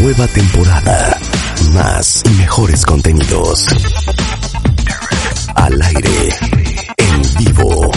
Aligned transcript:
Nueva 0.00 0.26
temporada. 0.28 1.18
Más 1.74 2.22
y 2.24 2.30
mejores 2.30 2.86
contenidos. 2.86 3.66
Al 5.54 5.82
aire. 5.82 6.28
En 6.96 7.44
vivo. 7.44 7.92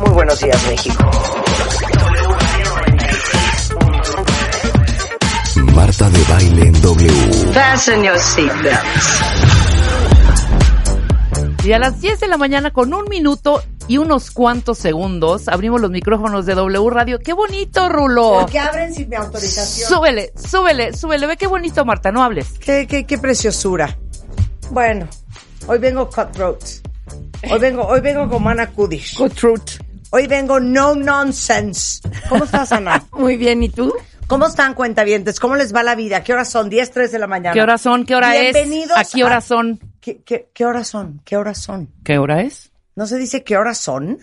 Muy 0.00 0.10
buenos 0.12 0.40
días, 0.40 0.66
México. 0.66 1.10
Marta 5.74 6.08
de 6.08 6.24
baile 6.24 6.66
en 6.68 6.80
W. 6.80 7.52
Fasten 7.52 8.02
your 8.02 8.18
seatbelts. 8.18 9.22
Y 11.64 11.72
a 11.72 11.78
las 11.78 12.00
10 12.00 12.18
de 12.18 12.28
la 12.28 12.38
mañana 12.38 12.70
con 12.70 12.94
un 12.94 13.04
minuto 13.10 13.62
y 13.92 13.98
unos 13.98 14.30
cuantos 14.30 14.78
segundos 14.78 15.48
abrimos 15.48 15.78
los 15.78 15.90
micrófonos 15.90 16.46
de 16.46 16.54
W 16.54 16.88
Radio. 16.88 17.18
¡Qué 17.18 17.34
bonito, 17.34 17.90
Rulo! 17.90 18.38
Porque 18.40 18.58
abren 18.58 18.94
sin 18.94 19.06
mi 19.10 19.16
autorización. 19.16 19.86
Súbele, 19.86 20.32
súbele, 20.34 20.94
súbele. 20.94 21.26
Ve 21.26 21.36
qué 21.36 21.46
bonito, 21.46 21.84
Marta, 21.84 22.10
no 22.10 22.22
hables. 22.22 22.58
Qué, 22.58 22.86
qué, 22.86 23.04
qué 23.04 23.18
preciosura. 23.18 23.98
Bueno, 24.70 25.06
hoy 25.66 25.78
vengo 25.78 26.08
cutthroat. 26.08 26.64
Hoy 27.50 27.58
vengo, 27.60 27.86
hoy 27.86 28.00
vengo 28.00 28.26
con 28.30 28.42
Mana 28.42 28.70
Kudish. 28.70 29.18
Truth. 29.34 29.82
Hoy 30.08 30.26
vengo 30.26 30.58
no 30.58 30.94
nonsense. 30.94 32.00
¿Cómo 32.30 32.44
estás, 32.44 32.72
Ana? 32.72 33.04
Muy 33.12 33.36
bien, 33.36 33.62
¿y 33.62 33.68
tú? 33.68 33.92
¿Cómo 34.26 34.46
están, 34.46 34.72
cuentavientes? 34.72 35.38
¿Cómo 35.38 35.54
les 35.54 35.74
va 35.74 35.82
la 35.82 35.96
vida? 35.96 36.24
¿Qué 36.24 36.32
horas 36.32 36.48
son? 36.48 36.70
10, 36.70 36.92
3 36.92 37.12
de 37.12 37.18
la 37.18 37.26
mañana. 37.26 37.52
¿Qué 37.52 37.60
horas 37.60 37.82
son? 37.82 38.06
¿Qué 38.06 38.14
hora 38.14 38.34
es? 38.36 38.54
Bienvenidos 38.54 38.96
¿A 38.96 39.04
qué 39.04 39.22
horas 39.22 39.44
son? 39.44 39.78
¿Qué, 40.00 40.22
qué, 40.22 40.48
qué 40.54 40.64
horas 40.64 40.88
son? 40.88 41.20
¿Qué 41.26 41.36
horas 41.36 41.58
son? 41.58 41.90
¿Qué 42.02 42.16
hora 42.16 42.40
es? 42.40 42.71
¿No 42.96 43.06
se 43.06 43.18
dice 43.18 43.42
qué 43.44 43.56
horas 43.56 43.78
son? 43.78 44.18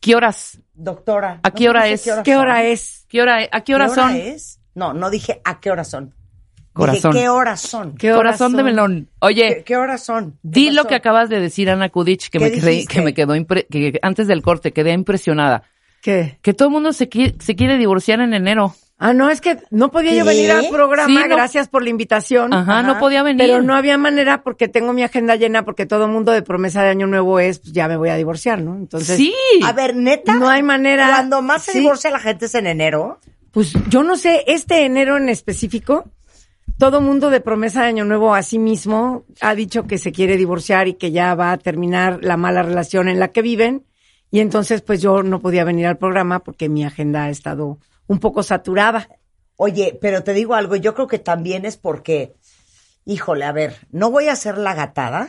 ¿Qué 0.00 0.14
horas? 0.14 0.58
Doctora. 0.74 1.40
¿A 1.42 1.48
¿no 1.50 1.54
qué 1.54 1.68
hora 1.68 1.88
es? 1.88 2.06
horas 2.06 2.22
¿Qué 2.24 2.32
son? 2.34 2.40
hora 2.42 2.64
es? 2.64 3.06
¿Qué 3.08 3.20
hora, 3.22 3.38
¿A 3.50 3.60
qué 3.62 3.74
hora 3.74 3.88
son? 3.88 4.14
es? 4.16 4.60
No, 4.74 4.94
no 4.94 5.10
dije 5.10 5.40
a 5.44 5.60
qué 5.60 5.70
horas 5.70 5.88
son. 5.88 6.14
Corazón. 6.72 7.10
Dije 7.12 7.24
qué 7.24 7.28
horas 7.28 7.60
son. 7.60 7.96
¿Qué 7.96 8.12
Corazón 8.12 8.56
de 8.56 8.62
melón. 8.62 9.08
Oye, 9.18 9.56
¿Qué, 9.56 9.64
qué 9.64 9.76
horas 9.76 10.04
son? 10.04 10.32
¿Qué 10.32 10.38
di 10.42 10.70
lo 10.70 10.86
que 10.86 10.94
acabas 10.94 11.28
de 11.28 11.40
decir, 11.40 11.68
Ana 11.68 11.88
Kudich, 11.88 12.30
que 12.30 12.38
¿Qué 12.38 12.44
me, 12.44 12.50
quedé, 12.52 12.86
que 12.86 13.00
me 13.02 13.12
quedó 13.12 13.34
impre- 13.34 13.66
que 13.68 13.98
antes 14.02 14.28
del 14.28 14.40
corte 14.40 14.72
quedé 14.72 14.92
impresionada. 14.92 15.64
¿Qué? 16.00 16.38
Que 16.40 16.54
todo 16.54 16.68
el 16.68 16.72
mundo 16.72 16.92
se, 16.92 17.10
qui- 17.10 17.38
se 17.42 17.56
quiere 17.56 17.76
divorciar 17.76 18.20
en 18.20 18.32
enero. 18.34 18.74
Ah, 19.02 19.14
no, 19.14 19.30
es 19.30 19.40
que 19.40 19.56
no 19.70 19.90
podía 19.90 20.14
yo 20.14 20.26
venir 20.26 20.50
al 20.52 20.68
programa, 20.68 21.06
Sí, 21.22 21.28
no- 21.28 21.34
gracias 21.34 21.68
por 21.68 21.82
la 21.82 21.88
invitación. 21.88 22.52
Ajá, 22.52 22.82
no 22.82 22.98
podía 22.98 23.22
venir. 23.22 23.38
Pero 23.46 23.62
no 23.62 23.74
había 23.74 23.96
manera 23.96 24.42
porque 24.42 24.68
tengo 24.68 24.92
mi 24.92 25.02
agenda 25.02 25.36
llena 25.36 25.64
porque 25.64 25.86
todo 25.86 26.04
el 26.04 26.10
mundo 26.10 26.32
de 26.32 26.42
promesa 26.42 26.82
de 26.82 26.90
año 26.90 27.06
nuevo 27.06 27.40
es, 27.40 27.60
pues 27.60 27.72
ya 27.72 27.88
me 27.88 27.96
voy 27.96 28.10
a 28.10 28.16
divorciar, 28.16 28.60
¿no? 28.60 28.76
Entonces, 28.76 29.16
sí. 29.16 29.34
A 29.64 29.72
ver, 29.72 29.96
neta. 29.96 30.34
No 30.34 30.50
hay 30.50 30.62
manera. 30.62 31.08
Cuando 31.08 31.40
más 31.40 31.62
se 31.62 31.72
Sí. 31.72 31.78
divorcia 31.80 32.10
la 32.10 32.20
gente 32.20 32.44
es 32.44 32.54
en 32.54 32.66
enero. 32.66 33.18
pues 33.52 33.72
yo 33.88 34.02
no 34.04 34.16
sé, 34.16 34.44
este 34.46 34.84
enero 34.84 35.16
en 35.16 35.28
específico, 35.28 36.04
todo 36.78 37.00
mundo 37.00 37.30
de 37.30 37.40
promesa 37.40 37.80
de 37.82 37.88
año 37.88 38.04
nuevo 38.04 38.34
a 38.34 38.42
sí 38.42 38.58
mismo 38.58 39.24
ha 39.40 39.54
dicho 39.54 39.86
que 39.86 39.98
se 39.98 40.12
quiere 40.12 40.36
divorciar 40.36 40.86
y 40.88 40.94
que 40.94 41.10
ya 41.10 41.34
va 41.34 41.50
a 41.52 41.58
terminar 41.58 42.20
la 42.22 42.36
mala 42.36 42.62
relación 42.62 43.08
en 43.08 43.18
la 43.18 43.28
que 43.28 43.42
viven. 43.42 43.86
Y 44.30 44.38
entonces, 44.40 44.82
pues 44.82 45.02
yo 45.02 45.22
no 45.24 45.40
podía 45.40 45.64
venir 45.64 45.86
al 45.86 45.98
programa 45.98 46.40
porque 46.40 46.68
mi 46.68 46.84
agenda 46.84 47.24
ha 47.24 47.30
estado 47.30 47.78
un 48.10 48.18
poco 48.18 48.42
saturada. 48.42 49.08
Oye, 49.54 49.96
pero 50.00 50.24
te 50.24 50.32
digo 50.32 50.56
algo, 50.56 50.74
yo 50.74 50.94
creo 50.94 51.06
que 51.06 51.20
también 51.20 51.64
es 51.64 51.76
porque, 51.76 52.34
híjole, 53.04 53.44
a 53.44 53.52
ver, 53.52 53.76
no 53.92 54.10
voy 54.10 54.26
a 54.26 54.32
hacer 54.32 54.58
la 54.58 54.74
gatada 54.74 55.28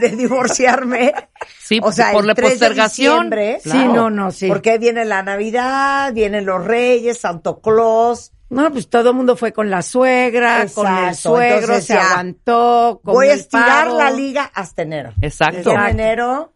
de 0.00 0.08
divorciarme. 0.10 1.12
Sí, 1.58 1.80
o 1.82 1.90
sea, 1.90 2.12
por 2.12 2.20
el 2.20 2.28
la 2.28 2.34
3 2.36 2.50
de 2.50 2.54
postergación. 2.54 3.30
diciembre. 3.30 3.60
Sí, 3.64 3.88
no, 3.92 4.10
no, 4.10 4.30
sí. 4.30 4.46
Porque 4.46 4.78
viene 4.78 5.04
la 5.04 5.24
Navidad, 5.24 6.12
vienen 6.12 6.46
los 6.46 6.64
Reyes, 6.64 7.18
Santo 7.18 7.60
Claus. 7.60 8.30
No, 8.48 8.70
pues 8.70 8.88
todo 8.88 9.10
el 9.10 9.16
mundo 9.16 9.34
fue 9.34 9.52
con 9.52 9.70
la 9.70 9.82
suegra, 9.82 10.66
con 10.72 10.86
el 10.86 11.08
Exacto, 11.08 11.30
suegro, 11.30 11.58
entonces 11.58 11.84
se 11.86 11.94
ya. 11.94 12.10
aguantó. 12.12 13.00
Voy 13.02 13.26
a 13.26 13.34
estirar 13.34 13.90
la 13.90 14.12
liga 14.12 14.48
hasta 14.54 14.82
enero. 14.82 15.14
Exacto. 15.20 15.72
Y 15.72 15.74
en 15.74 15.80
enero. 15.80 16.52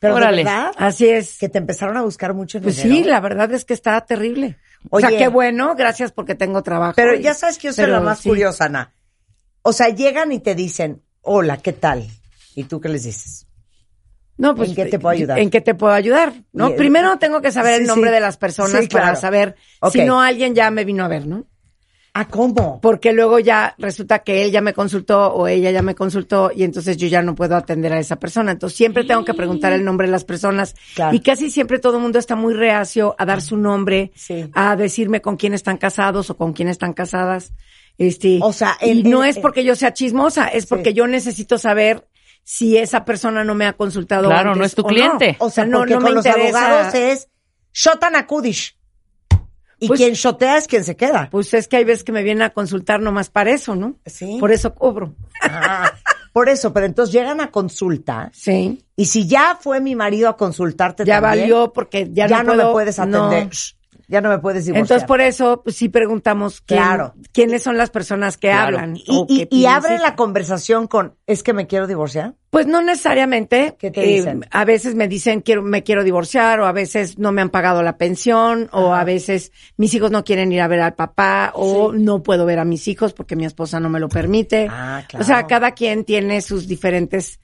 Pero 0.00 0.14
Órale. 0.16 0.38
de 0.38 0.44
verdad, 0.44 0.72
Así 0.78 1.08
es. 1.08 1.38
que 1.38 1.48
te 1.48 1.58
empezaron 1.58 1.96
a 1.96 2.02
buscar 2.02 2.34
mucho 2.34 2.58
en 2.58 2.64
Pues 2.64 2.76
sí, 2.76 3.04
la 3.04 3.20
verdad 3.20 3.52
es 3.52 3.64
que 3.64 3.74
está 3.74 4.00
terrible. 4.00 4.56
o 4.88 4.98
sea, 4.98 5.10
qué 5.10 5.28
bueno, 5.28 5.76
gracias 5.76 6.10
porque 6.10 6.34
tengo 6.34 6.62
trabajo. 6.62 6.94
Pero 6.96 7.14
y- 7.14 7.22
ya 7.22 7.34
sabes 7.34 7.58
que 7.58 7.68
yo 7.68 7.72
soy 7.74 7.86
la 7.86 8.00
más 8.00 8.20
sí. 8.20 8.28
curiosa, 8.30 8.64
Ana. 8.64 8.92
O 9.62 9.72
sea, 9.74 9.90
llegan 9.90 10.32
y 10.32 10.40
te 10.40 10.54
dicen, 10.54 11.02
hola, 11.20 11.58
¿qué 11.58 11.74
tal? 11.74 12.06
¿Y 12.54 12.64
tú 12.64 12.80
qué 12.80 12.88
les 12.88 13.04
dices? 13.04 13.46
No, 14.38 14.54
pues, 14.54 14.70
¿En 14.70 14.74
qué 14.74 14.86
te 14.86 14.98
puedo 14.98 15.12
ayudar? 15.12 15.38
¿En 15.38 15.50
qué 15.50 15.60
te 15.60 15.74
puedo 15.74 15.92
ayudar? 15.92 16.32
No, 16.54 16.68
el- 16.68 16.76
primero 16.76 17.18
tengo 17.18 17.42
que 17.42 17.52
saber 17.52 17.74
Sí, 17.76 17.80
el 17.82 17.86
nombre 17.86 18.08
sí. 18.08 18.14
de 18.14 18.20
las 18.20 18.38
personas 18.38 18.80
Sí, 18.84 18.88
para 18.88 19.14
saber 19.16 19.54
si 19.92 20.02
no 20.04 20.22
alguien 20.22 20.54
ya 20.54 20.70
me 20.70 20.86
vino 20.86 21.04
a 21.04 21.08
ver, 21.08 21.26
¿no? 21.26 21.44
Ah, 22.20 22.28
¿cómo? 22.28 22.80
Porque 22.80 23.12
luego 23.12 23.38
ya 23.38 23.74
resulta 23.78 24.20
que 24.20 24.42
él 24.44 24.50
ya 24.50 24.60
me 24.60 24.72
consultó 24.74 25.32
o 25.32 25.46
ella 25.48 25.70
ya 25.70 25.82
me 25.82 25.94
consultó 25.94 26.50
y 26.54 26.64
entonces 26.64 26.96
yo 26.96 27.06
ya 27.08 27.22
no 27.22 27.34
puedo 27.34 27.56
atender 27.56 27.92
a 27.92 27.98
esa 27.98 28.16
persona. 28.16 28.52
Entonces 28.52 28.76
siempre 28.76 29.04
tengo 29.04 29.24
que 29.24 29.34
preguntar 29.34 29.72
el 29.72 29.84
nombre 29.84 30.06
de 30.06 30.12
las 30.12 30.24
personas 30.24 30.74
Claro. 30.94 31.14
y 31.16 31.20
casi 31.20 31.50
siempre 31.50 31.78
todo 31.78 31.96
el 31.96 32.02
mundo 32.02 32.18
está 32.18 32.36
muy 32.36 32.54
reacio 32.54 33.14
a 33.18 33.24
dar 33.24 33.40
su 33.40 33.56
nombre, 33.56 34.12
Sí. 34.14 34.50
a 34.54 34.76
decirme 34.76 35.20
con 35.22 35.36
quién 35.36 35.54
están 35.54 35.76
casados 35.78 36.28
o 36.30 36.36
con 36.36 36.52
quién 36.52 36.68
están 36.68 36.92
casadas. 36.92 37.52
Este, 37.98 38.38
O 38.42 38.52
sea, 38.52 38.76
y 38.80 38.90
el- 38.90 39.10
no 39.10 39.24
el- 39.24 39.30
es 39.30 39.38
porque 39.38 39.62
yo 39.64 39.74
sea 39.76 39.92
chismosa, 39.92 40.48
es 40.48 40.66
porque 40.66 40.94
yo 40.94 41.06
necesito 41.06 41.58
saber 41.58 42.06
si 42.42 42.78
esa 42.78 43.04
persona 43.04 43.44
no 43.44 43.54
me 43.54 43.66
ha 43.66 43.74
consultado 43.74 44.28
Claro, 44.28 44.50
antes 44.50 44.58
no 44.58 44.64
es 44.64 44.74
tu 44.74 44.82
o 44.82 44.86
cliente. 44.86 45.36
O 45.38 45.50
sea, 45.50 45.66
no, 45.66 45.78
porque 45.78 45.94
no 45.94 46.00
con 46.00 46.08
me 46.10 46.14
los 46.16 46.26
interesa. 46.26 46.66
abogados 46.66 46.94
es 46.94 47.28
shotan 47.72 48.16
a 48.16 48.26
Kudish. 48.26 48.76
Y 49.80 49.88
Pues- 49.88 49.98
quien 49.98 50.12
shotea 50.12 50.58
es 50.58 50.66
quien 50.68 50.84
se 50.84 50.94
queda. 50.94 51.28
Pues 51.30 51.52
es 51.54 51.66
que 51.66 51.76
hay 51.78 51.84
veces 51.84 52.04
que 52.04 52.12
me 52.12 52.22
vienen 52.22 52.42
a 52.42 52.50
consultar 52.50 53.00
nomás 53.00 53.30
para 53.30 53.50
eso, 53.50 53.74
¿no? 53.74 53.96
Sí. 54.06 54.36
Por 54.38 54.52
eso 54.52 54.74
cobro. 54.74 55.14
Ah, 55.42 55.90
por 56.32 56.48
eso, 56.48 56.72
pero 56.72 56.86
entonces 56.86 57.12
llegan 57.14 57.40
a 57.40 57.50
consulta 57.50 58.30
Sí. 58.34 58.84
y 58.94 59.06
si 59.06 59.26
ya 59.26 59.58
fue 59.60 59.80
mi 59.80 59.96
marido 59.96 60.28
a 60.28 60.36
consultarte 60.36 61.04
Ya 61.04 61.20
también, 61.20 61.42
valió 61.50 61.72
porque 61.72 62.08
ya, 62.12 62.26
ya, 62.28 62.42
no, 62.42 62.52
puedo- 62.52 62.66
me 62.68 62.72
puedes 62.72 62.98
atender. 62.98 63.44
no. 63.46 63.50
Ya 64.10 64.20
no 64.20 64.28
me 64.28 64.38
puedes 64.40 64.64
divorciar. 64.64 64.82
Entonces, 64.84 65.06
por 65.06 65.20
eso, 65.20 65.62
pues 65.62 65.76
sí 65.76 65.88
preguntamos 65.88 66.60
quién- 66.62 66.80
Claro. 66.82 67.14
quiénes 67.32 67.62
son 67.62 67.76
las 67.76 67.90
personas 67.90 68.36
que 68.36 68.48
Claro. 68.48 68.76
hablan. 68.78 68.96
y, 68.96 69.04
o 69.08 69.24
y, 69.28 69.36
que 69.36 69.42
y 69.44 69.46
piden 69.46 69.70
abre 69.70 69.98
la 70.00 70.16
conversación 70.16 70.88
con, 70.88 71.14
es 71.28 71.44
que 71.44 71.52
me 71.52 71.68
quiero 71.68 71.86
divorciar. 71.86 72.34
Pues 72.50 72.66
no 72.66 72.82
necesariamente. 72.82 73.76
¿Qué 73.78 73.92
te 73.92 74.02
eh, 74.02 74.16
dicen? 74.16 74.44
a 74.50 74.64
veces 74.64 74.96
me 74.96 75.06
dicen 75.06 75.40
quiero, 75.42 75.62
me 75.62 75.84
quiero 75.84 76.02
divorciar, 76.02 76.58
o 76.58 76.66
a 76.66 76.72
veces 76.72 77.18
no 77.20 77.30
me 77.30 77.40
han 77.40 77.50
pagado 77.50 77.84
la 77.84 77.96
pensión, 77.96 78.68
o 78.72 78.92
a 78.94 79.04
veces 79.04 79.52
mis 79.76 79.94
hijos 79.94 80.10
no 80.10 80.24
quieren 80.24 80.50
ir 80.50 80.60
a 80.60 80.66
ver 80.66 80.80
al 80.80 80.94
papá, 80.94 81.52
o 81.54 81.92
no 81.92 82.24
puedo 82.24 82.44
ver 82.46 82.58
a 82.58 82.64
mis 82.64 82.88
hijos 82.88 83.12
porque 83.12 83.36
mi 83.36 83.44
esposa 83.44 83.78
no 83.78 83.88
me 83.88 84.00
lo 84.00 84.08
permite. 84.08 84.66
Ah, 84.68 85.04
claro. 85.08 85.22
O 85.22 85.26
sea, 85.26 85.46
cada 85.46 85.70
quien 85.70 86.04
tiene 86.04 86.40
sus 86.40 86.66
diferentes 86.66 87.38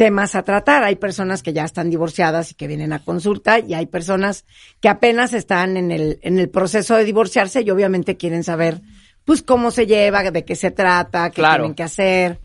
temas 0.00 0.34
a 0.34 0.44
tratar. 0.44 0.82
Hay 0.82 0.96
personas 0.96 1.42
que 1.42 1.52
ya 1.52 1.62
están 1.62 1.90
divorciadas 1.90 2.52
y 2.52 2.54
que 2.54 2.66
vienen 2.66 2.94
a 2.94 3.04
consulta 3.04 3.58
y 3.58 3.74
hay 3.74 3.84
personas 3.84 4.46
que 4.80 4.88
apenas 4.88 5.34
están 5.34 5.76
en 5.76 5.90
el, 5.92 6.18
en 6.22 6.38
el 6.38 6.48
proceso 6.48 6.96
de 6.96 7.04
divorciarse 7.04 7.60
y 7.60 7.68
obviamente 7.68 8.16
quieren 8.16 8.42
saber 8.42 8.80
pues 9.26 9.42
cómo 9.42 9.70
se 9.70 9.84
lleva, 9.84 10.22
de 10.30 10.42
qué 10.46 10.56
se 10.56 10.70
trata, 10.70 11.28
qué 11.28 11.42
Claro. 11.42 11.64
tienen 11.64 11.74
que 11.74 11.82
hacer. 11.82 12.40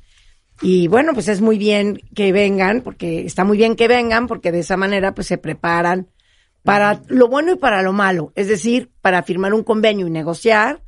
Y 0.61 0.89
bueno, 0.89 1.13
pues 1.13 1.29
es 1.29 1.39
muy 1.39 1.57
bien 1.57 2.01
que 2.13 2.33
vengan, 2.33 2.81
porque 2.81 3.25
está 3.25 3.45
muy 3.45 3.55
bien 3.57 3.77
que 3.77 3.87
vengan, 3.87 4.27
porque 4.27 4.51
de 4.51 4.59
esa 4.59 4.75
manera 4.75 5.15
pues 5.15 5.27
se 5.27 5.37
preparan 5.37 6.07
para 6.61 7.03
lo 7.07 7.29
bueno 7.29 7.53
y 7.53 7.55
para 7.55 7.81
lo 7.83 7.93
malo. 7.93 8.33
Es 8.35 8.49
decir, 8.49 8.91
para 8.99 9.23
firmar 9.23 9.53
un 9.53 9.63
convenio 9.63 10.07
y 10.07 10.09
negociar, 10.11 10.81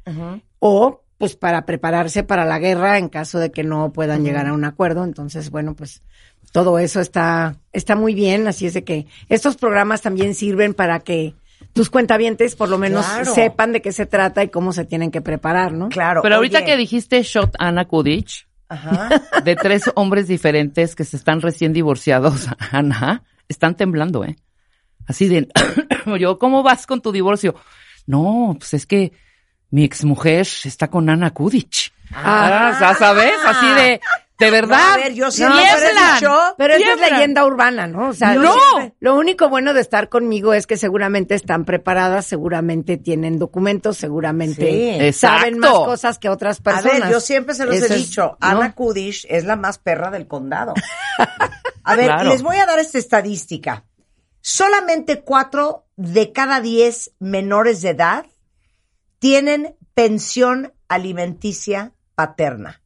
o 0.60 1.02
pues 1.18 1.36
para 1.36 1.66
prepararse 1.66 2.24
para 2.24 2.46
la 2.46 2.60
guerra 2.60 2.98
en 2.98 3.10
caso 3.10 3.40
de 3.40 3.52
que 3.52 3.64
no 3.64 3.92
puedan 3.92 4.24
llegar 4.24 4.48
a 4.48 4.54
un 4.54 4.66
acuerdo. 4.66 5.04
Entonces, 5.04 5.50
bueno, 5.50 5.76
pues 5.76 6.04
todo 6.52 6.80
eso 6.80 7.00
está, 7.02 7.56
está 7.74 7.96
muy 7.96 8.14
bien. 8.14 8.48
Así 8.48 8.66
es 8.66 8.74
de 8.74 8.84
que 8.84 9.08
estos 9.30 9.58
programas 9.58 10.02
también 10.02 10.34
sirven 10.36 10.74
para 10.74 11.00
que 11.02 11.36
tus 11.74 11.90
cuentavientes 11.90 12.56
por 12.56 12.70
lo 12.70 12.78
menos 12.78 13.06
Claro. 13.06 13.34
sepan 13.34 13.72
de 13.72 13.82
qué 13.82 13.92
se 13.92 14.06
trata 14.06 14.44
y 14.44 14.50
cómo 14.50 14.74
se 14.74 14.86
tienen 14.86 15.12
que 15.12 15.22
preparar, 15.22 15.72
¿no? 15.74 15.90
Claro. 15.90 16.22
Pero 16.22 16.36
ahorita 16.36 16.60
oye, 16.60 16.66
que 16.66 16.78
dijiste 16.78 17.22
shot 17.24 17.56
Ana 17.60 17.86
Kudich, 17.86 18.48
Ajá. 18.70 19.10
de 19.44 19.56
tres 19.56 19.84
hombres 19.96 20.28
diferentes 20.28 20.96
que 20.96 21.04
se 21.04 21.18
están 21.18 21.42
recién 21.42 21.74
divorciados, 21.74 22.48
Ana, 22.72 23.24
están 23.48 23.76
temblando, 23.76 24.24
¿eh? 24.24 24.36
Así 25.08 25.28
de, 25.28 25.48
yo, 26.20 26.38
¿cómo 26.40 26.64
vas 26.64 26.86
con 26.88 27.02
tu 27.02 27.12
divorcio? 27.12 27.56
No, 28.08 28.56
pues 28.58 28.74
es 28.74 28.86
que 28.86 29.14
mi 29.70 29.84
exmujer 29.84 30.48
está 30.64 30.90
con 30.90 31.10
Ana 31.10 31.32
Kudich. 31.32 31.92
Ah. 32.14 32.72
Ah, 32.74 32.78
ya 32.80 32.94
sabes, 32.96 33.34
así 33.46 33.66
de, 33.74 34.00
de 34.40 34.52
verdad. 34.52 34.78
No, 34.78 34.94
a 34.94 34.98
ver, 34.98 35.14
yo 35.14 35.32
siempre 35.32 35.58
No, 35.58 35.64
he 35.66 35.76
pero 35.76 35.88
es- 35.88 36.14
dicho... 36.20 36.40
Pero 36.58 36.74
eso 36.76 36.92
es 36.92 37.12
leyenda 37.12 37.46
urbana, 37.46 37.88
¿no? 37.88 38.10
O 38.10 38.14
sea, 38.14 38.36
No. 38.36 38.54
siempre- 38.54 38.96
lo 39.00 39.16
único 39.16 39.50
bueno 39.50 39.74
de 39.74 39.82
estar 39.82 40.10
conmigo 40.10 40.54
es 40.54 40.68
que 40.68 40.78
seguramente 40.78 41.34
están 41.36 41.66
preparadas, 41.66 42.26
seguramente 42.28 42.98
tienen 42.98 43.40
documentos, 43.40 43.98
seguramente 43.98 45.12
Sí. 45.12 45.20
saben 45.20 45.58
más 45.60 45.72
cosas 45.72 46.20
que 46.20 46.30
otras 46.30 46.60
A 46.60 46.64
personas. 46.64 47.00
ver, 47.02 47.12
yo 47.12 47.20
siempre 47.20 47.56
se 47.56 47.66
los 47.66 47.76
Eso 47.76 47.86
he 47.86 47.98
es- 47.98 48.08
dicho, 48.08 48.22
¿no? 48.42 48.48
Ana 48.48 48.74
Kudish 48.74 49.26
es 49.30 49.46
la 49.46 49.56
más 49.56 49.80
perra 49.80 50.12
del 50.12 50.28
condado. 50.28 50.74
A 51.84 51.96
ver, 51.96 52.06
Claro. 52.08 52.30
les 52.30 52.44
voy 52.44 52.58
a 52.58 52.66
dar 52.66 52.80
esta 52.80 52.98
estadística. 52.98 53.86
Solamente 54.42 55.22
cuatro 55.22 55.86
de 55.96 56.32
cada 56.32 56.62
diez 56.62 57.12
menores 57.20 57.82
de 57.82 57.90
edad 57.90 58.26
tienen 59.20 59.76
pensión 59.94 60.74
alimenticia 60.88 61.94
paterna. 62.16 62.82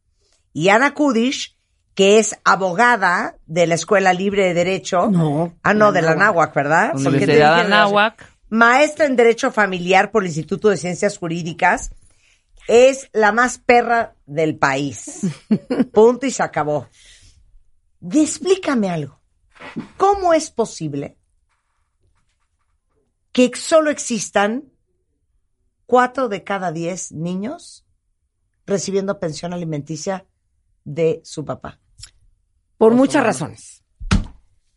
Y 0.52 0.68
Ana 0.68 0.94
Kudish, 0.94 1.56
que 1.94 2.18
es 2.18 2.36
abogada 2.44 3.36
de 3.46 3.66
la 3.66 3.74
Escuela 3.74 4.12
Libre 4.12 4.46
de 4.46 4.54
Derecho. 4.54 5.08
No, 5.10 5.54
Ah, 5.62 5.74
no, 5.74 5.86
la 5.86 5.92
de 5.92 6.02
la 6.02 6.08
Náhuac. 6.14 6.20
Náhuac, 6.24 6.54
¿verdad? 6.54 6.90
Universidad 6.96 7.56
de 7.62 7.68
la- 7.68 7.82
Anáhuac. 7.82 8.32
Maestra 8.48 9.06
en 9.06 9.16
Derecho 9.16 9.50
Familiar 9.50 10.10
por 10.10 10.22
el 10.22 10.28
Instituto 10.28 10.68
de 10.68 10.76
Ciencias 10.76 11.16
Jurídicas. 11.18 11.90
Es 12.68 13.08
la 13.12 13.32
más 13.32 13.58
perra 13.58 14.14
del 14.26 14.56
país. 14.56 15.20
Punto 15.92 16.26
y 16.26 16.30
se 16.30 16.42
acabó. 16.42 16.86
Y 18.00 18.20
explícame 18.22 18.90
algo. 18.90 19.20
¿Cómo 19.96 20.34
es 20.34 20.50
posible 20.50 21.16
que 23.32 23.50
solo 23.54 23.90
existan 23.90 24.64
cuatro 25.86 26.28
de 26.28 26.44
cada 26.44 26.72
diez 26.72 27.12
niños 27.12 27.84
recibiendo 28.66 29.18
pensión 29.18 29.52
alimenticia 29.52 30.26
de 30.84 31.20
su 31.24 31.44
papá? 31.44 31.78
Por 32.78 32.94
muchas 32.94 33.24
razones. 33.24 33.82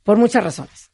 Por 0.04 0.18
muchas 0.18 0.44
razones. 0.44 0.92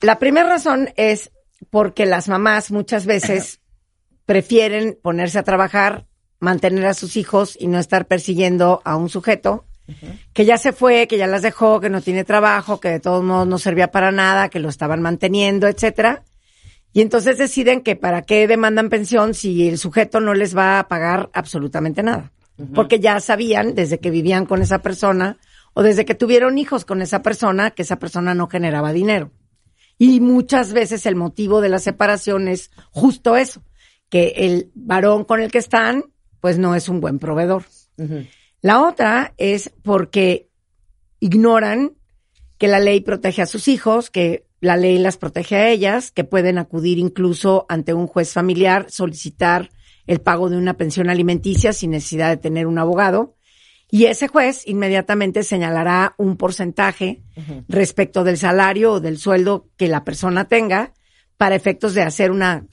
La 0.00 0.18
primera 0.18 0.48
razón 0.48 0.90
es 0.96 1.30
porque 1.70 2.06
las 2.06 2.28
mamás 2.28 2.70
muchas 2.70 3.06
veces 3.06 3.60
prefieren 4.26 4.98
ponerse 5.02 5.38
a 5.38 5.42
trabajar, 5.44 6.06
mantener 6.40 6.86
a 6.86 6.94
sus 6.94 7.16
hijos 7.16 7.56
y 7.58 7.68
no 7.68 7.78
estar 7.78 8.06
persiguiendo 8.06 8.82
a 8.84 8.96
un 8.96 9.08
sujeto 9.08 9.66
que 10.32 10.44
ya 10.44 10.56
se 10.56 10.72
fue, 10.72 11.06
que 11.06 11.18
ya 11.18 11.26
las 11.26 11.42
dejó, 11.42 11.80
que 11.80 11.90
no 11.90 12.00
tiene 12.00 12.24
trabajo, 12.24 12.80
que 12.80 12.88
de 12.88 13.00
todos 13.00 13.22
modos 13.22 13.46
no 13.46 13.58
servía 13.58 13.90
para 13.90 14.12
nada, 14.12 14.48
que 14.48 14.58
lo 14.58 14.68
estaban 14.68 15.02
manteniendo, 15.02 15.68
etcétera. 15.68 16.24
Y 16.92 17.00
entonces 17.00 17.38
deciden 17.38 17.82
que 17.82 17.96
para 17.96 18.22
qué 18.22 18.46
demandan 18.46 18.88
pensión 18.88 19.34
si 19.34 19.68
el 19.68 19.78
sujeto 19.78 20.20
no 20.20 20.32
les 20.32 20.56
va 20.56 20.78
a 20.78 20.88
pagar 20.88 21.28
absolutamente 21.32 22.02
nada. 22.02 22.32
Porque 22.74 23.00
ya 23.00 23.18
sabían 23.20 23.74
desde 23.74 23.98
que 23.98 24.10
vivían 24.10 24.46
con 24.46 24.62
esa 24.62 24.80
persona 24.80 25.38
o 25.72 25.82
desde 25.82 26.04
que 26.04 26.14
tuvieron 26.14 26.56
hijos 26.56 26.84
con 26.84 27.02
esa 27.02 27.22
persona 27.22 27.72
que 27.72 27.82
esa 27.82 27.98
persona 27.98 28.34
no 28.34 28.46
generaba 28.46 28.92
dinero. 28.92 29.32
Y 29.98 30.20
muchas 30.20 30.72
veces 30.72 31.06
el 31.06 31.16
motivo 31.16 31.60
de 31.60 31.68
la 31.68 31.78
separación 31.78 32.48
es 32.48 32.70
justo 32.90 33.36
eso, 33.36 33.62
que 34.08 34.34
el 34.36 34.70
varón 34.74 35.24
con 35.24 35.40
el 35.40 35.50
que 35.50 35.58
están 35.58 36.04
pues 36.40 36.58
no 36.58 36.74
es 36.74 36.88
un 36.88 37.00
buen 37.00 37.18
proveedor. 37.18 37.64
La 38.60 38.82
otra 38.82 39.34
es 39.38 39.72
porque 39.82 40.48
ignoran 41.18 41.92
que 42.58 42.68
la 42.68 42.80
ley 42.80 43.00
protege 43.00 43.42
a 43.42 43.46
sus 43.46 43.66
hijos, 43.66 44.10
que 44.10 44.46
la 44.60 44.76
ley 44.76 44.98
las 44.98 45.16
protege 45.16 45.56
a 45.56 45.68
ellas, 45.70 46.12
que 46.12 46.24
pueden 46.24 46.58
acudir 46.58 46.98
incluso 46.98 47.66
ante 47.68 47.94
un 47.94 48.06
juez 48.06 48.32
familiar, 48.32 48.86
solicitar 48.90 49.70
el 50.06 50.20
pago 50.20 50.50
de 50.50 50.56
una 50.56 50.74
pensión 50.74 51.08
alimenticia 51.10 51.72
sin 51.72 51.92
necesidad 51.92 52.28
de 52.30 52.36
tener 52.36 52.66
un 52.66 52.78
abogado. 52.78 53.36
Y 53.90 54.06
ese 54.06 54.28
juez 54.28 54.66
inmediatamente 54.66 55.42
señalará 55.42 56.14
un 56.18 56.36
porcentaje 56.36 57.22
respecto 57.68 58.24
del 58.24 58.38
salario 58.38 58.94
o 58.94 59.00
del 59.00 59.18
sueldo 59.18 59.68
que 59.76 59.88
la 59.88 60.04
persona 60.04 60.46
tenga 60.46 60.92
para 61.36 61.54
efectos 61.54 61.94
de 61.94 62.02
hacer 62.02 62.30
una, 62.30 62.66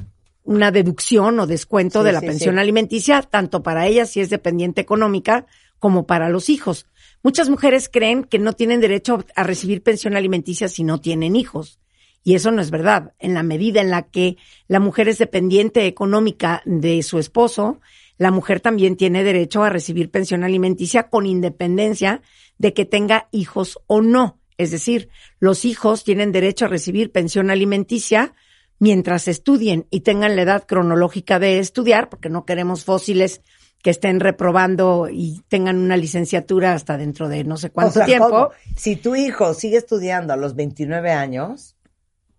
una 0.44 0.72
deducción 0.72 1.40
o 1.40 1.48
descuento 1.48 2.00
Sí, 2.00 2.06
de 2.06 2.12
la 2.14 2.20
sí, 2.22 2.28
pensión 2.28 2.56
sí. 2.56 2.62
alimenticia, 2.62 3.22
tanto 3.22 3.62
para 3.62 3.88
ella 3.88 4.06
si 4.06 4.20
es 4.20 4.30
dependiente 4.30 4.82
económica 4.82 5.46
como 5.80 6.06
para 6.06 6.30
los 6.30 6.50
hijos. 6.50 6.88
Muchas 7.24 7.50
mujeres 7.50 7.90
creen 7.92 8.24
que 8.24 8.40
no 8.40 8.54
tienen 8.54 8.82
derecho 8.82 9.24
a 9.36 9.44
recibir 9.44 9.84
pensión 9.84 10.16
alimenticia 10.16 10.68
si 10.70 10.84
no 10.84 11.00
tienen 11.02 11.36
hijos. 11.36 11.80
Y 12.24 12.36
eso 12.36 12.52
no 12.52 12.62
es 12.62 12.72
verdad. 12.72 13.14
En 13.20 13.34
la 13.34 13.44
medida 13.44 13.82
en 13.82 13.90
la 13.90 14.04
que 14.04 14.38
la 14.68 14.80
mujer 14.80 15.08
es 15.08 15.18
dependiente 15.18 15.88
económica 15.88 16.62
de 16.66 17.02
su 17.04 17.18
esposo, 17.18 17.80
la 18.18 18.32
mujer 18.32 18.60
también 18.60 18.96
tiene 18.96 19.24
derecho 19.24 19.64
a 19.64 19.70
recibir 19.70 20.12
pensión 20.12 20.44
alimenticia 20.44 21.10
con 21.10 21.26
independencia 21.26 22.22
de 22.60 22.74
que 22.74 22.86
tenga 22.86 23.28
hijos 23.32 23.80
o 23.88 24.02
no. 24.02 24.38
Es 24.58 24.70
decir, 24.70 25.10
los 25.40 25.66
hijos 25.66 26.04
tienen 26.04 26.32
derecho 26.32 26.66
a 26.66 26.68
recibir 26.68 27.12
pensión 27.12 27.50
alimenticia 27.50 28.36
mientras 28.78 29.28
estudien 29.28 29.88
y 29.90 30.02
tengan 30.02 30.36
la 30.36 30.44
edad 30.44 30.66
cronológica 30.68 31.40
de 31.40 31.58
estudiar, 31.58 32.10
porque 32.10 32.30
no 32.30 32.46
queremos 32.46 32.86
fósiles 32.86 33.42
que 33.82 33.90
estén 33.90 34.20
reprobando 34.20 35.08
y 35.12 35.42
tengan 35.48 35.78
una 35.78 35.98
licenciatura 35.98 36.74
hasta 36.74 36.98
dentro 36.98 37.28
de 37.28 37.44
no 37.44 37.58
sé 37.58 37.72
cuánto 37.72 37.90
O 37.90 37.94
sea, 37.94 38.06
tiempo. 38.06 38.30
¿cómo? 38.30 38.50
Si 38.76 38.96
tu 38.96 39.16
hijo 39.16 39.56
sigue 39.56 39.78
estudiando 39.78 40.34
a 40.34 40.38
los 40.38 40.56
29 40.56 41.12
años, 41.12 41.76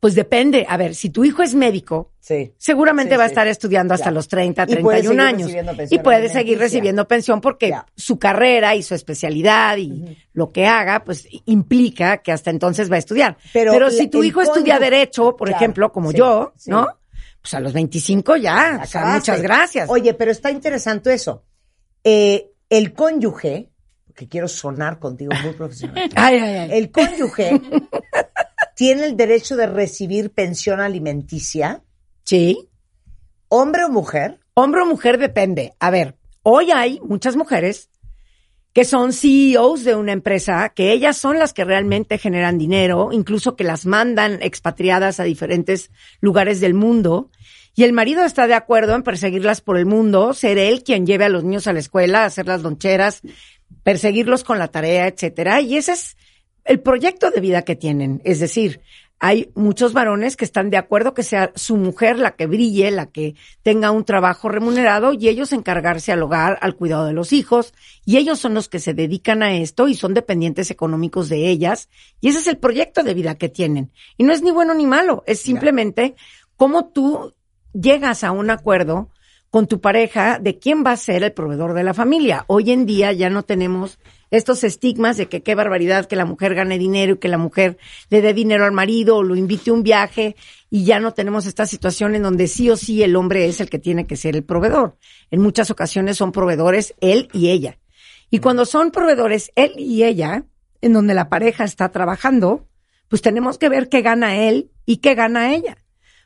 Pues 0.02 0.16
depende. 0.16 0.66
A 0.68 0.76
ver, 0.76 0.96
si 0.96 1.10
tu 1.10 1.24
hijo 1.24 1.44
es 1.44 1.54
médico, 1.54 2.10
sí. 2.18 2.52
seguramente 2.58 3.14
Sí, 3.14 3.18
va 3.18 3.22
a 3.22 3.28
sí. 3.28 3.30
estar 3.34 3.46
estudiando 3.46 3.94
hasta 3.94 4.06
Ya. 4.06 4.10
los 4.10 4.26
30, 4.26 4.64
Y 4.64 4.76
puede 4.82 4.98
31 5.02 5.30
seguir 5.46 5.60
años. 5.60 5.92
Y 5.92 5.98
puede 6.00 6.28
seguir 6.28 6.58
recibiendo 6.58 7.06
pensión 7.06 7.40
porque 7.40 7.68
Ya. 7.68 7.86
su 7.94 8.18
carrera 8.18 8.74
y 8.74 8.82
su 8.82 8.96
especialidad 8.96 9.76
y 9.76 10.18
lo 10.32 10.50
que 10.50 10.66
haga, 10.66 11.04
pues 11.04 11.28
implica 11.44 12.16
que 12.18 12.32
hasta 12.32 12.50
entonces 12.50 12.90
va 12.90 12.96
a 12.96 12.98
estudiar. 12.98 13.36
Pero 13.52 13.70
Pero, 13.70 13.90
si 13.90 14.08
tu 14.08 14.24
hijo 14.24 14.40
estudia 14.42 14.80
derecho, 14.80 15.36
por 15.36 15.46
Claro, 15.46 15.60
ejemplo, 15.62 15.92
como 15.92 16.10
yo. 16.10 16.52
¿no? 16.66 16.88
Pues 17.40 17.54
a 17.54 17.60
los 17.60 17.72
25 17.72 18.34
ya. 18.38 18.80
O 18.82 18.86
sea, 18.86 19.04
muchas 19.06 19.40
gracias. 19.40 19.88
Oye, 19.88 20.14
pero 20.14 20.32
está 20.32 20.50
interesante 20.50 21.14
eso. 21.14 21.44
Eh, 22.02 22.50
el 22.68 22.92
cónyuge, 22.92 23.70
porque 24.04 24.26
quiero 24.28 24.48
sonar 24.48 24.98
contigo 24.98 25.30
muy 25.44 25.52
profesional. 25.52 26.10
Ay, 26.16 26.38
ay, 26.38 26.54
ay. 26.56 26.70
El 26.72 26.90
cónyuge 26.90 27.60
tiene 28.82 29.04
el 29.04 29.16
derecho 29.16 29.54
de 29.54 29.68
recibir 29.68 30.32
pensión 30.32 30.80
alimenticia, 30.80 31.84
Sí. 32.24 32.68
hombre 33.46 33.84
o 33.84 33.88
mujer. 33.88 34.40
Hombre 34.54 34.80
o 34.80 34.86
mujer 34.86 35.18
depende. 35.18 35.72
A 35.78 35.90
ver, 35.90 36.16
hoy 36.42 36.72
hay 36.72 36.98
muchas 37.00 37.36
mujeres 37.36 37.90
que 38.72 38.84
son 38.84 39.12
CEOs 39.12 39.84
de 39.84 39.94
una 39.94 40.10
empresa, 40.10 40.70
que 40.70 40.90
ellas 40.90 41.16
son 41.16 41.38
las 41.38 41.52
que 41.52 41.62
realmente 41.64 42.18
generan 42.18 42.58
dinero, 42.58 43.10
incluso 43.12 43.54
que 43.54 43.62
las 43.62 43.86
mandan 43.86 44.42
expatriadas 44.42 45.20
a 45.20 45.24
diferentes 45.24 45.92
lugares 46.20 46.58
del 46.60 46.74
mundo. 46.74 47.30
Y 47.76 47.84
el 47.84 47.92
marido 47.92 48.24
está 48.24 48.48
de 48.48 48.54
acuerdo 48.54 48.96
en 48.96 49.04
perseguirlas 49.04 49.60
por 49.60 49.76
el 49.78 49.86
mundo, 49.86 50.34
ser 50.34 50.58
él 50.58 50.82
quien 50.82 51.06
lleve 51.06 51.26
a 51.26 51.28
los 51.28 51.44
niños 51.44 51.68
a 51.68 51.72
la 51.72 51.78
escuela, 51.78 52.24
hacer 52.24 52.48
las 52.48 52.62
loncheras, 52.62 53.20
perseguirlos 53.84 54.42
con 54.42 54.58
la 54.58 54.66
tarea, 54.66 55.06
etcétera. 55.06 55.60
Y 55.60 55.76
ese 55.76 55.92
es 55.92 56.16
el 56.64 56.80
proyecto 56.80 57.30
de 57.30 57.40
vida 57.40 57.62
que 57.62 57.76
tienen. 57.76 58.20
Es 58.24 58.40
decir, 58.40 58.80
hay 59.24 59.52
muchos 59.54 59.92
varones 59.92 60.36
que 60.36 60.44
están 60.44 60.68
de 60.68 60.76
acuerdo 60.76 61.14
que 61.14 61.22
sea 61.22 61.52
su 61.54 61.76
mujer 61.76 62.18
la 62.18 62.32
que 62.32 62.46
brille, 62.46 62.90
la 62.90 63.06
que 63.06 63.36
tenga 63.62 63.92
un 63.92 64.04
trabajo 64.04 64.48
remunerado 64.48 65.12
y 65.12 65.28
ellos 65.28 65.52
encargarse 65.52 66.10
al 66.10 66.24
hogar, 66.24 66.58
al 66.60 66.74
cuidado 66.74 67.06
de 67.06 67.12
los 67.12 67.32
hijos 67.32 67.72
y 68.04 68.16
ellos 68.16 68.40
son 68.40 68.54
los 68.54 68.68
que 68.68 68.80
se 68.80 68.94
dedican 68.94 69.44
a 69.44 69.54
esto 69.54 69.86
y 69.86 69.94
son 69.94 70.12
dependientes 70.12 70.72
económicos 70.72 71.28
de 71.28 71.48
ellas 71.48 71.88
y 72.20 72.30
ese 72.30 72.40
es 72.40 72.48
el 72.48 72.58
proyecto 72.58 73.04
de 73.04 73.14
vida 73.14 73.36
que 73.36 73.48
tienen. 73.48 73.92
Y 74.16 74.24
no 74.24 74.32
es 74.32 74.42
ni 74.42 74.50
bueno 74.50 74.74
ni 74.74 74.86
malo, 74.86 75.22
es 75.28 75.40
simplemente 75.40 76.16
cómo 76.56 76.86
tú 76.86 77.32
llegas 77.72 78.24
a 78.24 78.32
un 78.32 78.50
acuerdo 78.50 79.08
con 79.50 79.68
tu 79.68 79.80
pareja 79.80 80.40
de 80.40 80.58
quién 80.58 80.82
va 80.84 80.92
a 80.92 80.96
ser 80.96 81.22
el 81.22 81.32
proveedor 81.32 81.74
de 81.74 81.84
la 81.84 81.94
familia. 81.94 82.44
Hoy 82.48 82.72
en 82.72 82.86
día 82.86 83.12
ya 83.12 83.30
no 83.30 83.44
tenemos 83.44 84.00
estos 84.32 84.64
estigmas 84.64 85.18
de 85.18 85.26
que 85.26 85.42
qué 85.42 85.54
barbaridad 85.54 86.06
que 86.06 86.16
la 86.16 86.24
mujer 86.24 86.54
gane 86.54 86.78
dinero 86.78 87.14
y 87.14 87.18
que 87.18 87.28
la 87.28 87.36
mujer 87.38 87.76
le 88.08 88.22
dé 88.22 88.32
dinero 88.32 88.64
al 88.64 88.72
marido 88.72 89.18
o 89.18 89.22
lo 89.22 89.36
invite 89.36 89.70
a 89.70 89.74
un 89.74 89.82
viaje 89.82 90.34
y 90.70 90.84
ya 90.84 90.98
no 90.98 91.12
tenemos 91.12 91.46
esta 91.46 91.66
situación 91.66 92.14
en 92.14 92.22
donde 92.22 92.48
sí 92.48 92.70
o 92.70 92.76
sí 92.76 93.02
el 93.02 93.14
hombre 93.14 93.46
es 93.46 93.60
el 93.60 93.68
que 93.68 93.78
tiene 93.78 94.06
que 94.06 94.16
ser 94.16 94.34
el 94.34 94.42
proveedor. 94.42 94.96
En 95.30 95.42
muchas 95.42 95.70
ocasiones 95.70 96.16
son 96.16 96.32
proveedores 96.32 96.94
él 97.00 97.28
y 97.34 97.50
ella. 97.50 97.78
Y 98.30 98.38
cuando 98.38 98.64
son 98.64 98.90
proveedores 98.90 99.52
él 99.54 99.74
y 99.76 100.02
ella, 100.02 100.46
en 100.80 100.94
donde 100.94 101.12
la 101.12 101.28
pareja 101.28 101.64
está 101.64 101.90
trabajando, 101.90 102.66
pues 103.08 103.20
tenemos 103.20 103.58
que 103.58 103.68
ver 103.68 103.90
qué 103.90 104.00
gana 104.00 104.36
él 104.48 104.70
y 104.86 104.96
qué 104.96 105.14
gana 105.14 105.54
ella 105.54 105.76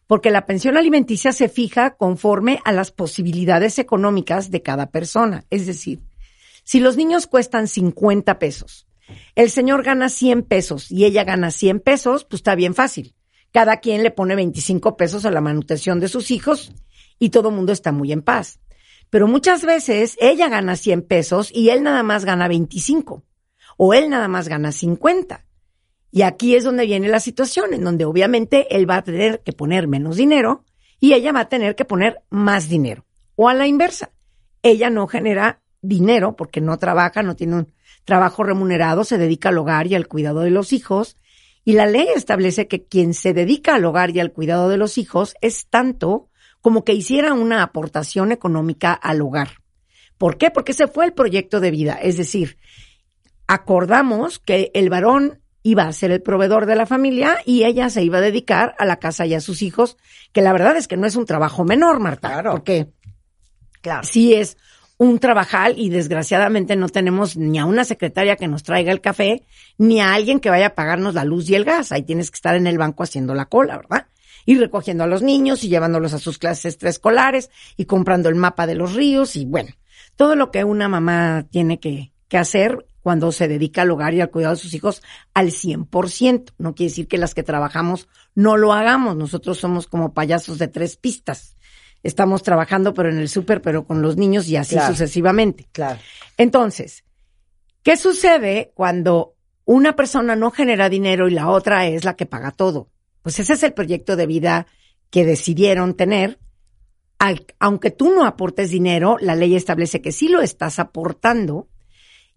porque 0.06 0.30
la 0.30 0.46
pensión 0.46 0.76
alimenticia 0.76 1.32
se 1.32 1.48
fija 1.48 1.96
conforme 1.96 2.60
a 2.64 2.72
las 2.72 2.92
posibilidades 2.92 3.78
económicas 3.78 4.50
de 4.50 4.62
cada 4.62 4.90
persona. 4.90 5.44
Es 5.50 5.66
decir, 5.66 6.00
si 6.66 6.80
los 6.80 6.96
niños 6.96 7.28
cuestan 7.28 7.68
50 7.68 8.40
pesos, 8.40 8.88
el 9.37 9.50
señor 9.50 9.85
gana 9.85 10.08
100 10.08 10.42
pesos 10.42 10.90
y 10.90 11.04
ella 11.04 11.23
gana 11.23 11.52
100 11.52 11.78
pesos, 11.78 12.25
pues 12.25 12.40
está 12.40 12.56
bien 12.56 12.75
fácil. 12.75 13.14
Cada 13.52 13.76
quien 13.76 14.02
le 14.02 14.11
pone 14.11 14.35
25 14.35 14.96
pesos 14.96 15.25
a 15.25 15.30
la 15.30 15.40
manutención 15.40 16.00
de 16.00 16.08
sus 16.08 16.32
hijos 16.32 16.73
y 17.20 17.28
todo 17.28 17.50
el 17.50 17.54
mundo 17.54 17.73
está 17.73 17.92
muy 17.92 18.11
en 18.11 18.20
paz. 18.20 18.58
Pero 19.11 19.28
muchas 19.28 19.64
veces 19.64 20.16
ella 20.20 20.49
gana 20.49 20.75
100 20.75 21.02
pesos 21.02 21.52
y 21.54 21.68
él 21.70 21.85
nada 21.85 22.02
más 22.02 22.25
gana 22.25 22.49
25 22.49 23.23
o 23.76 23.94
él 23.94 24.11
nada 24.11 24.26
más 24.26 24.49
gana 24.49 24.73
50. 24.73 25.46
Y 26.11 26.23
aquí 26.23 26.56
es 26.56 26.64
donde 26.64 26.85
viene 26.85 27.06
la 27.06 27.20
situación, 27.20 27.75
en 27.75 27.85
donde 27.85 28.06
obviamente 28.06 28.75
él 28.75 28.90
va 28.90 28.96
a 28.96 29.04
tener 29.04 29.40
que 29.44 29.52
poner 29.52 29.87
menos 29.87 30.16
dinero 30.16 30.64
y 30.99 31.12
ella 31.12 31.30
va 31.30 31.40
a 31.42 31.49
tener 31.49 31.76
que 31.76 31.85
poner 31.85 32.23
más 32.28 32.68
dinero. 32.68 33.06
O 33.37 33.49
a 33.49 33.54
la 33.54 33.68
inversa, 33.68 34.11
ella 34.64 34.90
no 34.90 35.06
genera 35.06 35.62
dinero 35.83 36.37
porque 36.37 36.61
no 36.61 36.78
trabaja, 36.78 37.23
no 37.23 37.37
tiene 37.37 37.56
un 37.56 37.73
trabajo 38.04 38.45
remunerado, 38.45 39.04
se 39.04 39.18
dedica 39.18 39.49
al 39.50 39.59
hogar 39.59 39.87
y 39.87 39.95
al 39.95 40.09
cuidado 40.09 40.40
de 40.40 40.50
los 40.50 40.73
hijos. 40.73 41.16
Y 41.64 41.73
la 41.73 41.87
ley 41.87 42.06
establece 42.14 42.68
que 42.68 42.85
quien 42.85 43.12
se 43.14 43.33
dedica 43.33 43.75
al 43.75 43.85
hogar 43.85 44.11
y 44.11 44.21
al 44.21 44.33
cuidado 44.33 44.68
de 44.68 44.76
los 44.76 44.99
hijos 44.99 45.35
es 45.40 45.66
tanto 45.66 46.28
como 46.61 46.85
que 46.85 46.92
hiciera 46.95 47.33
una 47.35 47.62
aportación 47.62 48.33
económica 48.33 48.92
al 48.92 49.21
hogar. 49.21 49.62
¿Por 50.18 50.38
qué? 50.38 50.50
Porque 50.50 50.73
ese 50.73 50.87
fue 50.88 51.04
el 51.04 51.12
proyecto 51.12 51.61
de 51.61 51.71
vida. 51.71 51.95
Es 51.95 52.16
decir, 52.16 52.56
acordamos 53.47 54.38
que 54.38 54.71
el 54.75 54.90
varón 54.90 55.40
iba 55.62 55.83
a 55.85 55.92
ser 55.92 56.12
el 56.12 56.23
proveedor 56.23 56.66
de 56.66 56.76
la 56.76 56.87
familia 56.87 57.38
y 57.45 57.64
ella 57.64 57.90
se 57.90 58.02
iba 58.02 58.18
a 58.18 58.23
dedicar 58.23 58.75
a 58.78 58.85
la 58.85 58.99
casa 58.99 59.26
y 59.26 59.35
a 59.35 59.40
sus 59.40 59.62
hijos, 59.62 59.97
que 60.33 60.40
la 60.40 60.52
verdad 60.52 60.76
es 60.76 60.87
que 60.87 60.97
no 60.97 61.06
es 61.06 61.16
un 61.16 61.26
trabajo 61.26 61.64
menor, 61.64 61.99
Marta. 61.99 62.28
Claro. 62.28 62.52
Porque 62.52 62.92
Claro. 63.80 64.04
sí 64.04 64.35
es 64.35 64.56
un 64.98 65.18
trabajal 65.18 65.74
y 65.76 65.90
desgraciadamente 65.90 66.76
no 66.76 66.88
tenemos 66.88 67.36
ni 67.36 67.58
a 67.58 67.66
una 67.66 67.84
secretaria 67.84 68.36
que 68.36 68.48
nos 68.48 68.62
traiga 68.62 68.92
el 68.92 69.00
café, 69.00 69.44
ni 69.78 70.00
a 70.00 70.14
alguien 70.14 70.40
que 70.40 70.50
vaya 70.50 70.66
a 70.66 70.74
pagarnos 70.74 71.14
la 71.14 71.24
luz 71.24 71.48
y 71.50 71.54
el 71.54 71.64
gas. 71.64 71.92
Ahí 71.92 72.02
tienes 72.02 72.30
que 72.30 72.36
estar 72.36 72.56
en 72.56 72.66
el 72.66 72.78
banco 72.78 73.02
haciendo 73.02 73.34
la 73.34 73.46
cola, 73.46 73.76
¿verdad? 73.76 74.06
Y 74.46 74.56
recogiendo 74.56 75.04
a 75.04 75.08
los 75.08 75.22
niños 75.22 75.64
y 75.64 75.68
llevándolos 75.68 76.14
a 76.14 76.18
sus 76.18 76.38
clases 76.38 76.66
extraescolares 76.66 77.50
y 77.76 77.84
comprando 77.84 78.28
el 78.28 78.36
mapa 78.36 78.66
de 78.66 78.76
los 78.76 78.94
ríos 78.94 79.36
y 79.36 79.44
bueno, 79.44 79.70
todo 80.14 80.36
lo 80.36 80.50
que 80.50 80.64
una 80.64 80.88
mamá 80.88 81.46
tiene 81.50 81.78
que, 81.78 82.12
que 82.28 82.38
hacer 82.38 82.86
cuando 83.02 83.30
se 83.30 83.46
dedica 83.46 83.82
al 83.82 83.90
hogar 83.90 84.14
y 84.14 84.20
al 84.20 84.30
cuidado 84.30 84.54
de 84.54 84.60
sus 84.60 84.74
hijos 84.74 85.02
al 85.32 85.52
100%. 85.52 86.54
No 86.58 86.74
quiere 86.74 86.90
decir 86.90 87.06
que 87.06 87.18
las 87.18 87.34
que 87.34 87.44
trabajamos 87.44 88.08
no 88.34 88.56
lo 88.56 88.72
hagamos. 88.72 89.14
Nosotros 89.14 89.58
somos 89.58 89.86
como 89.86 90.12
payasos 90.12 90.58
de 90.58 90.68
tres 90.68 90.96
pistas. 90.96 91.55
Estamos 92.06 92.42
trabajando 92.42 92.94
pero 92.94 93.08
en 93.10 93.18
el 93.18 93.28
súper, 93.28 93.60
pero 93.62 93.84
con 93.84 94.00
los 94.02 94.16
niños 94.16 94.48
y 94.48 94.56
así 94.56 94.75
Claro. 94.76 94.92
sucesivamente. 94.92 95.68
Claro. 95.72 95.98
Entonces, 96.36 97.04
¿qué 97.82 97.96
sucede 97.96 98.72
cuando 98.75 99.34
una 99.64 99.96
persona 99.96 100.36
no 100.36 100.50
genera 100.50 100.88
dinero 100.88 101.28
y 101.28 101.32
la 101.32 101.48
otra 101.50 101.86
es 101.86 102.04
la 102.04 102.14
que 102.14 102.26
paga 102.26 102.50
todo? 102.52 102.88
Pues 103.22 103.38
ese 103.40 103.54
es 103.54 103.62
el 103.62 103.72
proyecto 103.72 104.14
de 104.16 104.26
vida 104.26 104.66
que 105.10 105.25
decidieron 105.25 105.94
tener. 105.94 106.38
Al- 107.18 107.46
aunque 107.58 107.90
tú 107.90 108.10
no 108.14 108.25
aportes 108.25 108.70
dinero, 108.70 109.16
la 109.20 109.34
ley 109.34 109.56
establece 109.56 110.00
que 110.02 110.12
sí 110.12 110.28
lo 110.28 110.40
estás 110.42 110.78
aportando. 110.78 111.68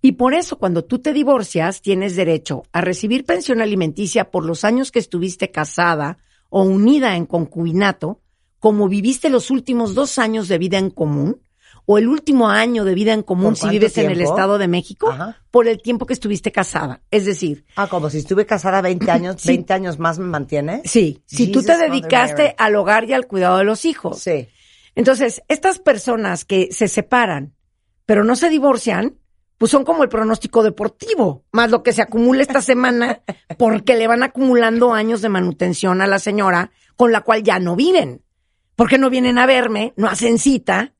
Y 0.01 0.13
por 0.13 0.33
eso 0.33 0.57
cuando 0.57 0.85
tú 0.85 0.99
te 0.99 1.11
divorcias, 1.13 1.81
tienes 1.81 2.15
derecho 2.15 2.63
a 2.71 2.79
recibir 2.81 3.25
pensión 3.25 3.61
alimenticia 3.61 4.31
por 4.31 4.45
los 4.45 4.63
años 4.63 4.91
que 4.91 4.99
estuviste 4.99 5.51
casada 5.51 6.17
o 6.49 6.63
unida 6.63 7.15
en 7.17 7.25
concubinato, 7.25 8.21
como 8.59 8.87
viviste 8.87 9.29
los 9.29 9.51
últimos 9.51 9.95
dos 9.95 10.17
años 10.19 10.47
de 10.47 10.57
vida 10.57 10.77
en 10.77 10.89
común, 10.89 11.41
o 11.85 11.97
el 11.97 12.07
último 12.07 12.49
año 12.49 12.85
de 12.85 12.93
vida 12.93 13.13
en 13.13 13.23
común 13.23 13.55
¿Por 13.55 13.57
si 13.57 13.69
vives 13.69 13.97
en 13.97 14.11
el? 14.11 14.21
Estado 14.21 14.59
de 14.59 14.67
México, 14.67 15.09
Ajá. 15.09 15.37
por 15.49 15.67
el 15.67 15.81
tiempo 15.81 16.05
que 16.05 16.13
estuviste 16.13 16.51
casada. 16.51 17.01
Es 17.09 17.25
decir, 17.25 17.65
Ah, 17.75 17.87
como 17.87 18.11
si 18.11 18.19
estuve 18.19 18.45
casada 18.45 18.81
20 18.81 19.09
años, 19.11 19.37
Sí. 19.39 19.47
20 19.47 19.73
años 19.73 19.97
más 19.97 20.19
me 20.19 20.25
mantiene. 20.25 20.81
sí, 20.85 21.23
si 21.25 21.51
tú 21.51 21.63
te 21.63 21.75
dedicaste 21.77 22.53
al 22.59 22.75
hogar 22.75 23.05
y 23.05 23.13
al 23.13 23.25
cuidado 23.25 23.57
de 23.57 23.63
los 23.63 23.85
hijos, 23.85 24.19
Sí. 24.19 24.47
Entonces, 24.95 25.41
estas 25.47 25.79
personas 25.79 26.45
que 26.45 26.69
se 26.71 26.87
separan, 26.87 27.55
pero 28.05 28.23
no 28.23 28.35
se 28.35 28.49
divorcian, 28.49 29.17
pues 29.57 29.71
son 29.71 29.83
como 29.83 30.03
el 30.03 30.09
pronóstico 30.09 30.61
deportivo, 30.63 31.43
más 31.51 31.71
lo 31.71 31.81
que 31.83 31.93
se 31.93 32.01
acumula 32.01 32.41
esta 32.41 32.61
semana, 32.61 33.21
porque 33.57 33.95
le 33.95 34.07
van 34.07 34.21
acumulando 34.23 34.93
años 34.93 35.21
de 35.21 35.29
manutención 35.29 36.01
a 36.01 36.07
la 36.07 36.19
señora 36.19 36.71
con 36.95 37.11
la 37.11 37.21
cual 37.21 37.41
ya 37.43 37.57
no 37.59 37.75
viven. 37.75 38.21
Porque 38.79 38.97
no 38.97 39.09
vienen 39.09 39.37
a 39.37 39.45
verme, 39.45 39.93
no 39.97 40.07
hacen 40.07 40.39
cita, 40.39 40.93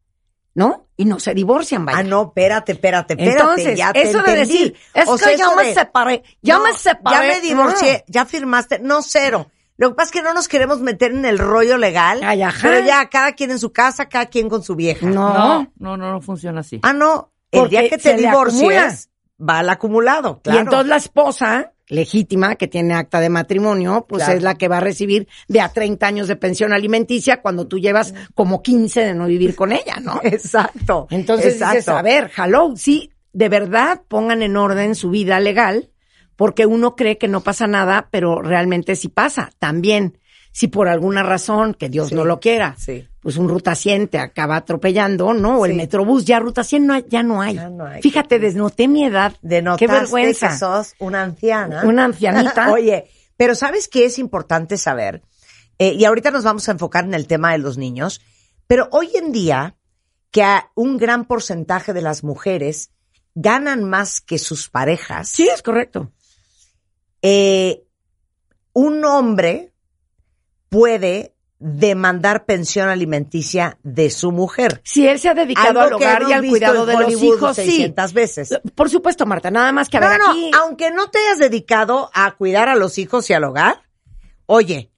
¿no? 0.53 0.87
Y 0.97 1.05
no 1.05 1.17
se 1.19 1.33
divorcian, 1.33 1.85
vaya. 1.85 1.99
Ah, 1.99 2.03
no, 2.03 2.23
espérate, 2.27 2.73
espérate, 2.73 3.13
espérate. 3.13 3.39
Entonces, 3.39 3.77
ya 3.77 3.93
te 3.93 4.01
eso 4.01 4.21
de 4.21 4.35
decir, 4.35 4.75
es 4.93 5.07
O 5.07 5.13
que 5.17 5.23
sea, 5.23 5.35
ya 5.37 5.55
me 5.55 5.63
de- 5.67 5.73
separé, 5.73 6.23
ya 6.41 6.57
No, 6.57 6.63
me 6.65 6.73
separé. 6.73 7.27
Ya 7.29 7.33
me 7.35 7.41
divorcié, 7.41 7.93
no. 8.05 8.13
ya 8.13 8.25
firmaste. 8.25 8.79
No, 8.79 9.01
cero. 9.01 9.49
Lo 9.77 9.89
que 9.91 9.95
pasa 9.95 10.07
es 10.07 10.11
que 10.11 10.21
no 10.21 10.33
nos 10.33 10.49
queremos 10.49 10.81
meter 10.81 11.11
en 11.11 11.23
el 11.23 11.37
rollo 11.39 11.77
legal. 11.77 12.19
Ay, 12.21 12.41
ajá. 12.41 12.59
Pero 12.67 12.85
ya, 12.85 13.07
cada 13.07 13.31
quien 13.31 13.51
en 13.51 13.59
su 13.59 13.71
casa, 13.71 14.09
cada 14.09 14.25
quien 14.25 14.49
con 14.49 14.61
su 14.61 14.75
vieja. 14.75 15.05
No. 15.05 15.33
No, 15.33 15.71
no, 15.77 15.95
no, 15.95 16.11
no 16.11 16.19
funciona 16.21 16.59
así. 16.59 16.81
Ah, 16.83 16.91
no. 16.91 17.31
El 17.49 17.61
Porque 17.61 17.79
día 17.79 17.89
que 17.89 17.97
te 17.97 18.13
divorcies, 18.15 19.09
va 19.41 19.59
al 19.59 19.69
acumulado, 19.69 20.41
claro. 20.41 20.57
Y 20.59 20.61
entonces 20.61 20.87
la 20.87 20.97
esposa 20.97 21.73
legítima 21.87 22.55
que 22.55 22.67
tiene 22.67 22.93
acta 22.93 23.19
de 23.19 23.29
matrimonio, 23.29 24.05
pues 24.07 24.23
Claro. 24.23 24.37
es 24.37 24.43
la 24.43 24.55
que 24.55 24.67
va 24.67 24.77
a 24.77 24.81
recibir 24.81 25.27
de 25.47 25.61
a 25.61 25.69
30 25.69 26.05
años 26.05 26.27
de 26.27 26.35
pensión 26.35 26.71
alimenticia 26.71 27.41
cuando 27.41 27.67
tú 27.67 27.79
llevas 27.79 28.13
como 28.35 28.61
15 28.61 29.01
de 29.05 29.15
no 29.15 29.25
vivir 29.25 29.55
con 29.55 29.71
ella, 29.71 29.97
¿no? 30.01 30.19
Exacto. 30.23 31.07
Entonces 31.09 31.53
exacto. 31.53 31.75
dices, 31.77 31.87
a 31.89 32.01
ver, 32.03 32.29
hello, 32.37 32.73
sí, 32.75 33.11
de 33.33 33.49
verdad 33.49 34.01
pongan 34.07 34.43
en 34.43 34.55
orden 34.55 34.93
su 34.93 35.09
vida 35.09 35.39
legal, 35.39 35.89
porque 36.35 36.65
uno 36.67 36.95
cree 36.95 37.17
que 37.17 37.27
no 37.27 37.41
pasa 37.41 37.65
nada, 37.67 38.07
pero 38.11 38.41
realmente 38.41 38.95
sí 38.95 39.07
pasa. 39.09 39.49
También, 39.59 40.19
si 40.51 40.67
por 40.67 40.87
alguna 40.89 41.23
razón, 41.23 41.73
que 41.73 41.89
Dios 41.89 42.09
Sí. 42.09 42.15
no 42.15 42.23
lo 42.23 42.39
quiera, 42.39 42.75
Sí. 42.77 43.07
Pues 43.21 43.37
un 43.37 43.49
ruta 43.49 43.75
100 43.75 44.07
te 44.07 44.17
acaba 44.19 44.55
atropellando, 44.55 45.33
¿no? 45.33 45.59
O 45.59 45.65
el 45.65 45.73
metrobús, 45.75 46.23
ya 46.25 46.39
ruta 46.39 46.63
100 46.63 46.87
no 46.87 46.93
hay- 46.93 47.05
ya 47.09 47.21
no 47.23 47.41
hay. 47.41 47.55
Ya 47.55 47.69
no 47.69 47.85
hay. 47.85 48.01
Fíjate, 48.01 48.39
desnoté 48.39 48.87
mi 48.87 49.03
edad. 49.05 49.33
Denotaste 49.41 49.85
Qué 49.85 49.91
vergüenza. 49.91 50.49
que 50.49 50.57
sos 50.57 50.93
una 50.99 51.23
anciana. 51.23 51.83
Una 51.85 52.05
ancianita. 52.05 52.71
Oye, 52.71 53.09
pero 53.35 53.55
¿sabes 53.55 53.87
qué 53.87 54.05
es 54.05 54.19
importante 54.19 54.77
saber? 54.77 55.21
Eh, 55.77 55.93
y 55.93 56.05
ahorita 56.05 56.31
nos 56.31 56.43
vamos 56.43 56.67
a 56.69 56.71
enfocar 56.71 57.03
en 57.05 57.13
el 57.13 57.27
tema 57.27 57.51
de 57.51 57.57
los 57.57 57.77
niños, 57.77 58.21
pero 58.67 58.87
hoy 58.91 59.09
en 59.15 59.31
día 59.31 59.75
que 60.31 60.43
a 60.43 60.71
un 60.75 60.97
gran 60.97 61.25
porcentaje 61.25 61.91
de 61.93 62.01
las 62.01 62.23
mujeres 62.23 62.91
ganan 63.35 63.83
más 63.83 64.21
que 64.21 64.37
sus 64.37 64.69
parejas, 64.69 65.27
Sí, 65.29 65.47
es 65.47 65.61
correcto. 65.61 66.11
eh, 67.21 67.83
un 68.73 69.03
hombre 69.05 69.73
puede 70.69 71.35
demandar 71.59 72.45
pensión 72.45 72.89
alimenticia 72.89 73.77
de 73.83 74.09
su 74.09 74.31
mujer. 74.31 74.81
Si 74.83 75.07
él 75.07 75.19
se 75.19 75.29
ha 75.29 75.33
dedicado 75.33 75.81
al 75.81 75.93
hogar 75.93 76.23
y 76.27 76.33
al 76.33 76.47
cuidado 76.47 76.85
de 76.85 76.93
los 76.97 77.21
hijos, 77.21 77.55
sí. 77.55 77.63
600 77.65 78.13
veces. 78.13 78.59
Por 78.75 78.89
supuesto, 78.89 79.25
Marta, 79.25 79.51
nada 79.51 79.71
más 79.71 79.89
que 79.89 79.97
a 79.97 79.99
No, 79.99 80.07
ver 80.09 80.19
no, 80.19 80.31
aquí. 80.31 80.51
aunque 80.57 80.91
no 80.91 81.09
te 81.09 81.19
hayas 81.19 81.39
dedicado 81.39 82.09
a 82.13 82.35
cuidar 82.35 82.69
a 82.69 82.75
los 82.75 82.97
hijos 82.97 83.29
y 83.29 83.33
al 83.33 83.43
hogar, 83.43 83.83
oye, 84.45 84.91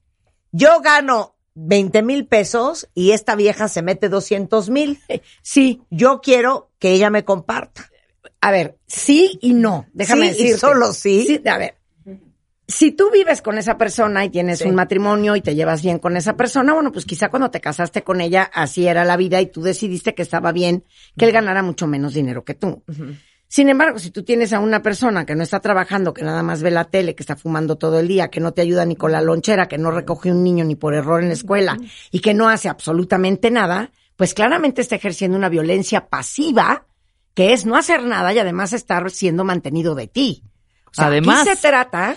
yo 0.51 0.81
gano 0.81 1.35
20 1.55 2.01
mil 2.03 2.27
pesos 2.27 2.87
y 2.93 3.11
esta 3.11 3.35
vieja 3.35 3.67
se 3.67 3.81
mete 3.81 4.07
200 4.07 4.69
mil. 4.69 4.99
Sí, 5.41 5.81
Yo 5.89 6.21
quiero 6.21 6.69
que 6.79 6.91
ella 6.91 7.09
me 7.09 7.25
comparta. 7.25 7.89
a 8.39 8.51
ver, 8.51 8.77
sí 8.87 9.37
y 9.41 9.53
no. 9.53 9.87
Déjame 9.93 10.31
Sí 10.33 10.39
y 10.39 10.43
decirte. 10.43 10.59
solo 10.59 10.93
sí. 10.93 11.41
A 11.45 11.57
ver, 11.57 11.75
si 12.71 12.91
tú 12.91 13.09
vives 13.11 13.41
con 13.41 13.57
esa 13.57 13.77
persona 13.77 14.25
y 14.25 14.29
tienes 14.29 14.59
Sí. 14.59 14.67
un 14.67 14.75
matrimonio 14.75 15.35
y 15.35 15.41
te 15.41 15.53
llevas 15.55 15.81
bien 15.83 15.99
con 15.99 16.17
esa 16.17 16.35
persona, 16.35 16.73
bueno, 16.73 16.91
pues 16.91 17.05
quizá 17.05 17.29
cuando 17.29 17.51
te 17.51 17.59
casaste 17.61 18.03
con 18.03 18.21
ella 18.21 18.49
así 18.53 18.87
era 18.87 19.05
la 19.05 19.17
vida 19.17 19.39
y 19.41 19.47
tú 19.47 19.61
decidiste 19.61 20.15
que 20.15 20.21
estaba 20.21 20.51
bien 20.51 20.83
que 21.17 21.25
él 21.25 21.31
ganara 21.31 21.61
mucho 21.63 21.87
menos 21.87 22.13
dinero 22.13 22.43
que 22.43 22.53
tú. 22.55 22.83
Sin 23.47 23.67
embargo, 23.67 23.99
si 23.99 24.11
tú 24.11 24.23
tienes 24.23 24.53
a 24.53 24.59
una 24.59 24.81
persona 24.81 25.25
que 25.25 25.35
no 25.35 25.43
está 25.43 25.59
trabajando, 25.59 26.13
que 26.13 26.23
nada 26.23 26.41
más 26.41 26.63
ve 26.63 26.71
la 26.71 26.85
tele, 26.85 27.15
que 27.15 27.23
está 27.23 27.35
fumando 27.35 27.75
todo 27.77 27.99
el 27.99 28.07
día, 28.07 28.29
que 28.29 28.39
no 28.39 28.53
te 28.53 28.61
ayuda 28.61 28.85
ni 28.85 28.95
con 28.95 29.11
la 29.11 29.21
lonchera, 29.21 29.67
que 29.67 29.77
no 29.77 29.91
recoge 29.91 30.31
un 30.31 30.41
niño 30.43 30.63
ni 30.63 30.75
por 30.75 30.93
error 30.93 31.21
en 31.21 31.27
la 31.27 31.33
escuela 31.33 31.77
y 32.11 32.19
que 32.21 32.33
no 32.33 32.47
hace 32.47 32.69
absolutamente 32.69 33.51
nada, 33.51 33.91
pues 34.15 34.33
claramente 34.33 34.81
está 34.81 34.95
ejerciendo 34.95 35.35
una 35.37 35.49
violencia 35.49 36.07
pasiva 36.07 36.85
que 37.33 37.51
es 37.51 37.65
no 37.65 37.75
hacer 37.75 38.03
nada 38.03 38.33
y 38.33 38.39
además 38.39 38.71
estar 38.71 39.09
siendo 39.11 39.43
mantenido 39.43 39.95
de 39.95 40.07
ti. 40.07 40.43
O 40.85 40.93
sea, 40.93 41.07
Además- 41.07 41.41
aquí 41.47 41.49
se 41.57 41.67
trata 41.67 42.15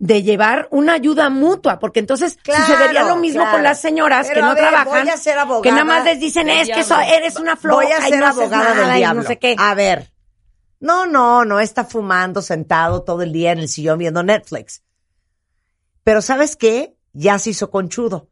de 0.00 0.22
llevar 0.22 0.68
una 0.70 0.92
ayuda 0.94 1.28
mutua, 1.28 1.78
porque 1.80 1.98
entonces 2.00 2.38
Claro, 2.42 2.64
sucedería 2.66 3.02
lo 3.04 3.16
mismo 3.16 3.40
claro. 3.42 3.56
con 3.56 3.62
las 3.64 3.80
señoras 3.80 4.28
Pero 4.28 4.40
que 4.40 4.46
no 4.46 4.54
ver, 4.54 4.68
trabajan, 4.68 5.02
voy 5.04 5.10
a 5.12 5.16
ser 5.16 5.38
abogada 5.38 5.62
que 5.62 5.70
nada 5.72 5.84
más 5.84 6.04
les 6.04 6.20
dicen 6.20 6.48
es 6.48 6.68
que 6.68 6.74
diablo. 6.74 6.84
so- 6.84 7.00
eres 7.00 7.36
una 7.36 7.56
floja 7.56 7.82
Voy 7.82 7.92
a 7.92 7.98
y 8.08 8.10
ser 8.12 8.20
no 8.20 8.26
abogada 8.28 8.74
nada 8.74 8.86
del 8.88 8.96
diablo. 8.98 9.22
no 9.22 9.28
sé 9.28 9.38
qué. 9.38 9.56
A 9.58 9.74
ver. 9.74 10.12
No, 10.80 11.06
no, 11.06 11.44
no 11.44 11.58
está 11.58 11.84
fumando 11.84 12.40
sentado 12.42 13.02
todo 13.02 13.22
el 13.22 13.32
día 13.32 13.50
en 13.50 13.58
el 13.58 13.68
sillón 13.68 13.98
viendo 13.98 14.22
Netflix. 14.22 14.82
Pero 16.04 16.22
¿sabes 16.22 16.54
qué? 16.54 16.96
Ya 17.12 17.38
se 17.40 17.50
hizo 17.50 17.70
conchudo. 17.70 18.28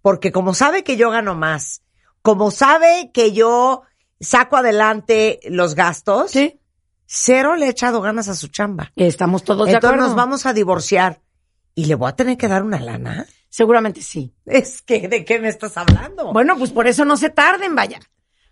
Porque 0.00 0.32
como 0.32 0.54
sabe 0.54 0.82
que 0.82 0.96
yo 0.96 1.10
gano 1.10 1.34
más, 1.34 1.82
como 2.22 2.50
sabe 2.50 3.10
que 3.12 3.32
yo 3.32 3.82
saco 4.18 4.56
adelante 4.56 5.40
los 5.44 5.74
gastos, 5.74 6.30
Sí. 6.30 6.58
Cero 7.12 7.56
le 7.56 7.66
he 7.66 7.70
echado 7.70 8.00
ganas 8.00 8.28
a 8.28 8.36
su 8.36 8.46
chamba. 8.48 8.92
Estamos 8.94 9.42
todos 9.42 9.66
de 9.66 9.72
Entonces 9.72 9.94
acuerdo. 9.94 10.06
nos 10.06 10.16
vamos 10.16 10.46
a 10.46 10.52
divorciar. 10.52 11.20
¿Y 11.74 11.86
le 11.86 11.96
voy 11.96 12.08
a 12.08 12.14
tener 12.14 12.36
que 12.36 12.46
dar 12.46 12.62
una 12.62 12.78
lana? 12.78 13.26
Seguramente 13.48 14.00
sí. 14.00 14.32
Es 14.46 14.80
que, 14.80 15.08
¿de 15.08 15.24
qué 15.24 15.40
me 15.40 15.48
estás 15.48 15.76
hablando? 15.76 16.32
Bueno, 16.32 16.56
pues 16.56 16.70
por 16.70 16.86
eso 16.86 17.04
no 17.04 17.16
se 17.16 17.30
tarden, 17.30 17.74
vaya. 17.74 17.98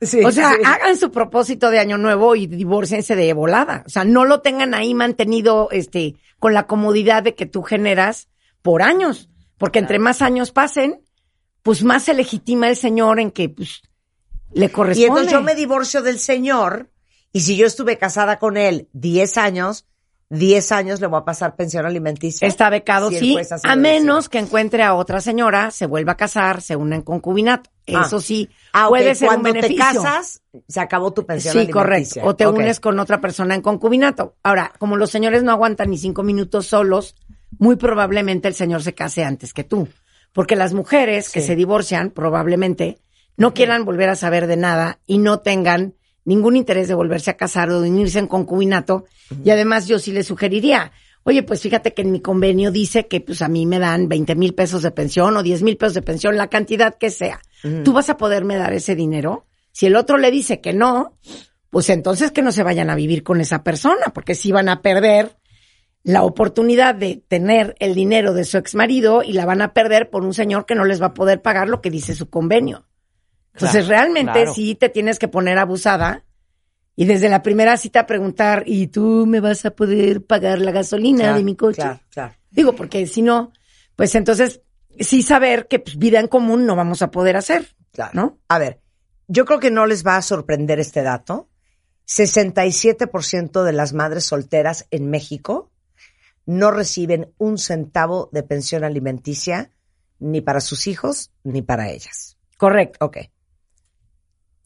Sí, 0.00 0.24
o 0.24 0.32
sea, 0.32 0.52
sí. 0.52 0.62
hagan 0.64 0.96
su 0.96 1.12
propósito 1.12 1.70
de 1.70 1.78
año 1.78 1.98
nuevo 1.98 2.34
y 2.34 2.48
divórciense 2.48 3.14
de 3.14 3.32
volada. 3.32 3.84
O 3.86 3.90
sea, 3.90 4.04
no 4.04 4.24
lo 4.24 4.40
tengan 4.40 4.74
ahí 4.74 4.92
mantenido, 4.92 5.68
este, 5.70 6.16
con 6.40 6.52
la 6.52 6.66
comodidad 6.66 7.22
de 7.22 7.36
que 7.36 7.46
tú 7.46 7.62
generas 7.62 8.28
por 8.62 8.82
años. 8.82 9.28
Porque 9.56 9.78
entre 9.78 10.00
más 10.00 10.20
años 10.20 10.50
pasen, 10.50 11.00
pues 11.62 11.84
más 11.84 12.02
se 12.02 12.14
legitima 12.14 12.68
el 12.68 12.76
señor 12.76 13.20
en 13.20 13.30
que, 13.30 13.48
pues, 13.50 13.82
le 14.52 14.66
Y 14.66 14.68
corresponde. 14.68 15.06
entonces 15.06 15.32
yo 15.32 15.42
me 15.42 15.54
divorcio 15.54 16.02
del 16.02 16.18
señor 16.18 16.90
y 17.32 17.40
si 17.40 17.56
yo 17.56 17.66
estuve 17.66 17.98
casada 17.98 18.38
con 18.38 18.56
él 18.56 18.88
10 18.92 19.36
años, 19.38 19.86
10 20.30 20.72
años 20.72 21.00
le 21.00 21.06
voy 21.06 21.20
a 21.20 21.24
pasar 21.24 21.56
pensión 21.56 21.86
alimenticia. 21.86 22.46
Está 22.46 22.68
becado, 22.68 23.08
Si 23.10 23.18
sí, 23.18 23.36
a 23.64 23.76
menos 23.76 24.28
que 24.28 24.38
encuentre 24.38 24.82
a 24.82 24.94
otra 24.94 25.20
señora, 25.22 25.70
se 25.70 25.86
vuelva 25.86 26.12
a 26.12 26.16
casar, 26.16 26.60
se 26.60 26.76
una 26.76 26.96
en 26.96 27.02
concubinato. 27.02 27.70
Ah. 27.94 28.02
Eso 28.06 28.20
sí, 28.20 28.50
Ah, 28.74 28.88
puede 28.88 29.14
ser 29.14 29.28
un 29.30 29.40
cuando 29.40 29.52
te 29.60 29.68
beneficio. 29.68 30.02
casas, 30.02 30.42
se 30.68 30.80
acabó 30.80 31.12
tu 31.14 31.24
pensión 31.24 31.52
Sí, 31.52 31.58
alimenticia. 31.60 31.82
correcto. 31.82 32.20
O 32.24 32.36
te 32.36 32.46
unes 32.46 32.78
con 32.80 32.98
otra 33.00 33.20
persona 33.22 33.54
en 33.54 33.62
concubinato. 33.62 34.36
Ahora, 34.42 34.72
como 34.78 34.96
los 34.98 35.10
señores 35.10 35.42
no 35.42 35.52
aguantan 35.52 35.88
ni 35.90 35.96
cinco 35.96 36.22
minutos 36.22 36.66
solos, 36.66 37.14
muy 37.58 37.76
probablemente 37.76 38.48
el 38.48 38.54
señor 38.54 38.82
se 38.82 38.94
case 38.94 39.24
antes 39.24 39.54
que 39.54 39.64
tú. 39.64 39.88
Porque 40.34 40.56
las 40.56 40.74
mujeres 40.74 41.30
que 41.30 41.40
se 41.40 41.56
divorcian, 41.56 42.10
probablemente, 42.10 42.98
no 43.38 43.54
quieran 43.54 43.86
volver 43.86 44.10
a 44.10 44.14
saber 44.16 44.46
de 44.46 44.58
nada 44.58 44.98
y 45.06 45.16
no 45.16 45.40
tengan 45.40 45.94
ningún 46.28 46.56
interés 46.56 46.88
de 46.88 46.94
volverse 46.94 47.30
a 47.30 47.36
casar 47.38 47.70
o 47.70 47.80
de 47.80 47.88
unirse 47.88 48.18
en 48.18 48.26
concubinato. 48.26 49.06
Y 49.42 49.48
además 49.48 49.88
yo 49.88 49.98
sí 49.98 50.12
les 50.12 50.26
sugeriría, 50.26 50.92
oye, 51.24 51.42
pues 51.42 51.62
fíjate 51.62 51.94
que 51.94 52.02
en 52.02 52.12
mi 52.12 52.20
convenio 52.20 52.70
dice 52.70 53.06
que 53.06 53.22
pues 53.22 53.40
a 53.40 53.48
mí 53.48 53.64
me 53.64 53.78
dan 53.78 54.10
20 54.10 54.34
mil 54.34 54.54
pesos 54.54 54.82
de 54.82 54.90
pensión 54.90 55.36
o 55.38 55.42
10 55.42 55.62
mil 55.62 55.78
pesos 55.78 55.94
de 55.94 56.02
pensión, 56.02 56.36
la 56.36 56.48
cantidad 56.48 56.96
que 56.98 57.10
sea. 57.10 57.40
¿Tú 57.82 57.94
vas 57.94 58.10
a 58.10 58.18
poderme 58.18 58.56
dar 58.56 58.74
ese 58.74 58.94
dinero? 58.94 59.46
Si 59.72 59.86
el 59.86 59.96
otro 59.96 60.18
le 60.18 60.30
dice 60.30 60.60
que 60.60 60.74
no, 60.74 61.14
pues 61.70 61.88
entonces 61.88 62.30
que 62.30 62.42
no 62.42 62.52
se 62.52 62.62
vayan 62.62 62.90
a 62.90 62.94
vivir 62.94 63.22
con 63.22 63.40
esa 63.40 63.64
persona, 63.64 64.12
porque 64.12 64.34
si 64.34 64.52
van 64.52 64.68
a 64.68 64.82
perder 64.82 65.34
la 66.02 66.24
oportunidad 66.24 66.94
de 66.94 67.22
tener 67.26 67.74
el 67.80 67.94
dinero 67.94 68.34
de 68.34 68.44
su 68.44 68.58
exmarido 68.58 69.22
y 69.22 69.32
la 69.32 69.46
van 69.46 69.62
a 69.62 69.72
perder 69.72 70.10
por 70.10 70.24
un 70.24 70.34
señor 70.34 70.66
que 70.66 70.74
no 70.74 70.84
les 70.84 71.00
va 71.00 71.06
a 71.06 71.14
poder 71.14 71.40
pagar 71.40 71.68
lo 71.68 71.80
que 71.80 71.90
dice 71.90 72.14
su 72.14 72.28
convenio. 72.28 72.86
Entonces 73.58 73.86
Claro, 73.86 74.02
realmente 74.02 74.32
claro. 74.32 74.54
sí 74.54 74.74
te 74.74 74.88
tienes 74.88 75.18
que 75.18 75.28
poner 75.28 75.58
abusada 75.58 76.24
y 76.96 77.04
desde 77.04 77.28
la 77.28 77.42
primera 77.42 77.76
cita 77.76 78.06
preguntar, 78.06 78.64
¿y 78.66 78.88
tú 78.88 79.24
me 79.26 79.40
vas 79.40 79.64
a 79.64 79.70
poder 79.70 80.24
pagar 80.24 80.58
la 80.60 80.70
gasolina 80.72 81.24
Claro, 81.24 81.38
de 81.38 81.44
mi 81.44 81.54
coche? 81.56 81.82
Claro, 81.82 82.00
claro. 82.10 82.34
Digo, 82.50 82.72
porque 82.74 83.06
si 83.06 83.22
no, 83.22 83.52
pues 83.96 84.14
entonces 84.14 84.62
sí 84.98 85.22
saber 85.22 85.68
que 85.68 85.78
pues, 85.78 85.96
vida 85.98 86.18
en 86.20 86.28
común 86.28 86.66
no 86.66 86.74
vamos 86.76 87.02
a 87.02 87.10
poder 87.10 87.36
hacer, 87.36 87.68
Claro. 87.92 88.10
¿no? 88.14 88.38
A 88.48 88.58
ver, 88.58 88.80
yo 89.28 89.44
creo 89.44 89.60
que 89.60 89.70
no 89.70 89.86
les 89.86 90.06
va 90.06 90.16
a 90.16 90.22
sorprender 90.22 90.80
este 90.80 91.02
dato. 91.02 91.48
67% 92.06 93.62
de 93.64 93.72
las 93.72 93.92
madres 93.92 94.24
solteras 94.24 94.86
en 94.90 95.10
México 95.10 95.70
no 96.46 96.70
reciben 96.70 97.32
un 97.36 97.58
centavo 97.58 98.30
de 98.32 98.42
pensión 98.42 98.82
alimenticia 98.82 99.70
ni 100.18 100.40
para 100.40 100.60
sus 100.60 100.86
hijos 100.86 101.30
ni 101.44 101.60
para 101.62 101.90
ellas. 101.90 102.38
Correcto. 102.56 103.04
Ok. 103.04 103.18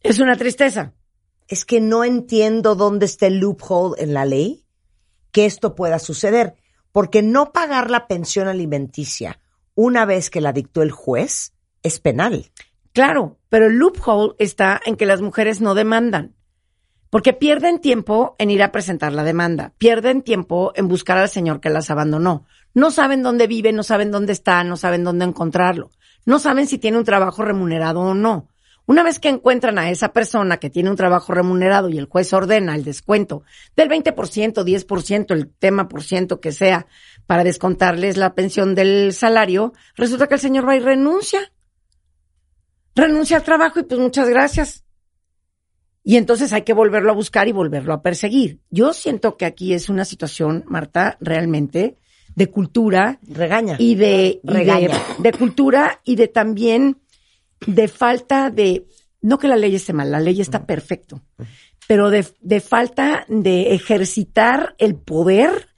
Es 0.03 0.19
una 0.19 0.37
tristeza. 0.37 0.95
Es 1.49 1.65
que 1.65 1.81
no 1.81 2.05
entiendo 2.05 2.75
dónde 2.75 3.07
está 3.07 3.27
el 3.27 3.39
loophole 3.39 4.03
en 4.03 4.15
la 4.15 4.25
ley 4.25 4.65
que 5.31 5.47
esto 5.47 5.75
pueda 5.75 5.99
suceder. 5.99 6.57
Porque 6.91 7.23
no 7.23 7.53
pagar 7.53 7.91
la 7.91 8.07
pensión 8.07 8.49
alimenticia 8.49 9.39
una 9.75 10.05
vez 10.05 10.29
que 10.29 10.41
la 10.41 10.53
dictó 10.53 10.83
el 10.83 10.91
juez 10.91 11.55
es 11.83 12.01
penal. 12.01 12.51
Claro, 12.93 13.39
pero 13.49 13.67
el 13.67 13.79
loophole 13.79 14.35
está 14.39 14.81
en 14.85 14.97
que 14.97 15.07
las 15.07 15.23
mujeres 15.23 15.61
no 15.61 15.75
demandan. 15.75 16.35
Porque 17.09 17.33
pierden 17.33 17.79
tiempo 17.79 18.37
en 18.39 18.51
ir 18.51 18.63
a 18.63 18.73
presentar 18.73 19.13
la 19.13 19.23
demanda, 19.23 19.75
pierden 19.79 20.23
tiempo 20.23 20.73
en 20.75 20.89
buscar 20.89 21.19
al 21.19 21.29
señor 21.29 21.61
que 21.61 21.71
las 21.71 21.91
abandonó. 21.91 22.47
No 22.75 22.91
saben 22.91 23.23
dónde 23.23 23.47
vive, 23.47 23.73
no 23.73 23.83
saben 23.83 24.11
dónde 24.11 24.33
está, 24.33 24.65
no 24.65 24.77
saben 24.77 25.05
dónde 25.05 25.27
encontrarlo. 25.27 25.91
No 26.25 26.39
saben 26.39 26.67
si 26.67 26.79
tiene 26.79 26.99
un 26.99 27.05
trabajo 27.05 27.43
remunerado 27.43 28.01
o 28.01 28.15
no. 28.15 28.49
Una 28.87 29.03
vez 29.03 29.19
que 29.19 29.29
encuentran 29.29 29.79
a 29.79 29.91
esa 29.91 30.13
persona 30.13 30.57
que 30.57 30.71
tiene 30.71 30.91
un 30.91 30.97
trabajo 30.97 31.33
remunerado 31.33 31.89
y 31.89 31.99
el 31.99 32.07
juez 32.07 32.33
ordena 32.33 32.75
el 32.75 32.85
descuento 32.85 33.45
del 33.77 33.89
20%, 33.89 34.65
10%, 34.65 35.33
el 35.33 35.49
tema 35.51 35.89
por 35.89 36.03
ciento 36.03 36.41
que 36.41 36.53
sea, 36.53 36.87
para 37.27 37.45
descontarles 37.45 38.17
la 38.17 38.35
pensión 38.35 38.75
del 38.75 39.13
salario, 39.13 39.73
resulta 39.95 40.27
que 40.27 40.35
el 40.35 40.41
señor 40.41 40.69
va 40.69 40.77
y 40.77 40.81
renuncia 40.81 41.53
renuncia 42.95 43.37
al 43.37 43.43
trabajo 43.43 43.81
y 43.81 43.85
pues 43.85 44.01
muchas 44.01 44.29
gracias. 44.29 44.85
Y 46.05 46.17
entonces 46.17 46.53
hay 46.53 46.63
que 46.63 46.73
volverlo 46.73 47.13
a 47.13 47.15
buscar 47.15 47.47
y 47.49 47.53
volverlo 47.53 47.95
a 47.95 48.03
perseguir. 48.03 48.61
Yo 48.71 48.93
siento 48.93 49.37
que 49.37 49.45
aquí 49.45 49.73
es 49.73 49.89
una 49.89 50.05
situación, 50.05 50.65
Marta, 50.67 51.17
realmente 51.21 51.97
de 52.35 52.51
cultura 52.51 53.21
Regaña. 53.23 53.77
y 53.79 53.95
de, 53.95 54.41
y 54.43 54.47
de, 54.47 54.53
Regaña. 54.53 55.01
de 55.19 55.33
cultura 55.33 56.01
y 56.03 56.17
de 56.17 56.29
también 56.29 56.99
de 57.67 57.89
falta 57.89 58.51
de, 58.51 58.87
no 59.21 59.39
que 59.39 59.49
la 59.49 59.57
ley 59.57 59.75
esté 59.75 59.93
mal, 59.93 60.11
la 60.11 60.21
ley 60.21 60.41
está 60.41 60.67
perfecto, 60.67 61.23
pero 61.87 62.11
de, 62.11 62.27
de 62.41 62.61
falta 62.61 63.25
de 63.29 63.75
ejercitar 63.75 64.75
el 64.79 64.95
poder 64.97 65.69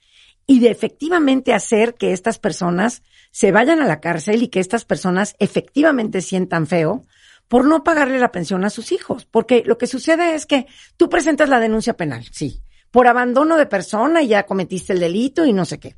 y 0.47 0.61
de 0.61 0.70
efectivamente 0.70 1.53
hacer 1.53 1.94
que 1.94 2.12
estas 2.12 2.38
personas 2.38 3.03
se 3.31 3.51
vayan 3.51 3.81
a 3.81 3.87
la 3.87 4.01
cárcel 4.01 4.42
y 4.42 4.49
que 4.49 4.61
estas 4.61 4.85
personas 4.85 5.35
efectivamente 5.38 6.20
sientan 6.20 6.66
feo 6.66 7.05
por 7.49 7.64
no 7.64 7.85
pagarle 7.85 8.18
la 8.18 8.33
pensión 8.33 8.64
a 8.64 8.70
sus 8.70 8.92
hijos. 8.92 9.27
Porque 9.27 9.62
lo 9.66 9.79
que 9.79 9.87
sucede 9.87 10.35
es 10.35 10.47
que 10.47 10.66
tú 10.97 11.09
presentas 11.09 11.49
la 11.49 11.61
denuncia 11.61 11.97
penal, 11.97 12.25
sí, 12.31 12.62
por 12.90 13.07
abandono 13.09 13.57
de 13.57 13.66
persona 13.66 14.23
y 14.23 14.29
ya 14.29 14.47
cometiste 14.47 14.92
el 14.92 15.01
delito 15.01 15.44
y 15.44 15.53
no 15.53 15.64
sé 15.64 15.79
qué. 15.79 15.97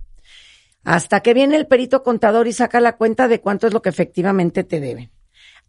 Hasta 0.85 1.20
que 1.20 1.35
viene 1.35 1.57
el 1.57 1.66
perito 1.66 2.03
contador 2.03 2.46
y 2.46 2.53
saca 2.53 2.81
la 2.81 2.96
cuenta 2.96 3.27
de 3.29 3.40
cuánto 3.40 3.66
es 3.66 3.72
lo 3.72 3.83
que 3.83 3.88
efectivamente 3.88 4.64
te 4.64 4.81
deben. 4.81 5.11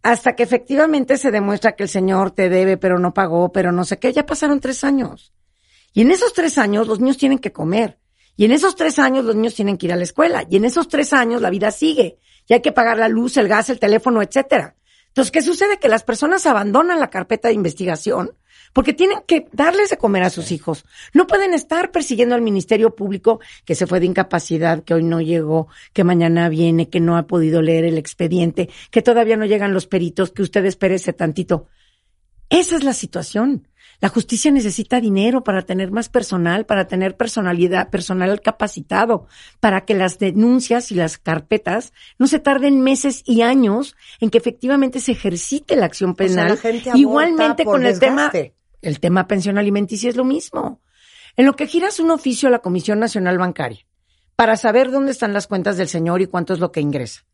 Hasta 0.02 0.36
que 0.36 0.42
efectivamente 0.42 1.18
se 1.18 1.30
demuestra 1.30 1.74
que 1.74 1.82
el 1.82 1.88
señor 1.88 2.30
te 2.30 2.48
debe, 2.48 2.76
pero 2.76 2.98
no 2.98 3.12
pagó, 3.12 3.52
pero 3.52 3.72
no 3.72 3.84
sé 3.84 3.98
qué, 3.98 4.12
ya 4.12 4.26
pasaron 4.26 4.60
tres 4.60 4.84
años. 4.84 5.32
Y 5.92 6.02
en 6.02 6.10
esos 6.10 6.32
tres 6.32 6.58
años 6.58 6.86
los 6.86 7.00
niños 7.00 7.18
tienen 7.18 7.38
que 7.38 7.52
comer. 7.52 7.98
Y 8.36 8.44
en 8.44 8.52
esos 8.52 8.76
tres 8.76 8.98
años 9.00 9.24
los 9.24 9.34
niños 9.34 9.54
tienen 9.54 9.76
que 9.76 9.86
ir 9.86 9.92
a 9.92 9.96
la 9.96 10.04
escuela. 10.04 10.46
Y 10.48 10.56
en 10.56 10.64
esos 10.64 10.86
tres 10.86 11.12
años 11.12 11.42
la 11.42 11.50
vida 11.50 11.72
sigue. 11.72 12.18
Y 12.46 12.54
hay 12.54 12.62
que 12.62 12.72
pagar 12.72 12.98
la 12.98 13.08
luz, 13.08 13.36
el 13.36 13.48
gas, 13.48 13.68
el 13.68 13.80
teléfono, 13.80 14.22
etcétera. 14.22 14.76
Entonces, 15.08 15.32
¿qué 15.32 15.42
sucede? 15.42 15.78
Que 15.78 15.88
las 15.88 16.04
personas 16.04 16.46
abandonan 16.46 17.00
la 17.00 17.10
carpeta 17.10 17.48
de 17.48 17.54
investigación 17.54 18.36
porque 18.72 18.92
tienen 18.92 19.18
que 19.26 19.46
darles 19.52 19.90
de 19.90 19.98
comer 19.98 20.22
a 20.22 20.30
sus 20.30 20.52
hijos. 20.52 20.84
No 21.12 21.26
pueden 21.26 21.54
estar 21.54 21.90
persiguiendo 21.90 22.34
al 22.34 22.42
Ministerio 22.42 22.94
Público 22.94 23.40
que 23.64 23.74
se 23.74 23.86
fue 23.86 24.00
de 24.00 24.06
incapacidad, 24.06 24.82
que 24.84 24.94
hoy 24.94 25.04
no 25.04 25.20
llegó, 25.20 25.68
que 25.92 26.04
mañana 26.04 26.48
viene, 26.48 26.88
que 26.88 27.00
no 27.00 27.16
ha 27.16 27.26
podido 27.26 27.62
leer 27.62 27.84
el 27.84 27.98
expediente, 27.98 28.68
que 28.90 29.02
todavía 29.02 29.36
no 29.36 29.46
llegan 29.46 29.74
los 29.74 29.86
peritos, 29.86 30.30
que 30.30 30.42
usted 30.42 30.64
espérese 30.64 31.12
tantito. 31.12 31.66
Esa 32.50 32.76
es 32.76 32.84
la 32.84 32.94
situación. 32.94 33.68
La 34.00 34.08
justicia 34.08 34.52
necesita 34.52 35.00
dinero 35.00 35.42
para 35.42 35.62
tener 35.62 35.90
más 35.90 36.08
personal, 36.08 36.66
para 36.66 36.86
tener 36.86 37.16
personalidad, 37.16 37.90
personal 37.90 38.40
capacitado, 38.40 39.26
para 39.58 39.84
que 39.84 39.94
las 39.94 40.20
denuncias 40.20 40.92
y 40.92 40.94
las 40.94 41.18
carpetas 41.18 41.92
no 42.16 42.28
se 42.28 42.38
tarden 42.38 42.80
meses 42.80 43.22
y 43.26 43.42
años 43.42 43.96
en 44.20 44.30
que 44.30 44.38
efectivamente 44.38 45.00
se 45.00 45.12
ejercite 45.12 45.74
la 45.74 45.86
acción 45.86 46.10
O 46.10 46.14
sea, 46.14 46.26
penal. 46.26 46.48
la 46.50 46.56
gente 46.56 46.90
Igualmente 46.94 47.64
con 47.64 47.84
el 47.84 47.98
tema. 47.98 48.30
El 48.82 49.00
tema 49.00 49.26
pensión 49.26 49.58
alimenticia 49.58 50.08
es 50.08 50.16
lo 50.16 50.24
mismo. 50.24 50.80
En 51.36 51.46
lo 51.46 51.56
que 51.56 51.66
giras 51.66 52.00
un 52.00 52.10
oficio 52.10 52.48
a 52.48 52.52
la 52.52 52.60
Comisión 52.60 52.98
Nacional 52.98 53.38
Bancaria 53.38 53.86
para 54.36 54.56
saber 54.56 54.90
dónde 54.90 55.12
están 55.12 55.32
las 55.32 55.46
cuentas 55.46 55.76
del 55.76 55.88
señor 55.88 56.20
y 56.20 56.26
cuánto 56.26 56.54
es 56.54 56.60
lo 56.60 56.70
que 56.70 56.80
ingresa. 56.80 57.24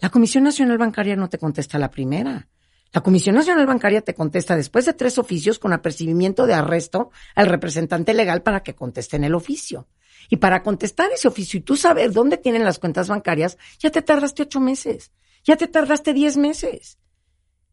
La 0.00 0.10
Comisión 0.10 0.44
Nacional 0.44 0.78
Bancaria 0.78 1.16
no 1.16 1.28
te 1.28 1.38
contesta 1.38 1.78
la 1.78 1.90
primera. 1.90 2.48
La 2.92 3.02
Comisión 3.02 3.34
Nacional 3.34 3.66
Bancaria 3.66 4.00
te 4.00 4.14
contesta 4.14 4.56
después 4.56 4.84
de 4.84 4.94
tres 4.94 5.18
oficios 5.18 5.58
con 5.58 5.72
apercibimiento 5.72 6.46
de 6.46 6.54
arresto 6.54 7.10
al 7.34 7.46
representante 7.46 8.14
legal 8.14 8.42
para 8.42 8.62
que 8.62 8.74
conteste 8.74 9.16
en 9.16 9.24
el 9.24 9.34
oficio. 9.34 9.88
Y 10.28 10.36
para 10.36 10.62
contestar 10.62 11.10
ese 11.12 11.28
oficio 11.28 11.58
y 11.58 11.62
tú 11.62 11.76
saber 11.76 12.12
dónde 12.12 12.36
tienen 12.36 12.64
las 12.64 12.78
cuentas 12.78 13.08
bancarias, 13.08 13.58
ya 13.78 13.90
te 13.90 14.02
tardaste 14.02 14.42
ocho 14.42 14.60
meses, 14.60 15.12
ya 15.44 15.56
te 15.56 15.66
tardaste 15.66 16.12
diez 16.12 16.36
meses. 16.36 16.98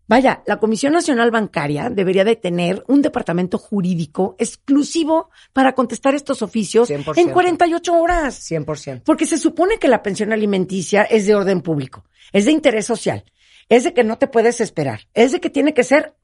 Vaya, 0.09 0.41
la 0.45 0.57
Comisión 0.57 0.93
Nacional 0.93 1.31
Bancaria 1.31 1.89
debería 1.89 2.23
de 2.23 2.37
tener 2.37 2.81
un 2.87 3.01
departamento 3.01 3.57
jurídico 3.57 4.35
exclusivo 4.39 5.29
para 5.51 5.73
contestar 5.75 6.15
estos 6.15 6.41
oficios 6.41 6.89
100%. 6.89 7.17
en 7.17 7.29
48 7.31 7.93
horas. 7.93 8.39
100%. 8.49 9.03
Porque 9.03 9.25
se 9.25 9.37
supone 9.37 9.77
que 9.79 9.89
la 9.89 10.01
pensión 10.01 10.31
alimenticia 10.31 11.03
es 11.03 11.25
de 11.27 11.35
orden 11.35 11.61
público, 11.61 12.05
es 12.31 12.45
de 12.45 12.51
interés 12.53 12.85
social, 12.85 13.25
es 13.67 13.83
de 13.83 13.93
que 13.93 14.05
no 14.05 14.17
te 14.17 14.27
puedes 14.27 14.61
esperar, 14.61 15.01
es 15.13 15.33
de 15.33 15.41
que 15.41 15.49
tiene 15.49 15.73
que 15.73 15.83
ser 15.83 16.15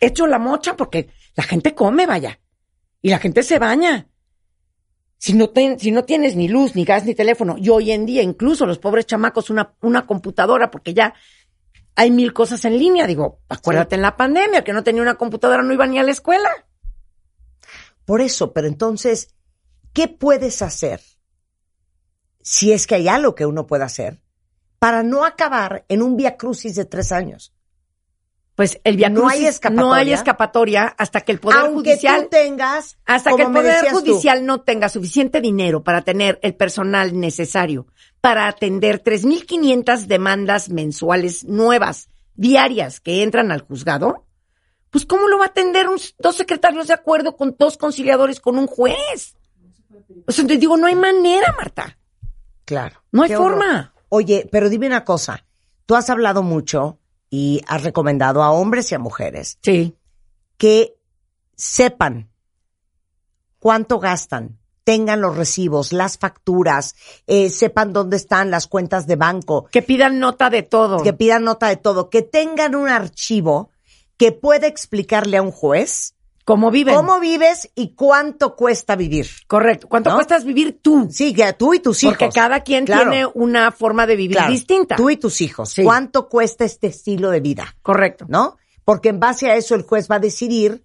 hecho 0.00 0.26
la 0.26 0.38
mocha 0.38 0.76
porque 0.76 1.10
la 1.36 1.42
gente 1.44 1.74
come, 1.74 2.06
vaya, 2.06 2.40
y 3.02 3.10
la 3.10 3.18
gente 3.18 3.42
se 3.42 3.58
baña. 3.58 4.06
Si 5.18 5.34
no, 5.34 5.50
ten- 5.50 5.78
si 5.78 5.90
no 5.90 6.04
tienes 6.04 6.34
ni 6.34 6.48
luz, 6.48 6.74
ni 6.74 6.86
gas, 6.86 7.04
ni 7.04 7.14
teléfono, 7.14 7.56
y 7.58 7.68
hoy 7.68 7.90
en 7.90 8.06
día 8.06 8.22
incluso 8.22 8.64
los 8.64 8.78
pobres 8.78 9.04
chamacos 9.04 9.50
una, 9.50 9.74
una 9.82 10.06
computadora 10.06 10.70
porque 10.70 10.94
ya 10.94 11.12
hay 11.96 12.10
mil 12.10 12.32
cosas 12.32 12.64
en 12.64 12.78
línea. 12.78 13.06
Digo, 13.06 13.40
acuérdate 13.48 13.94
en 13.94 14.02
la 14.02 14.16
pandemia 14.16 14.64
que 14.64 14.72
no 14.72 14.82
tenía 14.82 15.02
una 15.02 15.16
computadora, 15.16 15.62
no 15.62 15.72
iba 15.72 15.86
ni 15.86 15.98
a 15.98 16.02
la 16.02 16.10
escuela. 16.10 16.50
Por 18.04 18.20
eso, 18.20 18.52
pero 18.52 18.66
entonces, 18.66 19.34
¿qué 19.92 20.08
puedes 20.08 20.62
hacer? 20.62 21.00
Si 22.42 22.72
es 22.72 22.86
que 22.86 22.96
hay 22.96 23.08
algo 23.08 23.34
que 23.34 23.46
uno 23.46 23.66
pueda 23.66 23.84
hacer 23.84 24.20
para 24.78 25.02
no 25.02 25.24
acabar 25.24 25.84
en 25.88 26.02
un 26.02 26.16
via 26.16 26.36
crucis 26.36 26.74
de 26.74 26.86
tres 26.86 27.12
años. 27.12 27.54
Pues 28.60 28.78
el 28.84 28.98
Via 28.98 29.08
No 29.08 29.26
hay 29.26 29.46
escapatoria. 29.46 29.82
no 29.88 29.94
hay 29.94 30.12
escapatoria 30.12 30.94
hasta 30.98 31.22
que 31.22 31.32
el 31.32 31.40
Poder 31.40 31.60
Aunque 31.60 31.92
Judicial 31.92 32.24
tú 32.24 32.28
tengas, 32.28 32.98
Hasta 33.06 33.34
que 33.34 33.40
el 33.44 33.52
Poder 33.52 33.86
tú, 33.88 33.96
Judicial 33.96 34.44
no 34.44 34.60
tenga 34.60 34.90
suficiente 34.90 35.40
dinero 35.40 35.82
para 35.82 36.02
tener 36.02 36.38
el 36.42 36.54
personal 36.54 37.18
necesario 37.18 37.86
para 38.20 38.48
atender 38.48 39.02
3.500 39.02 40.04
demandas 40.08 40.68
mensuales 40.68 41.44
nuevas, 41.44 42.10
diarias, 42.34 43.00
que 43.00 43.22
entran 43.22 43.50
al 43.50 43.62
juzgado, 43.62 44.26
pues 44.90 45.06
¿cómo 45.06 45.26
lo 45.28 45.38
va 45.38 45.44
a 45.46 45.48
atender 45.48 45.88
un- 45.88 45.98
dos 46.18 46.36
secretarios 46.36 46.88
de 46.88 46.92
acuerdo 46.92 47.38
con 47.38 47.56
dos 47.58 47.78
conciliadores 47.78 48.40
con 48.40 48.58
un 48.58 48.66
juez? 48.66 49.36
O 50.26 50.32
sea, 50.32 50.46
te 50.46 50.58
digo, 50.58 50.76
no 50.76 50.86
hay 50.86 50.96
manera, 50.96 51.54
Marta. 51.56 51.96
Claro. 52.66 53.02
No 53.10 53.22
hay 53.22 53.32
horror. 53.32 53.52
forma. 53.52 53.94
Oye, 54.10 54.46
pero 54.52 54.68
dime 54.68 54.86
una 54.86 55.02
cosa. 55.02 55.46
Tú 55.86 55.96
has 55.96 56.10
hablado 56.10 56.42
mucho 56.42 56.98
y 57.30 57.62
has 57.68 57.84
recomendado 57.84 58.42
a 58.42 58.50
hombres 58.50 58.90
y 58.90 58.96
a 58.96 58.98
mujeres 58.98 59.58
Sí. 59.62 59.94
que 60.56 60.96
sepan 61.56 62.28
cuánto 63.58 63.98
gastan, 64.00 64.58
tengan 64.84 65.20
los 65.20 65.36
recibos, 65.36 65.92
las 65.92 66.18
facturas, 66.18 66.96
eh, 67.26 67.50
sepan 67.50 67.92
dónde 67.92 68.16
están 68.16 68.50
las 68.50 68.66
cuentas 68.66 69.06
de 69.06 69.16
banco, 69.16 69.66
Que 69.70 69.82
pidan 69.82 70.18
nota 70.18 70.50
de 70.50 70.62
todo. 70.62 71.02
que 71.02 71.12
pidan 71.12 71.44
nota 71.44 71.68
de 71.68 71.76
todo, 71.76 72.10
que 72.10 72.22
tengan 72.22 72.74
un 72.74 72.88
archivo 72.88 73.70
que 74.16 74.32
pueda 74.32 74.66
explicarle 74.66 75.36
a 75.36 75.42
un 75.42 75.52
juez 75.52 76.14
¿Cómo 76.50 76.70
viven? 76.70 76.94
cómo 76.94 77.20
vives 77.20 77.70
y 77.74 77.94
cuánto 77.94 78.56
cuesta 78.56 78.96
vivir. 78.96 79.28
Correcto. 79.46 79.88
¿Cuánto 79.88 80.10
¿No? 80.10 80.16
cuesta 80.16 80.38
vivir 80.40 80.80
tú? 80.82 81.08
Sí, 81.10 81.32
que 81.32 81.52
tú 81.52 81.74
y 81.74 81.80
tus 81.80 82.02
hijos. 82.02 82.16
Porque 82.18 82.34
cada 82.34 82.60
quien 82.60 82.84
Claro, 82.84 83.10
tiene 83.10 83.26
una 83.34 83.70
forma 83.70 84.06
de 84.06 84.16
vivir 84.16 84.36
claro. 84.36 84.52
distinta. 84.52 84.96
Tú 84.96 85.10
y 85.10 85.16
tus 85.16 85.40
hijos. 85.40 85.70
Sí. 85.70 85.84
¿Cuánto 85.84 86.28
cuesta 86.28 86.64
este 86.64 86.88
estilo 86.88 87.30
de 87.30 87.40
vida? 87.40 87.76
Correcto. 87.82 88.26
¿No? 88.28 88.56
Porque 88.84 89.10
en 89.10 89.20
base 89.20 89.48
a 89.50 89.54
eso 89.56 89.74
el 89.76 89.82
juez 89.82 90.10
va 90.10 90.16
a 90.16 90.18
decidir 90.18 90.84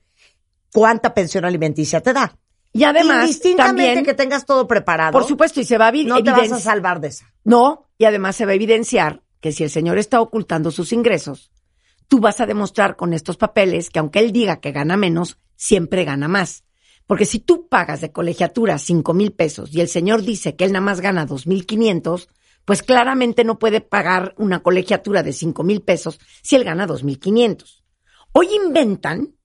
cuánta 0.71 1.13
pensión 1.13 1.45
alimenticia 1.45 2.01
te 2.01 2.13
da. 2.13 2.37
Y 2.71 2.83
además, 2.83 3.21
Indistintamente 3.23 3.83
también, 3.85 4.05
que 4.05 4.13
tengas 4.13 4.45
todo 4.45 4.67
preparado. 4.67 5.13
por 5.13 5.23
supuesto, 5.23 5.61
y 5.61 5.63
se 5.65 5.77
va 5.77 5.87
a 5.87 5.91
no 5.91 6.21
te 6.21 6.31
vas 6.31 6.51
a 6.51 6.59
salvar 6.59 6.99
de 6.99 7.07
esa. 7.07 7.33
No, 7.45 7.87
y 7.97 8.03
además 8.03 8.35
se 8.35 8.45
va 8.45 8.51
a 8.51 8.55
evidenciar 8.55 9.23
que 9.39 9.53
si 9.53 9.63
el 9.63 9.69
señor 9.69 9.97
está 9.97 10.19
ocultando 10.19 10.71
sus 10.71 10.91
ingresos, 10.91 11.51
tú 12.07 12.19
vas 12.19 12.39
a 12.41 12.45
demostrar 12.45 12.95
con 12.95 13.13
estos 13.13 13.37
papeles 13.37 13.89
que 13.89 13.99
aunque 13.99 14.19
él 14.19 14.31
diga 14.31 14.59
que 14.59 14.71
gana 14.71 14.97
menos, 14.97 15.37
siempre 15.55 16.05
gana 16.05 16.27
más. 16.27 16.63
Porque 17.07 17.25
si 17.25 17.39
tú 17.39 17.67
pagas 17.67 18.01
de 18.01 18.11
colegiatura 18.11 18.77
cinco 18.77 19.13
mil 19.13 19.31
pesos 19.31 19.73
y 19.73 19.81
el 19.81 19.87
señor 19.87 20.23
dice 20.23 20.55
que 20.55 20.65
él 20.65 20.71
nada 20.71 20.85
más 20.85 21.01
gana 21.01 21.25
dos 21.25 21.45
mil 21.47 21.65
quinientos, 21.65 22.29
pues 22.65 22.81
claramente 22.81 23.43
no 23.43 23.59
puede 23.59 23.81
pagar 23.81 24.33
una 24.37 24.63
colegiatura 24.63 25.21
de 25.21 25.33
cinco 25.33 25.63
mil 25.63 25.81
pesos 25.81 26.19
si 26.41 26.55
él 26.55 26.63
gana 26.63 26.87
dos 26.87 27.03
mil 27.03 27.19
quinientos. 27.19 27.83
Hoy 28.31 28.49
inventan 28.53 29.35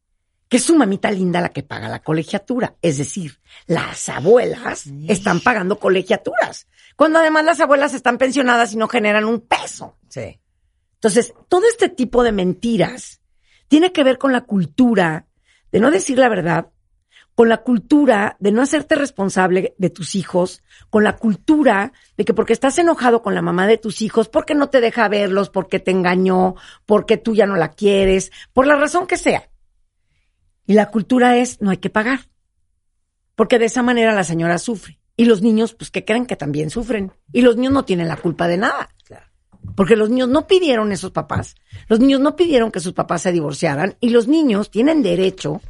que 0.49 0.57
es 0.57 0.64
su 0.64 0.75
mamita 0.75 1.12
linda 1.12 1.40
la 1.40 1.51
que 1.51 1.62
paga 1.62 1.88
la 1.88 2.03
colegiatura. 2.03 2.75
Es 2.83 2.99
decir, 2.99 3.38
las 3.66 4.09
abuelas 4.09 4.85
están 5.07 5.40
pagando 5.40 5.79
colegiaturas. 5.79 6.66
Cuando 6.96 7.20
además 7.20 7.44
las 7.44 7.61
abuelas 7.61 7.94
están 7.94 8.18
pensionadas 8.18 8.73
y 8.73 8.77
no 8.77 8.88
generan 8.88 9.27
un 9.27 9.40
peso. 9.40 9.96
Sí. 10.09 10.40
Entonces, 11.01 11.33
todo 11.49 11.67
este 11.67 11.89
tipo 11.89 12.23
de 12.23 12.31
mentiras 12.31 13.23
tiene 13.69 13.91
que 13.91 14.05
ver 14.05 14.19
con 14.19 14.33
la 14.33 14.43
cultura 14.43 15.27
de 15.73 15.81
no 15.81 15.91
decir 15.91 16.19
la 16.19 16.29
verdad, 16.29 16.69
con 17.35 17.49
la 17.49 17.63
cultura 17.63 18.37
de 18.39 18.53
no 18.53 18.61
hacerte 18.61 18.97
responsable 18.97 19.75
de 19.79 19.89
tus 19.89 20.15
hijos, 20.15 20.63
con 20.91 21.03
la 21.03 21.17
cultura 21.17 21.95
de 22.19 22.27
que 22.27 22.35
porque 22.35 22.53
estás 22.53 22.79
enojado 22.79 23.23
con 23.23 23.35
la 23.35 23.41
mamá 23.41 23.67
de 23.67 23.79
tus 23.79 24.03
hijos, 24.03 24.29
porque 24.29 24.55
no 24.55 24.69
te 24.69 24.83
deja 24.83 25.09
verlos, 25.09 25.49
porque 25.49 25.79
te 25.79 25.91
engañó, 25.91 26.57
porque 26.85 27.17
tú 27.17 27.35
ya 27.35 27.47
no 27.47 27.57
la 27.57 27.71
quieres, 27.71 28.31
por 28.53 28.67
la 28.67 28.77
razón 28.77 29.07
que 29.07 29.17
sea. 29.17 29.49
Y 30.67 30.75
la 30.75 30.91
cultura 30.91 31.39
es 31.39 31.63
no 31.63 31.71
hay 31.71 31.79
que 31.79 31.89
pagar. 31.89 32.29
Porque 33.37 33.59
de 33.59 33.65
esa 33.65 33.83
manera 33.83 34.13
la 34.13 34.25
señora 34.25 34.59
sufre. 34.59 35.01
Y 35.17 35.25
los 35.25 35.41
niños, 35.41 35.75
pues 35.75 35.91
que 35.91 36.05
creen 36.05 36.27
que 36.27 36.37
también 36.37 36.69
sufren. 36.69 37.11
Y 37.33 37.41
los 37.41 37.57
niños 37.57 37.73
no 37.73 37.87
tienen 37.87 38.09
la 38.09 38.19
culpa 38.19 38.49
de 38.49 38.59
nada. 38.59 38.91
Porque 39.77 39.96
los 39.96 40.11
niños 40.11 40.29
no 40.29 40.46
pidieron 40.46 40.92
esos 40.92 41.11
papás. 41.11 41.57
Los 41.88 42.01
niños 42.01 42.20
no 42.20 42.37
pidieron 42.37 42.70
que 42.70 42.81
sus 42.81 42.92
papás 42.92 43.23
se 43.23 43.33
divorciaran. 43.33 43.96
Y 44.01 44.11
los 44.11 44.29
niños 44.29 44.70
tienen 44.70 45.03
derecho 45.03 45.61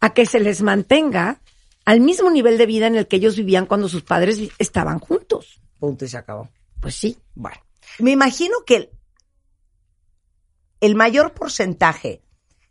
a 0.00 0.12
que 0.12 0.26
se 0.26 0.40
les 0.40 0.62
mantenga 0.62 1.40
al 1.84 2.00
mismo 2.00 2.30
nivel 2.30 2.58
de 2.58 2.66
vida 2.66 2.86
en 2.86 2.96
el 2.96 3.06
que 3.06 3.16
ellos 3.16 3.36
vivían 3.36 3.66
cuando 3.66 3.88
sus 3.88 4.02
padres 4.02 4.40
estaban 4.58 4.98
juntos. 4.98 5.60
Punto 5.78 6.04
y 6.04 6.08
se 6.08 6.16
acabó. 6.16 6.48
Pues 6.80 6.94
sí. 6.94 7.16
Bueno. 7.34 7.60
Me 7.98 8.10
imagino 8.10 8.56
que 8.66 8.76
el, 8.76 8.90
el 10.80 10.94
mayor 10.94 11.32
porcentaje 11.32 12.22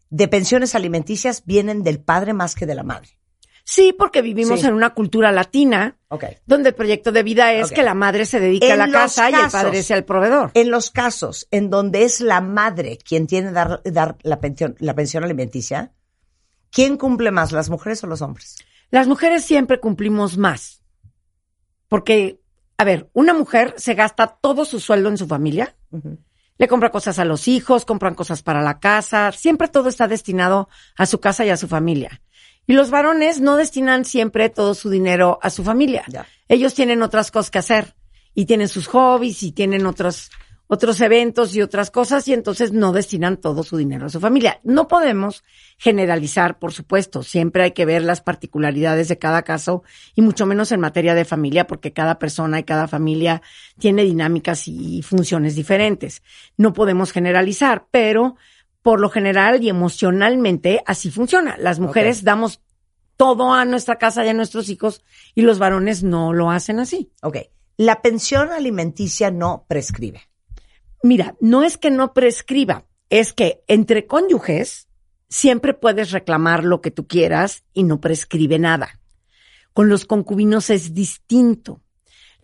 de 0.09 0.27
pensiones 0.27 0.75
alimenticias 0.75 1.43
vienen 1.45 1.83
del 1.83 1.99
padre 1.99 2.33
más 2.33 2.55
que 2.55 2.65
de 2.65 2.75
la 2.75 2.83
madre. 2.83 3.17
Sí, 3.65 3.95
porque 3.97 4.21
vivimos 4.21 4.59
Sí. 4.59 4.67
en 4.67 4.73
una 4.73 4.93
cultura 4.93 5.31
latina 5.31 5.97
donde 6.45 6.69
el 6.69 6.75
proyecto 6.75 7.11
de 7.11 7.23
vida 7.23 7.53
es 7.53 7.71
que 7.71 7.81
la 7.81 7.93
madre 7.93 8.25
se 8.25 8.39
dedique 8.39 8.71
a 8.71 8.75
la 8.75 8.91
casa 8.91 9.29
y 9.29 9.33
el 9.33 9.49
padre 9.49 9.83
sea 9.83 9.97
el 9.97 10.03
proveedor. 10.03 10.51
En 10.53 10.69
los 10.69 10.89
casos 10.89 11.47
en 11.49 11.69
donde 11.69 12.03
es 12.03 12.19
la 12.19 12.41
madre 12.41 12.97
quien 12.97 13.25
tiene 13.25 13.47
que 13.49 13.53
dar, 13.53 13.81
dar 13.85 14.17
la, 14.21 14.39
pensión, 14.39 14.75
la 14.79 14.93
pensión 14.93 15.23
alimenticia, 15.23 15.93
¿quién 16.71 16.97
cumple 16.97 17.31
más, 17.31 17.51
las 17.51 17.69
mujeres 17.69 18.03
o 18.03 18.07
los 18.07 18.21
hombres? 18.21 18.57
Las 18.91 19.07
mujeres 19.07 19.43
siempre 19.45 19.79
cumplimos 19.79 20.37
más. 20.37 20.81
Porque, 21.87 22.41
a 22.77 22.83
ver, 22.83 23.09
una 23.13 23.33
mujer 23.33 23.73
se 23.77 23.93
gasta 23.93 24.27
todo 24.27 24.65
su 24.65 24.79
sueldo 24.79 25.09
en 25.09 25.17
su 25.17 25.27
familia, 25.27 25.75
le 26.57 26.67
compra 26.67 26.91
cosas 26.91 27.17
a 27.17 27.25
los 27.25 27.47
hijos, 27.47 27.85
compran 27.85 28.13
cosas 28.13 28.43
para 28.43 28.61
la 28.61 28.79
casa, 28.79 29.31
siempre 29.31 29.67
todo 29.67 29.89
está 29.89 30.07
destinado 30.07 30.69
a 30.97 31.05
su 31.05 31.19
casa 31.19 31.45
y 31.45 31.49
a 31.49 31.57
su 31.57 31.67
familia. 31.67 32.21
Y 32.67 32.73
los 32.73 32.89
varones 32.89 33.41
no 33.41 33.57
destinan 33.57 34.05
siempre 34.05 34.49
todo 34.49 34.73
su 34.73 34.89
dinero 34.89 35.39
a 35.41 35.49
su 35.49 35.63
familia. 35.63 36.03
Ya. 36.07 36.25
Ellos 36.47 36.73
tienen 36.73 37.01
otras 37.01 37.31
cosas 37.31 37.51
que 37.51 37.59
hacer 37.59 37.95
y 38.33 38.45
tienen 38.45 38.69
sus 38.69 38.87
hobbies 38.87 39.43
y 39.43 39.51
tienen 39.51 39.85
otros 39.85 40.29
otros 40.67 41.01
eventos 41.01 41.55
y 41.55 41.61
otras 41.61 41.91
cosas 41.91 42.27
y 42.27 42.33
entonces 42.33 42.71
no 42.71 42.93
destinan 42.93 43.37
todo 43.37 43.61
su 43.63 43.77
dinero 43.77 44.07
a 44.07 44.09
su 44.09 44.19
familia. 44.19 44.59
No 44.63 44.87
podemos 44.87 45.43
generalizar, 45.77 46.57
por 46.57 46.73
supuesto, 46.73 47.21
siempre 47.21 47.63
hay 47.63 47.71
que 47.71 47.85
ver 47.85 48.01
las 48.01 48.21
particularidades 48.21 49.07
de 49.07 49.19
cada 49.19 49.43
caso 49.43 49.83
y 50.15 50.21
mucho 50.21 50.47
menos 50.47 50.71
en 50.71 50.79
materia 50.79 51.13
de 51.13 51.25
familia 51.25 51.67
porque 51.67 51.93
cada 51.93 52.17
persona 52.17 52.59
y 52.59 52.63
cada 52.63 52.87
familia 52.87 53.43
tiene 53.77 54.03
dinámicas 54.03 54.67
y 54.67 55.03
funciones 55.03 55.55
diferentes. 55.55 56.23
No 56.57 56.73
podemos 56.73 57.11
generalizar, 57.11 57.85
pero 57.91 58.35
por 58.83 58.99
lo 58.99 59.09
general 59.09 59.63
y 59.63 59.69
emocionalmente 59.69 60.83
así 60.85 61.09
funciona. 61.09 61.57
Las 61.57 61.79
mujeres 61.79 62.23
damos 62.23 62.61
todo 63.17 63.53
a 63.53 63.65
nuestra 63.65 63.97
casa 63.97 64.25
y 64.25 64.29
a 64.29 64.33
nuestros 64.33 64.69
hijos 64.69 65.03
y 65.33 65.41
los 65.41 65.57
varones 65.57 66.03
no 66.03 66.33
lo 66.33 66.51
hacen 66.51 66.79
así. 66.79 67.11
Ok. 67.21 67.37
La 67.77 68.01
pensión 68.01 68.51
alimenticia 68.51 69.31
no 69.31 69.65
prescribe. 69.67 70.29
Mira, 71.01 71.35
no 71.39 71.63
es 71.63 71.77
que 71.77 71.91
no 71.91 72.13
prescriba, 72.13 72.85
es 73.09 73.33
que 73.33 73.63
entre 73.67 74.05
cónyuges 74.05 74.87
siempre 75.29 75.73
puedes 75.73 76.11
reclamar 76.11 76.63
lo 76.63 76.81
que 76.81 76.91
tú 76.91 77.07
quieras 77.07 77.63
y 77.73 77.83
no 77.83 77.99
prescribe 77.99 78.59
nada. 78.59 78.99
Con 79.73 79.89
los 79.89 80.05
concubinos 80.05 80.69
es 80.69 80.93
distinto. 80.93 81.81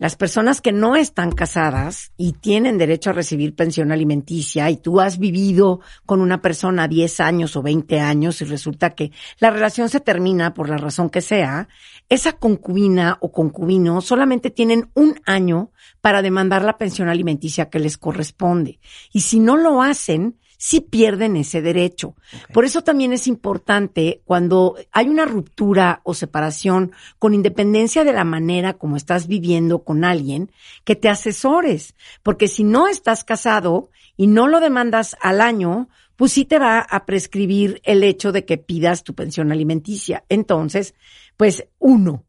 Las 0.00 0.16
personas 0.16 0.62
que 0.62 0.72
no 0.72 0.96
están 0.96 1.30
casadas 1.30 2.12
y 2.16 2.32
tienen 2.32 2.78
derecho 2.78 3.10
a 3.10 3.12
recibir 3.12 3.54
pensión 3.54 3.92
alimenticia 3.92 4.70
y 4.70 4.78
tú 4.78 4.98
has 4.98 5.18
vivido 5.18 5.80
con 6.06 6.22
una 6.22 6.40
persona 6.40 6.88
10 6.88 7.20
años 7.20 7.54
o 7.54 7.60
20 7.60 8.00
años 8.00 8.40
y 8.40 8.46
resulta 8.46 8.94
que 8.94 9.12
la 9.40 9.50
relación 9.50 9.90
se 9.90 10.00
termina 10.00 10.54
por 10.54 10.70
la 10.70 10.78
razón 10.78 11.10
que 11.10 11.20
sea, 11.20 11.68
esa 12.08 12.32
concubina 12.32 13.18
o 13.20 13.30
concubino 13.30 14.00
solamente 14.00 14.48
tienen 14.48 14.90
un 14.94 15.20
año 15.26 15.70
para 16.00 16.22
demandar 16.22 16.64
la 16.64 16.78
pensión 16.78 17.10
alimenticia 17.10 17.68
que 17.68 17.78
les 17.78 17.98
corresponde. 17.98 18.80
Y 19.12 19.20
si 19.20 19.38
no 19.38 19.58
lo 19.58 19.82
hacen, 19.82 20.38
sí 20.60 20.82
pierden 20.82 21.36
ese 21.36 21.62
derecho. 21.62 22.14
Por 22.52 22.66
eso 22.66 22.82
también 22.82 23.14
es 23.14 23.26
importante 23.26 24.20
cuando 24.26 24.76
hay 24.92 25.08
una 25.08 25.24
ruptura 25.24 26.02
o 26.04 26.12
separación, 26.12 26.92
con 27.18 27.32
independencia 27.32 28.04
de 28.04 28.12
la 28.12 28.24
manera 28.24 28.74
como 28.74 28.98
estás 28.98 29.26
viviendo 29.26 29.84
con 29.84 30.04
alguien, 30.04 30.52
que 30.84 30.96
te 30.96 31.08
asesores. 31.08 31.94
Porque 32.22 32.46
si 32.46 32.62
no 32.62 32.88
estás 32.88 33.24
casado 33.24 33.88
y 34.18 34.26
no 34.26 34.48
lo 34.48 34.60
demandas 34.60 35.16
al 35.22 35.40
año, 35.40 35.88
pues 36.16 36.32
sí 36.32 36.44
te 36.44 36.58
va 36.58 36.80
a 36.80 37.06
prescribir 37.06 37.80
el 37.84 38.04
hecho 38.04 38.30
de 38.30 38.44
que 38.44 38.58
pidas 38.58 39.02
tu 39.02 39.14
pensión 39.14 39.52
alimenticia. 39.52 40.24
Entonces, 40.28 40.92
pues 41.38 41.68
uno, 41.78 42.26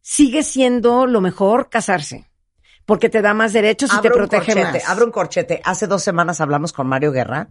sigue 0.00 0.42
siendo 0.42 1.06
lo 1.06 1.20
mejor 1.20 1.70
casarse 1.70 2.30
porque 2.90 3.08
te 3.08 3.22
da 3.22 3.34
más 3.34 3.52
derechos 3.52 3.88
y 3.96 4.00
te 4.00 4.10
protege 4.10 4.52
corchete, 4.52 4.78
más. 4.78 4.88
abro 4.88 5.04
un 5.04 5.12
corchete. 5.12 5.60
Hace 5.64 5.86
dos 5.86 6.02
semanas 6.02 6.40
hablamos 6.40 6.72
con 6.72 6.88
Mario 6.88 7.12
Guerra 7.12 7.48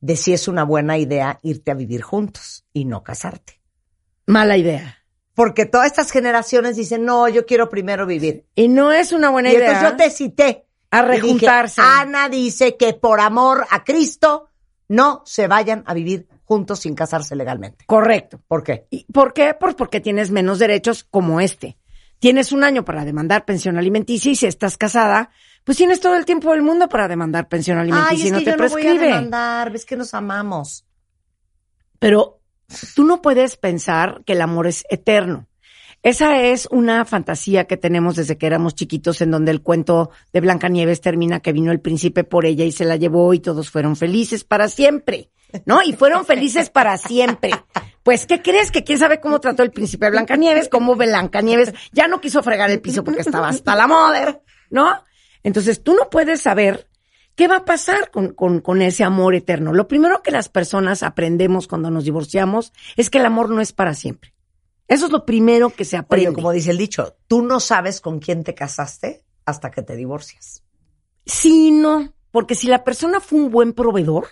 de 0.00 0.16
si 0.16 0.32
es 0.32 0.48
una 0.48 0.64
buena 0.64 0.98
idea 0.98 1.38
irte 1.42 1.70
a 1.70 1.74
vivir 1.74 2.02
juntos 2.02 2.64
y 2.72 2.84
no 2.84 3.02
casarte. 3.02 3.60
Mala 4.26 4.56
idea. 4.56 4.98
Porque 5.34 5.66
todas 5.66 5.86
estas 5.86 6.10
generaciones 6.10 6.76
dicen, 6.76 7.04
no, 7.04 7.28
yo 7.28 7.46
quiero 7.46 7.68
primero 7.68 8.06
vivir. 8.06 8.46
Y 8.54 8.68
no 8.68 8.92
es 8.92 9.12
una 9.12 9.30
buena 9.30 9.50
Y 9.50 9.56
idea. 9.56 9.68
entonces 9.68 9.90
yo 9.90 9.96
te 9.96 10.10
cité. 10.10 10.66
A 10.90 11.02
dije, 11.02 11.14
rejuntarse. 11.14 11.80
Ana 11.84 12.28
dice 12.28 12.76
que 12.76 12.94
por 12.94 13.20
amor 13.20 13.66
a 13.70 13.84
Cristo 13.84 14.48
no 14.88 15.22
se 15.26 15.46
vayan 15.46 15.84
a 15.86 15.94
vivir 15.94 16.26
juntos 16.44 16.80
sin 16.80 16.94
casarse 16.94 17.36
legalmente. 17.36 17.84
Correcto. 17.86 18.40
¿Por 18.48 18.62
qué? 18.64 18.86
¿Y 18.90 19.04
¿Por 19.12 19.32
qué? 19.34 19.54
Pues 19.58 19.74
porque 19.74 20.00
tienes 20.00 20.30
menos 20.30 20.58
derechos 20.58 21.04
como 21.04 21.40
este. 21.40 21.76
Tienes 22.18 22.50
un 22.52 22.64
año 22.64 22.84
para 22.84 23.04
demandar 23.04 23.44
pensión 23.44 23.76
alimenticia 23.76 24.32
y 24.32 24.34
si 24.34 24.46
estás 24.46 24.76
casada, 24.76 25.30
pues 25.68 25.76
tienes 25.76 26.00
todo 26.00 26.16
el 26.16 26.24
tiempo 26.24 26.52
del 26.52 26.62
mundo 26.62 26.88
para 26.88 27.08
demandar 27.08 27.46
pensión 27.46 27.76
alimenticia 27.76 28.16
Ay, 28.16 28.22
y 28.22 28.26
es 28.28 28.32
no 28.32 28.38
que 28.38 28.44
te 28.46 28.50
yo 28.52 28.56
no 28.56 28.68
voy 28.70 28.80
a 28.80 28.84
prescribe. 28.84 29.06
demandar, 29.08 29.70
ves 29.70 29.84
que 29.84 29.96
nos 29.98 30.14
amamos. 30.14 30.86
Pero 31.98 32.40
tú 32.94 33.04
no 33.04 33.20
puedes 33.20 33.58
pensar 33.58 34.22
que 34.24 34.32
el 34.32 34.40
amor 34.40 34.66
es 34.66 34.86
eterno. 34.88 35.46
Esa 36.02 36.40
es 36.40 36.68
una 36.70 37.04
fantasía 37.04 37.66
que 37.66 37.76
tenemos 37.76 38.16
desde 38.16 38.38
que 38.38 38.46
éramos 38.46 38.76
chiquitos, 38.76 39.20
en 39.20 39.30
donde 39.30 39.50
el 39.50 39.60
cuento 39.60 40.08
de 40.32 40.40
Blancanieves 40.40 41.02
termina 41.02 41.40
que 41.40 41.52
vino 41.52 41.70
el 41.70 41.82
príncipe 41.82 42.24
por 42.24 42.46
ella 42.46 42.64
y 42.64 42.72
se 42.72 42.86
la 42.86 42.96
llevó 42.96 43.34
y 43.34 43.40
todos 43.40 43.68
fueron 43.68 43.94
felices 43.94 44.44
para 44.44 44.68
siempre, 44.68 45.28
¿no? 45.66 45.82
Y 45.82 45.92
fueron 45.92 46.24
felices 46.24 46.70
para 46.70 46.96
siempre. 46.96 47.50
Pues, 48.02 48.24
¿qué 48.24 48.40
crees? 48.40 48.70
Que 48.70 48.84
quién 48.84 48.98
sabe 48.98 49.20
cómo 49.20 49.38
trató 49.38 49.64
el 49.64 49.70
príncipe 49.70 50.06
a 50.06 50.10
Blancanieves, 50.10 50.70
cómo 50.70 50.96
Blancanieves 50.96 51.74
ya 51.92 52.08
no 52.08 52.22
quiso 52.22 52.42
fregar 52.42 52.70
el 52.70 52.80
piso 52.80 53.04
porque 53.04 53.20
estaba 53.20 53.50
hasta 53.50 53.76
la 53.76 53.86
moda, 53.86 54.40
¿no? 54.70 55.06
Entonces, 55.42 55.82
tú 55.82 55.94
no 55.94 56.10
puedes 56.10 56.42
saber 56.42 56.88
qué 57.34 57.48
va 57.48 57.58
a 57.58 57.64
pasar 57.64 58.10
con, 58.10 58.34
con, 58.34 58.60
con 58.60 58.82
ese 58.82 59.04
amor 59.04 59.34
eterno. 59.34 59.72
Lo 59.72 59.88
primero 59.88 60.22
que 60.22 60.30
las 60.30 60.48
personas 60.48 61.02
aprendemos 61.02 61.68
cuando 61.68 61.90
nos 61.90 62.04
divorciamos 62.04 62.72
es 62.96 63.10
que 63.10 63.18
el 63.18 63.26
amor 63.26 63.50
no 63.50 63.60
es 63.60 63.72
para 63.72 63.94
siempre. 63.94 64.34
Eso 64.88 65.06
es 65.06 65.12
lo 65.12 65.26
primero 65.26 65.70
que 65.70 65.84
se 65.84 65.96
aprende. 65.96 66.30
Oye, 66.30 66.34
como 66.34 66.50
dice 66.50 66.70
el 66.70 66.78
dicho, 66.78 67.16
tú 67.28 67.42
no 67.42 67.60
sabes 67.60 68.00
con 68.00 68.18
quién 68.18 68.42
te 68.42 68.54
casaste 68.54 69.22
hasta 69.44 69.70
que 69.70 69.82
te 69.82 69.94
divorcias. 69.96 70.64
Sí, 71.26 71.70
no, 71.70 72.14
porque 72.30 72.54
si 72.54 72.66
la 72.66 72.84
persona 72.84 73.20
fue 73.20 73.38
un 73.38 73.50
buen 73.50 73.74
proveedor, 73.74 74.28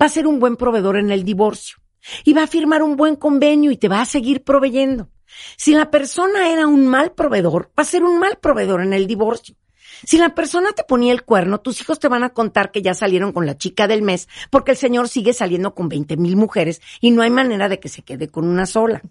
va 0.00 0.06
a 0.06 0.10
ser 0.10 0.26
un 0.26 0.38
buen 0.38 0.56
proveedor 0.56 0.96
en 0.96 1.10
el 1.10 1.24
divorcio 1.24 1.78
y 2.24 2.32
va 2.32 2.44
a 2.44 2.46
firmar 2.46 2.82
un 2.82 2.96
buen 2.96 3.16
convenio 3.16 3.70
y 3.70 3.76
te 3.76 3.88
va 3.88 4.00
a 4.00 4.06
seguir 4.06 4.44
proveyendo. 4.44 5.10
Si 5.56 5.74
la 5.74 5.90
persona 5.90 6.50
era 6.50 6.66
un 6.68 6.86
mal 6.86 7.12
proveedor, 7.12 7.72
va 7.78 7.82
a 7.82 7.84
ser 7.84 8.04
un 8.04 8.18
mal 8.18 8.38
proveedor 8.38 8.80
en 8.80 8.92
el 8.92 9.06
divorcio. 9.06 9.56
Si 10.04 10.18
la 10.18 10.34
persona 10.34 10.72
te 10.72 10.84
ponía 10.84 11.12
el 11.12 11.22
cuerno, 11.24 11.60
tus 11.60 11.80
hijos 11.80 11.98
te 11.98 12.08
van 12.08 12.24
a 12.24 12.30
contar 12.30 12.70
que 12.70 12.82
ya 12.82 12.94
salieron 12.94 13.32
con 13.32 13.46
la 13.46 13.56
chica 13.56 13.86
del 13.88 14.02
mes 14.02 14.28
porque 14.50 14.72
el 14.72 14.76
señor 14.76 15.08
sigue 15.08 15.32
saliendo 15.32 15.74
con 15.74 15.88
20 15.88 16.16
mil 16.16 16.36
mujeres 16.36 16.80
y 17.00 17.10
no 17.10 17.22
hay 17.22 17.30
manera 17.30 17.68
de 17.68 17.80
que 17.80 17.88
se 17.88 18.02
quede 18.02 18.28
con 18.28 18.46
una 18.46 18.66
sola. 18.66 19.02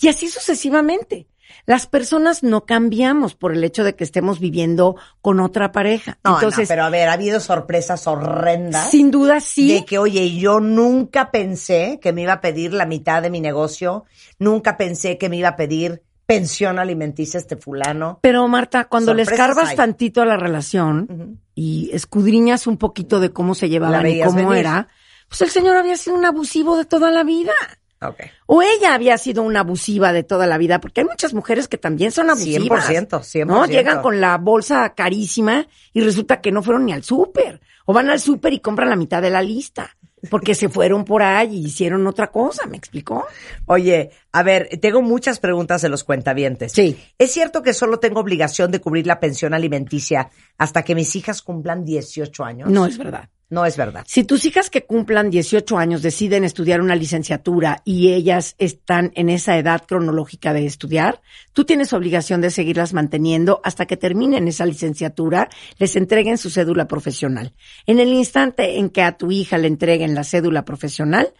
Y 0.00 0.08
así 0.08 0.28
sucesivamente. 0.28 1.26
Las 1.64 1.86
personas 1.86 2.42
no 2.42 2.66
cambiamos 2.66 3.34
por 3.34 3.52
el 3.52 3.64
hecho 3.64 3.84
de 3.84 3.94
que 3.94 4.04
estemos 4.04 4.38
viviendo 4.38 4.96
con 5.20 5.40
otra 5.40 5.72
pareja. 5.72 6.18
No, 6.24 6.34
Entonces, 6.34 6.68
no, 6.68 6.72
pero 6.74 6.84
a 6.84 6.90
ver, 6.90 7.08
ha 7.08 7.14
habido 7.14 7.40
sorpresas 7.40 8.06
horrendas. 8.06 8.90
sin 8.90 9.10
duda 9.10 9.40
sí. 9.40 9.72
De 9.72 9.84
que, 9.84 9.98
oye, 9.98 10.36
yo 10.36 10.60
nunca 10.60 11.30
pensé 11.30 11.98
que 12.00 12.12
me 12.12 12.22
iba 12.22 12.34
a 12.34 12.40
pedir 12.40 12.72
la 12.72 12.86
mitad 12.86 13.22
de 13.22 13.30
mi 13.30 13.40
negocio, 13.40 14.04
nunca 14.38 14.76
pensé 14.76 15.18
que 15.18 15.28
me 15.28 15.36
iba 15.36 15.48
a 15.48 15.56
pedir 15.56 16.02
pensión 16.28 16.78
alimenticia 16.78 17.38
este 17.38 17.56
fulano. 17.56 18.18
Pero 18.20 18.46
Marta, 18.48 18.84
cuando 18.84 19.14
le 19.14 19.22
escarbas 19.22 19.70
hay. 19.70 19.76
tantito 19.76 20.20
a 20.20 20.26
la 20.26 20.36
relación 20.36 21.40
y 21.54 21.88
escudriñas 21.94 22.66
un 22.66 22.76
poquito 22.76 23.18
de 23.18 23.30
cómo 23.30 23.54
se 23.54 23.70
llevaban 23.70 24.06
y 24.06 24.20
cómo 24.20 24.50
venir. 24.50 24.66
era, 24.66 24.88
pues 25.26 25.40
el 25.40 25.48
señor 25.48 25.78
había 25.78 25.96
sido 25.96 26.16
un 26.16 26.26
abusivo 26.26 26.76
de 26.76 26.84
toda 26.84 27.10
la 27.10 27.24
vida. 27.24 27.54
Ok. 28.02 28.20
O 28.44 28.60
ella 28.60 28.92
había 28.92 29.16
sido 29.16 29.42
una 29.42 29.60
abusiva 29.60 30.12
de 30.12 30.22
toda 30.22 30.46
la 30.46 30.58
vida, 30.58 30.82
porque 30.82 31.00
hay 31.00 31.06
muchas 31.06 31.32
mujeres 31.32 31.66
que 31.66 31.78
también 31.78 32.12
son 32.12 32.28
abusivas. 32.28 32.86
100%, 32.86 33.08
100%. 33.08 33.46
¿No? 33.46 33.64
Llegan 33.64 34.02
con 34.02 34.20
la 34.20 34.36
bolsa 34.36 34.92
carísima 34.94 35.66
y 35.94 36.02
resulta 36.02 36.42
que 36.42 36.52
no 36.52 36.62
fueron 36.62 36.84
ni 36.84 36.92
al 36.92 37.04
súper. 37.04 37.62
O 37.86 37.94
van 37.94 38.10
al 38.10 38.20
súper 38.20 38.52
y 38.52 38.60
compran 38.60 38.90
la 38.90 38.96
mitad 38.96 39.22
de 39.22 39.30
la 39.30 39.40
lista. 39.40 39.96
Porque 40.30 40.54
se 40.54 40.68
fueron 40.68 41.04
por 41.04 41.22
ahí 41.22 41.56
y 41.56 41.66
hicieron 41.66 42.06
otra 42.06 42.28
cosa, 42.28 42.66
¿me 42.66 42.76
explicó? 42.76 43.26
Oye, 43.66 44.10
a 44.32 44.42
ver, 44.42 44.68
tengo 44.80 45.02
muchas 45.02 45.38
preguntas 45.38 45.82
de 45.82 45.88
los 45.88 46.04
cuentavientes. 46.04 46.72
Sí. 46.72 46.98
¿Es 47.18 47.32
cierto 47.32 47.62
que 47.62 47.72
solo 47.72 47.98
tengo 47.98 48.20
obligación 48.20 48.70
de 48.70 48.80
cubrir 48.80 49.06
la 49.06 49.20
pensión 49.20 49.54
alimenticia 49.54 50.30
hasta 50.56 50.82
que 50.82 50.94
mis 50.94 51.14
hijas 51.16 51.42
cumplan 51.42 51.84
18 51.84 52.44
años? 52.44 52.70
No 52.70 52.86
es 52.86 52.98
verdad. 52.98 53.28
No 53.50 53.64
es 53.64 53.78
verdad. 53.78 54.04
Si 54.06 54.24
tus 54.24 54.44
hijas 54.44 54.68
que 54.68 54.84
cumplan 54.84 55.30
18 55.30 55.78
años 55.78 56.02
deciden 56.02 56.44
estudiar 56.44 56.82
una 56.82 56.94
licenciatura 56.94 57.80
y 57.82 58.12
ellas 58.12 58.54
están 58.58 59.10
en 59.14 59.30
esa 59.30 59.56
edad 59.56 59.84
cronológica 59.86 60.52
de 60.52 60.66
estudiar, 60.66 61.22
tú 61.54 61.64
tienes 61.64 61.94
obligación 61.94 62.42
de 62.42 62.50
seguirlas 62.50 62.92
manteniendo 62.92 63.62
hasta 63.64 63.86
que 63.86 63.96
terminen 63.96 64.48
esa 64.48 64.66
licenciatura, 64.66 65.48
les 65.78 65.96
entreguen 65.96 66.36
su 66.36 66.50
cédula 66.50 66.86
profesional. 66.86 67.54
En 67.86 68.00
el 68.00 68.12
instante 68.12 68.78
en 68.78 68.90
que 68.90 69.00
a 69.00 69.16
tu 69.16 69.32
hija 69.32 69.56
le 69.56 69.68
entreguen 69.68 70.14
la 70.14 70.24
cédula 70.24 70.66
profesional, 70.66 71.32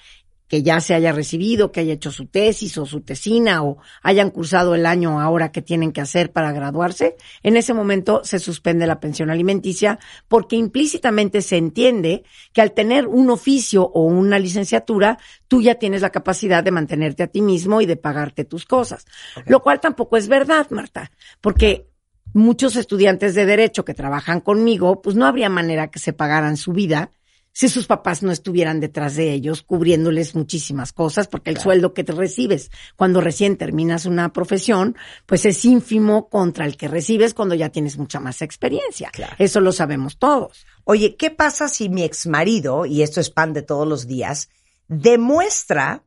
que 0.49 0.63
ya 0.63 0.81
se 0.81 0.95
haya 0.95 1.13
recibido, 1.13 1.71
que 1.71 1.81
haya 1.81 1.93
hecho 1.93 2.11
su 2.11 2.27
tesis 2.27 2.77
o 2.79 2.87
su 2.87 3.03
tesina 3.03 3.63
o 3.63 3.79
hayan 4.03 4.31
cursado 4.31 4.75
el 4.75 4.87
año 4.87 5.21
ahora 5.21 5.53
que 5.53 5.63
tienen 5.63 5.93
que 5.93 6.01
hacer 6.01 6.33
para 6.33 6.53
graduarse, 6.53 7.17
en 7.43 7.57
ese 7.57 7.75
momento 7.75 8.23
se 8.25 8.39
suspende 8.39 8.87
la 8.87 8.99
pensión 8.99 9.31
alimenticia 9.31 9.99
porque 10.27 10.57
implícitamente 10.57 11.43
se 11.43 11.57
entiende 11.59 12.25
que 12.53 12.63
al 12.63 12.73
tener 12.73 13.07
un 13.07 13.31
oficio 13.31 13.85
o 13.85 14.03
una 14.05 14.39
licenciatura, 14.39 15.19
tú 15.47 15.63
ya 15.63 15.77
tienes 15.77 16.03
la 16.03 16.11
capacidad 16.11 16.65
de 16.65 16.71
mantenerte 16.71 17.23
a 17.23 17.29
ti 17.29 17.43
mismo 17.43 17.81
y 17.81 17.87
de 17.87 17.97
pagarte 17.97 18.45
tus 18.45 18.65
cosas. 18.65 19.05
Lo 19.47 19.63
cual 19.63 19.81
tampoco 19.81 20.17
es 20.17 20.29
verdad, 20.29 20.69
Marta, 20.71 21.11
porque 21.41 21.89
muchos 22.33 22.77
estudiantes 22.77 23.35
de 23.35 23.47
derecho 23.47 23.85
que 23.85 23.95
trabajan 23.95 24.41
conmigo, 24.41 25.03
pues 25.03 25.17
no 25.17 25.27
habría 25.27 25.49
manera 25.49 25.91
que 25.91 25.99
se 25.99 26.13
pagaran 26.13 26.57
su 26.57 26.73
vida 26.73 27.11
si 27.59 27.69
sus 27.69 27.89
papás 27.89 28.23
no 28.23 28.31
estuvieran 28.31 28.79
detrás 28.79 29.17
de 29.17 29.33
ellos, 29.33 29.63
cubriéndoles 29.65 30.37
muchísimas 30.37 30.93
cosas, 30.93 31.27
porque 31.27 31.51
el 31.51 31.59
sueldo 31.59 31.93
que 31.93 32.05
te 32.05 32.13
recibes 32.13 32.71
cuando 32.95 33.21
recién 33.21 33.57
terminas 33.57 34.07
una 34.07 34.33
profesión, 34.33 34.97
pues 35.27 35.45
es 35.45 35.65
ínfimo 35.65 36.29
contra 36.29 36.67
el 36.67 36.77
que 36.77 36.87
recibes 36.87 37.35
cuando 37.35 37.57
ya 37.57 37.71
tienes 37.71 37.99
mucha 37.99 38.21
más 38.21 38.43
experiencia. 38.43 39.11
Claro. 39.11 39.35
Eso 39.41 39.61
lo 39.61 39.73
sabemos 39.73 40.19
todos. 40.21 40.67
Oye, 40.85 41.17
¿qué 41.17 41.33
pasa 41.33 41.67
si 41.67 41.89
mi 41.89 42.05
exmarido, 42.05 42.87
y 42.87 43.03
esto 43.03 43.21
es 43.21 43.29
pan 43.29 43.53
de 43.55 43.63
todos 43.63 43.89
los 43.89 44.07
días, 44.07 44.51
demuestra 44.87 46.05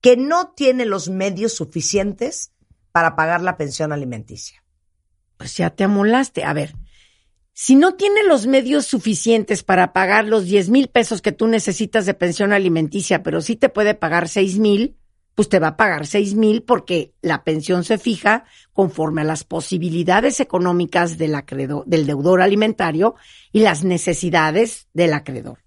que 0.00 0.16
no 0.16 0.54
tiene 0.56 0.86
los 0.86 1.10
medios 1.10 1.52
suficientes 1.52 2.52
para 2.92 3.16
pagar 3.16 3.42
la 3.42 3.58
pensión 3.58 3.92
alimenticia? 3.92 4.64
Pues 5.36 5.58
ya 5.58 5.68
te 5.68 5.84
amolaste. 5.84 6.42
A 6.44 6.54
ver, 6.54 6.74
si 7.58 7.74
no 7.74 7.94
tiene 7.94 8.22
los 8.22 8.46
medios 8.46 8.84
suficientes 8.84 9.62
para 9.62 9.94
pagar 9.94 10.26
los 10.26 10.44
10 10.44 10.68
mil 10.68 10.88
pesos 10.88 11.22
que 11.22 11.32
tú 11.32 11.46
necesitas 11.46 12.04
de 12.04 12.12
pensión 12.12 12.52
alimenticia, 12.52 13.22
pero 13.22 13.40
sí 13.40 13.56
te 13.56 13.70
puede 13.70 13.94
pagar 13.94 14.28
6 14.28 14.58
mil, 14.58 14.98
pues 15.34 15.48
te 15.48 15.58
va 15.58 15.68
a 15.68 15.76
pagar 15.78 16.06
6 16.06 16.34
mil 16.34 16.64
porque 16.64 17.14
la 17.22 17.44
pensión 17.44 17.82
se 17.82 17.96
fija 17.96 18.44
conforme 18.74 19.22
a 19.22 19.24
las 19.24 19.44
posibilidades 19.44 20.40
económicas 20.40 21.16
del, 21.16 21.34
acreedor, 21.34 21.86
del 21.86 22.04
deudor 22.04 22.42
alimentario 22.42 23.14
y 23.52 23.60
las 23.60 23.84
necesidades 23.84 24.88
del 24.92 25.14
acreedor. 25.14 25.60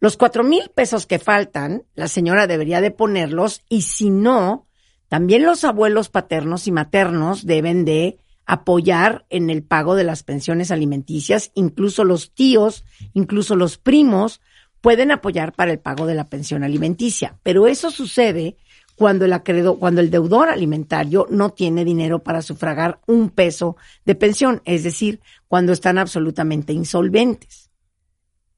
Los 0.00 0.16
cuatro 0.16 0.42
mil 0.42 0.68
pesos 0.74 1.06
que 1.06 1.20
faltan, 1.20 1.84
la 1.94 2.08
señora 2.08 2.48
debería 2.48 2.80
de 2.80 2.90
ponerlos 2.90 3.62
y 3.68 3.82
si 3.82 4.10
no, 4.10 4.66
también 5.06 5.44
los 5.44 5.62
abuelos 5.62 6.08
paternos 6.08 6.66
y 6.66 6.72
maternos 6.72 7.46
deben 7.46 7.84
de 7.84 8.18
apoyar 8.50 9.26
en 9.30 9.48
el 9.48 9.62
pago 9.62 9.94
de 9.94 10.02
las 10.02 10.24
pensiones 10.24 10.72
alimenticias, 10.72 11.52
incluso 11.54 12.02
los 12.02 12.32
tíos, 12.34 12.84
incluso 13.14 13.54
los 13.54 13.78
primos 13.78 14.40
pueden 14.80 15.12
apoyar 15.12 15.52
para 15.52 15.70
el 15.70 15.78
pago 15.78 16.04
de 16.04 16.16
la 16.16 16.28
pensión 16.28 16.64
alimenticia, 16.64 17.38
pero 17.44 17.68
eso 17.68 17.92
sucede 17.92 18.56
cuando 18.96 19.24
el 19.24 19.34
acreedor, 19.34 19.78
cuando 19.78 20.00
el 20.00 20.10
deudor 20.10 20.48
alimentario 20.48 21.28
no 21.30 21.50
tiene 21.50 21.84
dinero 21.84 22.24
para 22.24 22.42
sufragar 22.42 23.00
un 23.06 23.30
peso 23.30 23.76
de 24.04 24.16
pensión, 24.16 24.62
es 24.64 24.82
decir, 24.82 25.20
cuando 25.46 25.72
están 25.72 25.96
absolutamente 25.96 26.72
insolventes. 26.72 27.70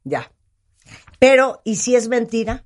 Ya. 0.04 0.32
Pero, 1.18 1.60
¿y 1.64 1.76
si 1.76 1.96
es 1.96 2.08
mentira? 2.08 2.64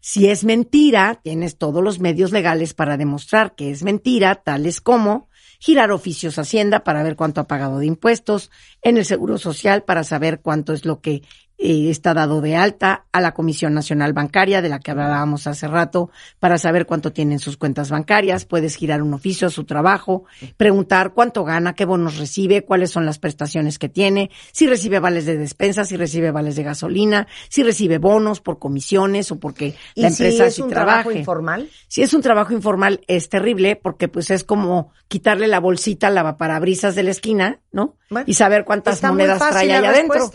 Si 0.00 0.28
es 0.28 0.42
mentira, 0.44 1.20
tienes 1.22 1.58
todos 1.58 1.84
los 1.84 2.00
medios 2.00 2.32
legales 2.32 2.72
para 2.72 2.96
demostrar 2.96 3.54
que 3.54 3.70
es 3.70 3.82
mentira, 3.82 4.36
tales 4.36 4.80
como 4.80 5.28
girar 5.60 5.92
oficios 5.92 6.38
a 6.38 6.42
Hacienda 6.42 6.82
para 6.82 7.04
ver 7.04 7.14
cuánto 7.14 7.40
ha 7.40 7.46
pagado 7.46 7.78
de 7.78 7.86
impuestos, 7.86 8.50
en 8.82 8.96
el 8.96 9.04
Seguro 9.04 9.38
Social 9.38 9.84
para 9.84 10.02
saber 10.02 10.40
cuánto 10.40 10.72
es 10.72 10.84
lo 10.84 11.00
que 11.00 11.22
eh, 11.62 11.90
está 11.90 12.14
dado 12.14 12.40
de 12.40 12.56
alta 12.56 13.04
a 13.12 13.20
la 13.20 13.34
Comisión 13.34 13.74
Nacional 13.74 14.14
Bancaria, 14.14 14.62
de 14.62 14.70
la 14.70 14.80
que 14.80 14.92
hablábamos 14.92 15.46
hace 15.46 15.68
rato, 15.68 16.10
para 16.38 16.56
saber 16.56 16.86
cuánto 16.86 17.12
tienen 17.12 17.38
sus 17.38 17.58
cuentas 17.58 17.90
bancarias. 17.90 18.46
Puedes 18.46 18.76
girar 18.76 19.02
un 19.02 19.12
oficio 19.12 19.48
a 19.48 19.50
su 19.50 19.64
trabajo, 19.64 20.24
preguntar 20.56 21.12
cuánto 21.12 21.44
gana, 21.44 21.74
qué 21.74 21.84
bonos 21.84 22.16
recibe, 22.16 22.64
cuáles 22.64 22.90
son 22.90 23.04
las 23.04 23.18
prestaciones 23.18 23.78
que 23.78 23.90
tiene, 23.90 24.30
si 24.52 24.66
recibe 24.66 25.00
vales 25.00 25.26
de 25.26 25.36
despensa, 25.36 25.84
si 25.84 25.98
recibe 25.98 26.30
vales 26.30 26.56
de 26.56 26.62
gasolina, 26.62 27.26
si 27.50 27.62
recibe 27.62 27.98
bonos 27.98 28.40
por 28.40 28.58
comisiones 28.58 29.30
o 29.30 29.38
porque 29.38 29.74
¿Y 29.94 30.00
la 30.00 30.10
si 30.10 30.22
empresa 30.22 30.46
es 30.46 30.54
sí 30.54 30.62
un 30.62 30.70
trabajo 30.70 31.12
informal? 31.12 31.68
Si 31.88 32.00
es 32.00 32.14
un 32.14 32.22
trabajo 32.22 32.54
informal, 32.54 33.02
es 33.06 33.28
terrible 33.28 33.76
porque 33.76 34.08
pues 34.08 34.30
es 34.30 34.44
como 34.44 34.92
quitarle 35.08 35.46
la 35.46 35.60
bolsita 35.60 36.06
al 36.06 36.14
lavaparabrisa 36.14 36.92
de 36.92 37.02
la 37.02 37.10
esquina, 37.10 37.60
¿no? 37.70 37.96
Bueno, 38.08 38.24
y 38.26 38.34
saber 38.34 38.64
cuántas 38.64 39.02
monedas 39.02 39.38
trae 39.50 39.72
allá 39.72 39.90
adentro. 39.90 40.30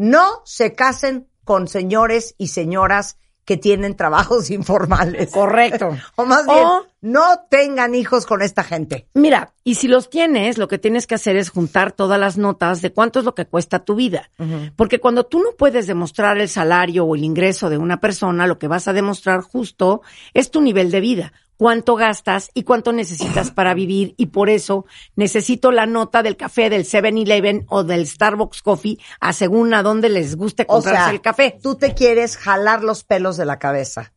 No 0.00 0.40
se 0.46 0.72
casen 0.74 1.28
con 1.44 1.68
señores 1.68 2.34
y 2.38 2.48
señoras 2.48 3.18
que 3.44 3.58
tienen 3.58 3.96
trabajos 3.96 4.48
informales. 4.50 5.30
Correcto. 5.30 5.94
O 6.16 6.24
más 6.24 6.46
bien, 6.46 6.64
O- 6.64 6.86
no 7.02 7.40
tengan 7.50 7.94
hijos 7.94 8.24
con 8.24 8.40
esta 8.40 8.64
gente. 8.64 9.08
Mira, 9.12 9.52
y 9.62 9.74
si 9.74 9.88
los 9.88 10.08
tienes, 10.08 10.56
lo 10.56 10.68
que 10.68 10.78
tienes 10.78 11.06
que 11.06 11.16
hacer 11.16 11.36
es 11.36 11.50
juntar 11.50 11.92
todas 11.92 12.18
las 12.18 12.38
notas 12.38 12.80
de 12.80 12.92
cuánto 12.92 13.18
es 13.18 13.24
lo 13.26 13.34
que 13.34 13.46
cuesta 13.46 13.84
tu 13.84 13.94
vida. 13.94 14.30
Porque 14.76 15.00
cuando 15.00 15.26
tú 15.26 15.40
no 15.40 15.50
puedes 15.58 15.86
demostrar 15.86 16.38
el 16.38 16.48
salario 16.48 17.04
o 17.04 17.14
el 17.14 17.24
ingreso 17.24 17.68
de 17.68 17.76
una 17.76 18.00
persona, 18.00 18.46
lo 18.46 18.58
que 18.58 18.68
vas 18.68 18.88
a 18.88 18.92
demostrar 18.94 19.42
justo 19.42 20.00
es 20.32 20.50
tu 20.50 20.60
nivel 20.62 20.90
de 20.90 21.00
vida. 21.00 21.32
Cuánto 21.60 21.94
gastas 21.94 22.50
y 22.54 22.62
cuánto 22.62 22.90
necesitas 22.94 23.50
para 23.54 23.74
vivir. 23.74 24.14
Y 24.16 24.28
por 24.28 24.48
eso 24.48 24.86
necesito 25.14 25.72
la 25.72 25.84
nota 25.84 26.22
del 26.22 26.38
café 26.38 26.70
del 26.70 26.86
7-Eleven 26.86 27.66
o 27.68 27.84
del 27.84 28.06
Starbucks 28.06 28.62
Coffee, 28.62 28.96
a 29.20 29.34
según 29.34 29.74
a 29.74 29.82
dónde 29.82 30.08
les 30.08 30.36
guste 30.36 30.62
O 30.62 30.76
comprarse 30.76 31.02
sea, 31.02 31.10
el 31.10 31.20
café. 31.20 31.58
tú 31.62 31.74
te 31.74 31.92
quieres 31.92 32.38
jalar 32.38 32.82
los 32.82 33.04
pelos 33.04 33.36
de 33.36 33.44
la 33.44 33.58
cabeza 33.58 34.14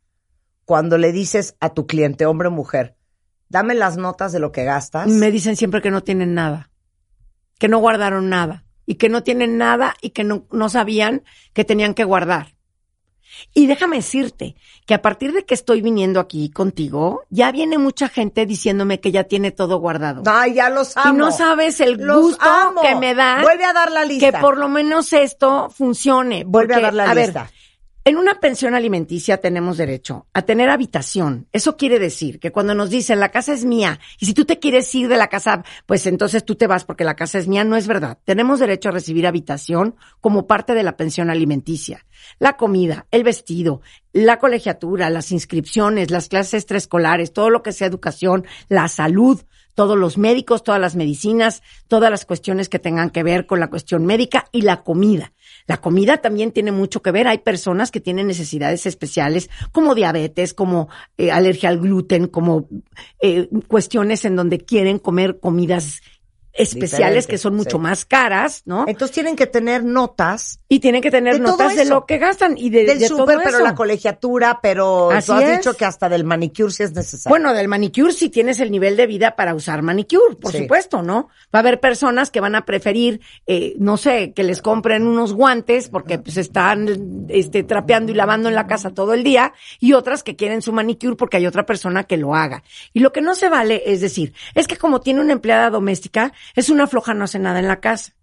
cuando 0.64 0.98
le 0.98 1.12
dices 1.12 1.58
a 1.60 1.74
tu 1.74 1.86
cliente, 1.86 2.26
hombre 2.26 2.48
o 2.48 2.52
mujer, 2.52 2.96
dame 3.50 3.76
las 3.76 3.98
notas 3.98 4.32
de 4.32 4.40
lo 4.40 4.54
que 4.54 4.64
gastas. 4.64 5.10
Me 5.10 5.30
dicen 5.30 5.58
siempre 5.58 5.82
que 5.82 5.92
no 5.92 6.02
tienen 6.02 6.34
nada, 6.34 6.72
que 7.60 7.68
no 7.68 7.80
guardaron 7.80 8.30
nada 8.30 8.64
y 8.86 8.96
que 8.96 9.10
no 9.10 9.22
tienen 9.22 9.58
nada 9.58 9.96
y 10.02 10.12
que 10.12 10.24
no, 10.24 10.48
no 10.50 10.70
sabían 10.70 11.24
que 11.52 11.66
tenían 11.66 11.94
que 11.94 12.06
guardar. 12.06 12.53
Y 13.54 13.68
déjame 13.68 13.98
decirte 13.98 14.56
que 14.86 14.94
a 14.94 15.02
partir 15.02 15.32
de 15.34 15.46
que 15.46 15.54
estoy 15.54 15.82
viniendo 15.82 16.20
aquí 16.20 16.50
contigo, 16.50 17.24
ya 17.30 17.52
viene 17.52 17.78
mucha 17.78 18.10
gente 18.10 18.46
diciéndome 18.46 19.00
que 19.00 19.12
ya 19.12 19.24
tiene 19.26 19.52
todo 19.52 19.78
guardado. 19.78 20.24
Ay, 20.26 20.56
ya 20.56 20.70
los 20.70 20.96
amo. 20.98 21.14
y 21.14 21.18
no 21.18 21.32
sabes 21.32 21.80
el 21.80 21.94
Los 21.94 22.22
gusto 22.22 22.46
amo. 22.46 22.82
que 22.82 22.96
me 22.96 23.14
da 23.16 23.42
Vuelve 23.42 23.66
a 23.66 23.74
dar 23.74 23.92
la 23.92 24.06
lista. 24.06 24.32
que 24.32 24.38
por 24.40 24.58
lo 24.58 24.68
menos 24.68 25.14
esto 25.14 25.70
funcione. 25.70 26.44
Vuelve 26.46 26.76
a 26.76 26.80
dar 26.82 26.94
la 26.94 27.10
a 27.12 27.14
ver, 27.14 27.26
lista. 27.28 27.52
En 28.06 28.18
una 28.18 28.42
pensión 28.42 28.76
alimenticia 28.76 29.38
tenemos 29.38 29.78
derecho 29.78 30.28
a 30.34 30.42
tener 30.42 30.70
habitación. 30.70 31.48
Eso 31.54 31.78
quiere 31.78 32.00
decir 32.00 32.40
que 32.40 32.52
cuando 32.52 32.76
nos 32.76 32.90
dicen 32.90 33.22
la 33.22 33.30
casa 33.30 33.54
es 33.54 33.64
mía 33.64 33.98
y 34.20 34.26
si 34.26 34.34
tú 34.34 34.44
te 34.44 34.60
quieres 34.60 34.94
ir 34.94 35.08
de 35.08 35.16
la 35.16 35.30
casa, 35.30 35.64
pues 35.86 36.06
entonces 36.06 36.44
tú 36.44 36.56
te 36.56 36.68
vas 36.68 36.84
porque 36.84 37.06
la 37.06 37.16
casa 37.16 37.40
es 37.40 37.48
mía, 37.48 37.64
no 37.64 37.78
es 37.78 37.88
verdad. 37.88 38.18
Tenemos 38.26 38.60
derecho 38.60 38.90
a 38.90 38.92
recibir 38.92 39.26
habitación 39.26 39.96
como 40.20 40.48
parte 40.48 40.74
de 40.74 40.84
la 40.84 40.98
pensión 40.98 41.30
alimenticia. 41.30 42.06
La 42.40 42.58
comida, 42.58 43.08
el 43.10 43.24
vestido, 43.24 43.82
la 44.12 44.38
colegiatura, 44.38 45.10
las 45.10 45.32
inscripciones, 45.32 46.12
las 46.12 46.28
clases 46.28 46.56
extraescolares, 46.56 47.32
todo 47.32 47.50
lo 47.50 47.64
que 47.64 47.72
sea 47.72 47.88
educación, 47.88 48.46
la 48.68 48.90
salud, 48.90 49.42
todos 49.76 49.98
los 49.98 50.18
médicos, 50.18 50.64
todas 50.64 50.80
las 50.80 50.96
medicinas, 50.96 51.64
todas 51.88 52.12
las 52.12 52.26
cuestiones 52.26 52.70
que 52.70 52.80
tengan 52.80 53.10
que 53.10 53.24
ver 53.24 53.46
con 53.46 53.60
la 53.60 53.70
cuestión 53.70 54.06
médica 54.06 54.46
y 54.52 54.62
la 54.62 54.84
comida. 54.84 55.34
La 55.68 55.78
comida 55.78 56.18
también 56.18 56.52
tiene 56.52 56.72
mucho 56.72 57.02
que 57.02 57.12
ver. 57.12 57.28
Hay 57.28 57.40
personas 57.40 57.92
que 57.92 58.00
tienen 58.02 58.28
necesidades 58.28 58.86
especiales 58.86 59.50
como 59.72 59.96
diabetes, 59.96 60.54
como 60.54 60.90
eh, 61.18 61.32
alergia 61.32 61.70
al 61.70 61.80
gluten, 61.80 62.28
como 62.28 62.68
eh, 63.22 63.48
cuestiones 63.68 64.26
en 64.26 64.36
donde 64.36 64.60
quieren 64.60 65.00
comer 65.00 65.40
comidas 65.40 66.02
especiales 66.54 67.28
que 67.28 67.38
son 67.38 67.56
mucho 67.56 67.78
sí. 67.78 67.84
más 67.84 68.06
caras, 68.06 68.62
¿no? 68.66 68.86
Entonces 68.88 69.14
tienen 69.14 69.36
que 69.36 69.48
tener 69.48 69.84
notas 69.84 70.60
Y 70.70 70.80
tienen 70.80 71.02
que 71.02 71.12
tener 71.12 71.34
de 71.36 71.40
notas 71.40 71.76
de 71.76 71.86
lo 71.86 72.06
que 72.06 72.18
gastan 72.20 72.58
y 72.58 72.70
de, 72.70 72.86
del 72.86 73.00
de 73.00 73.08
súper, 73.08 73.40
pero 73.44 73.60
la 73.60 73.76
colegiatura, 73.76 74.60
pero 74.62 75.12
Así 75.12 75.28
tú 75.28 75.34
has 75.34 75.44
es. 75.44 75.58
dicho 75.58 75.76
que 75.76 75.86
hasta 75.86 76.10
del 76.10 76.24
manicure 76.24 76.72
si 76.72 76.84
es 76.84 76.94
necesario. 76.94 77.30
Bueno, 77.32 77.54
del 77.54 77.68
manicure 77.68 78.14
si 78.14 78.30
tienes 78.30 78.60
el 78.60 78.72
nivel 78.72 78.96
de 78.98 79.08
vida 79.08 79.36
para 79.36 79.56
usar 79.56 79.82
manicure, 79.82 80.36
por 80.36 80.52
Sí. 80.52 80.60
supuesto, 80.60 81.02
¿no? 81.02 81.30
Va 81.54 81.60
a 81.60 81.62
haber 81.62 81.80
personas 81.80 82.30
que 82.32 82.40
van 82.40 82.56
a 82.56 82.66
preferir, 82.66 83.22
eh, 83.48 83.76
no 83.80 83.98
sé, 83.98 84.34
que 84.34 84.44
les 84.44 84.62
compren 84.62 85.08
unos 85.08 85.34
guantes 85.34 85.90
porque 85.90 86.20
pues 86.20 86.38
están 86.38 87.28
este, 87.30 87.64
trapeando 87.64 88.12
y 88.12 88.16
lavando 88.16 88.50
en 88.50 88.56
la 88.56 88.68
casa 88.68 88.92
todo 88.94 89.14
el 89.14 89.24
día 89.24 89.54
y 89.80 89.94
otras 89.94 90.24
que 90.24 90.36
quieren 90.36 90.62
su 90.62 90.72
manicure 90.74 91.16
porque 91.16 91.38
hay 91.38 91.48
otra 91.48 91.66
persona 91.66 92.04
que 92.04 92.18
lo 92.18 92.36
haga. 92.36 92.64
Y 92.94 93.00
lo 93.00 93.12
que 93.12 93.22
no 93.22 93.36
se 93.36 93.50
vale 93.50 93.84
es 93.86 94.02
decir, 94.02 94.34
es 94.54 94.68
que 94.68 94.78
como 94.78 95.02
tiene 95.02 95.22
una 95.22 95.34
empleada 95.34 95.70
doméstica, 95.70 96.34
es 96.56 96.70
una 96.70 96.88
floja, 96.88 97.14
no 97.14 97.26
hace 97.26 97.40
nada 97.40 97.60
en 97.60 97.68
la 97.68 97.80
casa. 97.80 98.14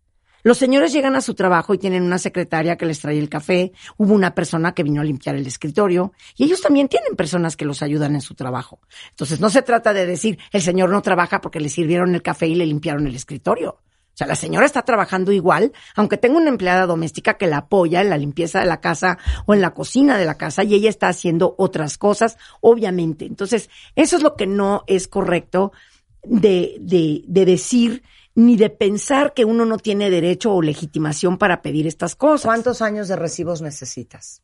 Los 0.42 0.56
señores 0.56 0.92
llegan 0.92 1.16
a 1.16 1.20
su 1.20 1.34
trabajo 1.34 1.74
y 1.74 1.78
tienen 1.78 2.02
una 2.02 2.18
secretaria 2.18 2.76
que 2.76 2.86
les 2.86 3.00
trae 3.00 3.18
el 3.18 3.28
café, 3.28 3.72
hubo 3.98 4.14
una 4.14 4.34
persona 4.34 4.72
que 4.72 4.82
vino 4.82 5.02
a 5.02 5.04
limpiar 5.04 5.36
el 5.36 5.46
escritorio 5.46 6.12
y 6.36 6.44
ellos 6.44 6.62
también 6.62 6.88
tienen 6.88 7.14
personas 7.14 7.56
que 7.56 7.66
los 7.66 7.82
ayudan 7.82 8.14
en 8.14 8.22
su 8.22 8.34
trabajo. 8.34 8.80
Entonces 9.10 9.40
no 9.40 9.50
se 9.50 9.60
trata 9.60 9.92
de 9.92 10.06
decir 10.06 10.38
el 10.52 10.62
señor 10.62 10.88
no 10.90 11.02
trabaja 11.02 11.42
porque 11.42 11.60
le 11.60 11.68
sirvieron 11.68 12.14
el 12.14 12.22
café 12.22 12.46
y 12.46 12.54
le 12.54 12.64
limpiaron 12.64 13.06
el 13.06 13.14
escritorio. 13.14 13.80
O 14.12 14.16
sea, 14.20 14.26
la 14.26 14.34
señora 14.34 14.66
está 14.66 14.82
trabajando 14.82 15.30
igual, 15.30 15.72
aunque 15.94 16.16
tenga 16.16 16.38
una 16.38 16.48
empleada 16.48 16.86
doméstica 16.86 17.34
que 17.34 17.46
la 17.46 17.58
apoya 17.58 18.00
en 18.00 18.10
la 18.10 18.18
limpieza 18.18 18.60
de 18.60 18.66
la 18.66 18.80
casa 18.80 19.18
o 19.46 19.54
en 19.54 19.60
la 19.60 19.72
cocina 19.72 20.18
de 20.18 20.26
la 20.26 20.36
casa 20.36 20.64
y 20.64 20.74
ella 20.74 20.90
está 20.90 21.08
haciendo 21.08 21.54
otras 21.58 21.96
cosas, 21.96 22.36
obviamente. 22.60 23.24
Entonces, 23.24 23.70
eso 23.94 24.16
es 24.16 24.22
lo 24.22 24.36
que 24.36 24.46
no 24.46 24.84
es 24.86 25.06
correcto 25.06 25.72
de, 26.22 26.76
de, 26.80 27.22
de 27.26 27.44
decir 27.44 28.02
ni 28.34 28.56
de 28.56 28.70
pensar 28.70 29.34
que 29.34 29.44
uno 29.44 29.64
no 29.64 29.78
tiene 29.78 30.10
derecho 30.10 30.52
o 30.52 30.62
legitimación 30.62 31.38
para 31.38 31.62
pedir 31.62 31.86
estas 31.86 32.16
cosas. 32.16 32.46
¿Cuántos 32.46 32.82
años 32.82 33.08
de 33.08 33.16
recibos 33.16 33.60
necesitas? 33.60 34.42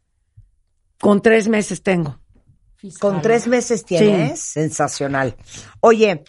Con 1.01 1.23
tres 1.23 1.49
meses 1.49 1.83
tengo. 1.83 2.19
Con 3.01 3.23
tres 3.23 3.47
meses 3.47 3.85
tienes. 3.85 4.41
Sensacional. 4.41 5.37
Oye, 5.81 6.25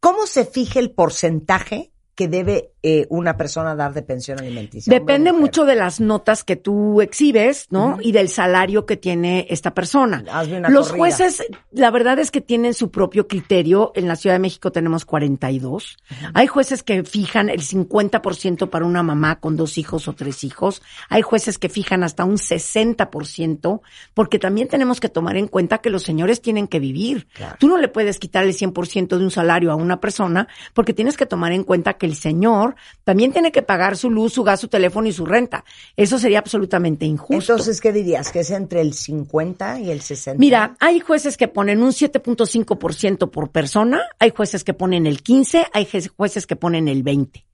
¿cómo 0.00 0.26
se 0.26 0.44
fija 0.44 0.80
el 0.80 0.90
porcentaje 0.90 1.92
que 2.14 2.28
debe 2.28 2.73
eh, 2.86 3.06
una 3.08 3.38
persona 3.38 3.74
dar 3.74 3.94
de 3.94 4.02
pensión 4.02 4.38
alimenticia? 4.38 4.92
Depende 4.92 5.32
mucho 5.32 5.64
de 5.64 5.74
las 5.74 6.00
notas 6.00 6.44
que 6.44 6.56
tú 6.56 7.00
exhibes, 7.00 7.66
¿no? 7.70 7.96
Y 7.98 8.12
del 8.12 8.28
salario 8.28 8.84
que 8.84 8.98
tiene 8.98 9.46
esta 9.48 9.72
persona. 9.72 10.22
Hazme 10.30 10.58
una 10.58 10.68
Los 10.68 10.88
corrida. 10.88 10.98
jueces, 10.98 11.42
la 11.72 11.90
verdad 11.90 12.18
es 12.18 12.30
que 12.30 12.42
tienen 12.42 12.74
su 12.74 12.90
propio 12.90 13.26
criterio. 13.26 13.90
En 13.94 14.06
la 14.06 14.16
Ciudad 14.16 14.34
de 14.34 14.40
México 14.40 14.70
tenemos 14.70 15.06
42. 15.06 15.96
Hay 16.34 16.46
jueces 16.46 16.82
que 16.82 17.04
fijan 17.04 17.48
el 17.48 17.62
50% 17.62 18.68
para 18.68 18.84
una 18.84 19.02
mamá 19.02 19.40
con 19.40 19.56
dos 19.56 19.78
hijos 19.78 20.06
o 20.06 20.12
tres 20.12 20.44
hijos. 20.44 20.82
Hay 21.08 21.22
jueces 21.22 21.58
que 21.58 21.70
fijan 21.70 22.04
hasta 22.04 22.26
un 22.26 22.36
60%, 22.36 23.80
porque 24.12 24.38
también 24.38 24.68
tenemos 24.68 25.00
que 25.00 25.08
tomar 25.08 25.38
en 25.38 25.48
cuenta 25.48 25.78
que 25.78 25.88
los 25.88 26.02
señores 26.02 26.42
tienen 26.42 26.68
que 26.68 26.80
vivir. 26.80 27.28
Tú 27.58 27.66
no 27.66 27.78
le 27.78 27.88
puedes 27.88 28.18
quitar 28.18 28.44
el 28.44 28.52
100% 28.52 29.16
de 29.16 29.24
un 29.24 29.30
salario 29.30 29.72
a 29.72 29.74
una 29.74 30.00
persona, 30.00 30.48
porque 30.74 30.92
tienes 30.92 31.16
que 31.16 31.24
tomar 31.24 31.52
en 31.52 31.64
cuenta 31.64 31.94
que 31.94 32.04
el 32.04 32.14
señor 32.14 32.73
también 33.04 33.32
tiene 33.32 33.52
que 33.52 33.62
pagar 33.62 33.96
su 33.96 34.10
luz, 34.10 34.32
su 34.34 34.42
gas, 34.42 34.60
su 34.60 34.68
teléfono 34.68 35.08
y 35.08 35.12
su 35.12 35.26
renta. 35.26 35.64
Eso 35.96 36.18
sería 36.18 36.38
absolutamente 36.38 37.06
injusto. 37.06 37.52
Entonces, 37.52 37.80
¿qué 37.80 37.92
dirías? 37.92 38.30
¿Que 38.30 38.40
es 38.40 38.50
entre 38.50 38.80
el 38.80 38.94
50 38.94 39.80
y 39.80 39.90
el 39.90 40.00
60? 40.00 40.38
Mira, 40.38 40.76
hay 40.80 41.00
jueces 41.00 41.36
que 41.36 41.48
ponen 41.48 41.82
un 41.82 41.90
7.5% 41.90 43.30
por 43.30 43.50
persona, 43.50 44.02
hay 44.18 44.30
jueces 44.30 44.64
que 44.64 44.74
ponen 44.74 45.06
el 45.06 45.22
15, 45.22 45.66
hay 45.72 45.88
jueces 46.16 46.46
que 46.46 46.56
ponen 46.56 46.88
el 46.88 47.02
20. 47.02 47.44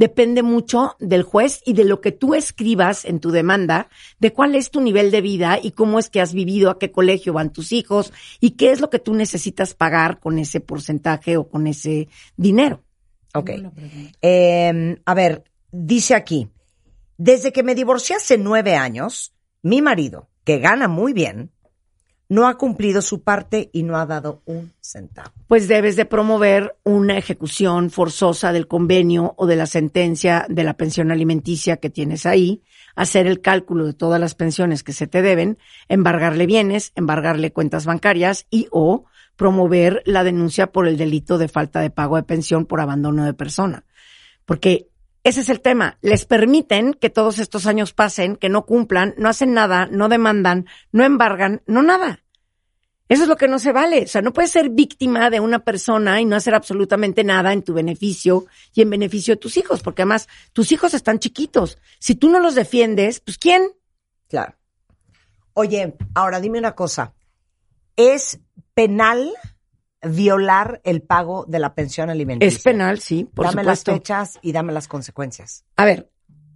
Depende 0.00 0.42
mucho 0.42 0.96
del 0.98 1.22
juez 1.22 1.60
y 1.66 1.74
de 1.74 1.84
lo 1.84 2.00
que 2.00 2.10
tú 2.10 2.34
escribas 2.34 3.04
en 3.04 3.20
tu 3.20 3.30
demanda, 3.32 3.90
de 4.18 4.32
cuál 4.32 4.54
es 4.54 4.70
tu 4.70 4.80
nivel 4.80 5.10
de 5.10 5.20
vida 5.20 5.58
y 5.62 5.72
cómo 5.72 5.98
es 5.98 6.08
que 6.08 6.22
has 6.22 6.32
vivido, 6.32 6.70
a 6.70 6.78
qué 6.78 6.90
colegio 6.90 7.34
van 7.34 7.52
tus 7.52 7.70
hijos 7.72 8.10
y 8.40 8.52
qué 8.52 8.70
es 8.70 8.80
lo 8.80 8.88
que 8.88 8.98
tú 8.98 9.12
necesitas 9.12 9.74
pagar 9.74 10.18
con 10.18 10.38
ese 10.38 10.60
porcentaje 10.60 11.36
o 11.36 11.48
con 11.48 11.66
ese 11.66 12.08
dinero. 12.38 12.82
Ok. 13.34 13.50
Eh, 14.22 15.00
a 15.04 15.14
ver, 15.14 15.44
dice 15.70 16.14
aquí, 16.14 16.48
desde 17.16 17.52
que 17.52 17.62
me 17.62 17.74
divorcié 17.74 18.16
hace 18.16 18.38
nueve 18.38 18.76
años, 18.76 19.34
mi 19.62 19.82
marido, 19.82 20.28
que 20.44 20.58
gana 20.58 20.88
muy 20.88 21.12
bien, 21.12 21.52
no 22.30 22.46
ha 22.46 22.56
cumplido 22.56 23.02
su 23.02 23.22
parte 23.22 23.70
y 23.72 23.82
no 23.82 23.98
ha 23.98 24.06
dado 24.06 24.40
un 24.46 24.72
centavo. 24.80 25.32
pues 25.48 25.66
debes 25.66 25.96
de 25.96 26.04
promover 26.04 26.76
una 26.84 27.18
ejecución 27.18 27.90
forzosa 27.90 28.52
del 28.52 28.68
convenio 28.68 29.34
o 29.36 29.46
de 29.46 29.56
la 29.56 29.66
sentencia 29.66 30.46
de 30.48 30.62
la 30.62 30.74
pensión 30.74 31.10
alimenticia 31.10 31.78
que 31.78 31.90
tienes 31.90 32.26
ahí, 32.26 32.62
hacer 32.94 33.26
el 33.26 33.40
cálculo 33.40 33.84
de 33.84 33.94
todas 33.94 34.20
las 34.20 34.36
pensiones 34.36 34.84
que 34.84 34.92
se 34.92 35.08
te 35.08 35.22
deben, 35.22 35.58
embargarle 35.88 36.46
bienes, 36.46 36.92
embargarle 36.94 37.52
cuentas 37.52 37.84
bancarias 37.84 38.46
y 38.48 38.68
o 38.70 39.06
promover 39.40 40.02
la 40.04 40.22
denuncia 40.22 40.66
por 40.66 40.86
el 40.86 40.98
delito 40.98 41.38
de 41.38 41.48
falta 41.48 41.80
de 41.80 41.88
pago 41.88 42.16
de 42.16 42.24
pensión 42.24 42.66
por 42.66 42.78
abandono 42.78 43.24
de 43.24 43.32
persona. 43.32 43.86
Porque 44.44 44.90
Ese 45.24 45.40
es 45.40 45.48
el 45.48 45.62
tema. 45.62 45.96
Les 46.02 46.26
permiten 46.26 46.92
que 46.92 47.08
todos 47.08 47.38
estos 47.38 47.64
años 47.64 47.94
pasen, 47.94 48.36
que 48.36 48.50
no 48.50 48.66
cumplan, 48.66 49.14
no 49.16 49.30
hacen 49.30 49.54
nada, 49.54 49.86
no 49.86 50.10
demandan, 50.10 50.66
no 50.92 51.04
embargan, 51.04 51.62
no 51.66 51.82
nada. 51.82 52.22
Eso 53.08 53.22
es 53.22 53.28
lo 53.30 53.36
que 53.36 53.48
no 53.48 53.58
se 53.58 53.72
vale. 53.72 54.02
O 54.02 54.06
sea, 54.08 54.20
no 54.20 54.34
puedes 54.34 54.50
ser 54.50 54.68
víctima 54.68 55.30
de 55.30 55.40
una 55.40 55.60
persona 55.60 56.20
y 56.20 56.26
no 56.26 56.36
hacer 56.36 56.54
absolutamente 56.54 57.24
nada 57.24 57.54
en 57.54 57.62
tu 57.62 57.72
beneficio 57.72 58.44
y 58.74 58.82
en 58.82 58.90
beneficio 58.90 59.34
de 59.34 59.40
tus 59.40 59.56
hijos, 59.56 59.82
porque 59.82 60.02
además 60.02 60.28
tus 60.52 60.70
hijos 60.70 60.92
están 60.92 61.18
chiquitos. 61.18 61.78
Si 61.98 62.14
tú 62.14 62.28
no 62.28 62.40
los 62.40 62.54
defiendes, 62.54 63.20
pues 63.20 63.38
¿quién? 63.38 63.62
Claro. 64.28 64.54
Oye, 65.54 65.96
ahora 66.14 66.40
dime 66.40 66.58
una 66.58 66.74
cosa. 66.74 67.14
¿Es 67.96 68.38
penal 68.80 69.34
violar 70.02 70.80
el 70.84 71.02
pago 71.02 71.44
de 71.46 71.58
la 71.58 71.74
pensión 71.74 72.08
alimenticia? 72.08 72.56
Es 72.56 72.62
penal, 72.62 72.98
sí, 72.98 73.24
por 73.24 73.44
dame 73.44 73.62
supuesto. 73.62 73.90
las 73.90 73.98
fechas 73.98 74.38
y 74.40 74.52
dame 74.52 74.72
las 74.72 74.88
consecuencias. 74.88 75.66
A 75.76 75.84
ver, 75.84 76.08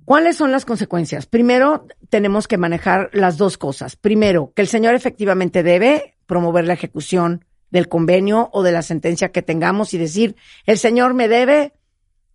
¿cuáles 0.06 0.38
son 0.38 0.50
las 0.50 0.64
consecuencias? 0.64 1.26
Primero, 1.26 1.86
tenemos 2.08 2.48
que 2.48 2.56
manejar 2.56 3.10
las 3.12 3.36
dos 3.36 3.58
cosas. 3.58 3.96
Primero, 3.96 4.54
que 4.56 4.62
el 4.62 4.68
señor 4.68 4.94
efectivamente 4.94 5.62
debe 5.62 6.16
promover 6.24 6.66
la 6.66 6.72
ejecución 6.72 7.44
del 7.70 7.90
convenio 7.90 8.48
o 8.54 8.62
de 8.62 8.72
la 8.72 8.80
sentencia 8.80 9.30
que 9.30 9.42
tengamos 9.42 9.92
y 9.92 9.98
decir, 9.98 10.34
el 10.64 10.78
señor 10.78 11.12
me 11.12 11.28
debe 11.28 11.74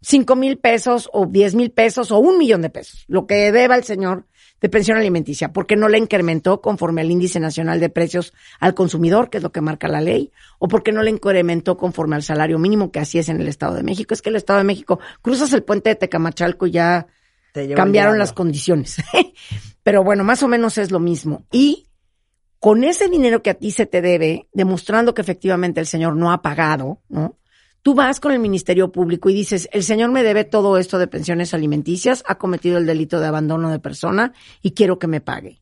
cinco 0.02 0.36
mil 0.36 0.60
pesos 0.60 1.10
o 1.14 1.26
diez 1.26 1.56
mil 1.56 1.72
pesos 1.72 2.12
o 2.12 2.20
un 2.20 2.38
millón 2.38 2.62
de 2.62 2.70
pesos, 2.70 3.06
lo 3.08 3.26
que 3.26 3.52
deba 3.52 3.76
el 3.76 3.84
señor 3.86 4.28
de 4.62 4.70
pensión 4.70 4.98
alimenticia, 4.98 5.54
porque 5.54 5.76
no 5.76 5.88
la 5.88 5.98
incrementó 5.98 6.62
conforme 6.62 7.02
al 7.02 7.12
índice 7.12 7.40
nacional 7.40 7.80
de 7.80 7.90
precios 7.90 8.34
al 8.60 8.74
consumidor, 8.74 9.30
que 9.30 9.38
es 9.38 9.44
lo 9.44 9.52
que 9.52 9.62
marca 9.62 9.88
la 9.88 10.02
ley, 10.02 10.32
o 10.58 10.68
porque 10.68 10.92
no 10.92 11.02
la 11.02 11.10
incrementó 11.10 11.78
conforme 11.78 12.16
al 12.16 12.24
salario 12.24 12.60
mínimo, 12.60 12.92
que 12.92 13.00
así 13.00 13.20
es 13.20 13.30
en 13.30 13.40
el 13.40 13.48
Estado 13.48 13.76
de 13.76 13.84
México. 13.84 14.14
Es 14.14 14.22
que 14.22 14.30
el 14.30 14.36
Estado 14.36 14.60
de 14.60 14.66
México 14.66 15.00
cruzas 15.22 15.54
el 15.54 15.64
puente 15.64 15.90
de 15.90 15.96
Tecamachalco 15.96 16.68
y 16.68 16.72
ya 16.72 17.08
cambiaron 17.76 18.18
las 18.18 18.34
condiciones. 18.34 18.98
Pero 19.84 20.04
bueno, 20.04 20.24
más 20.24 20.44
o 20.44 20.48
menos 20.48 20.78
es 20.78 20.92
lo 20.92 21.00
mismo. 21.00 21.46
Y 21.52 21.88
con 22.60 22.84
ese 22.84 23.08
dinero 23.08 23.42
que 23.42 23.50
a 23.50 23.54
ti 23.56 23.72
se 23.72 23.86
te 23.86 24.02
debe, 24.02 24.50
demostrando 24.54 25.14
que 25.14 25.22
efectivamente 25.22 25.80
el 25.80 25.88
señor 25.88 26.16
no 26.16 26.32
ha 26.32 26.42
pagado, 26.42 27.02
¿no? 27.08 27.39
Tú 27.82 27.96
vas 27.96 28.20
con 28.20 28.32
el 28.32 28.40
Ministerio 28.40 28.92
Público 28.92 29.30
y 29.30 29.34
dices, 29.34 29.70
el 29.72 29.84
señor 29.84 30.12
me 30.12 30.24
debe 30.24 30.44
todo 30.44 30.78
esto 30.78 30.98
de 31.00 31.08
pensiones 31.08 31.54
alimenticias, 31.54 32.24
ha 32.28 32.36
cometido 32.36 32.78
el 32.78 32.86
delito 32.86 33.20
de 33.20 33.28
abandono 33.28 33.70
de 33.70 33.80
persona 33.80 34.34
y 34.62 34.72
quiero 34.72 35.00
que 35.00 35.08
me 35.08 35.22
pague. 35.22 35.62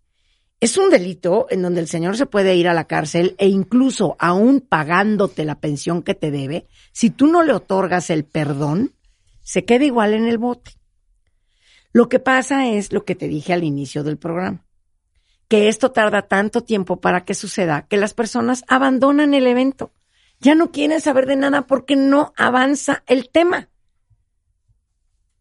Es 0.59 0.77
un 0.77 0.89
delito 0.89 1.45
en 1.51 1.61
donde 1.61 1.81
el 1.81 1.87
señor 1.87 2.17
se 2.17 2.25
puede 2.25 2.55
ir 2.55 2.67
a 2.67 2.73
la 2.73 2.85
cárcel 2.85 3.35
e 3.37 3.47
incluso 3.47 4.15
aún 4.17 4.61
pagándote 4.61 5.45
la 5.45 5.59
pensión 5.59 6.01
que 6.01 6.15
te 6.15 6.31
debe, 6.31 6.65
si 6.91 7.11
tú 7.11 7.27
no 7.27 7.43
le 7.43 7.53
otorgas 7.53 8.09
el 8.09 8.25
perdón, 8.25 8.93
se 9.43 9.65
queda 9.65 9.85
igual 9.85 10.15
en 10.15 10.25
el 10.25 10.39
bote. 10.39 10.71
Lo 11.93 12.09
que 12.09 12.19
pasa 12.19 12.67
es 12.67 12.91
lo 12.91 13.05
que 13.05 13.13
te 13.13 13.27
dije 13.27 13.53
al 13.53 13.63
inicio 13.63 14.03
del 14.03 14.17
programa, 14.17 14.65
que 15.47 15.67
esto 15.67 15.91
tarda 15.91 16.23
tanto 16.23 16.61
tiempo 16.61 16.99
para 16.99 17.23
que 17.23 17.35
suceda 17.35 17.85
que 17.87 17.97
las 17.97 18.15
personas 18.15 18.63
abandonan 18.67 19.35
el 19.35 19.45
evento. 19.45 19.91
Ya 20.39 20.55
no 20.55 20.71
quieren 20.71 21.01
saber 21.01 21.25
de 21.25 21.35
nada 21.35 21.67
porque 21.67 21.95
no 21.95 22.33
avanza 22.37 23.03
el 23.07 23.29
tema. 23.29 23.69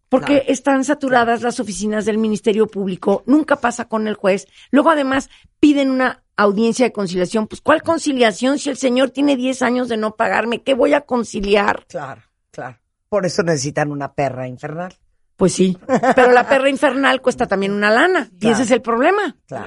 Porque 0.09 0.44
están 0.49 0.84
saturadas 0.84 1.42
las 1.42 1.59
oficinas 1.59 2.05
del 2.05 2.16
Ministerio 2.16 2.68
Público, 2.68 3.24
nunca 3.26 3.57
pasa 3.57 3.86
con 3.86 4.07
el 4.07 4.14
juez. 4.14 4.47
Luego 4.70 4.90
además 4.90 5.28
piden 5.59 5.90
una 5.90 6.22
audiencia 6.36 6.86
de 6.86 6.92
conciliación. 6.92 7.49
Pues 7.49 7.61
¿cuál 7.61 7.82
conciliación 7.82 8.59
si 8.59 8.70
el 8.70 8.76
señor 8.76 9.11
tiene 9.11 9.36
10 9.36 9.62
años 9.62 9.88
de 9.88 9.97
no 9.97 10.14
pagarme? 10.14 10.62
¿Qué 10.62 10.74
voy 10.74 10.94
a 10.94 11.01
conciliar? 11.03 11.86
Claro, 11.88 12.22
claro. 12.51 12.78
Por 13.09 13.26
eso 13.26 13.42
necesitan 13.42 13.90
una 13.90 14.14
perra 14.14 14.47
infernal. 14.47 14.94
Pues 15.37 15.53
sí, 15.53 15.76
pero 16.14 16.32
la 16.32 16.49
perra 16.49 16.70
infernal 16.70 17.20
cuesta 17.20 17.47
también 17.47 17.72
una 17.72 17.91
lana 17.91 18.30
y 18.32 18.39
Claro. 18.39 18.55
ese 18.55 18.62
es 18.64 18.70
el 18.70 18.80
problema. 18.80 19.37
Claro. 19.47 19.66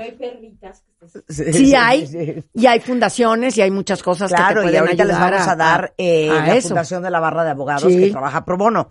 Sí 1.29 1.75
hay, 1.75 2.43
y 2.53 2.65
hay 2.65 2.79
fundaciones 2.79 3.55
y 3.57 3.61
hay 3.61 3.69
muchas 3.71 4.01
cosas 4.03 4.31
que 4.31 4.35
te 4.35 4.41
Claro, 4.41 4.61
y 4.61 4.63
pueden 4.65 4.79
ahorita 4.81 5.05
les 5.05 5.19
vamos 5.19 5.47
a, 5.47 5.55
dar 5.55 5.93
eh, 5.97 6.29
a 6.29 6.45
la 6.47 6.55
eso. 6.55 6.69
Fundación 6.69 7.03
de 7.03 7.11
la 7.11 7.19
Barra 7.19 7.43
de 7.43 7.51
Abogados 7.51 7.91
Sí. 7.91 7.99
que 7.99 8.09
trabaja 8.11 8.43
pro 8.45 8.57
bono. 8.57 8.89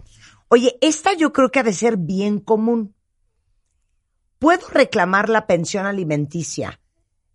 Oye, 0.49 0.79
esta 0.81 1.15
yo 1.15 1.33
creo 1.33 1.51
que 1.51 1.59
ha 1.59 1.63
de 1.65 1.73
ser 1.73 1.97
bien 1.97 2.39
común. 2.39 2.95
¿Puedo 4.39 4.69
reclamar 4.69 5.29
la 5.29 5.47
pensión 5.47 5.85
alimenticia 5.85 6.81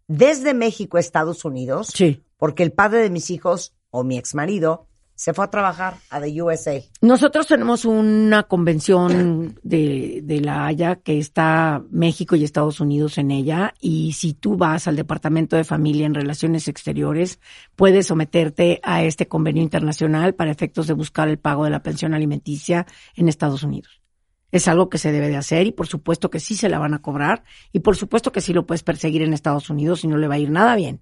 desde 0.07 0.53
México 0.53 0.97
a 0.97 1.01
Estados 1.01 1.43
Unidos? 1.45 1.87
Sí. 1.93 2.23
Porque 2.37 2.63
el 2.63 2.71
padre 2.71 2.99
de 2.99 3.09
mis 3.09 3.29
hijos 3.29 3.75
o 3.91 4.03
mi 4.03 4.17
exmarido 4.17 4.87
se 5.23 5.33
fue 5.33 5.45
a 5.45 5.49
trabajar 5.49 5.95
a 6.09 6.19
the 6.19 6.41
USA. 6.41 6.81
Nosotros 6.99 7.47
tenemos 7.47 7.85
una 7.85 8.43
convención 8.43 9.57
de, 9.63 10.19
de 10.21 10.41
la 10.41 10.65
Haya 10.65 10.97
que 10.97 11.17
está 11.17 11.81
México 11.91 12.35
y 12.35 12.43
Estados 12.43 12.81
Unidos 12.81 13.17
en 13.17 13.31
ella 13.31 13.73
y 13.79 14.11
si 14.11 14.33
tú 14.33 14.57
vas 14.57 14.85
al 14.89 14.97
Departamento 14.97 15.55
de 15.55 15.63
Familia 15.63 16.05
en 16.07 16.13
Relaciones 16.13 16.67
Exteriores, 16.67 17.39
puedes 17.77 18.07
someterte 18.07 18.81
a 18.83 19.05
este 19.05 19.29
convenio 19.29 19.63
internacional 19.63 20.35
para 20.35 20.51
efectos 20.51 20.87
de 20.87 20.93
buscar 20.93 21.29
el 21.29 21.39
pago 21.39 21.63
de 21.63 21.69
la 21.69 21.83
pensión 21.83 22.13
alimenticia 22.13 22.85
en 23.15 23.29
Estados 23.29 23.63
Unidos. 23.63 24.01
Es 24.51 24.67
algo 24.67 24.89
que 24.89 24.97
se 24.97 25.13
debe 25.13 25.29
de 25.29 25.37
hacer 25.37 25.67
y 25.67 25.71
por 25.71 25.87
supuesto 25.87 26.29
que 26.29 26.41
sí 26.41 26.55
se 26.55 26.67
la 26.67 26.79
van 26.79 26.95
a 26.95 27.01
cobrar 27.01 27.45
y 27.71 27.79
por 27.79 27.95
supuesto 27.95 28.33
que 28.33 28.41
sí 28.41 28.51
lo 28.51 28.65
puedes 28.65 28.83
perseguir 28.83 29.21
en 29.21 29.31
Estados 29.33 29.69
Unidos 29.69 30.03
y 30.03 30.09
no 30.09 30.17
le 30.17 30.27
va 30.27 30.35
a 30.35 30.39
ir 30.39 30.51
nada 30.51 30.75
bien. 30.75 31.01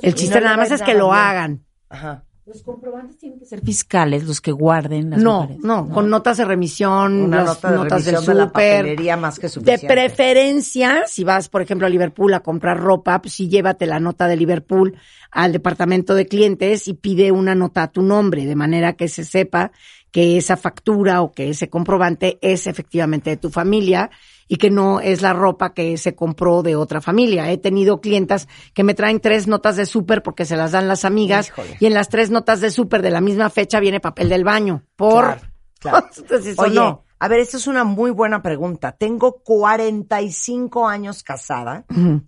El 0.00 0.14
chiste 0.14 0.40
no 0.40 0.46
nada 0.46 0.56
más 0.56 0.70
es 0.70 0.80
que 0.80 0.94
lo 0.94 1.10
bien. 1.10 1.18
hagan. 1.18 1.66
Ajá. 1.90 2.24
Los 2.52 2.62
comprobantes 2.62 3.16
tienen 3.16 3.38
que 3.38 3.46
ser 3.46 3.62
fiscales, 3.62 4.24
los 4.24 4.40
que 4.42 4.52
guarden 4.52 5.08
las 5.10 5.22
No, 5.22 5.42
mujeres. 5.42 5.64
no, 5.64 5.88
con 5.88 6.10
notas 6.10 6.36
de 6.36 6.44
remisión, 6.44 7.22
Una 7.22 7.38
las 7.38 7.46
nota 7.46 7.70
de 7.70 7.76
notas 7.76 8.04
del 8.04 8.24
de 8.24 8.34
la 8.34 8.52
papelería 8.52 9.16
más 9.16 9.36
que 9.38 9.46
De 9.46 9.48
suficiente. 9.48 9.86
preferencia, 9.86 11.04
si 11.06 11.24
vas, 11.24 11.48
por 11.48 11.62
ejemplo, 11.62 11.86
a 11.86 11.90
Liverpool 11.90 12.34
a 12.34 12.40
comprar 12.40 12.78
ropa, 12.78 13.22
pues 13.22 13.34
sí 13.34 13.48
llévate 13.48 13.86
la 13.86 14.00
nota 14.00 14.26
de 14.26 14.36
Liverpool 14.36 14.96
al 15.30 15.52
departamento 15.52 16.14
de 16.14 16.26
clientes 16.26 16.88
y 16.88 16.94
pide 16.94 17.32
una 17.32 17.54
nota 17.54 17.84
a 17.84 17.90
tu 17.90 18.02
nombre, 18.02 18.44
de 18.44 18.54
manera 18.54 18.92
que 18.94 19.08
se 19.08 19.24
sepa 19.24 19.72
que 20.10 20.36
esa 20.36 20.58
factura 20.58 21.22
o 21.22 21.32
que 21.32 21.48
ese 21.48 21.70
comprobante 21.70 22.38
es 22.42 22.66
efectivamente 22.66 23.30
de 23.30 23.38
tu 23.38 23.48
familia 23.48 24.10
y 24.52 24.58
que 24.58 24.68
no 24.68 25.00
es 25.00 25.22
la 25.22 25.32
ropa 25.32 25.72
que 25.72 25.96
se 25.96 26.14
compró 26.14 26.62
de 26.62 26.76
otra 26.76 27.00
familia. 27.00 27.50
He 27.50 27.56
tenido 27.56 28.02
clientas 28.02 28.48
que 28.74 28.84
me 28.84 28.92
traen 28.92 29.18
tres 29.18 29.46
notas 29.46 29.76
de 29.76 29.86
súper 29.86 30.22
porque 30.22 30.44
se 30.44 30.58
las 30.58 30.72
dan 30.72 30.88
las 30.88 31.06
amigas 31.06 31.48
Híjole. 31.48 31.78
y 31.80 31.86
en 31.86 31.94
las 31.94 32.10
tres 32.10 32.28
notas 32.28 32.60
de 32.60 32.70
súper 32.70 33.00
de 33.00 33.10
la 33.10 33.22
misma 33.22 33.48
fecha 33.48 33.80
viene 33.80 33.98
papel 33.98 34.28
del 34.28 34.44
baño. 34.44 34.84
Por... 34.94 35.24
Claro, 35.24 35.40
claro. 35.78 36.06
Entonces, 36.18 36.52
eso 36.52 36.60
Oye, 36.64 36.74
no. 36.74 37.02
a 37.18 37.28
ver, 37.28 37.40
esta 37.40 37.56
es 37.56 37.66
una 37.66 37.84
muy 37.84 38.10
buena 38.10 38.42
pregunta. 38.42 38.92
Tengo 38.92 39.40
45 39.42 40.86
años 40.86 41.22
casada 41.22 41.86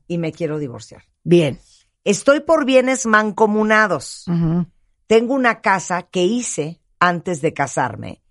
y 0.08 0.16
me 0.16 0.32
quiero 0.32 0.58
divorciar. 0.58 1.02
Bien. 1.24 1.60
Estoy 2.04 2.40
por 2.40 2.64
bienes 2.64 3.04
mancomunados. 3.04 4.24
Tengo 5.06 5.34
una 5.34 5.60
casa 5.60 6.04
que 6.04 6.24
hice 6.24 6.80
antes 6.98 7.42
de 7.42 7.52
casarme 7.52 8.22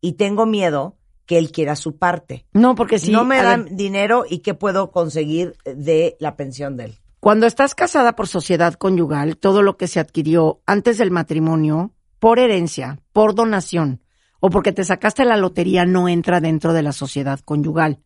y 0.00 0.14
tengo 0.14 0.46
miedo 0.46 0.95
que 1.26 1.38
él 1.38 1.50
quiera 1.52 1.76
su 1.76 1.98
parte. 1.98 2.46
No, 2.52 2.74
porque 2.74 2.98
si 2.98 3.10
no 3.10 3.24
me 3.24 3.42
dan 3.42 3.64
ver, 3.64 3.74
dinero 3.74 4.24
y 4.28 4.38
qué 4.38 4.54
puedo 4.54 4.90
conseguir 4.92 5.54
de 5.64 6.16
la 6.20 6.36
pensión 6.36 6.76
de 6.76 6.84
él. 6.86 6.98
cuando 7.20 7.46
estás 7.46 7.74
casada 7.74 8.14
por 8.14 8.28
sociedad 8.28 8.74
conyugal, 8.74 9.36
todo 9.36 9.62
lo 9.62 9.76
que 9.76 9.88
se 9.88 9.98
adquirió 10.00 10.60
antes 10.66 10.98
del 10.98 11.10
matrimonio, 11.10 11.92
por 12.20 12.38
herencia, 12.38 13.00
por 13.12 13.34
donación 13.34 14.00
o 14.40 14.50
porque 14.50 14.72
te 14.72 14.84
sacaste 14.84 15.24
la 15.24 15.36
lotería, 15.36 15.84
no 15.86 16.08
entra 16.08 16.40
dentro 16.40 16.72
de 16.72 16.82
la 16.82 16.92
sociedad 16.92 17.40
conyugal. 17.40 17.98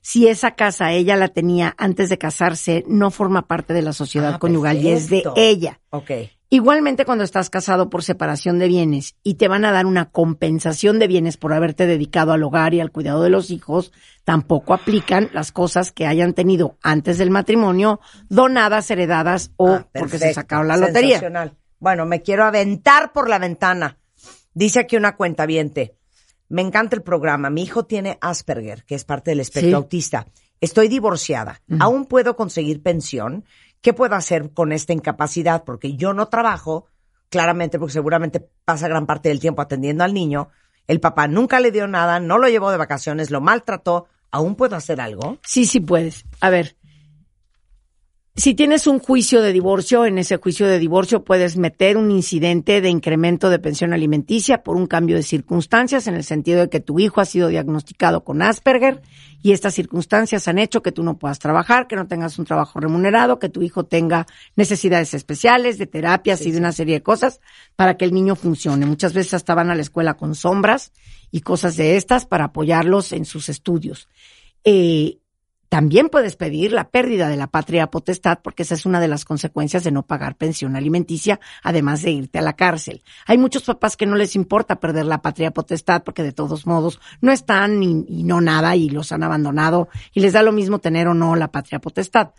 Si 0.00 0.28
esa 0.28 0.54
casa 0.54 0.92
ella 0.92 1.16
la 1.16 1.28
tenía 1.28 1.74
antes 1.78 2.08
de 2.08 2.18
casarse, 2.18 2.84
no 2.86 3.10
forma 3.10 3.46
parte 3.48 3.72
de 3.74 3.82
la 3.82 3.92
sociedad 3.92 4.34
Ah, 4.34 4.38
conyugal 4.38 4.76
y 4.80 4.90
es 4.90 5.08
de 5.08 5.24
ella. 5.36 5.80
Ok. 5.90 6.10
Igualmente 6.50 7.04
cuando 7.04 7.24
estás 7.24 7.50
casado 7.50 7.90
por 7.90 8.02
separación 8.02 8.58
de 8.58 8.68
bienes 8.68 9.16
y 9.22 9.34
te 9.34 9.48
van 9.48 9.66
a 9.66 9.72
dar 9.72 9.84
una 9.84 10.10
compensación 10.10 10.98
de 10.98 11.06
bienes 11.06 11.36
por 11.36 11.52
haberte 11.52 11.86
dedicado 11.86 12.32
al 12.32 12.42
hogar 12.42 12.72
y 12.72 12.80
al 12.80 12.90
cuidado 12.90 13.22
de 13.22 13.28
los 13.28 13.50
hijos, 13.50 13.92
tampoco 14.24 14.72
aplican 14.72 15.28
las 15.34 15.52
cosas 15.52 15.92
que 15.92 16.06
hayan 16.06 16.32
tenido 16.32 16.78
antes 16.82 17.18
del 17.18 17.30
matrimonio, 17.30 18.00
donadas, 18.30 18.90
heredadas 18.90 19.50
o 19.56 19.74
Ah, 19.74 19.88
porque 19.92 20.18
se 20.18 20.32
sacaron 20.32 20.68
la 20.68 20.78
lotería. 20.78 21.52
Bueno, 21.80 22.06
me 22.06 22.22
quiero 22.22 22.44
aventar 22.44 23.12
por 23.12 23.28
la 23.28 23.38
ventana. 23.38 23.98
Dice 24.54 24.80
aquí 24.80 24.96
una 24.96 25.16
cuenta 25.16 25.46
Me 26.48 26.62
encanta 26.62 26.96
el 26.96 27.02
programa. 27.02 27.50
Mi 27.50 27.62
hijo 27.62 27.84
tiene 27.84 28.16
Asperger, 28.22 28.84
que 28.84 28.94
es 28.94 29.04
parte 29.04 29.32
del 29.32 29.40
espectro 29.40 29.68
Sí. 29.70 29.74
autista. 29.74 30.26
Estoy 30.60 30.88
divorciada. 30.88 31.60
¿Aún 31.78 32.06
puedo 32.06 32.34
conseguir 32.36 32.82
pensión? 32.82 33.44
¿Qué 33.80 33.92
puedo 33.92 34.14
hacer 34.14 34.52
con 34.52 34.72
esta 34.72 34.92
incapacidad? 34.92 35.64
Porque 35.64 35.94
yo 35.96 36.12
no 36.12 36.26
trabajo, 36.26 36.86
claramente, 37.28 37.78
porque 37.78 37.92
seguramente 37.92 38.46
pasa 38.64 38.88
gran 38.88 39.06
parte 39.06 39.28
del 39.28 39.40
tiempo 39.40 39.62
atendiendo 39.62 40.04
al 40.04 40.14
niño. 40.14 40.48
El 40.86 41.00
papá 41.00 41.28
nunca 41.28 41.60
le 41.60 41.70
dio 41.70 41.86
nada, 41.86 42.18
no 42.20 42.38
lo 42.38 42.48
llevó 42.48 42.70
de 42.70 42.76
vacaciones, 42.76 43.30
lo 43.30 43.40
maltrató. 43.40 44.06
¿Aún 44.30 44.56
puedo 44.56 44.76
hacer 44.76 45.00
algo? 45.00 45.38
Sí, 45.44 45.64
sí 45.64 45.80
puedes. 45.80 46.24
A 46.40 46.50
ver, 46.50 46.76
si 48.38 48.54
tienes 48.54 48.86
un 48.86 49.00
juicio 49.00 49.42
de 49.42 49.52
divorcio, 49.52 50.06
en 50.06 50.16
ese 50.16 50.36
juicio 50.36 50.68
de 50.68 50.78
divorcio 50.78 51.24
puedes 51.24 51.56
meter 51.56 51.96
un 51.96 52.12
incidente 52.12 52.80
de 52.80 52.88
incremento 52.88 53.50
de 53.50 53.58
pensión 53.58 53.92
alimenticia 53.92 54.62
por 54.62 54.76
un 54.76 54.86
cambio 54.86 55.16
de 55.16 55.24
circunstancias, 55.24 56.06
en 56.06 56.14
el 56.14 56.22
sentido 56.22 56.60
de 56.60 56.68
que 56.68 56.78
tu 56.78 57.00
hijo 57.00 57.20
ha 57.20 57.24
sido 57.24 57.48
diagnosticado 57.48 58.22
con 58.22 58.40
Asperger 58.40 59.02
y 59.42 59.50
estas 59.52 59.74
circunstancias 59.74 60.46
han 60.46 60.58
hecho 60.58 60.82
que 60.82 60.92
tú 60.92 61.02
no 61.02 61.18
puedas 61.18 61.40
trabajar, 61.40 61.88
que 61.88 61.96
no 61.96 62.06
tengas 62.06 62.38
un 62.38 62.44
trabajo 62.44 62.78
remunerado, 62.78 63.40
que 63.40 63.48
tu 63.48 63.60
hijo 63.60 63.86
tenga 63.86 64.26
necesidades 64.54 65.14
especiales 65.14 65.76
de 65.76 65.88
terapias 65.88 66.46
y 66.46 66.52
de 66.52 66.58
una 66.58 66.70
serie 66.70 66.94
de 66.94 67.02
cosas 67.02 67.40
para 67.74 67.96
que 67.96 68.04
el 68.04 68.14
niño 68.14 68.36
funcione. 68.36 68.86
Muchas 68.86 69.14
veces 69.14 69.34
hasta 69.34 69.56
van 69.56 69.70
a 69.70 69.74
la 69.74 69.82
escuela 69.82 70.14
con 70.14 70.36
sombras 70.36 70.92
y 71.32 71.40
cosas 71.40 71.76
de 71.76 71.96
estas 71.96 72.24
para 72.24 72.44
apoyarlos 72.44 73.10
en 73.10 73.24
sus 73.24 73.48
estudios. 73.48 74.08
Eh, 74.62 75.18
también 75.68 76.08
puedes 76.08 76.36
pedir 76.36 76.72
la 76.72 76.88
pérdida 76.88 77.28
de 77.28 77.36
la 77.36 77.46
patria 77.46 77.90
potestad 77.90 78.38
porque 78.42 78.62
esa 78.62 78.74
es 78.74 78.86
una 78.86 79.00
de 79.00 79.08
las 79.08 79.24
consecuencias 79.24 79.84
de 79.84 79.90
no 79.90 80.02
pagar 80.02 80.36
pensión 80.36 80.76
alimenticia, 80.76 81.40
además 81.62 82.02
de 82.02 82.12
irte 82.12 82.38
a 82.38 82.42
la 82.42 82.54
cárcel. 82.54 83.02
Hay 83.26 83.38
muchos 83.38 83.64
papás 83.64 83.96
que 83.96 84.06
no 84.06 84.16
les 84.16 84.34
importa 84.34 84.80
perder 84.80 85.04
la 85.04 85.20
patria 85.20 85.50
potestad 85.50 86.02
porque 86.04 86.22
de 86.22 86.32
todos 86.32 86.66
modos 86.66 87.00
no 87.20 87.32
están 87.32 87.82
y, 87.82 88.04
y 88.08 88.22
no 88.24 88.40
nada 88.40 88.76
y 88.76 88.88
los 88.88 89.12
han 89.12 89.22
abandonado 89.22 89.88
y 90.14 90.20
les 90.20 90.32
da 90.32 90.42
lo 90.42 90.52
mismo 90.52 90.78
tener 90.78 91.06
o 91.08 91.14
no 91.14 91.36
la 91.36 91.52
patria 91.52 91.80
potestad. 91.80 92.30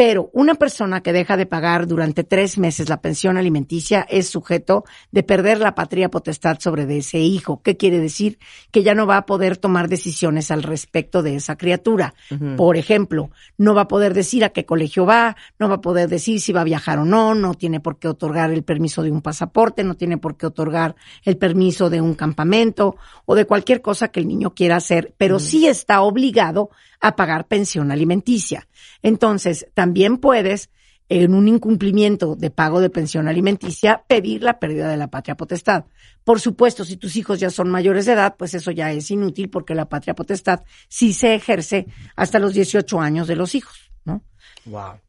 Pero 0.00 0.30
una 0.32 0.54
persona 0.54 1.02
que 1.02 1.12
deja 1.12 1.36
de 1.36 1.44
pagar 1.44 1.86
durante 1.86 2.24
tres 2.24 2.56
meses 2.56 2.88
la 2.88 3.02
pensión 3.02 3.36
alimenticia 3.36 4.06
es 4.08 4.30
sujeto 4.30 4.84
de 5.12 5.22
perder 5.22 5.58
la 5.58 5.74
patria 5.74 6.08
potestad 6.08 6.58
sobre 6.58 6.86
de 6.86 6.96
ese 6.96 7.18
hijo. 7.18 7.60
¿Qué 7.62 7.76
quiere 7.76 7.98
decir? 7.98 8.38
Que 8.70 8.82
ya 8.82 8.94
no 8.94 9.06
va 9.06 9.18
a 9.18 9.26
poder 9.26 9.58
tomar 9.58 9.90
decisiones 9.90 10.50
al 10.50 10.62
respecto 10.62 11.22
de 11.22 11.36
esa 11.36 11.56
criatura. 11.56 12.14
Por 12.56 12.78
ejemplo, 12.78 13.28
no 13.58 13.74
va 13.74 13.82
a 13.82 13.88
poder 13.88 14.14
decir 14.14 14.42
a 14.42 14.48
qué 14.48 14.64
colegio 14.64 15.04
va, 15.04 15.36
no 15.58 15.68
va 15.68 15.74
a 15.74 15.80
poder 15.82 16.08
decir 16.08 16.40
si 16.40 16.54
va 16.54 16.62
a 16.62 16.64
viajar 16.64 16.98
o 16.98 17.04
no, 17.04 17.34
no 17.34 17.52
tiene 17.52 17.80
por 17.80 17.98
qué 17.98 18.08
otorgar 18.08 18.52
el 18.52 18.62
permiso 18.62 19.02
de 19.02 19.10
un 19.10 19.20
pasaporte, 19.20 19.84
no 19.84 19.96
tiene 19.96 20.16
por 20.16 20.38
qué 20.38 20.46
otorgar 20.46 20.96
el 21.24 21.36
permiso 21.36 21.90
de 21.90 22.00
un 22.00 22.14
campamento 22.14 22.96
o 23.26 23.34
de 23.34 23.44
cualquier 23.44 23.82
cosa 23.82 24.08
que 24.08 24.20
el 24.20 24.28
niño 24.28 24.54
quiera 24.54 24.76
hacer, 24.76 25.12
pero 25.18 25.38
sí 25.38 25.66
está 25.66 26.00
obligado 26.00 26.70
a 27.00 27.16
pagar 27.16 27.46
pensión 27.46 27.90
alimenticia. 27.90 28.68
Entonces, 29.02 29.66
también 29.74 30.18
puedes, 30.18 30.70
en 31.08 31.34
un 31.34 31.48
incumplimiento 31.48 32.36
de 32.36 32.50
pago 32.50 32.80
de 32.80 32.90
pensión 32.90 33.26
alimenticia, 33.26 34.04
pedir 34.06 34.42
la 34.42 34.58
pérdida 34.58 34.88
de 34.88 34.96
la 34.96 35.10
patria 35.10 35.36
potestad. 35.36 35.86
Por 36.24 36.40
supuesto, 36.40 36.84
si 36.84 36.96
tus 36.96 37.16
hijos 37.16 37.40
ya 37.40 37.50
son 37.50 37.70
mayores 37.70 38.06
de 38.06 38.12
edad, 38.12 38.36
pues 38.36 38.54
eso 38.54 38.70
ya 38.70 38.92
es 38.92 39.10
inútil 39.10 39.50
porque 39.50 39.74
la 39.74 39.88
patria 39.88 40.14
potestad 40.14 40.62
sí 40.88 41.12
se 41.12 41.34
ejerce 41.34 41.86
hasta 42.14 42.38
los 42.38 42.54
18 42.54 43.00
años 43.00 43.26
de 43.26 43.36
los 43.36 43.54
hijos, 43.54 43.90
¿no? 44.04 44.22
Wow. 44.66 45.00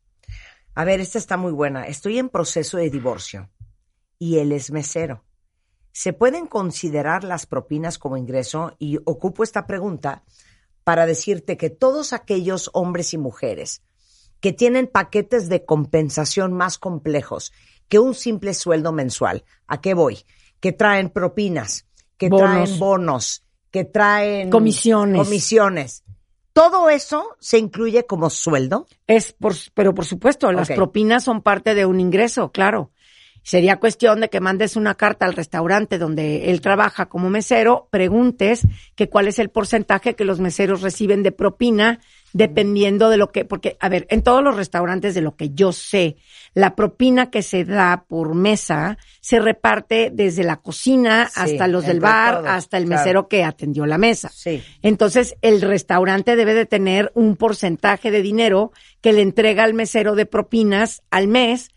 A 0.73 0.85
ver, 0.85 1.01
esta 1.01 1.17
está 1.17 1.37
muy 1.37 1.51
buena. 1.51 1.83
Estoy 1.83 2.17
en 2.17 2.29
proceso 2.29 2.77
de 2.77 2.89
divorcio 2.89 3.49
y 4.17 4.37
él 4.37 4.53
es 4.53 4.71
mesero. 4.71 5.25
¿Se 5.91 6.13
pueden 6.13 6.47
considerar 6.47 7.25
las 7.25 7.45
propinas 7.45 7.97
como 7.97 8.15
ingreso? 8.15 8.75
Y 8.79 8.97
ocupo 9.03 9.43
esta 9.43 9.67
pregunta 9.67 10.23
para 10.91 11.05
decirte 11.05 11.55
que 11.55 11.69
todos 11.69 12.11
aquellos 12.11 12.69
hombres 12.73 13.13
y 13.13 13.17
mujeres 13.17 13.81
que 14.41 14.51
tienen 14.51 14.87
paquetes 14.87 15.47
de 15.47 15.63
compensación 15.63 16.51
más 16.51 16.77
complejos 16.77 17.53
que 17.87 17.97
un 17.97 18.13
simple 18.13 18.53
sueldo 18.53 18.91
mensual, 18.91 19.45
¿a 19.67 19.79
qué 19.79 19.93
voy? 19.93 20.25
Que 20.59 20.73
traen 20.73 21.09
propinas, 21.09 21.85
que 22.17 22.27
Bonos. 22.27 22.49
traen 22.49 22.79
bonos, 22.79 23.45
que 23.71 23.85
traen 23.85 24.49
Comisiones. 24.49 25.25
comisiones. 25.25 26.03
Todo 26.51 26.89
eso 26.89 27.37
se 27.39 27.57
incluye 27.57 28.05
como 28.05 28.29
sueldo. 28.29 28.85
Es 29.07 29.31
por, 29.31 29.53
pero 29.73 29.95
por 29.95 30.03
supuesto, 30.03 30.51
las 30.51 30.67
propinas 30.67 31.23
son 31.23 31.41
parte 31.41 31.73
de 31.73 31.85
un 31.85 32.01
ingreso, 32.01 32.51
claro. 32.51 32.91
Sería 33.43 33.79
cuestión 33.79 34.21
de 34.21 34.29
que 34.29 34.39
mandes 34.39 34.75
una 34.75 34.95
carta 34.95 35.25
al 35.25 35.33
restaurante 35.33 35.97
donde 35.97 36.51
él 36.51 36.61
trabaja 36.61 37.07
como 37.07 37.29
mesero, 37.29 37.87
preguntes 37.89 38.61
que 38.95 39.09
cuál 39.09 39.27
es 39.27 39.39
el 39.39 39.49
porcentaje 39.49 40.15
que 40.15 40.25
los 40.25 40.39
meseros 40.39 40.81
reciben 40.81 41.23
de 41.23 41.31
propina, 41.31 41.99
dependiendo 42.33 43.09
de 43.09 43.17
lo 43.17 43.31
que, 43.31 43.43
porque, 43.43 43.77
a 43.79 43.89
ver, 43.89 44.05
en 44.09 44.21
todos 44.21 44.43
los 44.43 44.55
restaurantes 44.55 45.15
de 45.15 45.21
lo 45.21 45.35
que 45.35 45.49
yo 45.49 45.73
sé, 45.73 46.17
la 46.53 46.75
propina 46.75 47.29
que 47.29 47.41
se 47.41 47.65
da 47.65 48.05
por 48.07 48.35
mesa 48.35 48.97
se 49.21 49.39
reparte 49.39 50.11
desde 50.13 50.43
la 50.43 50.57
cocina 50.57 51.29
Sí, 51.31 51.39
hasta 51.41 51.67
los 51.67 51.85
del 51.85 51.99
bar, 51.99 52.35
todos, 52.35 52.49
hasta 52.49 52.77
el 52.77 52.85
claro. 52.85 53.01
mesero 53.01 53.27
que 53.27 53.43
atendió 53.43 53.85
la 53.85 53.97
mesa. 53.97 54.29
Sí. 54.33 54.61
Entonces, 54.81 55.35
el 55.41 55.61
restaurante 55.61 56.35
debe 56.35 56.53
de 56.53 56.65
tener 56.65 57.11
un 57.15 57.35
porcentaje 57.35 58.11
de 58.11 58.21
dinero 58.21 58.71
que 59.01 59.13
le 59.13 59.21
entrega 59.21 59.63
al 59.63 59.73
mesero 59.73 60.15
de 60.15 60.25
propinas 60.25 61.03
al 61.09 61.27
mes. 61.27 61.69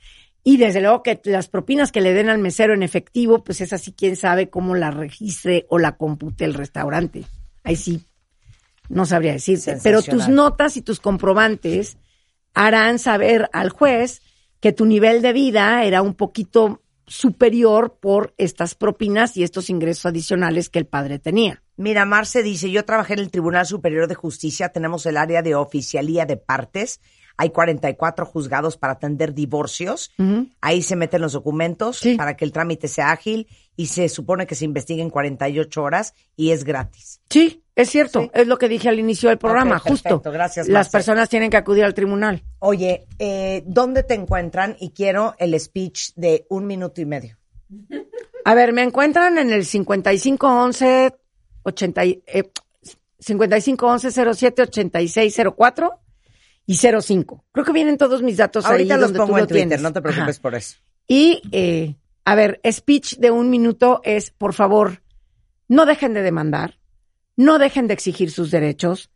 Y 0.46 0.58
desde 0.58 0.82
luego 0.82 1.02
que 1.02 1.20
las 1.24 1.48
propinas 1.48 1.90
que 1.90 2.02
le 2.02 2.12
den 2.12 2.28
al 2.28 2.38
mesero 2.38 2.74
en 2.74 2.82
efectivo, 2.82 3.42
pues 3.42 3.62
es 3.62 3.72
así 3.72 3.92
quién 3.92 4.14
sabe 4.14 4.50
cómo 4.50 4.74
la 4.74 4.90
registre 4.90 5.66
o 5.70 5.78
la 5.78 5.96
compute 5.96 6.44
el 6.44 6.52
restaurante. 6.52 7.24
Ahí 7.62 7.76
sí, 7.76 8.04
no 8.90 9.06
sabría 9.06 9.32
decirte. 9.32 9.78
Pero 9.82 10.02
tus 10.02 10.28
notas 10.28 10.76
y 10.76 10.82
tus 10.82 11.00
comprobantes 11.00 11.96
harán 12.52 12.98
saber 12.98 13.48
al 13.54 13.70
juez 13.70 14.20
que 14.60 14.72
tu 14.72 14.84
nivel 14.84 15.22
de 15.22 15.32
vida 15.32 15.82
era 15.84 16.02
un 16.02 16.14
poquito 16.14 16.82
superior 17.06 17.98
por 18.00 18.34
estas 18.38 18.74
propinas 18.74 19.36
y 19.36 19.42
estos 19.42 19.70
ingresos 19.70 20.06
adicionales 20.06 20.68
que 20.68 20.78
el 20.78 20.86
padre 20.86 21.18
tenía. 21.18 21.62
Mira, 21.76 22.04
Marce 22.04 22.42
dice, 22.42 22.70
yo 22.70 22.84
trabajé 22.84 23.14
en 23.14 23.20
el 23.20 23.30
Tribunal 23.30 23.66
Superior 23.66 24.08
de 24.08 24.14
Justicia, 24.14 24.70
tenemos 24.70 25.06
el 25.06 25.16
área 25.16 25.42
de 25.42 25.54
oficialía 25.54 26.24
de 26.24 26.36
partes, 26.36 27.00
hay 27.36 27.50
44 27.50 28.26
juzgados 28.26 28.76
para 28.76 28.92
atender 28.94 29.34
divorcios, 29.34 30.12
ahí 30.60 30.82
se 30.82 30.96
meten 30.96 31.20
los 31.22 31.32
documentos 31.32 31.98
Sí. 31.98 32.16
para 32.16 32.36
que 32.36 32.44
el 32.44 32.52
trámite 32.52 32.86
sea 32.88 33.10
ágil 33.10 33.48
y 33.76 33.86
se 33.86 34.08
supone 34.08 34.46
que 34.46 34.54
se 34.54 34.64
investigue 34.64 35.02
en 35.02 35.10
48 35.10 35.82
horas 35.82 36.14
y 36.36 36.50
es 36.52 36.62
gratis. 36.64 37.20
Sí, 37.28 37.64
es 37.74 37.90
cierto, 37.90 38.22
Sí. 38.22 38.30
es 38.34 38.46
lo 38.46 38.56
que 38.56 38.68
dije 38.68 38.88
al 38.88 39.00
inicio 39.00 39.28
del 39.30 39.38
programa, 39.38 39.78
Ok, 39.78 39.84
perfecto, 39.84 40.14
justo. 40.16 40.30
gracias, 40.30 40.68
Las 40.68 40.86
Marce. 40.86 40.90
personas 40.92 41.28
tienen 41.28 41.50
que 41.50 41.56
acudir 41.56 41.82
al 41.84 41.92
tribunal. 41.94 42.44
Oye, 42.60 43.06
eh, 43.18 43.64
¿dónde 43.66 44.04
te 44.04 44.14
encuentran? 44.14 44.76
Y 44.78 44.90
quiero 44.90 45.34
el 45.38 45.58
speech 45.58 46.12
de 46.14 46.46
un 46.50 46.66
minuto 46.66 47.00
y 47.00 47.06
medio. 47.06 47.36
A 48.44 48.54
ver, 48.54 48.72
me 48.72 48.82
encuentran 48.82 49.38
en 49.38 49.50
el 49.52 49.64
5511 49.64 51.12
80 51.64 52.04
y- 52.04 52.22
eh, 52.26 52.50
5511 53.18 54.10
07 54.12 54.62
8604 54.62 55.98
y 56.66 56.76
05. 56.76 57.44
Creo 57.52 57.64
que 57.64 57.72
vienen 57.72 57.98
todos 57.98 58.22
mis 58.22 58.36
datos 58.36 58.64
Ahorita 58.64 58.94
ahí 58.94 59.00
los 59.00 59.08
donde 59.08 59.18
pongo 59.18 59.32
tú 59.32 59.36
en 59.36 59.40
lo 59.42 59.46
Twitter, 59.46 59.68
tienes. 59.68 59.82
no 59.82 59.92
te 59.92 60.00
preocupes 60.02 60.36
Ajá. 60.36 60.42
por 60.42 60.54
eso. 60.54 60.78
Y, 61.06 61.42
eh, 61.52 61.94
a 62.24 62.34
ver, 62.34 62.60
speech 62.70 63.16
de 63.18 63.30
un 63.30 63.50
minuto 63.50 64.00
es, 64.04 64.30
por 64.30 64.54
favor, 64.54 65.02
no 65.68 65.86
dejen 65.86 66.14
de 66.14 66.22
demandar, 66.22 66.78
no 67.36 67.58
dejen 67.58 67.86
de 67.86 67.94
exigir 67.94 68.30
sus 68.30 68.50
derechos, 68.50 69.10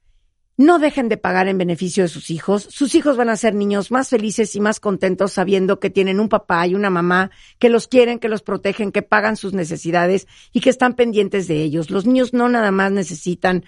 no 0.59 0.81
dejen 0.81 1.09
de 1.09 1.17
pagar 1.17 1.47
en 1.47 1.57
beneficio 1.57 2.03
de 2.03 2.09
sus 2.09 2.31
hijos. 2.31 2.67
Sus 2.69 2.97
hijos 2.97 3.17
van 3.17 3.29
a 3.29 3.37
ser 3.37 3.55
niños 3.55 3.93
más 3.93 4.09
felices 4.09 4.57
y 4.57 4.61
más 4.61 4.81
contentos 4.81 5.33
sabiendo 5.33 5.79
que 5.79 5.89
tienen 5.89 6.19
un 6.19 6.29
papá 6.29 6.67
y 6.67 6.75
una 6.75 6.91
mamá 6.91 7.31
que 7.61 7.69
los 7.69 7.87
quieren, 7.87 8.19
que 8.19 8.29
los 8.29 8.43
protegen, 8.43 8.91
que 8.91 9.03
pagan 9.03 9.37
sus 9.37 9.55
necesidades 9.55 10.27
y 10.53 10.61
que 10.61 10.71
están 10.71 10.95
pendientes 10.95 11.47
de 11.47 11.63
ellos. 11.63 11.91
Los 11.91 12.07
niños 12.07 12.35
no 12.35 12.49
nada 12.49 12.73
más 12.73 12.91
necesitan 12.91 13.65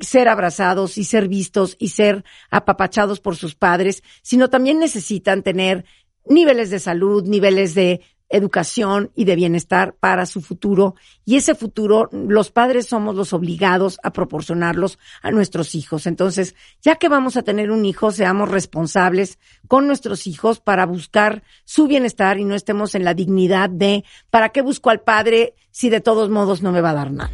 ser 0.00 0.28
abrazados 0.28 0.98
y 0.98 1.04
ser 1.04 1.28
vistos 1.28 1.76
y 1.78 1.88
ser 1.88 2.24
apapachados 2.50 3.20
por 3.20 3.36
sus 3.36 3.54
padres, 3.54 4.02
sino 4.22 4.48
también 4.48 4.78
necesitan 4.78 5.42
tener 5.42 5.84
niveles 6.26 6.70
de 6.70 6.78
salud, 6.78 7.24
niveles 7.24 7.74
de 7.74 8.00
educación 8.30 9.10
y 9.14 9.24
de 9.24 9.36
bienestar 9.36 9.94
para 9.98 10.26
su 10.26 10.40
futuro. 10.40 10.94
Y 11.24 11.36
ese 11.36 11.54
futuro, 11.54 12.08
los 12.12 12.50
padres 12.50 12.86
somos 12.86 13.14
los 13.14 13.32
obligados 13.32 13.98
a 14.02 14.12
proporcionarlos 14.12 14.98
a 15.22 15.30
nuestros 15.30 15.74
hijos. 15.74 16.06
Entonces, 16.06 16.54
ya 16.82 16.96
que 16.96 17.08
vamos 17.08 17.36
a 17.36 17.42
tener 17.42 17.70
un 17.70 17.84
hijo, 17.84 18.10
seamos 18.10 18.50
responsables 18.50 19.38
con 19.66 19.86
nuestros 19.86 20.26
hijos 20.26 20.60
para 20.60 20.86
buscar 20.86 21.42
su 21.64 21.86
bienestar 21.86 22.38
y 22.38 22.44
no 22.44 22.54
estemos 22.54 22.94
en 22.94 23.04
la 23.04 23.14
dignidad 23.14 23.70
de, 23.70 24.04
¿para 24.30 24.50
qué 24.50 24.62
busco 24.62 24.90
al 24.90 25.00
padre 25.00 25.54
si 25.70 25.88
de 25.88 26.00
todos 26.00 26.28
modos 26.28 26.62
no 26.62 26.72
me 26.72 26.80
va 26.80 26.90
a 26.90 26.94
dar 26.94 27.12
nada? 27.12 27.30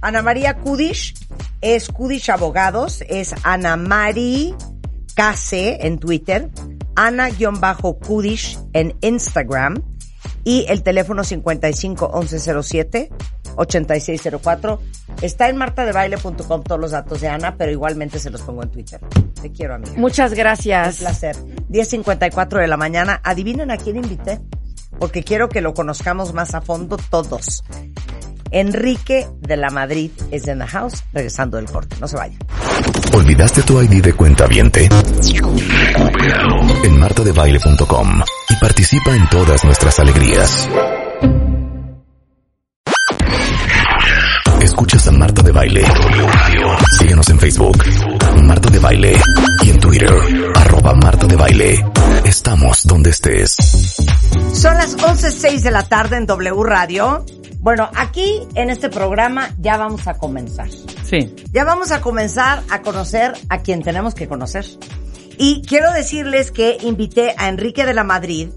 Ana 0.00 0.22
María 0.22 0.58
Kudish 0.58 1.14
es 1.60 1.88
Kudish 1.88 2.30
Abogados, 2.30 3.02
es 3.08 3.34
Ana 3.42 3.76
Mari 3.76 4.54
KC 5.14 5.84
en 5.84 5.98
Twitter, 5.98 6.48
Ana-Kudish 6.96 8.58
en 8.72 8.96
Instagram 9.02 9.82
y 10.44 10.64
el 10.68 10.82
teléfono 10.82 11.24
55 11.24 12.10
1107 12.20 13.10
8604. 13.56 14.80
Está 15.22 15.48
en 15.48 15.56
martadebaile.com 15.56 16.62
todos 16.62 16.80
los 16.80 16.92
datos 16.92 17.20
de 17.20 17.28
Ana, 17.28 17.56
pero 17.56 17.70
igualmente 17.70 18.18
se 18.18 18.30
los 18.30 18.40
pongo 18.42 18.62
en 18.62 18.70
Twitter. 18.70 19.00
Te 19.42 19.52
quiero, 19.52 19.74
amiga. 19.74 19.92
Muchas 19.96 20.30
Un 20.30 20.38
gracias. 20.38 20.98
placer. 20.98 21.36
10.54 21.68 22.60
de 22.60 22.66
la 22.68 22.76
mañana. 22.76 23.20
Adivinen 23.22 23.70
a 23.70 23.76
quién 23.76 23.96
invité, 23.96 24.40
porque 24.98 25.22
quiero 25.22 25.48
que 25.48 25.60
lo 25.60 25.74
conozcamos 25.74 26.32
más 26.32 26.54
a 26.54 26.62
fondo 26.62 26.96
todos. 27.10 27.62
Enrique 28.50 29.26
de 29.40 29.56
la 29.56 29.70
Madrid 29.70 30.10
es 30.30 30.46
en 30.48 30.58
the 30.58 30.66
house, 30.66 31.04
regresando 31.12 31.56
del 31.56 31.66
corte. 31.66 31.96
No 32.00 32.08
se 32.08 32.16
vayan. 32.16 32.38
¿Olvidaste 33.14 33.62
tu 33.62 33.80
ID 33.80 34.02
de 34.02 34.12
cuenta 34.14 34.46
viente? 34.46 34.88
En 36.84 36.98
martadebaile.com 36.98 38.22
y 38.48 38.56
participa 38.56 39.14
en 39.14 39.28
todas 39.28 39.64
nuestras 39.64 39.98
alegrías. 40.00 40.68
Escuchas 44.60 45.06
a 45.08 45.12
Marta 45.12 45.42
de 45.42 45.52
Baile. 45.52 45.84
Síguenos 46.98 47.28
en 47.30 47.38
Facebook, 47.38 47.84
Marta 48.42 48.70
de 48.70 48.78
Baile. 48.78 49.16
Y 49.62 49.70
en 49.70 49.80
Twitter, 49.80 50.10
arroba 50.90 50.94
Marta 50.94 51.26
de 51.26 51.36
Baile. 51.36 51.84
Estamos 52.24 52.86
donde 52.86 53.10
estés. 53.10 53.52
Son 54.52 54.74
las 54.74 54.96
11.06 54.96 55.60
de 55.60 55.70
la 55.70 55.84
tarde 55.84 56.16
en 56.16 56.26
W 56.26 56.62
Radio. 56.64 57.24
Bueno, 57.58 57.88
aquí 57.94 58.46
en 58.54 58.70
este 58.70 58.88
programa 58.88 59.50
ya 59.58 59.76
vamos 59.76 60.06
a 60.06 60.14
comenzar. 60.14 60.68
Sí. 61.04 61.34
Ya 61.52 61.64
vamos 61.64 61.92
a 61.92 62.00
comenzar 62.00 62.62
a 62.70 62.82
conocer 62.82 63.32
a 63.48 63.58
quien 63.58 63.82
tenemos 63.82 64.14
que 64.14 64.28
conocer. 64.28 64.64
Y 65.38 65.62
quiero 65.62 65.92
decirles 65.92 66.50
que 66.50 66.78
invité 66.82 67.34
a 67.36 67.48
Enrique 67.48 67.84
de 67.84 67.94
la 67.94 68.04
Madrid, 68.04 68.48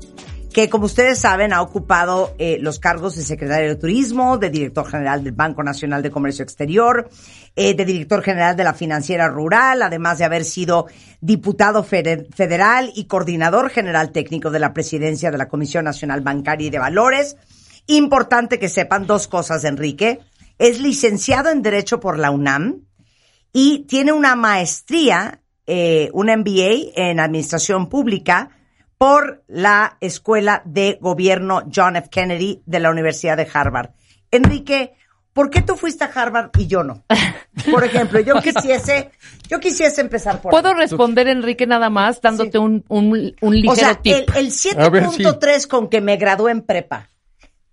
que 0.53 0.69
como 0.69 0.85
ustedes 0.85 1.19
saben 1.19 1.51
ha 1.51 1.61
ocupado 1.61 2.35
eh, 2.37 2.57
los 2.61 2.79
cargos 2.79 3.15
de 3.15 3.23
secretario 3.23 3.69
de 3.69 3.75
Turismo, 3.75 4.37
de 4.37 4.49
director 4.49 4.87
general 4.87 5.23
del 5.23 5.33
Banco 5.33 5.63
Nacional 5.63 6.01
de 6.01 6.11
Comercio 6.11 6.43
Exterior, 6.43 7.09
eh, 7.55 7.73
de 7.73 7.83
director 7.85 8.21
general 8.21 8.55
de 8.55 8.63
la 8.63 8.73
Financiera 8.73 9.27
Rural, 9.27 9.81
además 9.81 10.19
de 10.19 10.25
haber 10.25 10.45
sido 10.45 10.85
diputado 11.19 11.83
fede- 11.83 12.27
federal 12.33 12.91
y 12.95 13.05
coordinador 13.05 13.69
general 13.69 14.11
técnico 14.11 14.51
de 14.51 14.59
la 14.59 14.73
presidencia 14.73 15.31
de 15.31 15.37
la 15.39 15.49
Comisión 15.49 15.85
Nacional 15.85 16.21
Bancaria 16.21 16.67
y 16.67 16.69
de 16.69 16.79
Valores. 16.79 17.35
Importante 17.87 18.59
que 18.59 18.69
sepan 18.69 19.07
dos 19.07 19.27
cosas, 19.27 19.63
Enrique. 19.65 20.19
Es 20.59 20.79
licenciado 20.79 21.49
en 21.49 21.63
Derecho 21.63 21.99
por 21.99 22.17
la 22.19 22.31
UNAM 22.31 22.81
y 23.51 23.79
tiene 23.87 24.11
una 24.13 24.35
maestría, 24.35 25.41
eh, 25.65 26.09
un 26.13 26.27
MBA 26.27 26.91
en 26.95 27.19
Administración 27.19 27.89
Pública 27.89 28.51
por 28.97 29.43
la 29.47 29.97
Escuela 30.01 30.61
de 30.65 30.97
Gobierno 31.01 31.63
John 31.73 31.95
F. 31.95 32.09
Kennedy 32.09 32.61
de 32.65 32.79
la 32.79 32.89
Universidad 32.91 33.37
de 33.37 33.47
Harvard. 33.53 33.89
Enrique, 34.31 34.93
¿por 35.33 35.49
qué 35.49 35.61
tú 35.61 35.75
fuiste 35.75 36.03
a 36.03 36.07
Harvard 36.13 36.51
y 36.57 36.67
yo 36.67 36.83
no? 36.83 37.03
Por 37.69 37.83
ejemplo, 37.83 38.19
yo 38.19 38.35
quisiese, 38.41 39.11
yo 39.49 39.59
quisiese 39.59 40.01
empezar 40.01 40.41
por 40.41 40.51
¿Puedo 40.51 40.69
ahí. 40.69 40.75
responder, 40.75 41.27
Enrique, 41.27 41.67
nada 41.67 41.89
más, 41.89 42.21
dándote 42.21 42.57
un, 42.57 42.83
un, 42.87 43.35
un 43.41 43.55
ligero 43.55 43.71
O 43.73 43.75
sea, 43.75 43.95
tip? 43.95 44.13
el, 44.35 44.47
el 44.47 44.79
A 44.79 44.89
ver, 44.89 45.09
sí. 45.09 45.23
7.3 45.23 45.67
con 45.67 45.89
que 45.89 46.01
me 46.01 46.17
gradué 46.17 46.51
en 46.51 46.61
prepa, 46.61 47.09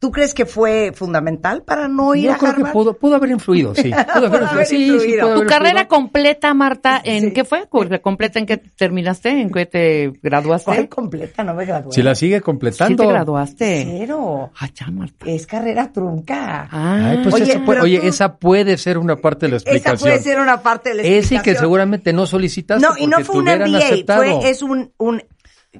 ¿tú 0.00 0.10
crees 0.10 0.34
que 0.34 0.46
fue 0.46 0.92
fundamental 0.94 1.62
para 1.62 1.86
no 1.86 2.14
ir 2.16 2.24
Yo 2.24 2.32
a 2.32 2.38
creo 2.38 2.52
que 2.54 2.60
Harvard? 2.62 2.72
pudo, 2.72 2.94
pudo 2.94 3.14
haber 3.16 3.30
influido, 3.30 3.74
sí. 3.74 3.90
Pudo 4.14 4.26
haber, 4.26 4.66
sí, 4.66 4.76
sí, 4.76 4.86
influido. 4.88 5.20
pudo 5.20 5.34
¿Tu 5.34 5.40
haber 5.40 5.46
carrera 5.46 5.68
influido. 5.82 5.88
completa, 5.88 6.54
Marta, 6.54 7.00
en 7.04 7.20
Sí. 7.26 7.32
qué 7.32 7.44
fue? 7.44 7.68
¿Completa 7.68 8.38
en 8.38 8.46
qué 8.46 8.56
terminaste? 8.56 9.28
¿En 9.28 9.50
qué 9.52 9.66
te 9.66 10.10
graduaste? 10.22 10.64
¿Cuál 10.64 10.88
completa? 10.88 11.44
No 11.44 11.54
me 11.54 11.64
gradué. 11.66 11.92
Si 11.92 12.02
la 12.02 12.14
sigue 12.14 12.36
¿Sí 12.36 12.42
completando. 12.42 13.02
te 13.04 13.08
graduaste? 13.08 13.86
Cero. 14.00 14.50
Ah, 14.58 14.68
ya, 14.74 14.86
Marta. 14.90 15.26
Es 15.26 15.46
carrera 15.46 15.92
trunca. 15.92 16.66
Ah, 16.72 17.10
Ay, 17.10 17.20
pues 17.22 17.34
Oye, 17.34 17.52
eso 17.52 17.64
puede- 17.64 17.80
oye, 17.82 18.00
tú- 18.00 18.06
esa 18.06 18.36
puede 18.36 18.78
ser 18.78 18.96
una 18.98 19.16
parte 19.16 19.46
de 19.46 19.52
la 19.52 19.56
Esa 19.58 19.70
explicación. 19.70 20.10
puede 20.10 20.22
ser 20.22 20.40
una 20.40 20.62
parte 20.62 20.88
de 20.90 20.94
la 20.96 21.02
Ese 21.02 21.18
explicación. 21.18 21.54
que 21.54 21.60
seguramente 21.60 22.12
no 22.12 22.26
solicitaste 22.26 22.86
No, 22.86 22.96
y 22.96 23.06
no 23.06 23.20
fue 23.20 23.36
un 23.36 23.48
MBA, 23.48 23.78
aceptado. 23.78 24.22
fue, 24.40 24.48
es 24.50 24.62
un, 24.62 24.90
un, 24.96 25.22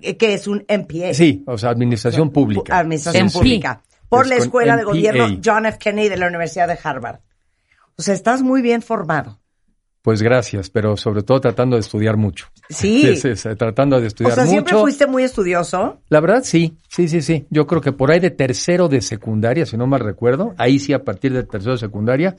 eh, 0.03 0.16
que 0.16 0.35
es 0.35 0.47
un 0.47 0.62
MPA. 0.68 1.14
Sí, 1.14 1.43
o 1.47 1.57
sea, 1.57 1.71
administración 1.71 2.31
pública. 2.31 2.79
Administración 2.79 3.29
Sí, 3.29 3.33
sí. 3.33 3.39
Pública. 3.39 3.81
Por 4.11 4.25
Es 4.25 4.31
la 4.31 4.37
Escuela 4.37 4.77
de. 4.77 4.85
Gobierno 4.85 5.41
John 5.43 5.65
F. 5.65 5.79
Kennedy 5.79 6.11
de 6.11 6.19
la 6.19 6.27
Universidad 6.27 6.69
de 6.69 6.79
Harvard. 6.83 7.21
O 7.97 8.03
sea, 8.03 8.13
estás 8.13 8.43
muy 8.43 8.61
bien 8.61 8.83
formado. 8.83 9.41
Pues 10.03 10.23
gracias, 10.23 10.71
pero 10.71 10.97
sobre 10.97 11.23
todo 11.23 11.41
tratando 11.41 11.77
de 11.77 11.81
estudiar 11.81 12.17
mucho. 12.17 12.47
Sí. 12.71 13.17
sí, 13.17 13.37
sí, 13.37 13.49
tratando 13.57 13.99
de 13.99 14.05
O 14.05 14.07
estudiar 14.07 14.35
sea, 14.35 14.47
siempre 14.47 14.73
mucho. 14.75 14.83
fuiste 14.83 15.07
muy 15.07 15.23
estudioso. 15.23 16.01
La 16.09 16.21
verdad, 16.21 16.43
sí, 16.43 16.77
sí, 16.89 17.09
sí, 17.09 17.23
sí. 17.23 17.47
Yo 17.51 17.67
creo 17.67 17.81
que 17.81 17.93
por 17.93 18.11
ahí 18.11 18.19
de 18.19 18.31
tercero 18.31 18.89
de 18.89 19.03
secundaria, 19.03 19.67
si 19.67 19.77
no 19.77 19.87
mal 19.87 20.01
recuerdo, 20.01 20.55
ahí 20.59 20.79
sí 20.79 20.93
a 20.93 21.05
partir 21.05 21.33
de 21.33 21.45
tercero 21.45 21.73
de 21.73 21.79
secundaria, 21.79 22.37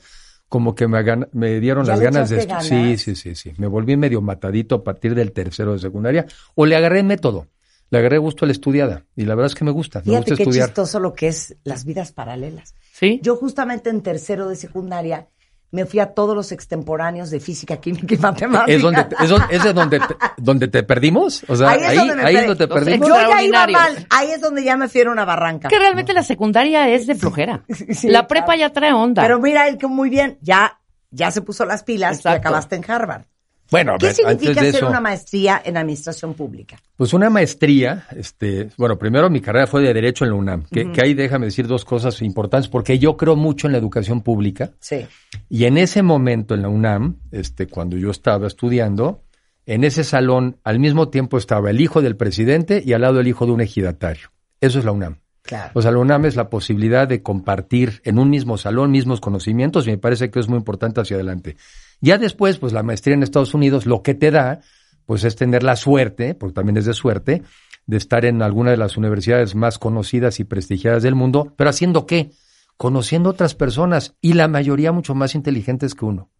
como 0.48 0.74
que 0.74 0.88
me, 0.88 1.02
me 1.32 1.60
dieron 1.60 1.86
¿Ya 1.86 1.92
las 1.92 2.00
ganas 2.00 2.30
de 2.30 2.40
estudiar. 2.40 2.62
Sí, 2.62 2.98
sí, 2.98 3.14
sí, 3.14 3.34
sí. 3.34 3.52
Me 3.56 3.68
volví 3.68 3.96
medio 3.96 4.20
matadito 4.20 4.74
a 4.74 4.84
partir 4.84 5.14
del 5.14 5.32
tercero 5.32 5.72
de 5.72 5.78
secundaria, 5.78 6.26
o 6.54 6.66
le 6.66 6.76
agarré 6.76 7.02
método, 7.02 7.46
le 7.92 7.98
agarré 7.98 8.16
gusto 8.18 8.44
a 8.44 8.48
la 8.48 8.52
estudiada, 8.52 9.04
y 9.14 9.24
la 9.26 9.34
verdad 9.34 9.46
es 9.52 9.54
que 9.54 9.64
me 9.64 9.70
gusta, 9.70 9.98
me 10.00 10.04
Fíjate 10.06 10.18
gusta 10.30 10.36
qué 10.36 10.42
estudiar. 10.44 10.68
chistoso 10.68 10.98
lo 10.98 11.12
que 11.12 11.28
es 11.28 11.54
las 11.62 11.84
vidas 11.84 12.10
paralelas. 12.10 12.74
¿Sí? 12.92 13.20
Yo 13.22 13.36
justamente 13.36 13.90
en 13.90 14.00
tercero 14.02 14.48
de 14.48 14.56
secundaria 14.56 15.28
me 15.70 15.84
fui 15.86 16.00
a 16.00 16.06
todos 16.14 16.34
los 16.34 16.52
extemporáneos 16.52 17.30
de 17.30 17.38
física, 17.40 17.76
química 17.78 18.14
y 18.14 18.18
matemáticas. 18.18 18.76
¿Es 18.76 18.82
donde, 18.82 19.06
es, 19.20 19.28
don- 19.28 19.42
es 19.50 19.62
de 19.64 19.72
donde 19.72 20.00
te, 20.00 20.14
donde 20.38 20.68
te 20.68 20.82
perdimos? 20.84 21.44
O 21.48 21.54
sea, 21.56 21.68
ahí 21.70 21.80
es 21.82 21.96
donde 21.96 22.14
me 22.16 22.22
ahí 22.22 22.34
es 22.36 22.40
perdí. 22.42 22.48
donde 22.48 22.66
te 22.66 22.74
perdimos. 22.74 23.08
Yo 23.08 23.14
ya 23.14 23.42
iba 23.42 23.66
mal. 23.68 24.06
Ahí 24.10 24.30
es 24.30 24.40
donde 24.40 24.64
ya 24.64 24.76
me 24.76 24.88
fui 24.88 25.00
a 25.02 25.10
una 25.10 25.24
barranca. 25.26 25.68
Que 25.68 25.78
realmente 25.78 26.12
la 26.14 26.22
secundaria 26.22 26.88
es 26.88 27.06
de 27.06 27.14
flojera. 27.14 27.64
Sí, 27.90 28.08
la 28.08 28.26
prepa 28.26 28.46
claro. 28.54 28.60
ya 28.60 28.70
trae 28.70 28.92
onda. 28.92 29.20
Pero 29.22 29.38
mira, 29.38 29.68
el 29.68 29.76
que 29.78 29.86
muy 29.86 30.08
bien, 30.10 30.38
ya, 30.42 30.78
ya 31.10 31.30
se 31.30 31.40
puso 31.42 31.64
las 31.66 31.82
pilas 31.84 32.22
y 32.24 32.28
acabaste 32.28 32.76
en 32.76 32.90
Harvard. 32.90 33.24
Bueno, 33.72 33.94
a 33.94 33.98
¿Qué 33.98 34.06
ver, 34.06 34.14
significa 34.14 34.50
antes 34.50 34.62
de 34.62 34.68
hacer 34.68 34.80
eso, 34.82 34.88
una 34.88 35.00
maestría 35.00 35.60
en 35.64 35.76
administración 35.76 36.34
pública? 36.34 36.76
Pues 36.96 37.12
una 37.12 37.28
maestría, 37.30 38.06
este, 38.14 38.68
bueno, 38.76 38.96
primero 38.98 39.28
mi 39.30 39.40
carrera 39.40 39.66
fue 39.66 39.82
de 39.82 39.92
Derecho 39.92 40.24
en 40.24 40.30
la 40.30 40.36
UNAM, 40.36 40.64
que, 40.70 40.92
que 40.92 41.02
ahí 41.02 41.14
déjame 41.14 41.46
decir 41.46 41.66
dos 41.66 41.84
cosas 41.84 42.22
importantes, 42.22 42.68
porque 42.68 42.98
yo 43.00 43.16
creo 43.16 43.34
mucho 43.34 43.66
en 43.66 43.72
la 43.72 43.78
educación 43.78 44.20
pública, 44.20 44.70
Sí. 44.78 45.06
y 45.48 45.64
en 45.64 45.78
ese 45.78 46.02
momento 46.02 46.54
en 46.54 46.62
la 46.62 46.68
UNAM, 46.68 47.16
este, 47.32 47.66
cuando 47.66 47.96
yo 47.96 48.10
estaba 48.10 48.46
estudiando, 48.46 49.24
en 49.66 49.84
ese 49.84 50.04
salón 50.04 50.58
al 50.64 50.78
mismo 50.78 51.08
tiempo 51.08 51.38
estaba 51.38 51.70
el 51.70 51.80
hijo 51.80 52.02
del 52.02 52.16
presidente 52.16 52.82
y 52.84 52.92
al 52.92 53.00
lado 53.00 53.20
el 53.20 53.26
hijo 53.28 53.46
de 53.46 53.52
un 53.52 53.60
ejidatario. 53.62 54.30
Eso 54.60 54.78
es 54.78 54.84
la 54.84 54.92
UNAM. 54.92 55.21
Claro. 55.42 55.72
O 55.74 55.82
sea, 55.82 55.90
la 55.90 55.98
UNAM 55.98 56.24
es 56.26 56.36
la 56.36 56.48
posibilidad 56.48 57.08
de 57.08 57.22
compartir 57.22 58.00
en 58.04 58.18
un 58.18 58.30
mismo 58.30 58.58
salón 58.58 58.92
mismos 58.92 59.20
conocimientos 59.20 59.86
y 59.86 59.90
me 59.90 59.98
parece 59.98 60.30
que 60.30 60.38
es 60.38 60.48
muy 60.48 60.58
importante 60.58 61.00
hacia 61.00 61.16
adelante. 61.16 61.56
Ya 62.00 62.18
después, 62.18 62.58
pues 62.58 62.72
la 62.72 62.82
maestría 62.82 63.14
en 63.14 63.22
Estados 63.22 63.54
Unidos 63.54 63.86
lo 63.86 64.02
que 64.02 64.14
te 64.14 64.30
da, 64.30 64.60
pues 65.06 65.24
es 65.24 65.36
tener 65.36 65.62
la 65.62 65.76
suerte, 65.76 66.34
porque 66.34 66.54
también 66.54 66.76
es 66.76 66.84
de 66.84 66.94
suerte, 66.94 67.42
de 67.86 67.96
estar 67.96 68.24
en 68.24 68.42
alguna 68.42 68.70
de 68.70 68.76
las 68.76 68.96
universidades 68.96 69.54
más 69.54 69.78
conocidas 69.78 70.40
y 70.40 70.44
prestigiadas 70.44 71.02
del 71.02 71.14
mundo, 71.14 71.52
pero 71.56 71.70
haciendo 71.70 72.06
qué? 72.06 72.30
Conociendo 72.76 73.30
otras 73.30 73.54
personas 73.54 74.14
y 74.20 74.34
la 74.34 74.48
mayoría 74.48 74.92
mucho 74.92 75.14
más 75.14 75.34
inteligentes 75.34 75.94
que 75.94 76.04
uno. 76.04 76.30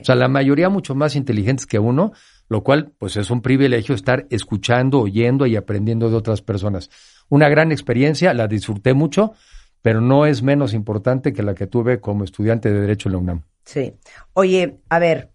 O 0.00 0.04
sea, 0.04 0.16
la 0.16 0.28
mayoría 0.28 0.68
mucho 0.68 0.94
más 0.94 1.14
inteligentes 1.14 1.66
que 1.66 1.78
uno, 1.78 2.12
lo 2.48 2.62
cual 2.62 2.92
pues 2.98 3.16
es 3.16 3.30
un 3.30 3.40
privilegio 3.40 3.94
estar 3.94 4.26
escuchando, 4.30 5.00
oyendo 5.00 5.46
y 5.46 5.56
aprendiendo 5.56 6.10
de 6.10 6.16
otras 6.16 6.42
personas. 6.42 6.90
Una 7.28 7.48
gran 7.48 7.72
experiencia, 7.72 8.34
la 8.34 8.48
disfruté 8.48 8.94
mucho, 8.94 9.34
pero 9.82 10.00
no 10.00 10.26
es 10.26 10.42
menos 10.42 10.74
importante 10.74 11.32
que 11.32 11.42
la 11.42 11.54
que 11.54 11.66
tuve 11.66 12.00
como 12.00 12.24
estudiante 12.24 12.72
de 12.72 12.80
Derecho 12.80 13.08
en 13.08 13.12
la 13.12 13.18
UNAM. 13.18 13.42
Sí. 13.64 13.94
Oye, 14.32 14.78
a 14.88 14.98
ver, 14.98 15.30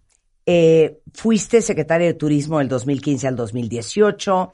eh, 0.46 1.00
fuiste 1.14 1.62
secretario 1.62 2.06
de 2.06 2.14
Turismo 2.14 2.58
del 2.58 2.68
2015 2.68 3.28
al 3.28 3.36
2018, 3.36 4.52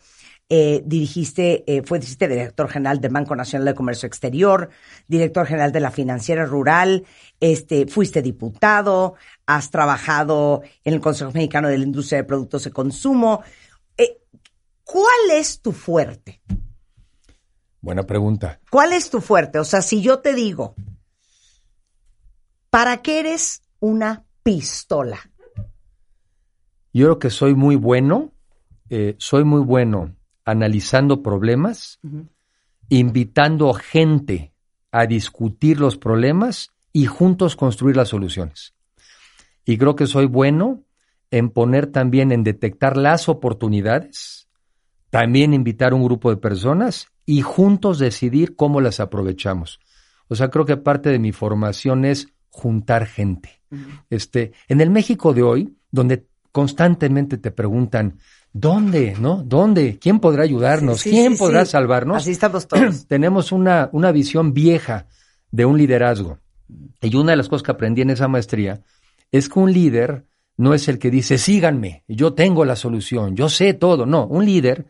eh, 0.50 0.82
dirigiste, 0.86 1.62
eh, 1.66 1.82
fuiste 1.82 2.26
director 2.26 2.70
general 2.70 3.02
del 3.02 3.12
Banco 3.12 3.36
Nacional 3.36 3.66
de 3.66 3.74
Comercio 3.74 4.06
Exterior, 4.06 4.70
director 5.06 5.46
general 5.46 5.72
de 5.72 5.80
la 5.80 5.90
Financiera 5.90 6.46
Rural, 6.46 7.04
este, 7.38 7.86
fuiste 7.86 8.22
diputado, 8.22 9.14
has 9.44 9.70
trabajado 9.70 10.62
en 10.84 10.94
el 10.94 11.00
Consejo 11.00 11.32
Mexicano 11.32 11.68
de 11.68 11.76
la 11.76 11.84
Industria 11.84 12.22
de 12.22 12.24
Productos 12.24 12.64
de 12.64 12.70
Consumo. 12.70 13.42
Eh, 13.98 14.20
¿Cuál 14.84 15.32
es 15.32 15.60
tu 15.60 15.72
fuerte? 15.72 16.40
Buena 17.80 18.04
pregunta. 18.04 18.60
¿Cuál 18.70 18.92
es 18.92 19.10
tu 19.10 19.20
fuerte? 19.20 19.58
O 19.58 19.64
sea, 19.64 19.82
si 19.82 20.02
yo 20.02 20.18
te 20.18 20.34
digo, 20.34 20.74
¿para 22.70 23.02
qué 23.02 23.20
eres 23.20 23.62
una 23.80 24.24
pistola? 24.42 25.18
Yo 26.92 27.06
creo 27.06 27.18
que 27.18 27.30
soy 27.30 27.54
muy 27.54 27.76
bueno, 27.76 28.32
eh, 28.90 29.14
soy 29.18 29.44
muy 29.44 29.60
bueno 29.60 30.16
analizando 30.44 31.22
problemas, 31.22 32.00
invitando 32.88 33.72
gente 33.74 34.54
a 34.90 35.06
discutir 35.06 35.78
los 35.78 35.98
problemas 35.98 36.70
y 36.92 37.06
juntos 37.06 37.54
construir 37.54 37.96
las 37.96 38.08
soluciones. 38.08 38.74
Y 39.66 39.76
creo 39.76 39.94
que 39.94 40.06
soy 40.06 40.26
bueno 40.26 40.84
en 41.30 41.50
poner 41.50 41.88
también, 41.88 42.32
en 42.32 42.42
detectar 42.42 42.96
las 42.96 43.28
oportunidades, 43.28 44.47
también 45.10 45.54
invitar 45.54 45.94
un 45.94 46.04
grupo 46.04 46.30
de 46.30 46.36
personas 46.36 47.08
y 47.24 47.42
juntos 47.42 47.98
decidir 47.98 48.56
cómo 48.56 48.80
las 48.80 49.00
aprovechamos. 49.00 49.80
O 50.28 50.34
sea, 50.34 50.50
creo 50.50 50.64
que 50.64 50.76
parte 50.76 51.10
de 51.10 51.18
mi 51.18 51.32
formación 51.32 52.04
es 52.04 52.28
juntar 52.50 53.06
gente. 53.06 53.60
Este, 54.10 54.52
en 54.68 54.80
el 54.80 54.90
México 54.90 55.34
de 55.34 55.42
hoy, 55.42 55.76
donde 55.90 56.26
constantemente 56.52 57.38
te 57.38 57.50
preguntan, 57.50 58.18
¿dónde? 58.52 59.14
¿No? 59.20 59.42
¿Dónde? 59.42 59.98
¿Quién 60.00 60.20
podrá 60.20 60.42
ayudarnos? 60.42 61.00
Sí, 61.00 61.10
¿Quién 61.10 61.32
sí, 61.32 61.38
podrá 61.38 61.64
salvarnos? 61.64 62.18
Así 62.18 62.30
estamos 62.30 62.66
todos. 62.68 63.06
Tenemos 63.06 63.52
una, 63.52 63.90
una 63.92 64.12
visión 64.12 64.52
vieja 64.52 65.06
de 65.50 65.64
un 65.64 65.78
liderazgo. 65.78 66.38
Y 67.00 67.14
una 67.16 67.32
de 67.32 67.36
las 67.36 67.48
cosas 67.48 67.62
que 67.62 67.70
aprendí 67.70 68.02
en 68.02 68.10
esa 68.10 68.28
maestría 68.28 68.82
es 69.30 69.48
que 69.48 69.58
un 69.58 69.72
líder 69.72 70.26
no 70.56 70.74
es 70.74 70.88
el 70.88 70.98
que 70.98 71.10
dice, 71.10 71.38
síganme, 71.38 72.04
yo 72.08 72.34
tengo 72.34 72.64
la 72.64 72.76
solución, 72.76 73.36
yo 73.36 73.48
sé 73.48 73.74
todo. 73.74 74.06
No, 74.06 74.26
un 74.26 74.44
líder 74.44 74.86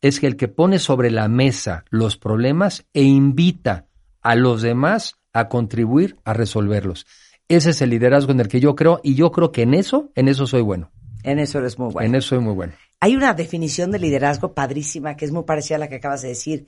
es 0.00 0.22
el 0.22 0.36
que 0.36 0.48
pone 0.48 0.78
sobre 0.78 1.10
la 1.10 1.28
mesa 1.28 1.84
los 1.90 2.16
problemas 2.16 2.86
e 2.92 3.02
invita 3.02 3.86
a 4.22 4.34
los 4.34 4.62
demás 4.62 5.16
a 5.32 5.48
contribuir 5.48 6.16
a 6.24 6.34
resolverlos. 6.34 7.06
Ese 7.48 7.70
es 7.70 7.80
el 7.80 7.90
liderazgo 7.90 8.32
en 8.32 8.40
el 8.40 8.48
que 8.48 8.60
yo 8.60 8.74
creo 8.74 9.00
y 9.02 9.14
yo 9.14 9.30
creo 9.32 9.52
que 9.52 9.62
en 9.62 9.74
eso, 9.74 10.10
en 10.14 10.28
eso 10.28 10.46
soy 10.46 10.62
bueno. 10.62 10.90
En 11.22 11.38
eso 11.38 11.58
eres 11.58 11.78
muy 11.78 11.92
bueno. 11.92 12.06
En 12.06 12.14
eso 12.14 12.28
soy 12.28 12.40
muy 12.40 12.54
bueno. 12.54 12.74
Hay 13.00 13.16
una 13.16 13.32
definición 13.34 13.90
de 13.90 13.98
liderazgo 13.98 14.54
padrísima 14.54 15.16
que 15.16 15.24
es 15.24 15.32
muy 15.32 15.44
parecida 15.44 15.76
a 15.76 15.78
la 15.78 15.88
que 15.88 15.96
acabas 15.96 16.22
de 16.22 16.28
decir, 16.28 16.66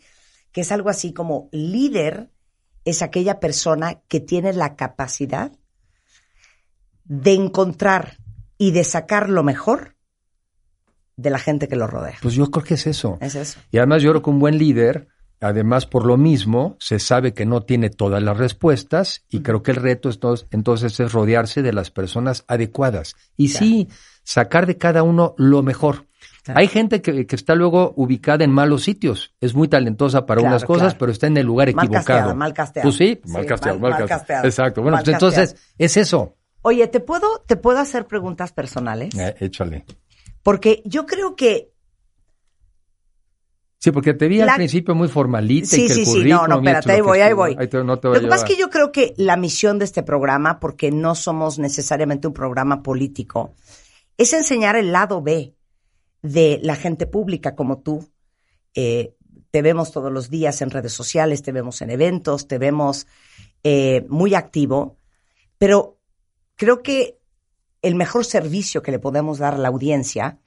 que 0.52 0.62
es 0.62 0.72
algo 0.72 0.88
así 0.88 1.12
como 1.12 1.48
líder 1.52 2.30
es 2.84 3.02
aquella 3.02 3.40
persona 3.40 4.00
que 4.08 4.20
tiene 4.20 4.52
la 4.52 4.74
capacidad 4.74 5.52
de 7.04 7.34
encontrar 7.34 8.16
y 8.56 8.70
de 8.70 8.84
sacar 8.84 9.28
lo 9.28 9.42
mejor 9.42 9.96
de 11.20 11.30
la 11.30 11.38
gente 11.38 11.68
que 11.68 11.76
lo 11.76 11.86
rodea. 11.86 12.14
Pues 12.22 12.34
yo 12.34 12.50
creo 12.50 12.64
que 12.64 12.74
es 12.74 12.86
eso. 12.86 13.18
Es 13.20 13.34
eso. 13.34 13.60
Y 13.70 13.78
además 13.78 14.02
yo 14.02 14.10
creo 14.10 14.22
que 14.22 14.30
un 14.30 14.38
buen 14.38 14.58
líder, 14.58 15.08
además 15.40 15.86
por 15.86 16.04
lo 16.06 16.16
mismo, 16.16 16.76
se 16.80 16.98
sabe 16.98 17.32
que 17.34 17.46
no 17.46 17.62
tiene 17.62 17.90
todas 17.90 18.22
las 18.22 18.36
respuestas 18.36 19.24
y 19.28 19.40
creo 19.40 19.62
que 19.62 19.70
el 19.72 19.76
reto 19.78 20.08
es 20.08 20.18
entonces, 20.50 20.98
es 21.00 21.12
rodearse 21.12 21.62
de 21.62 21.72
las 21.72 21.90
personas 21.90 22.44
adecuadas. 22.48 23.16
Y 23.36 23.48
sí, 23.48 23.88
sacar 24.22 24.66
de 24.66 24.76
cada 24.76 25.02
uno 25.02 25.34
lo 25.38 25.62
mejor. 25.62 26.06
Hay 26.54 26.68
gente 26.68 27.02
que, 27.02 27.26
que 27.26 27.36
está 27.36 27.54
luego 27.54 27.92
ubicada 27.96 28.44
en 28.44 28.50
malos 28.50 28.82
sitios. 28.82 29.34
Es 29.40 29.54
muy 29.54 29.68
talentosa 29.68 30.24
para 30.26 30.40
Claro, 30.40 30.54
unas 30.56 30.64
cosas, 30.64 30.94
pero 30.94 31.12
está 31.12 31.26
en 31.26 31.36
el 31.36 31.46
lugar 31.46 31.72
Mal 31.74 31.86
equivocado. 31.86 32.34
mal 32.34 32.52
casteada. 32.54 32.82
Pues 32.84 32.96
sí, 32.96 33.20
Sí, 33.24 33.30
mal 33.32 33.44
casteado, 33.46 33.78
mal- 33.78 33.90
mal, 33.90 33.98
casteado. 34.00 34.18
casteado. 34.20 34.46
Exacto. 34.46 34.82
Bueno, 34.82 34.96
pues 34.98 35.08
entonces 35.08 35.50
casteado. 35.52 35.74
es 35.78 35.96
eso. 35.96 36.36
Oye, 36.62 36.86
¿te 36.88 37.00
puedo, 37.00 37.26
¿te 37.46 37.56
puedo 37.56 37.78
hacer 37.78 38.06
preguntas 38.06 38.52
personales? 38.52 39.14
Eh, 39.18 39.34
échale. 39.40 39.84
Porque 40.42 40.82
yo 40.84 41.06
creo 41.06 41.36
que 41.36 41.70
Sí, 43.78 43.92
porque 43.92 44.12
te 44.12 44.28
vi 44.28 44.38
La- 44.38 44.52
al 44.52 44.56
principio 44.56 44.94
muy 44.94 45.08
formalita 45.08 45.66
Sí, 45.68 45.84
y 45.84 45.86
que 45.86 45.94
sí, 45.94 46.00
el 46.00 46.06
sí, 46.06 46.24
no, 46.24 46.46
no, 46.46 46.56
espérate, 46.56 46.90
es 46.90 46.96
ahí 46.96 47.00
voy, 47.00 47.20
ahí 47.20 47.32
voy. 47.32 47.56
Ahí 47.58 47.68
te- 47.68 47.82
no 47.82 47.98
te 47.98 48.08
voy 48.08 48.16
Lo 48.18 48.22
que 48.22 48.28
pasa 48.28 48.44
es 48.44 48.50
que 48.50 48.60
yo 48.60 48.68
creo 48.68 48.92
que 48.92 49.14
la 49.16 49.38
misión 49.38 49.78
de 49.78 49.86
este 49.86 50.02
programa, 50.02 50.60
porque 50.60 50.90
no 50.90 51.14
somos 51.14 51.58
necesariamente 51.58 52.28
un 52.28 52.34
programa 52.34 52.82
político, 52.82 53.54
es 54.18 54.34
enseñar 54.34 54.76
el 54.76 54.92
lado 54.92 55.22
B 55.22 55.54
de 56.20 56.60
la 56.62 56.76
gente 56.76 57.06
pública 57.06 57.54
como 57.54 57.78
tú. 57.78 58.06
Eh, 58.74 59.14
te 59.50 59.62
vemos 59.62 59.92
todos 59.92 60.12
los 60.12 60.28
días 60.28 60.60
en 60.60 60.68
redes 60.70 60.92
sociales, 60.92 61.40
te 61.42 61.50
vemos 61.52 61.80
en 61.80 61.90
eventos, 61.90 62.46
te 62.46 62.58
vemos 62.58 63.06
eh, 63.64 64.04
muy 64.10 64.34
activo, 64.34 64.98
pero 65.56 65.98
creo 66.54 66.82
que 66.82 67.19
el 67.82 67.94
mejor 67.94 68.24
servicio 68.24 68.82
que 68.82 68.90
le 68.90 68.98
podemos 68.98 69.38
dar 69.38 69.54
a 69.54 69.58
la 69.58 69.68
audiencia 69.68 70.38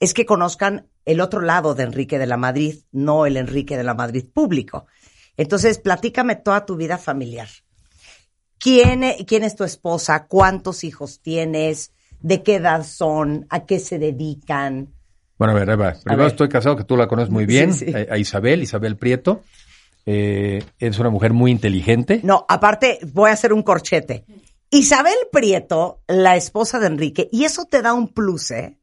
es 0.00 0.14
que 0.14 0.26
conozcan 0.26 0.86
el 1.04 1.20
otro 1.20 1.40
lado 1.40 1.74
de 1.74 1.84
Enrique 1.84 2.18
de 2.18 2.26
la 2.26 2.36
Madrid, 2.36 2.76
no 2.92 3.26
el 3.26 3.36
Enrique 3.36 3.76
de 3.76 3.84
la 3.84 3.94
Madrid 3.94 4.24
público. 4.32 4.86
Entonces, 5.36 5.78
platícame 5.78 6.36
toda 6.36 6.64
tu 6.66 6.76
vida 6.76 6.98
familiar. 6.98 7.48
¿Quién, 8.58 9.04
e- 9.04 9.24
quién 9.26 9.44
es 9.44 9.54
tu 9.54 9.64
esposa? 9.64 10.26
¿Cuántos 10.26 10.84
hijos 10.84 11.20
tienes? 11.20 11.92
¿De 12.20 12.42
qué 12.42 12.56
edad 12.56 12.84
son? 12.84 13.46
¿A 13.50 13.64
qué 13.66 13.78
se 13.78 13.98
dedican? 13.98 14.88
Bueno, 15.38 15.52
a 15.52 15.56
ver, 15.58 15.70
Eva, 15.70 15.94
primero 16.02 16.24
ver. 16.24 16.32
estoy 16.32 16.48
casado, 16.48 16.76
que 16.76 16.82
tú 16.84 16.96
la 16.96 17.06
conoces 17.06 17.30
muy 17.30 17.44
Sí, 17.44 17.46
bien, 17.46 17.72
sí. 17.74 17.86
A, 17.94 18.14
a 18.14 18.18
Isabel, 18.18 18.62
Isabel 18.62 18.96
Prieto. 18.96 19.42
Eh, 20.06 20.64
es 20.78 20.98
una 20.98 21.10
mujer 21.10 21.32
muy 21.32 21.50
inteligente. 21.52 22.20
No, 22.24 22.44
aparte, 22.48 22.98
voy 23.12 23.30
a 23.30 23.34
hacer 23.34 23.52
un 23.52 23.62
corchete. 23.62 24.24
Isabel 24.70 25.14
Prieto, 25.32 26.02
la 26.06 26.36
esposa 26.36 26.78
de 26.78 26.86
Enrique, 26.88 27.28
y 27.32 27.44
eso 27.44 27.64
te 27.64 27.80
da 27.82 27.94
un 27.94 28.08
plus, 28.08 28.50
¿eh? 28.50 28.78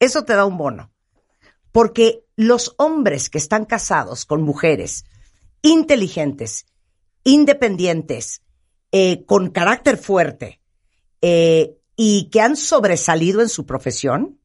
Eso 0.00 0.24
te 0.24 0.34
da 0.34 0.44
un 0.46 0.58
bono. 0.58 0.90
Porque 1.70 2.24
los 2.36 2.74
hombres 2.78 3.30
que 3.30 3.38
están 3.38 3.64
casados 3.64 4.24
con 4.26 4.42
mujeres 4.42 5.04
inteligentes, 5.62 6.66
independientes, 7.24 8.42
eh, 8.90 9.24
con 9.26 9.50
carácter 9.50 9.96
fuerte 9.96 10.60
eh, 11.22 11.76
y 11.96 12.28
que 12.30 12.40
han 12.40 12.56
sobresalido 12.56 13.40
en 13.40 13.48
su 13.48 13.64
profesión, 13.64 14.38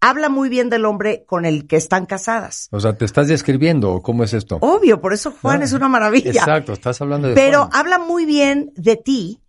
habla 0.00 0.28
muy 0.28 0.48
bien 0.48 0.68
del 0.70 0.84
hombre 0.86 1.24
con 1.24 1.44
el 1.46 1.66
que 1.66 1.76
están 1.76 2.04
casadas. 2.04 2.68
O 2.72 2.80
sea, 2.80 2.98
¿te 2.98 3.04
estás 3.04 3.28
describiendo 3.28 3.92
o 3.92 4.02
cómo 4.02 4.24
es 4.24 4.34
esto? 4.34 4.58
Obvio, 4.60 5.00
por 5.00 5.14
eso 5.14 5.32
Juan 5.40 5.62
Ah, 5.62 5.64
es 5.64 5.72
una 5.72 5.88
maravilla. 5.88 6.30
Exacto, 6.30 6.72
estás 6.72 7.00
hablando 7.00 7.28
de 7.28 7.34
Pero 7.34 7.60
Juan. 7.66 7.70
habla 7.72 7.98
muy 7.98 8.26
bien 8.26 8.72
de 8.76 8.96
ti 8.96 9.40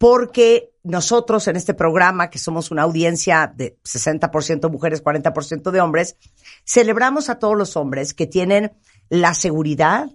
porque 0.00 0.72
nosotros 0.82 1.46
en 1.46 1.56
este 1.56 1.74
programa, 1.74 2.30
que 2.30 2.38
somos 2.38 2.70
una 2.70 2.84
audiencia 2.84 3.52
de 3.54 3.76
60% 3.84 4.70
mujeres, 4.70 5.04
40% 5.04 5.70
de 5.70 5.80
hombres, 5.82 6.16
celebramos 6.64 7.28
a 7.28 7.38
todos 7.38 7.54
los 7.54 7.76
hombres 7.76 8.14
que 8.14 8.26
tienen 8.26 8.72
la 9.10 9.34
seguridad, 9.34 10.08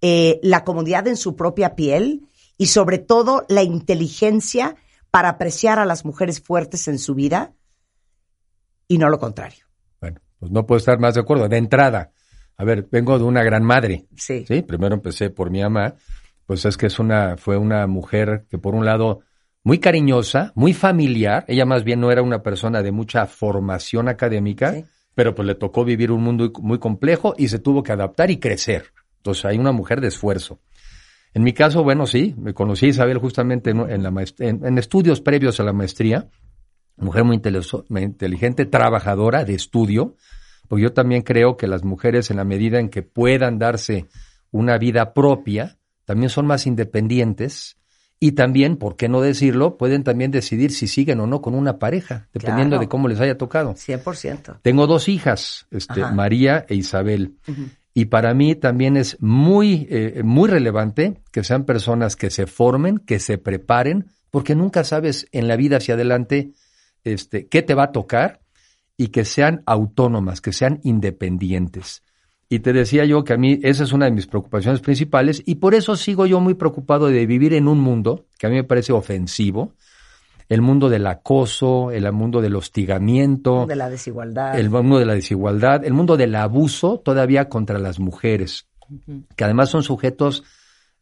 eh, 0.00 0.40
la 0.42 0.64
comodidad 0.64 1.06
en 1.06 1.18
su 1.18 1.36
propia 1.36 1.74
piel 1.76 2.22
y 2.56 2.68
sobre 2.68 2.96
todo 2.96 3.44
la 3.50 3.62
inteligencia 3.62 4.74
para 5.10 5.28
apreciar 5.28 5.78
a 5.78 5.84
las 5.84 6.06
mujeres 6.06 6.40
fuertes 6.40 6.88
en 6.88 6.98
su 6.98 7.14
vida 7.14 7.52
y 8.88 8.96
no 8.96 9.10
lo 9.10 9.18
contrario. 9.18 9.66
Bueno, 10.00 10.18
pues 10.38 10.50
no 10.50 10.64
puedo 10.64 10.78
estar 10.78 10.98
más 10.98 11.12
de 11.12 11.20
acuerdo. 11.20 11.46
De 11.46 11.58
entrada, 11.58 12.10
a 12.56 12.64
ver, 12.64 12.88
vengo 12.90 13.18
de 13.18 13.24
una 13.24 13.42
gran 13.42 13.64
madre. 13.64 14.06
Sí. 14.16 14.46
Sí, 14.48 14.62
primero 14.62 14.94
empecé 14.94 15.28
por 15.28 15.50
mi 15.50 15.60
mamá, 15.60 15.94
pues 16.46 16.64
es 16.64 16.78
que 16.78 16.86
es 16.86 16.98
una, 16.98 17.36
fue 17.36 17.58
una 17.58 17.86
mujer 17.86 18.46
que 18.48 18.56
por 18.56 18.74
un 18.74 18.86
lado 18.86 19.25
muy 19.66 19.80
cariñosa, 19.80 20.52
muy 20.54 20.72
familiar, 20.74 21.44
ella 21.48 21.66
más 21.66 21.82
bien 21.82 21.98
no 21.98 22.12
era 22.12 22.22
una 22.22 22.40
persona 22.40 22.84
de 22.84 22.92
mucha 22.92 23.26
formación 23.26 24.08
académica, 24.08 24.72
Sí. 24.72 24.84
pero 25.16 25.34
pues 25.34 25.44
le 25.44 25.56
tocó 25.56 25.84
vivir 25.84 26.12
un 26.12 26.22
mundo 26.22 26.52
muy 26.60 26.78
complejo 26.78 27.34
y 27.36 27.48
se 27.48 27.58
tuvo 27.58 27.82
que 27.82 27.90
adaptar 27.90 28.30
y 28.30 28.36
crecer. 28.38 28.92
Entonces 29.16 29.44
hay 29.44 29.58
una 29.58 29.72
mujer 29.72 30.00
de 30.00 30.06
esfuerzo. 30.06 30.60
En 31.34 31.42
mi 31.42 31.52
caso, 31.52 31.82
bueno, 31.82 32.06
sí, 32.06 32.32
me 32.38 32.54
conocí 32.54 32.86
a 32.86 32.90
Isabel 32.90 33.18
justamente 33.18 33.70
en, 33.70 33.80
en 33.90 34.04
la 34.04 34.24
en- 34.38 34.64
en 34.64 34.78
estudios 34.78 35.20
previos 35.20 35.58
a 35.58 35.64
la 35.64 35.72
maestría, 35.72 36.28
mujer 36.96 37.24
muy 37.24 37.34
inteligente, 37.34 38.66
trabajadora 38.66 39.44
de 39.44 39.54
estudio, 39.54 40.14
porque 40.68 40.84
yo 40.84 40.92
también 40.92 41.22
creo 41.22 41.56
que 41.56 41.66
las 41.66 41.82
mujeres 41.82 42.30
en 42.30 42.36
la 42.36 42.44
medida 42.44 42.78
en 42.78 42.88
que 42.88 43.02
puedan 43.02 43.58
darse 43.58 44.06
una 44.52 44.78
vida 44.78 45.12
propia, 45.12 45.76
también 46.04 46.30
son 46.30 46.46
más 46.46 46.68
independientes 46.68 47.78
y 48.18 48.32
también, 48.32 48.76
¿por 48.76 48.96
qué 48.96 49.08
no 49.08 49.20
decirlo? 49.20 49.76
Pueden 49.76 50.02
también 50.02 50.30
decidir 50.30 50.72
si 50.72 50.86
siguen 50.88 51.20
o 51.20 51.26
no 51.26 51.42
con 51.42 51.54
una 51.54 51.78
pareja, 51.78 52.28
dependiendo 52.32 52.76
Claro. 52.76 52.80
de 52.80 52.88
cómo 52.88 53.08
les 53.08 53.20
haya 53.20 53.36
tocado. 53.36 53.74
100%. 53.74 54.58
Tengo 54.62 54.86
dos 54.86 55.08
hijas, 55.08 55.66
este, 55.70 56.02
Ajá. 56.02 56.12
María 56.12 56.64
e 56.68 56.76
Isabel. 56.76 57.34
Y 57.92 58.06
para 58.06 58.34
mí 58.34 58.54
también 58.54 58.96
es 58.96 59.16
muy, 59.20 59.86
eh, 59.90 60.22
muy 60.24 60.48
relevante 60.48 61.20
que 61.30 61.44
sean 61.44 61.64
personas 61.64 62.16
que 62.16 62.30
se 62.30 62.46
formen, 62.46 62.98
que 62.98 63.18
se 63.20 63.38
preparen, 63.38 64.06
porque 64.30 64.54
nunca 64.54 64.84
sabes 64.84 65.26
en 65.32 65.48
la 65.48 65.56
vida 65.56 65.76
hacia 65.78 65.94
adelante 65.94 66.52
este, 67.04 67.46
qué 67.48 67.62
te 67.62 67.74
va 67.74 67.84
a 67.84 67.92
tocar 67.92 68.40
y 68.96 69.08
que 69.08 69.24
sean 69.24 69.62
autónomas, 69.66 70.40
que 70.40 70.52
sean 70.52 70.80
independientes. 70.82 72.02
Y 72.48 72.60
te 72.60 72.72
decía 72.72 73.04
yo 73.04 73.24
que 73.24 73.32
a 73.32 73.36
mí 73.36 73.58
esa 73.62 73.82
es 73.84 73.92
una 73.92 74.04
de 74.04 74.12
mis 74.12 74.26
preocupaciones 74.26 74.80
principales 74.80 75.42
y 75.46 75.56
por 75.56 75.74
eso 75.74 75.96
sigo 75.96 76.26
yo 76.26 76.40
muy 76.40 76.54
preocupado 76.54 77.08
de 77.08 77.26
vivir 77.26 77.54
en 77.54 77.66
un 77.66 77.80
mundo 77.80 78.26
que 78.38 78.46
a 78.46 78.50
mí 78.50 78.56
me 78.56 78.64
parece 78.64 78.92
ofensivo, 78.92 79.74
el 80.48 80.62
mundo 80.62 80.88
del 80.88 81.06
acoso, 81.08 81.90
el 81.90 82.10
mundo 82.12 82.40
del 82.40 82.54
hostigamiento, 82.54 83.66
De 83.66 83.74
la 83.74 83.90
desigualdad. 83.90 84.58
el 84.58 84.70
mundo 84.70 84.98
de 84.98 85.06
la 85.06 85.14
desigualdad, 85.14 85.84
el 85.84 85.92
mundo 85.92 86.16
del 86.16 86.36
abuso 86.36 87.00
todavía 87.04 87.48
contra 87.48 87.80
las 87.80 87.98
mujeres, 87.98 88.68
que 89.34 89.42
además 89.44 89.70
son 89.70 89.82
sujetos 89.82 90.44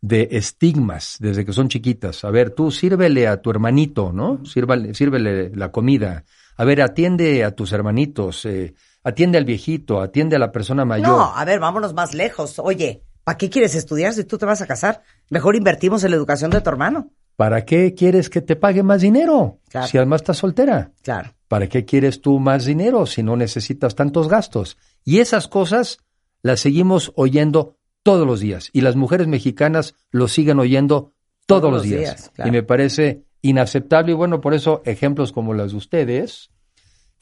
de 0.00 0.28
estigmas 0.32 1.16
desde 1.18 1.44
que 1.44 1.52
son 1.52 1.68
chiquitas. 1.68 2.24
A 2.24 2.30
ver, 2.30 2.50
tú 2.50 2.70
sírvele 2.70 3.26
a 3.26 3.40
tu 3.42 3.50
hermanito, 3.50 4.12
¿no? 4.12 4.44
Sírvale, 4.44 4.94
sírvele 4.94 5.50
la 5.54 5.70
comida. 5.72 6.24
A 6.56 6.64
ver, 6.64 6.80
atiende 6.82 7.44
a 7.44 7.54
tus 7.54 7.72
hermanitos, 7.72 8.44
eh, 8.44 8.74
atiende 9.04 9.38
al 9.38 9.44
viejito, 9.44 10.00
atiende 10.00 10.36
a 10.36 10.38
la 10.40 10.50
persona 10.50 10.84
mayor. 10.84 11.06
No, 11.08 11.36
a 11.36 11.44
ver, 11.44 11.60
vámonos 11.60 11.94
más 11.94 12.14
lejos. 12.14 12.58
Oye, 12.58 13.02
¿para 13.22 13.38
qué 13.38 13.48
quieres 13.50 13.74
estudiar 13.74 14.12
si 14.14 14.24
tú 14.24 14.38
te 14.38 14.46
vas 14.46 14.60
a 14.62 14.66
casar? 14.66 15.02
Mejor 15.30 15.54
invertimos 15.56 16.02
en 16.04 16.10
la 16.10 16.16
educación 16.16 16.50
de 16.50 16.60
tu 16.60 16.70
hermano. 16.70 17.10
¿Para 17.36 17.64
qué 17.64 17.94
quieres 17.94 18.30
que 18.30 18.40
te 18.40 18.56
pague 18.56 18.82
más 18.82 19.02
dinero? 19.02 19.58
Claro. 19.68 19.86
Si 19.86 19.98
además 19.98 20.22
estás 20.22 20.38
soltera. 20.38 20.92
Claro. 21.02 21.32
¿Para 21.48 21.68
qué 21.68 21.84
quieres 21.84 22.20
tú 22.20 22.38
más 22.38 22.64
dinero 22.64 23.06
si 23.06 23.22
no 23.22 23.36
necesitas 23.36 23.94
tantos 23.94 24.28
gastos? 24.28 24.76
Y 25.04 25.18
esas 25.18 25.48
cosas 25.48 25.98
las 26.42 26.60
seguimos 26.60 27.12
oyendo 27.16 27.76
todos 28.02 28.26
los 28.26 28.40
días. 28.40 28.70
Y 28.72 28.82
las 28.82 28.96
mujeres 28.96 29.26
mexicanas 29.26 29.94
lo 30.10 30.28
siguen 30.28 30.58
oyendo 30.60 31.12
todos, 31.46 31.62
Todos 31.62 31.72
los 31.74 31.82
días. 31.82 32.00
días, 32.00 32.30
claro. 32.34 32.48
Y 32.48 32.52
me 32.52 32.62
parece 32.62 33.24
inaceptable. 33.42 34.12
Y 34.12 34.14
bueno, 34.14 34.40
por 34.40 34.54
eso 34.54 34.82
ejemplos 34.84 35.32
como 35.32 35.52
los 35.54 35.72
de 35.72 35.78
ustedes, 35.78 36.50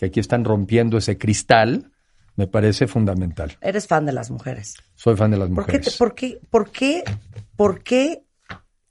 que 0.03 0.07
aquí 0.07 0.19
están 0.19 0.45
rompiendo 0.45 0.99
ese 0.99 1.17
cristal, 1.17 1.93
me 2.35 2.49
parece 2.49 2.89
fundamental. 2.89 3.57
Eres 3.61 3.87
fan 3.87 4.05
de 4.05 4.11
las 4.11 4.33
mujeres. 4.33 4.75
Soy 4.97 5.15
fan 5.15 5.31
de 5.31 5.37
las 5.37 5.49
¿Por 5.51 5.65
qué, 5.65 5.79
te- 5.79 5.79
mujeres. 5.79 5.97
por 5.97 6.15
qué, 6.17 6.41
por 6.51 6.71
qué, 6.73 7.05
por 7.55 7.83
qué 7.85 8.25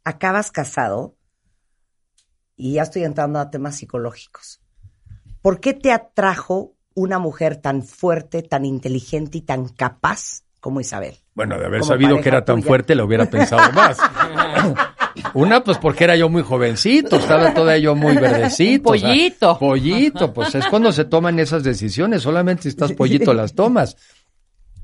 acabas 0.06 0.52
casado 0.52 1.18
y 2.56 2.76
ya 2.76 2.84
estoy 2.84 3.04
entrando 3.04 3.40
a 3.40 3.50
temas 3.50 3.76
psicológicos. 3.76 4.62
¿Por 5.42 5.60
qué 5.60 5.74
te 5.74 5.92
atrajo 5.92 6.78
una 6.94 7.20
mujer 7.20 7.58
tan 7.58 7.84
fuerte, 7.84 8.42
tan 8.42 8.64
inteligente 8.64 9.40
y 9.40 9.42
tan 9.42 9.68
capaz 9.68 10.44
como 10.62 10.80
Isabel? 10.80 11.18
Bueno, 11.34 11.60
de 11.60 11.66
haber 11.66 11.82
Como 11.82 11.92
sabido 11.92 12.22
que 12.22 12.30
era 12.30 12.46
tan 12.46 12.58
tuya. 12.58 12.68
fuerte, 12.68 12.96
lo 12.96 13.04
hubiera 13.04 13.26
pensado 13.30 13.70
más. 13.74 13.98
Una, 15.34 15.64
pues 15.64 15.78
porque 15.78 16.04
era 16.04 16.16
yo 16.16 16.30
muy 16.30 16.44
jovencito, 16.44 17.18
estaba 17.18 17.54
todavía 17.54 17.84
yo 17.84 17.96
muy 17.96 18.16
verdecito. 18.16 18.90
Un 18.92 18.96
o 18.96 19.00
sea, 19.00 19.10
pollito. 19.10 19.60
pollito, 19.60 20.34
pues 20.34 20.56
es 20.56 20.66
cuando 20.68 20.92
se 20.92 21.06
toman 21.06 21.40
esas 21.40 21.64
decisiones, 21.64 22.22
solamente 22.22 22.64
si 22.64 22.70
estás 22.70 22.94
pollito 22.94 23.34
las 23.34 23.54
tomas. 23.54 23.98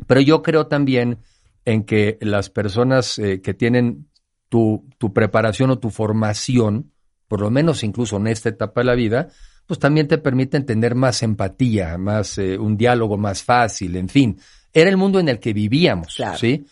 Pero 0.06 0.22
yo 0.22 0.42
creo 0.42 0.68
también 0.68 1.20
en 1.66 1.84
que 1.84 2.18
las 2.22 2.50
personas 2.50 3.18
eh, 3.20 3.42
que 3.42 3.54
tienen 3.54 4.08
tu, 4.50 4.86
tu 4.98 5.12
preparación 5.14 5.70
o 5.72 5.80
tu 5.80 5.90
formación, 5.90 6.92
por 7.28 7.42
lo 7.42 7.50
menos 7.52 7.84
incluso 7.84 8.18
en 8.18 8.28
esta 8.28 8.50
etapa 8.50 8.82
de 8.82 8.86
la 8.86 8.96
vida, 8.96 9.28
pues 9.66 9.80
también 9.80 10.08
te 10.08 10.18
permiten 10.18 10.66
tener 10.66 10.96
más 10.96 11.24
empatía, 11.24 11.98
más 11.98 12.38
eh, 12.38 12.58
un 12.58 12.78
diálogo 12.78 13.18
más 13.18 13.44
fácil, 13.44 13.98
en 13.98 14.08
fin. 14.08 14.40
Era 14.74 14.90
el 14.90 14.96
mundo 14.98 15.20
en 15.20 15.28
el 15.28 15.40
que 15.40 15.52
vivíamos, 15.54 16.16
Claro. 16.16 16.38
¿sí? 16.38 16.66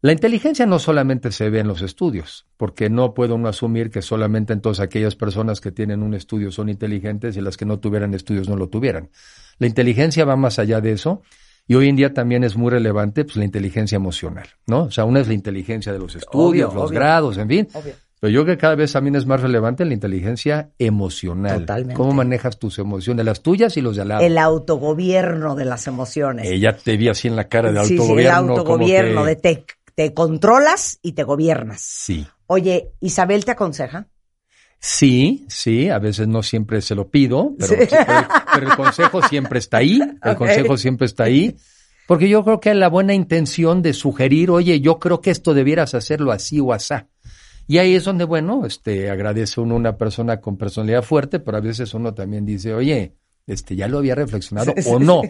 La 0.00 0.12
inteligencia 0.12 0.64
no 0.64 0.78
solamente 0.78 1.32
se 1.32 1.50
ve 1.50 1.58
en 1.58 1.66
los 1.66 1.82
estudios, 1.82 2.46
porque 2.56 2.88
no 2.88 3.14
puedo 3.14 3.34
uno 3.34 3.48
asumir 3.48 3.90
que 3.90 4.00
solamente 4.00 4.52
entonces 4.52 4.80
aquellas 4.80 5.16
personas 5.16 5.60
que 5.60 5.72
tienen 5.72 6.02
un 6.04 6.14
estudio 6.14 6.52
son 6.52 6.68
inteligentes 6.68 7.36
y 7.36 7.40
las 7.40 7.56
que 7.56 7.64
no 7.64 7.80
tuvieran 7.80 8.14
estudios 8.14 8.48
no 8.48 8.54
lo 8.56 8.68
tuvieran. 8.68 9.10
La 9.58 9.66
inteligencia 9.66 10.24
va 10.24 10.36
más 10.36 10.60
allá 10.60 10.80
de 10.80 10.92
eso 10.92 11.22
y 11.66 11.74
hoy 11.74 11.88
en 11.88 11.96
día 11.96 12.14
también 12.14 12.44
es 12.44 12.56
muy 12.56 12.70
relevante 12.70 13.24
pues, 13.24 13.36
la 13.36 13.44
inteligencia 13.44 13.96
emocional, 13.96 14.46
¿no? 14.68 14.84
O 14.84 14.90
sea, 14.92 15.04
una 15.04 15.18
es 15.20 15.26
la 15.26 15.34
inteligencia 15.34 15.92
de 15.92 15.98
los 15.98 16.14
estudios, 16.14 16.68
Obvio, 16.70 16.80
los 16.80 16.90
obvio. 16.90 17.00
grados, 17.00 17.36
en 17.38 17.48
fin. 17.48 17.68
Obvio. 17.74 17.94
Pero 18.20 18.32
yo 18.32 18.44
creo 18.44 18.56
que 18.56 18.60
cada 18.60 18.74
vez 18.76 18.92
también 18.92 19.14
es 19.16 19.26
más 19.26 19.40
relevante 19.42 19.84
la 19.84 19.94
inteligencia 19.94 20.70
emocional. 20.78 21.60
Totalmente. 21.60 21.94
¿Cómo 21.94 22.12
manejas 22.14 22.58
tus 22.58 22.78
emociones, 22.80 23.24
las 23.24 23.42
tuyas 23.42 23.76
y 23.76 23.80
los 23.80 23.94
de 23.96 24.02
al 24.02 24.08
lado? 24.08 24.22
El 24.24 24.38
autogobierno 24.38 25.54
de 25.54 25.64
las 25.64 25.86
emociones. 25.86 26.46
Ella 26.48 26.76
te 26.76 26.96
vi 26.96 27.08
así 27.08 27.28
en 27.28 27.36
la 27.36 27.48
cara 27.48 27.70
de 27.72 27.78
Sí, 27.80 27.88
sí, 27.88 27.94
el 27.94 28.00
autogobierno. 28.00 28.38
como 28.40 28.58
autogobierno, 28.58 29.22
que- 29.22 29.28
de 29.28 29.36
te, 29.36 29.64
te 29.98 30.14
controlas 30.14 31.00
y 31.02 31.14
te 31.14 31.24
gobiernas. 31.24 31.80
Sí. 31.80 32.24
Oye, 32.46 32.92
Isabel 33.00 33.44
te 33.44 33.50
aconseja. 33.50 34.06
Sí, 34.78 35.44
sí, 35.48 35.88
a 35.88 35.98
veces 35.98 36.28
no 36.28 36.44
siempre 36.44 36.80
se 36.82 36.94
lo 36.94 37.08
pido, 37.10 37.56
pero, 37.58 37.74
Sí. 37.74 37.80
sí, 37.90 37.96
pero- 38.06 38.28
pero 38.54 38.70
el 38.70 38.76
consejo 38.76 39.20
siempre 39.22 39.58
está 39.58 39.78
ahí, 39.78 39.98
el 40.22 40.36
consejo 40.36 40.76
siempre 40.76 41.06
está 41.06 41.24
ahí, 41.24 41.56
porque 42.06 42.28
yo 42.28 42.44
creo 42.44 42.60
que 42.60 42.70
hay 42.70 42.76
la 42.78 42.88
buena 42.88 43.12
intención 43.12 43.82
de 43.82 43.92
sugerir, 43.92 44.52
oye, 44.52 44.80
yo 44.80 45.00
creo 45.00 45.20
que 45.20 45.32
esto 45.32 45.52
debieras 45.52 45.94
hacerlo 45.94 46.30
así 46.30 46.60
o 46.60 46.72
asá. 46.72 47.08
Y 47.66 47.78
ahí 47.78 47.96
es 47.96 48.04
donde, 48.04 48.22
bueno, 48.22 48.66
este, 48.66 49.10
agradece 49.10 49.60
uno 49.60 49.74
a 49.74 49.78
una 49.78 49.96
persona 49.96 50.40
con 50.40 50.56
personalidad 50.56 51.02
fuerte, 51.02 51.40
pero 51.40 51.56
a 51.56 51.60
veces 51.60 51.92
uno 51.92 52.14
también 52.14 52.46
dice, 52.46 52.72
oye, 52.72 53.16
este, 53.48 53.74
ya 53.74 53.88
lo 53.88 53.98
había 53.98 54.14
reflexionado 54.14 54.74
o 54.86 54.98
no. 54.98 55.22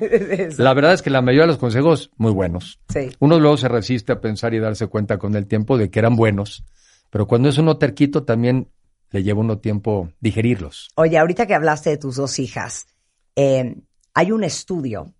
La 0.58 0.74
verdad 0.74 0.92
es 0.92 1.02
que 1.02 1.08
la 1.08 1.22
mayoría 1.22 1.42
de 1.42 1.52
los 1.52 1.58
consejos, 1.58 2.10
muy 2.16 2.32
buenos. 2.32 2.80
Uno 3.20 3.38
luego 3.38 3.56
se 3.56 3.68
resiste 3.68 4.12
a 4.12 4.20
pensar 4.20 4.52
y 4.54 4.58
darse 4.58 4.88
cuenta 4.88 5.18
con 5.18 5.36
el 5.36 5.46
tiempo 5.46 5.78
de 5.78 5.88
que 5.88 6.00
eran 6.00 6.16
buenos, 6.16 6.64
pero 7.10 7.26
cuando 7.28 7.48
es 7.48 7.58
uno 7.58 7.78
terquito 7.78 8.24
también 8.24 8.68
le 9.12 9.22
lleva 9.22 9.40
uno 9.40 9.58
tiempo 9.58 10.10
digerirlos. 10.20 10.90
Oye, 10.96 11.16
ahorita 11.16 11.46
que 11.46 11.54
hablaste 11.54 11.90
de 11.90 11.96
tus 11.96 12.16
dos 12.16 12.40
hijas, 12.40 12.88
eh, 13.36 13.76
hay 14.12 14.32
un 14.32 14.42
estudio, 14.42 15.14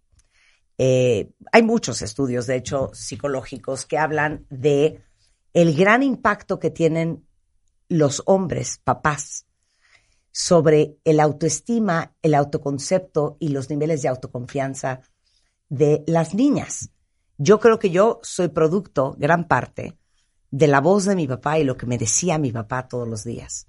eh, 0.77 1.31
hay 1.53 1.63
muchos 1.63 2.03
estudios, 2.03 2.49
de 2.49 2.57
hecho, 2.57 2.91
psicológicos, 2.93 3.87
que 3.87 3.97
hablan 3.97 4.45
de 4.51 5.01
el 5.55 5.75
gran 5.75 6.03
impacto 6.03 6.59
que 6.59 6.71
tienen 6.71 7.25
los 7.89 8.23
hombres, 8.27 8.81
papás, 8.83 9.47
sobre 10.41 10.99
el 11.03 11.19
autoestima, 11.19 12.15
el 12.23 12.37
autoconcepto 12.37 13.37
y 13.41 13.49
los 13.49 13.71
niveles 13.71 14.03
de 14.03 14.09
autoconfianza 14.09 15.01
de 15.69 16.05
las 16.07 16.33
niñas. 16.33 16.91
Yo 17.39 17.59
creo 17.59 17.81
que 17.81 17.91
yo 17.91 18.21
soy 18.23 18.47
producto, 18.47 19.17
gran 19.19 19.49
parte, 19.49 19.99
de 20.53 20.69
la 20.69 20.81
voz 20.81 21.07
de 21.07 21.17
mi 21.17 21.27
papá 21.27 21.59
y 21.59 21.65
lo 21.65 21.77
que 21.77 21.87
me 21.87 21.99
decía 21.99 22.39
mi 22.39 22.53
papá 22.53 22.87
todos 22.87 23.09
los 23.09 23.25
días. 23.25 23.67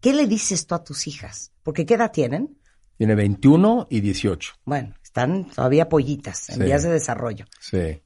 ¿Qué 0.00 0.12
le 0.12 0.26
dices 0.26 0.66
tú 0.66 0.74
a 0.74 0.82
tus 0.82 1.06
hijas? 1.06 1.52
Porque 1.62 1.86
¿qué 1.86 1.94
edad 1.94 2.10
tienen? 2.10 2.58
Tiene 2.98 3.14
21 3.14 3.86
y 3.88 4.00
18. 4.00 4.54
Bueno, 4.64 4.92
están 5.00 5.48
todavía 5.50 5.88
pollitas, 5.88 6.48
en 6.48 6.56
Sí. 6.56 6.62
vías 6.64 6.82
de 6.82 6.90
desarrollo. 6.90 7.44
Sí. 7.60 8.02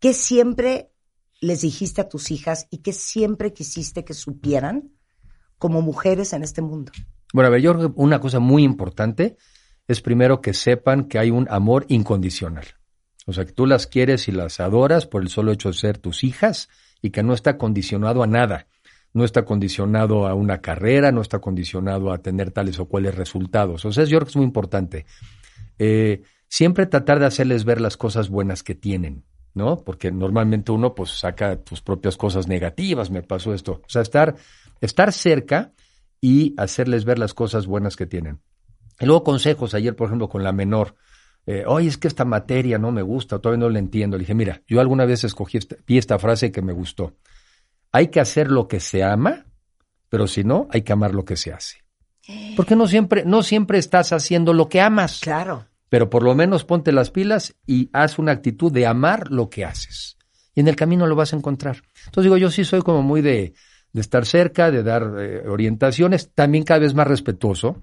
¿Qué 0.00 0.14
siempre 0.14 0.94
les 1.42 1.60
dijiste 1.60 2.00
a 2.00 2.08
tus 2.08 2.30
hijas 2.30 2.68
y 2.70 2.78
qué 2.78 2.94
siempre 2.94 3.52
quisiste 3.52 4.02
que 4.02 4.14
supieran 4.14 4.92
como 5.62 5.80
mujeres 5.80 6.32
en 6.32 6.42
este 6.42 6.60
mundo? 6.60 6.90
Bueno, 7.32 7.46
a 7.46 7.50
ver, 7.50 7.60
yo 7.60 7.92
una 7.94 8.18
cosa 8.18 8.40
muy 8.40 8.64
importante 8.64 9.36
es 9.86 10.00
primero 10.00 10.40
que 10.40 10.54
sepan 10.54 11.04
que 11.04 11.20
hay 11.20 11.30
un 11.30 11.46
amor 11.48 11.86
incondicional. 11.86 12.64
O 13.26 13.32
sea, 13.32 13.44
que 13.44 13.52
tú 13.52 13.64
las 13.64 13.86
quieres 13.86 14.26
y 14.26 14.32
las 14.32 14.58
adoras 14.58 15.06
por 15.06 15.22
el 15.22 15.28
solo 15.28 15.52
hecho 15.52 15.68
de 15.68 15.74
ser 15.74 15.98
tus 15.98 16.24
hijas 16.24 16.68
y 17.00 17.10
que 17.10 17.22
no 17.22 17.32
está 17.32 17.58
condicionado 17.58 18.24
a 18.24 18.26
nada. 18.26 18.66
No 19.14 19.24
está 19.24 19.44
condicionado 19.44 20.26
a 20.26 20.34
una 20.34 20.60
carrera, 20.60 21.12
no 21.12 21.20
está 21.20 21.38
condicionado 21.38 22.12
a 22.12 22.18
tener 22.18 22.50
tales 22.50 22.80
o 22.80 22.86
cuales 22.86 23.14
resultados. 23.14 23.84
O 23.84 23.92
sea, 23.92 24.02
yo 24.02 24.18
creo 24.18 24.28
es 24.28 24.34
muy 24.34 24.46
importante. 24.46 25.06
Eh, 25.78 26.22
siempre 26.48 26.86
tratar 26.86 27.20
de 27.20 27.26
hacerles 27.26 27.64
ver 27.64 27.80
las 27.80 27.96
cosas 27.96 28.30
buenas 28.30 28.64
que 28.64 28.74
tienen, 28.74 29.22
¿no? 29.54 29.84
Porque 29.84 30.10
normalmente 30.10 30.72
uno 30.72 30.92
pues 30.92 31.10
saca 31.20 31.54
tus 31.62 31.82
propias 31.82 32.16
cosas 32.16 32.48
negativas, 32.48 33.12
me 33.12 33.22
pasó 33.22 33.54
esto. 33.54 33.80
O 33.84 33.88
sea, 33.88 34.02
estar, 34.02 34.34
estar 34.82 35.12
cerca 35.12 35.72
y 36.20 36.54
hacerles 36.58 37.06
ver 37.06 37.18
las 37.18 37.32
cosas 37.32 37.66
buenas 37.66 37.96
que 37.96 38.06
tienen. 38.06 38.40
Y 39.00 39.06
luego 39.06 39.24
consejos, 39.24 39.72
ayer 39.74 39.96
por 39.96 40.08
ejemplo 40.08 40.28
con 40.28 40.44
la 40.44 40.52
menor, 40.52 40.96
eh, 41.46 41.64
oye, 41.66 41.88
es 41.88 41.98
que 41.98 42.08
esta 42.08 42.24
materia 42.24 42.78
no 42.78 42.92
me 42.92 43.02
gusta, 43.02 43.38
todavía 43.38 43.64
no 43.64 43.70
la 43.70 43.78
entiendo. 43.78 44.16
Le 44.16 44.22
dije, 44.22 44.34
mira, 44.34 44.62
yo 44.68 44.80
alguna 44.80 45.06
vez 45.06 45.24
escogí 45.24 45.58
esta, 45.58 45.76
vi 45.86 45.98
esta 45.98 46.18
frase 46.18 46.52
que 46.52 46.62
me 46.62 46.72
gustó. 46.72 47.16
Hay 47.90 48.08
que 48.08 48.20
hacer 48.20 48.50
lo 48.50 48.68
que 48.68 48.78
se 48.80 49.02
ama, 49.02 49.46
pero 50.08 50.26
si 50.26 50.44
no, 50.44 50.68
hay 50.70 50.82
que 50.82 50.92
amar 50.92 51.14
lo 51.14 51.24
que 51.24 51.36
se 51.36 51.52
hace. 51.52 51.78
Porque 52.56 52.76
no 52.76 52.86
siempre, 52.86 53.24
no 53.24 53.42
siempre 53.42 53.78
estás 53.78 54.12
haciendo 54.12 54.52
lo 54.52 54.68
que 54.68 54.80
amas 54.80 55.18
Claro. 55.20 55.66
pero 55.88 56.08
por 56.08 56.22
lo 56.22 56.36
menos 56.36 56.64
ponte 56.64 56.92
las 56.92 57.10
pilas 57.10 57.56
y 57.66 57.90
haz 57.92 58.18
una 58.18 58.30
actitud 58.30 58.70
de 58.70 58.86
amar 58.86 59.32
lo 59.32 59.50
que 59.50 59.64
haces. 59.64 60.16
Y 60.54 60.60
en 60.60 60.68
el 60.68 60.76
camino 60.76 61.06
lo 61.08 61.16
vas 61.16 61.32
a 61.32 61.36
encontrar. 61.36 61.82
Entonces 62.06 62.24
digo, 62.24 62.36
yo 62.36 62.50
sí 62.50 62.64
soy 62.64 62.82
como 62.82 63.02
muy 63.02 63.22
de, 63.22 63.54
de 63.92 64.00
estar 64.00 64.26
cerca, 64.26 64.70
de 64.70 64.82
dar 64.82 65.14
eh, 65.18 65.42
orientaciones, 65.46 66.30
también 66.34 66.64
cada 66.64 66.80
vez 66.80 66.94
más 66.94 67.06
respetuoso, 67.06 67.82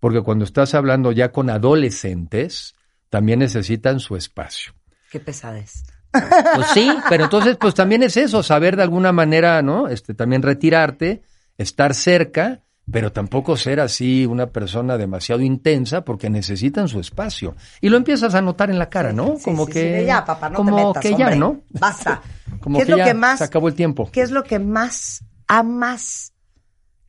porque 0.00 0.22
cuando 0.22 0.44
estás 0.44 0.74
hablando 0.74 1.12
ya 1.12 1.32
con 1.32 1.50
adolescentes, 1.50 2.74
también 3.10 3.40
necesitan 3.40 4.00
su 4.00 4.16
espacio. 4.16 4.74
Qué 5.10 5.20
pesadez. 5.20 5.84
Pues 6.10 6.66
sí, 6.72 6.90
pero 7.08 7.24
entonces 7.24 7.56
pues 7.56 7.74
también 7.74 8.02
es 8.02 8.16
eso, 8.16 8.42
saber 8.42 8.76
de 8.76 8.82
alguna 8.82 9.12
manera, 9.12 9.62
¿no? 9.62 9.88
Este, 9.88 10.14
también 10.14 10.42
retirarte, 10.42 11.22
estar 11.58 11.94
cerca, 11.94 12.62
pero 12.90 13.12
tampoco 13.12 13.56
ser 13.56 13.80
así 13.80 14.24
una 14.24 14.46
persona 14.46 14.96
demasiado 14.96 15.42
intensa 15.42 16.04
porque 16.04 16.30
necesitan 16.30 16.88
su 16.88 17.00
espacio. 17.00 17.54
Y 17.80 17.90
lo 17.90 17.98
empiezas 17.98 18.34
a 18.34 18.40
notar 18.40 18.70
en 18.70 18.78
la 18.78 18.88
cara, 18.88 19.12
¿no? 19.12 19.36
Sí, 19.36 19.44
como 19.44 19.66
sí, 19.66 19.72
que 19.72 20.00
sí, 20.00 20.06
ya, 20.06 20.24
papá, 20.24 20.48
no 20.48 20.56
como 20.56 20.76
te 20.76 20.84
metas, 20.84 21.02
que 21.02 21.16
ya. 21.16 21.36
¿no? 21.36 21.60
Basta. 21.70 22.22
Como 22.60 22.78
¿Qué 22.78 22.82
es 22.82 22.86
que 22.86 22.92
lo 22.92 22.98
ya 22.98 23.04
que 23.04 23.14
más 23.14 23.38
se 23.38 23.44
acabó 23.44 23.68
el 23.68 23.74
tiempo. 23.74 24.10
¿Qué 24.10 24.20
es 24.20 24.32
lo 24.32 24.42
que 24.42 24.58
más 24.58 25.22
amas 25.48 26.34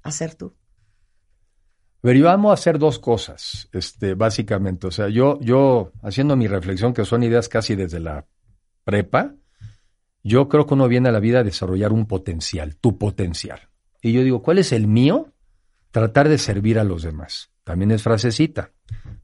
hacer 0.02 0.36
tú? 0.36 0.56
Pero 2.02 2.18
yo 2.18 2.30
amo 2.30 2.52
hacer 2.52 2.80
dos 2.80 2.98
cosas, 2.98 3.68
este, 3.74 4.14
básicamente. 4.14 4.88
O 4.88 4.92
sea, 4.92 5.10
yo, 5.10 5.38
yo, 5.42 5.92
haciendo 6.02 6.36
mi 6.36 6.48
reflexión, 6.48 6.94
que 6.94 7.04
son 7.04 7.24
ideas 7.24 7.50
casi 7.50 7.76
desde 7.76 8.00
la 8.00 8.26
prepa, 8.86 9.36
yo 10.24 10.48
creo 10.48 10.66
que 10.66 10.74
uno 10.74 10.88
viene 10.88 11.10
a 11.10 11.12
la 11.12 11.20
vida 11.20 11.40
a 11.40 11.44
desarrollar 11.44 11.92
un 11.92 12.06
potencial, 12.06 12.78
tu 12.78 12.98
potencial. 12.98 13.60
Y 14.02 14.14
yo 14.14 14.24
digo, 14.24 14.42
¿cuál 14.42 14.60
es 14.60 14.72
el 14.72 14.88
mío? 14.88 15.34
Tratar 15.92 16.30
de 16.30 16.38
servir 16.38 16.80
a 16.80 16.86
los 16.86 17.04
demás. 17.04 17.52
También 17.66 17.92
es 17.92 18.02
frasecita, 18.02 18.72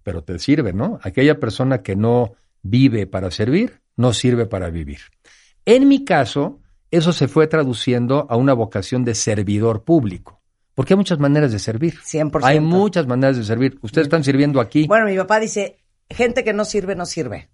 pero 0.04 0.24
te 0.24 0.38
sirve, 0.38 0.74
¿no? 0.74 1.00
Aquella 1.02 1.40
persona 1.40 1.82
que 1.82 1.96
no 1.96 2.34
vive 2.62 3.08
para 3.08 3.32
servir, 3.32 3.82
no 3.96 4.14
sirve 4.14 4.46
para 4.46 4.70
vivir. 4.70 5.00
En 5.66 5.88
mi 5.88 6.04
caso, 6.04 6.60
eso 6.92 7.14
se 7.14 7.28
fue 7.28 7.48
traduciendo 7.48 8.28
a 8.30 8.36
una 8.36 8.54
vocación 8.54 9.04
de 9.04 9.16
servidor 9.16 9.84
público. 9.84 10.42
Porque 10.74 10.94
hay 10.94 10.98
muchas 10.98 11.20
maneras 11.20 11.52
de 11.52 11.60
servir. 11.60 11.96
100%. 12.00 12.42
Hay 12.44 12.60
muchas 12.60 13.08
maneras 13.08 13.38
de 13.38 13.44
servir. 13.44 13.80
Ustedes 13.82 14.08
están 14.08 14.24
sirviendo 14.24 14.60
aquí. 14.60 14.88
Bueno, 14.88 15.06
mi 15.06 15.16
papá 15.16 15.40
dice, 15.40 15.78
gente 16.10 16.44
que 16.44 16.54
no 16.54 16.66
sirve, 16.66 16.96
no 16.96 17.06
sirve. 17.06 17.50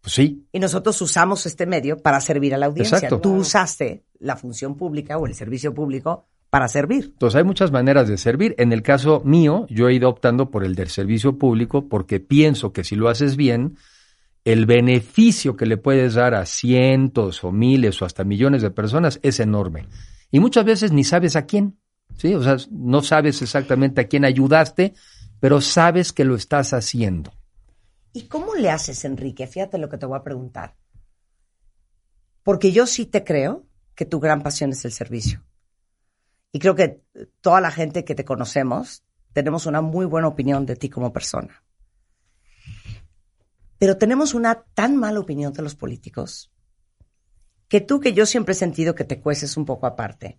Pues 0.00 0.14
sí, 0.14 0.48
Y 0.52 0.58
nosotros 0.58 1.00
usamos 1.00 1.46
este 1.46 1.64
medio 1.64 1.96
para 1.96 2.20
servir 2.20 2.54
a 2.54 2.58
la 2.58 2.66
audiencia. 2.66 2.96
Exacto. 2.96 3.20
Tú 3.20 3.34
usaste 3.36 4.02
la 4.18 4.36
función 4.36 4.76
pública 4.76 5.16
o 5.16 5.26
el 5.26 5.34
servicio 5.34 5.72
público 5.72 6.26
para 6.50 6.66
servir. 6.66 7.04
Entonces 7.12 7.38
hay 7.38 7.44
muchas 7.44 7.70
maneras 7.70 8.08
de 8.08 8.18
servir. 8.18 8.56
En 8.58 8.72
el 8.72 8.82
caso 8.82 9.22
mío, 9.24 9.64
yo 9.70 9.88
he 9.88 9.94
ido 9.94 10.08
optando 10.08 10.50
por 10.50 10.64
el 10.64 10.74
del 10.74 10.88
servicio 10.88 11.38
público 11.38 11.88
porque 11.88 12.18
pienso 12.18 12.72
que 12.72 12.82
si 12.82 12.96
lo 12.96 13.08
haces 13.08 13.36
bien, 13.36 13.76
el 14.44 14.66
beneficio 14.66 15.56
que 15.56 15.66
le 15.66 15.76
puedes 15.76 16.14
dar 16.14 16.34
a 16.34 16.46
cientos 16.46 17.44
o 17.44 17.52
miles 17.52 18.00
o 18.02 18.04
hasta 18.04 18.24
millones 18.24 18.62
de 18.62 18.70
personas 18.70 19.20
es 19.22 19.40
enorme. 19.40 19.86
Y 20.30 20.40
muchas 20.40 20.64
veces 20.64 20.92
ni 20.92 21.04
sabes 21.04 21.36
a 21.36 21.46
quién, 21.46 21.78
¿sí? 22.16 22.34
O 22.34 22.42
sea, 22.42 22.56
no 22.70 23.02
sabes 23.02 23.40
exactamente 23.42 24.00
a 24.00 24.08
quién 24.08 24.24
ayudaste, 24.24 24.94
pero 25.38 25.60
sabes 25.60 26.12
que 26.12 26.24
lo 26.24 26.34
estás 26.34 26.72
haciendo. 26.72 27.32
¿Y 28.12 28.22
cómo 28.22 28.54
le 28.54 28.70
haces, 28.70 29.04
Enrique? 29.04 29.46
Fíjate 29.46 29.78
lo 29.78 29.88
que 29.88 29.98
te 29.98 30.06
voy 30.06 30.18
a 30.18 30.24
preguntar. 30.24 30.74
Porque 32.42 32.72
yo 32.72 32.86
sí 32.86 33.06
te 33.06 33.24
creo 33.24 33.66
que 33.94 34.04
tu 34.04 34.20
gran 34.20 34.42
pasión 34.42 34.70
es 34.70 34.84
el 34.84 34.92
servicio. 34.92 35.44
Y 36.50 36.58
creo 36.58 36.74
que 36.74 37.02
toda 37.40 37.60
la 37.60 37.70
gente 37.70 38.04
que 38.04 38.14
te 38.14 38.24
conocemos 38.24 39.04
tenemos 39.32 39.66
una 39.66 39.80
muy 39.80 40.04
buena 40.04 40.28
opinión 40.28 40.66
de 40.66 40.76
ti 40.76 40.88
como 40.88 41.12
persona. 41.12 41.62
Pero 43.82 43.98
tenemos 43.98 44.32
una 44.32 44.62
tan 44.74 44.96
mala 44.96 45.18
opinión 45.18 45.52
de 45.52 45.60
los 45.60 45.74
políticos 45.74 46.52
que 47.66 47.80
tú, 47.80 47.98
que 47.98 48.12
yo 48.12 48.26
siempre 48.26 48.52
he 48.52 48.54
sentido 48.54 48.94
que 48.94 49.02
te 49.02 49.20
cueces 49.20 49.56
un 49.56 49.64
poco 49.64 49.88
aparte, 49.88 50.38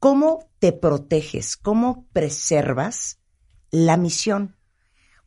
¿cómo 0.00 0.50
te 0.58 0.72
proteges? 0.72 1.56
¿Cómo 1.56 2.08
preservas 2.12 3.20
la 3.70 3.96
misión? 3.96 4.56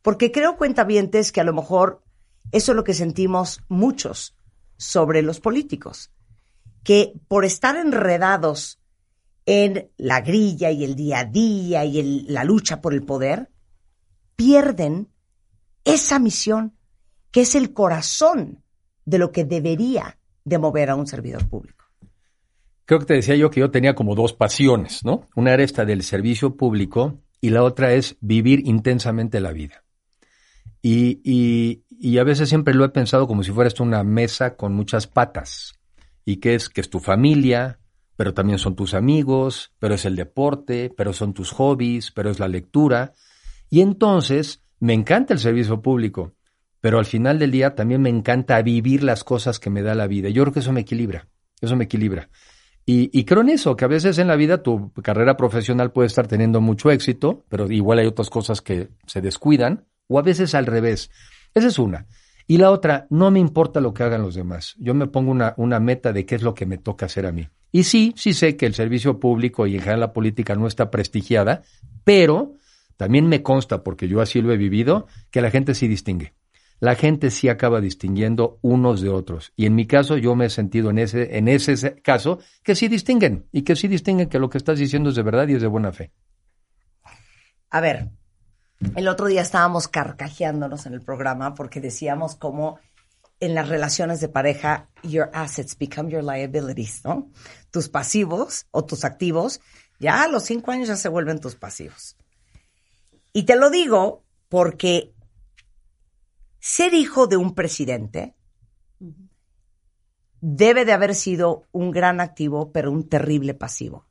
Porque 0.02 0.30
creo, 0.30 0.58
cuentavientes, 0.58 1.32
que 1.32 1.40
a 1.40 1.44
lo 1.44 1.54
mejor 1.54 2.04
eso 2.52 2.72
es 2.72 2.76
lo 2.76 2.84
que 2.84 2.92
sentimos 2.92 3.62
muchos 3.70 4.36
sobre 4.76 5.22
los 5.22 5.40
políticos, 5.40 6.12
que 6.84 7.14
por 7.26 7.46
estar 7.46 7.76
enredados 7.76 8.82
en 9.46 9.90
la 9.96 10.20
grilla 10.20 10.70
y 10.72 10.84
el 10.84 10.94
día 10.94 11.20
a 11.20 11.24
día 11.24 11.86
y 11.86 12.26
la 12.28 12.44
lucha 12.44 12.82
por 12.82 12.92
el 12.92 13.02
poder, 13.02 13.50
pierden 14.36 15.08
esa 15.84 16.18
misión 16.18 16.77
que 17.30 17.42
es 17.42 17.54
el 17.54 17.72
corazón 17.72 18.62
de 19.04 19.18
lo 19.18 19.32
que 19.32 19.44
debería 19.44 20.18
de 20.44 20.58
mover 20.58 20.90
a 20.90 20.96
un 20.96 21.06
servidor 21.06 21.48
público. 21.48 21.84
Creo 22.84 23.00
que 23.00 23.06
te 23.06 23.14
decía 23.14 23.36
yo 23.36 23.50
que 23.50 23.60
yo 23.60 23.70
tenía 23.70 23.94
como 23.94 24.14
dos 24.14 24.32
pasiones, 24.32 25.04
¿no? 25.04 25.26
Una 25.36 25.52
era 25.52 25.62
esta 25.62 25.84
del 25.84 26.02
servicio 26.02 26.56
público 26.56 27.20
y 27.40 27.50
la 27.50 27.62
otra 27.62 27.92
es 27.92 28.16
vivir 28.20 28.66
intensamente 28.66 29.40
la 29.40 29.52
vida. 29.52 29.84
Y, 30.80 31.20
y- 31.24 31.84
y 31.90 32.18
a 32.18 32.24
veces 32.24 32.48
siempre 32.48 32.72
lo 32.74 32.84
he 32.84 32.88
pensado 32.90 33.26
como 33.26 33.42
si 33.42 33.50
fuera 33.52 33.68
esto 33.68 33.82
una 33.82 34.04
mesa 34.04 34.56
con 34.56 34.74
muchas 34.74 35.06
patas. 35.06 35.74
Y 36.24 36.36
que 36.36 36.54
es 36.54 36.68
que 36.68 36.80
es 36.80 36.88
tu 36.90 37.00
familia, 37.00 37.78
pero 38.16 38.34
también 38.34 38.58
son 38.58 38.76
tus 38.76 38.94
amigos, 38.94 39.72
pero 39.78 39.94
es 39.94 40.04
el 40.04 40.16
deporte, 40.16 40.92
pero 40.96 41.12
son 41.12 41.34
tus 41.34 41.50
hobbies, 41.52 42.10
pero 42.12 42.30
es 42.30 42.38
la 42.38 42.48
lectura. 42.48 43.14
Y 43.70 43.80
entonces 43.80 44.62
me 44.80 44.92
encanta 44.94 45.34
el 45.34 45.40
servicio 45.40 45.82
público, 45.82 46.34
pero 46.80 46.98
al 46.98 47.06
final 47.06 47.38
del 47.38 47.50
día 47.50 47.74
también 47.74 48.02
me 48.02 48.10
encanta 48.10 48.60
vivir 48.62 49.02
las 49.02 49.24
cosas 49.24 49.58
que 49.58 49.70
me 49.70 49.82
da 49.82 49.94
la 49.94 50.06
vida. 50.06 50.28
Yo 50.28 50.42
creo 50.42 50.52
que 50.52 50.60
eso 50.60 50.72
me 50.72 50.80
equilibra, 50.80 51.28
eso 51.60 51.76
me 51.76 51.84
equilibra. 51.84 52.28
Y, 52.90 53.24
creo 53.24 53.42
en 53.42 53.50
eso, 53.50 53.76
que 53.76 53.84
a 53.84 53.88
veces 53.88 54.16
en 54.16 54.28
la 54.28 54.36
vida 54.36 54.62
tu 54.62 54.92
carrera 55.02 55.36
profesional 55.36 55.92
puede 55.92 56.06
estar 56.06 56.26
teniendo 56.26 56.62
mucho 56.62 56.90
éxito, 56.90 57.44
pero 57.50 57.70
igual 57.70 57.98
hay 57.98 58.06
otras 58.06 58.30
cosas 58.30 58.62
que 58.62 58.88
se 59.06 59.20
descuidan, 59.20 59.84
o 60.06 60.18
a 60.18 60.22
veces 60.22 60.54
al 60.54 60.64
revés. 60.64 61.10
Esa 61.52 61.68
es 61.68 61.78
una. 61.78 62.06
Y 62.46 62.56
la 62.56 62.70
otra, 62.70 63.06
no 63.10 63.30
me 63.30 63.40
importa 63.40 63.82
lo 63.82 63.92
que 63.92 64.04
hagan 64.04 64.22
los 64.22 64.34
demás. 64.34 64.74
Yo 64.78 64.94
me 64.94 65.06
pongo 65.06 65.30
una, 65.30 65.52
una 65.58 65.80
meta 65.80 66.14
de 66.14 66.24
qué 66.24 66.34
es 66.36 66.42
lo 66.42 66.54
que 66.54 66.64
me 66.64 66.78
toca 66.78 67.04
hacer 67.04 67.26
a 67.26 67.32
mí. 67.32 67.46
Y 67.70 67.82
sí, 67.82 68.14
sí 68.16 68.32
sé 68.32 68.56
que 68.56 68.64
el 68.64 68.72
servicio 68.72 69.20
público 69.20 69.66
y 69.66 69.74
en 69.74 69.80
general 69.80 70.00
la 70.00 70.12
política 70.14 70.54
no 70.54 70.66
está 70.66 70.90
prestigiada, 70.90 71.64
pero 72.04 72.54
también 72.96 73.28
me 73.28 73.42
consta, 73.42 73.84
porque 73.84 74.08
yo 74.08 74.22
así 74.22 74.40
lo 74.40 74.50
he 74.50 74.56
vivido, 74.56 75.06
que 75.30 75.42
la 75.42 75.50
gente 75.50 75.74
sí 75.74 75.88
distingue. 75.88 76.32
La 76.80 76.94
gente 76.94 77.30
sí 77.30 77.48
acaba 77.48 77.80
distinguiendo 77.80 78.58
unos 78.62 79.00
de 79.00 79.08
otros. 79.08 79.52
Y 79.56 79.66
en 79.66 79.74
mi 79.74 79.86
caso, 79.86 80.16
yo 80.16 80.36
me 80.36 80.46
he 80.46 80.50
sentido 80.50 80.90
en 80.90 80.98
ese, 80.98 81.36
en 81.36 81.48
ese 81.48 82.00
caso 82.02 82.38
que 82.62 82.74
sí 82.74 82.88
distinguen 82.88 83.46
y 83.52 83.62
que 83.62 83.74
sí 83.74 83.88
distinguen 83.88 84.28
que 84.28 84.38
lo 84.38 84.48
que 84.48 84.58
estás 84.58 84.78
diciendo 84.78 85.10
es 85.10 85.16
de 85.16 85.22
verdad 85.22 85.48
y 85.48 85.54
es 85.54 85.62
de 85.62 85.66
buena 85.66 85.92
fe. 85.92 86.12
A 87.70 87.80
ver, 87.80 88.10
el 88.94 89.08
otro 89.08 89.26
día 89.26 89.42
estábamos 89.42 89.88
carcajeándonos 89.88 90.86
en 90.86 90.94
el 90.94 91.02
programa 91.02 91.54
porque 91.54 91.80
decíamos 91.80 92.36
cómo 92.36 92.78
en 93.40 93.54
las 93.54 93.68
relaciones 93.68 94.20
de 94.20 94.28
pareja, 94.28 94.88
your 95.02 95.30
assets 95.32 95.76
become 95.76 96.10
your 96.10 96.24
liabilities, 96.24 97.04
¿no? 97.04 97.30
Tus 97.70 97.88
pasivos 97.88 98.66
o 98.70 98.84
tus 98.84 99.04
activos, 99.04 99.60
ya 100.00 100.24
a 100.24 100.28
los 100.28 100.44
cinco 100.44 100.70
años 100.70 100.88
ya 100.88 100.96
se 100.96 101.08
vuelven 101.08 101.40
tus 101.40 101.54
pasivos. 101.54 102.16
Y 103.32 103.44
te 103.44 103.56
lo 103.56 103.70
digo 103.70 104.24
porque 104.48 105.12
ser 106.58 106.94
hijo 106.94 107.26
de 107.26 107.36
un 107.36 107.54
presidente 107.54 108.34
debe 110.40 110.84
de 110.84 110.92
haber 110.92 111.14
sido 111.14 111.68
un 111.72 111.90
gran 111.90 112.20
activo, 112.20 112.72
pero 112.72 112.92
un 112.92 113.08
terrible 113.08 113.54
pasivo. 113.54 114.06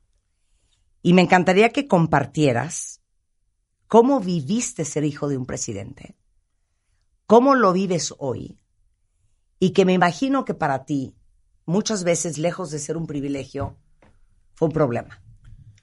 Y 1.02 1.12
me 1.14 1.22
encantaría 1.22 1.70
que 1.70 1.86
compartieras 1.86 3.00
cómo 3.86 4.20
viviste 4.20 4.84
ser 4.84 5.04
hijo 5.04 5.28
de 5.28 5.36
un 5.36 5.46
presidente, 5.46 6.16
cómo 7.26 7.54
lo 7.54 7.72
vives 7.72 8.14
hoy, 8.18 8.58
y 9.58 9.70
que 9.70 9.84
me 9.84 9.92
imagino 9.92 10.44
que 10.44 10.54
para 10.54 10.84
ti, 10.84 11.16
muchas 11.64 12.04
veces, 12.04 12.38
lejos 12.38 12.70
de 12.70 12.78
ser 12.78 12.96
un 12.96 13.06
privilegio, 13.06 13.78
fue 14.54 14.68
un 14.68 14.74
problema, 14.74 15.22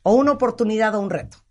o 0.04 0.14
una 0.14 0.34
oportunidad 0.34 0.96
o 0.96 1.00
un 1.00 1.10
reto. 1.10 1.45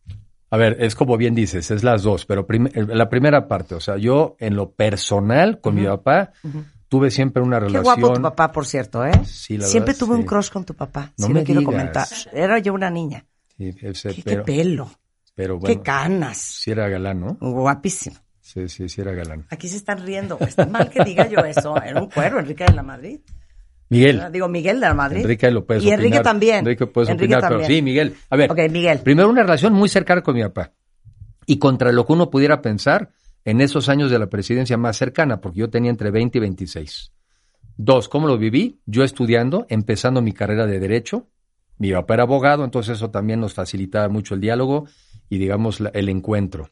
A 0.54 0.56
ver, 0.56 0.76
es 0.78 0.94
como 0.94 1.16
bien 1.16 1.34
dices, 1.34 1.68
es 1.72 1.82
las 1.82 2.04
dos, 2.04 2.26
pero 2.26 2.46
prim- 2.46 2.68
eh, 2.72 2.84
la 2.86 3.08
primera 3.08 3.48
parte, 3.48 3.74
o 3.74 3.80
sea, 3.80 3.96
yo 3.96 4.36
en 4.38 4.54
lo 4.54 4.70
personal 4.70 5.60
con 5.60 5.74
mi 5.74 5.84
papá 5.84 6.30
tuve 6.88 7.10
siempre 7.10 7.42
una 7.42 7.58
Qué 7.58 7.64
relación. 7.66 7.82
guapo 8.00 8.12
tu 8.14 8.22
papá, 8.22 8.52
por 8.52 8.64
cierto, 8.64 9.04
¿eh? 9.04 9.10
Sí, 9.24 9.56
la 9.58 9.66
Siempre 9.66 9.94
verdad, 9.94 10.06
tuve 10.06 10.14
un 10.14 10.20
sí. 10.22 10.26
crush 10.28 10.50
con 10.50 10.64
tu 10.64 10.74
papá, 10.74 11.12
No 11.18 11.26
sí 11.26 11.32
me 11.32 11.40
lo 11.40 11.44
quiero 11.44 11.64
comentar. 11.64 12.06
Era 12.32 12.60
yo 12.60 12.72
una 12.72 12.88
niña. 12.88 13.26
Sí, 13.58 13.74
ese, 13.82 14.10
Qué, 14.10 14.22
qué 14.22 14.22
pero, 14.22 14.44
pelo, 14.44 14.90
pero 15.34 15.58
bueno, 15.58 15.74
qué 15.74 15.82
canas, 15.82 16.38
sí 16.38 16.70
era 16.70 16.88
galán, 16.88 17.18
¿no? 17.20 17.36
guapísimo. 17.40 18.16
Sí, 18.40 18.68
sí, 18.68 18.88
sí 18.88 19.00
era 19.00 19.10
galán. 19.12 19.46
Aquí 19.50 19.66
se 19.66 19.76
están 19.78 20.04
riendo. 20.06 20.38
Está 20.38 20.66
mal 20.66 20.88
que 20.88 21.02
diga 21.02 21.26
yo 21.26 21.40
eso. 21.40 21.74
Era 21.82 22.00
un 22.00 22.10
cuero, 22.10 22.38
Enrique 22.38 22.64
de 22.64 22.74
la 22.74 22.82
Madrid. 22.84 23.18
Miguel, 23.90 24.22
Digo, 24.32 24.48
Miguel 24.48 24.80
de 24.80 24.86
la 24.88 24.94
Madrid. 24.94 25.20
Enrique 25.20 25.50
puedes 25.62 25.82
Y 25.84 25.90
Enrique 25.90 26.06
opinar. 26.08 26.22
también. 26.22 26.58
Enrique 26.60 26.86
puedes 26.86 27.10
Enrique 27.10 27.34
opinar, 27.34 27.52
pero 27.52 27.64
sí, 27.66 27.82
Miguel. 27.82 28.14
A 28.30 28.36
ver, 28.36 28.50
Ok, 28.50 28.58
Miguel. 28.70 28.98
primero 29.00 29.28
una 29.28 29.42
relación 29.42 29.72
muy 29.72 29.88
cercana 29.88 30.22
con 30.22 30.34
mi 30.34 30.42
papá. 30.42 30.72
Y 31.46 31.58
contra 31.58 31.92
lo 31.92 32.06
que 32.06 32.12
uno 32.14 32.30
pudiera 32.30 32.62
pensar 32.62 33.10
en 33.44 33.60
esos 33.60 33.88
años 33.90 34.10
de 34.10 34.18
la 34.18 34.28
presidencia 34.28 34.76
más 34.78 34.96
cercana, 34.96 35.40
porque 35.40 35.60
yo 35.60 35.70
tenía 35.70 35.90
entre 35.90 36.10
20 36.10 36.38
y 36.38 36.40
26. 36.40 37.12
Dos, 37.76 38.08
¿cómo 38.08 38.26
lo 38.26 38.38
viví? 38.38 38.80
Yo 38.86 39.04
estudiando, 39.04 39.66
empezando 39.68 40.22
mi 40.22 40.32
carrera 40.32 40.66
de 40.66 40.78
Derecho. 40.80 41.28
Mi 41.76 41.92
papá 41.92 42.14
era 42.14 42.22
abogado, 42.22 42.64
entonces 42.64 42.96
eso 42.96 43.10
también 43.10 43.40
nos 43.40 43.52
facilitaba 43.52 44.08
mucho 44.08 44.34
el 44.34 44.40
diálogo 44.40 44.86
y, 45.28 45.38
digamos, 45.38 45.82
el 45.92 46.08
encuentro. 46.08 46.70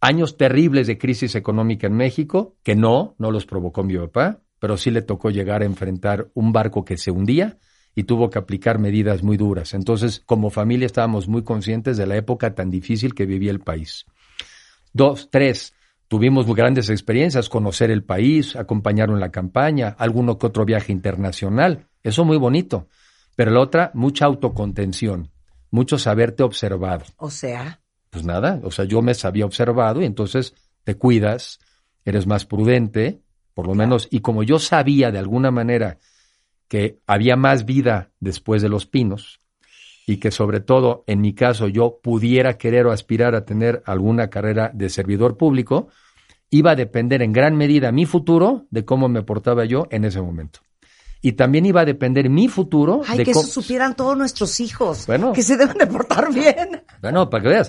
Años 0.00 0.36
terribles 0.38 0.86
de 0.86 0.96
crisis 0.96 1.34
económica 1.34 1.86
en 1.88 1.94
México, 1.96 2.56
que 2.62 2.74
no, 2.76 3.14
no 3.18 3.30
los 3.30 3.44
provocó 3.44 3.82
mi 3.82 3.98
papá, 3.98 4.38
pero 4.60 4.76
sí 4.76 4.92
le 4.92 5.02
tocó 5.02 5.30
llegar 5.30 5.62
a 5.62 5.64
enfrentar 5.64 6.28
un 6.34 6.52
barco 6.52 6.84
que 6.84 6.96
se 6.96 7.10
hundía 7.10 7.58
y 7.94 8.04
tuvo 8.04 8.30
que 8.30 8.38
aplicar 8.38 8.78
medidas 8.78 9.24
muy 9.24 9.36
duras. 9.36 9.74
Entonces, 9.74 10.22
como 10.24 10.50
familia 10.50 10.86
estábamos 10.86 11.26
muy 11.26 11.42
conscientes 11.42 11.96
de 11.96 12.06
la 12.06 12.16
época 12.16 12.54
tan 12.54 12.70
difícil 12.70 13.14
que 13.14 13.26
vivía 13.26 13.50
el 13.50 13.60
país. 13.60 14.06
Dos, 14.92 15.28
tres, 15.30 15.74
tuvimos 16.06 16.46
muy 16.46 16.54
grandes 16.54 16.90
experiencias, 16.90 17.48
conocer 17.48 17.90
el 17.90 18.04
país, 18.04 18.54
acompañaron 18.54 19.18
la 19.18 19.30
campaña, 19.30 19.96
alguno 19.98 20.38
que 20.38 20.46
otro 20.46 20.64
viaje 20.64 20.92
internacional, 20.92 21.86
eso 22.02 22.24
muy 22.24 22.36
bonito. 22.36 22.86
Pero 23.34 23.50
la 23.50 23.60
otra, 23.60 23.90
mucha 23.94 24.26
autocontención, 24.26 25.30
mucho 25.70 25.98
saberte 25.98 26.42
observado. 26.42 27.04
O 27.16 27.30
sea, 27.30 27.80
Pues 28.10 28.24
nada, 28.24 28.60
o 28.64 28.70
sea, 28.70 28.84
yo 28.84 29.02
me 29.02 29.14
sabía 29.14 29.46
observado 29.46 30.02
y 30.02 30.04
entonces 30.04 30.54
te 30.84 30.96
cuidas, 30.96 31.60
eres 32.04 32.26
más 32.26 32.44
prudente, 32.44 33.22
por 33.60 33.66
lo 33.66 33.74
menos, 33.74 34.08
y 34.10 34.20
como 34.20 34.42
yo 34.42 34.58
sabía 34.58 35.10
de 35.10 35.18
alguna 35.18 35.50
manera 35.50 35.98
que 36.66 37.00
había 37.06 37.36
más 37.36 37.66
vida 37.66 38.08
después 38.18 38.62
de 38.62 38.70
los 38.70 38.86
pinos 38.86 39.42
y 40.06 40.16
que 40.16 40.30
sobre 40.30 40.60
todo 40.60 41.04
en 41.06 41.20
mi 41.20 41.34
caso 41.34 41.68
yo 41.68 41.98
pudiera 42.02 42.56
querer 42.56 42.86
o 42.86 42.90
aspirar 42.90 43.34
a 43.34 43.44
tener 43.44 43.82
alguna 43.84 44.30
carrera 44.30 44.70
de 44.72 44.88
servidor 44.88 45.36
público, 45.36 45.88
iba 46.48 46.70
a 46.70 46.74
depender 46.74 47.20
en 47.20 47.34
gran 47.34 47.54
medida 47.54 47.92
mi 47.92 48.06
futuro 48.06 48.64
de 48.70 48.86
cómo 48.86 49.10
me 49.10 49.22
portaba 49.24 49.66
yo 49.66 49.86
en 49.90 50.06
ese 50.06 50.22
momento. 50.22 50.60
Y 51.20 51.32
también 51.32 51.66
iba 51.66 51.82
a 51.82 51.84
depender 51.84 52.30
mi 52.30 52.48
futuro 52.48 53.02
ay, 53.06 53.18
de 53.18 53.24
que 53.24 53.32
eso 53.32 53.42
supieran 53.42 53.94
todos 53.94 54.16
nuestros 54.16 54.58
hijos. 54.60 55.06
Bueno. 55.06 55.34
Que 55.34 55.42
se 55.42 55.58
deben 55.58 55.76
de 55.76 55.86
portar 55.86 56.32
bien. 56.32 56.82
Bueno, 57.02 57.28
para 57.28 57.42
que 57.42 57.48
veas. 57.50 57.68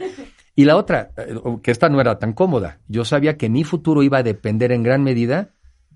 Y 0.55 0.63
la 0.63 0.77
otra, 0.77 1.11
eh, 1.17 1.35
que 1.61 1.71
esta 1.71 1.89
no 1.89 1.99
era 1.99 2.17
tan 2.17 2.31
cómoda. 2.31 2.79
Yo 2.87 3.03
sabía 3.03 3.35
que 3.35 3.49
mi 3.49 3.65
futuro 3.65 4.03
iba 4.03 4.19
a 4.19 4.23
depender 4.23 4.71
en 4.71 4.83
gran 4.83 5.03
medida 5.03 5.49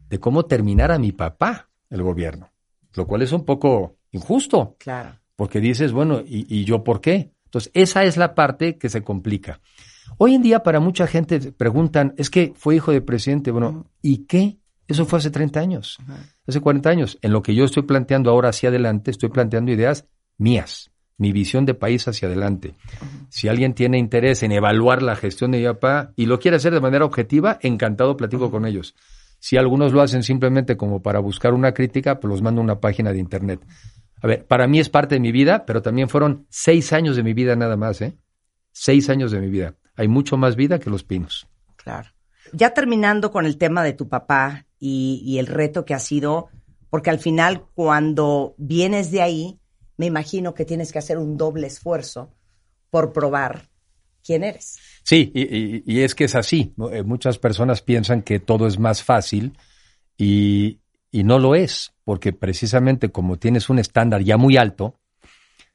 de 0.10 0.20
cómo 0.20 0.46
terminara 0.46 0.98
mi 1.00 1.12
papá 1.12 1.70
el 1.90 2.02
gobierno. 2.04 2.52
Lo 2.94 3.06
cual 3.08 3.22
es 3.22 3.32
un 3.32 3.46
poco 3.46 3.98
injusto, 4.12 4.76
Claro. 4.80 5.20
porque 5.36 5.60
dices, 5.60 5.92
bueno, 5.92 6.22
¿y, 6.26 6.46
y 6.50 6.64
yo 6.66 6.84
por 6.84 7.02
qué? 7.02 7.32
Entonces, 7.46 7.72
esa 7.74 8.04
es 8.04 8.18
la 8.18 8.36
parte 8.36 8.78
que 8.78 8.90
se 8.90 9.02
complica. 9.04 9.60
Hoy 10.18 10.36
en 10.36 10.42
día, 10.42 10.64
para 10.64 10.80
mucha 10.80 11.08
gente 11.08 11.40
preguntan, 11.52 12.14
es 12.18 12.30
que 12.30 12.54
fue 12.56 12.76
hijo 12.76 12.92
de 12.92 13.02
presidente. 13.02 13.52
Bueno, 13.52 13.86
¿y 14.02 14.26
qué? 14.26 14.58
Eso 14.88 15.06
fue 15.06 15.20
hace 15.20 15.32
30 15.32 15.60
años, 15.60 15.98
hace 16.48 16.62
40 16.62 16.90
años. 16.90 17.18
En 17.22 17.32
lo 17.34 17.42
que 17.42 17.56
yo 17.56 17.66
estoy 17.66 17.84
planteando 17.84 18.30
ahora 18.30 18.50
hacia 18.50 18.70
adelante, 18.70 19.10
estoy 19.10 19.30
planteando 19.30 19.72
ideas 19.72 20.06
mías, 20.38 20.92
mi 21.18 21.32
visión 21.32 21.66
de 21.66 21.74
país 21.74 22.08
hacia 22.08 22.28
adelante. 22.28 22.76
Si 23.30 23.48
alguien 23.48 23.74
tiene 23.74 23.98
interés 23.98 24.44
en 24.44 24.52
evaluar 24.52 25.02
la 25.02 25.16
gestión 25.16 25.52
de 25.52 25.58
mi 25.60 25.66
papá 25.66 26.12
y 26.16 26.28
lo 26.28 26.40
quiere 26.40 26.58
hacer 26.58 26.72
de 26.74 26.82
manera 26.82 27.04
objetiva, 27.04 27.58
encantado 27.62 28.16
platico 28.16 28.52
con 28.52 28.66
ellos. 28.68 28.96
Si 29.46 29.58
algunos 29.58 29.94
lo 29.94 30.02
hacen 30.02 30.24
simplemente 30.24 30.76
como 30.76 31.04
para 31.04 31.20
buscar 31.20 31.54
una 31.54 31.72
crítica, 31.72 32.20
pues 32.20 32.32
los 32.32 32.42
mando 32.42 32.62
a 32.62 32.64
una 32.64 32.80
página 32.80 33.14
de 33.14 33.20
internet. 33.20 33.62
A 34.20 34.26
ver, 34.26 34.44
para 34.48 34.66
mí 34.66 34.80
es 34.80 34.90
parte 34.90 35.14
de 35.14 35.20
mi 35.20 35.32
vida, 35.32 35.68
pero 35.68 35.84
también 35.84 36.10
fueron 36.10 36.48
seis 36.50 36.92
años 36.94 37.16
de 37.16 37.22
mi 37.22 37.36
vida 37.36 37.56
nada 37.56 37.78
más, 37.78 38.02
¿eh? 38.02 38.18
Seis 38.72 39.08
años 39.08 39.30
de 39.30 39.40
mi 39.40 39.52
vida. 39.52 39.76
Hay 39.96 40.08
mucho 40.08 40.36
más 40.36 40.56
vida 40.56 40.80
que 40.80 40.90
los 40.90 41.04
pinos. 41.04 41.48
Claro. 41.76 42.10
Ya 42.54 42.74
terminando 42.74 43.30
con 43.30 43.46
el 43.46 43.60
tema 43.60 43.84
de 43.84 43.94
tu 43.94 44.10
papá 44.10 44.66
y, 44.80 45.22
y 45.24 45.38
el 45.38 45.46
reto 45.46 45.86
que 45.86 45.94
ha 45.94 46.00
sido, 46.00 46.50
porque 46.90 47.12
al 47.12 47.20
final 47.20 47.68
cuando 47.76 48.56
vienes 48.58 49.12
de 49.12 49.22
ahí, 49.22 49.60
me 49.96 50.08
imagino 50.08 50.56
que 50.56 50.66
tienes 50.66 50.92
que 50.92 50.98
hacer 50.98 51.20
un 51.20 51.38
doble 51.38 51.68
esfuerzo 51.68 52.34
por 52.90 53.14
probar 53.14 53.70
quién 54.26 54.44
eres. 54.44 54.78
Sí, 55.04 55.32
y, 55.36 55.42
y- 55.44 55.84
y 55.86 56.02
es 56.02 56.16
que 56.16 56.24
es 56.24 56.36
así. 56.36 56.74
Eh, 56.92 57.04
Muchas 57.04 57.38
personas 57.38 57.82
piensan 57.82 58.22
que 58.24 58.40
todo 58.40 58.66
es 58.68 58.80
más 58.80 59.04
fácil 59.04 59.58
y, 60.18 60.80
y 61.12 61.24
no 61.24 61.40
lo 61.40 61.56
es, 61.56 61.94
porque 62.04 62.34
precisamente 62.34 63.10
como 63.10 63.38
tienes 63.38 63.70
un 63.70 63.80
estándar 63.80 64.22
ya 64.24 64.38
muy 64.38 64.58
alto, 64.58 65.00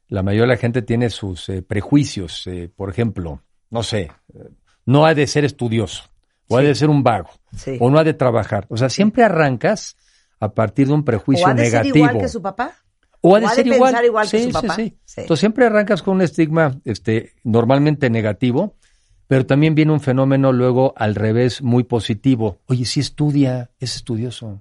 la 0.09 0.23
mayoría 0.23 0.43
de 0.49 0.55
la 0.55 0.61
gente 0.61 0.83
tiene 0.83 1.11
sus 1.11 1.49
eh, 1.49 1.63
prejuicios. 1.63 2.47
eh, 2.49 2.69
por 2.75 2.91
ejemplo, 2.91 3.43
no 3.71 3.83
sé, 3.83 4.11
no 4.85 5.07
ha 5.07 5.15
de 5.15 5.27
ser 5.29 5.45
estudioso, 5.45 6.05
o 6.49 6.57
ha 6.59 6.63
de 6.63 6.75
ser 6.75 6.89
un 6.91 7.03
vago, 7.05 7.31
Sí. 7.57 7.77
o 7.79 7.91
no 7.91 7.99
ha 7.99 8.05
de 8.05 8.15
trabajar. 8.15 8.67
O 8.69 8.77
sea, 8.77 8.89
siempre 8.89 9.23
arrancas 9.23 9.97
a 10.41 10.53
partir 10.53 10.89
de 10.89 10.95
un 10.95 11.05
prejuicio 11.05 11.47
¿O 11.47 11.49
ha 11.49 11.55
de 11.55 11.63
negativo. 11.63 11.95
ser 11.95 11.97
igual 12.11 12.19
que 12.19 12.29
su 12.29 12.43
papá? 12.43 12.73
O 13.23 13.37
ha 13.37 13.41
de 13.41 13.49
ser 13.49 13.67
igual. 13.67 13.91
pensar 13.93 14.05
igual 14.05 14.31
que 14.31 14.39
Sí, 14.39 14.45
su 14.45 14.49
sí, 14.49 14.53
papá. 14.53 14.75
sí. 14.77 14.95
Sí. 15.05 15.21
Entonces 15.23 15.41
siempre 15.41 15.67
arrancas 15.67 16.03
con 16.03 16.17
un 16.17 16.23
estigma 16.23 16.79
este, 16.85 17.35
normalmente 17.45 18.09
negativo, 18.11 18.77
pero 19.27 19.47
también 19.47 19.77
viene 19.77 19.93
un 19.93 20.01
fenómeno 20.01 20.53
luego 20.53 20.93
al 20.97 21.15
revés 21.15 21.63
muy 21.63 21.85
positivo. 21.85 22.59
Oye, 22.67 22.85
sí 22.85 22.99
estudia, 22.99 23.71
es 23.79 23.95
estudioso. 23.95 24.61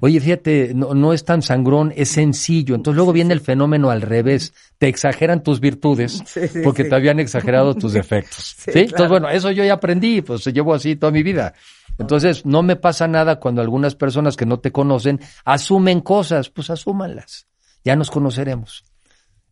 Oye, 0.00 0.18
fíjate, 0.18 0.72
no, 0.74 0.92
no 0.94 1.12
es 1.12 1.24
tan 1.24 1.40
sangrón, 1.42 1.92
es 1.94 2.08
sencillo. 2.08 2.74
Entonces 2.74 2.96
luego 2.96 3.12
viene 3.12 3.32
el 3.32 3.40
fenómeno 3.40 3.90
al 3.90 4.02
revés. 4.02 4.54
Te 4.78 4.88
exageran 4.88 5.44
tus 5.44 5.60
virtudes 5.60 6.20
porque 6.64 6.82
te 6.82 6.94
habían 6.96 7.20
exagerado 7.20 7.74
tus 7.76 7.92
defectos. 7.92 8.56
Sí. 8.58 8.70
Entonces, 8.74 9.08
bueno, 9.08 9.28
eso 9.28 9.52
yo 9.52 9.62
ya 9.64 9.74
aprendí, 9.74 10.20
pues 10.22 10.44
llevo 10.46 10.74
así 10.74 10.96
toda 10.96 11.12
mi 11.12 11.22
vida. 11.22 11.54
Entonces, 11.98 12.44
no 12.44 12.62
me 12.64 12.74
pasa 12.74 13.06
nada 13.06 13.38
cuando 13.38 13.60
algunas 13.62 13.94
personas 13.94 14.36
que 14.36 14.46
no 14.46 14.58
te 14.58 14.72
conocen 14.72 15.20
asumen 15.44 16.00
cosas, 16.00 16.48
pues 16.50 16.70
asúmanlas. 16.70 17.46
Ya 17.84 17.96
nos 17.96 18.10
conoceremos. 18.10 18.84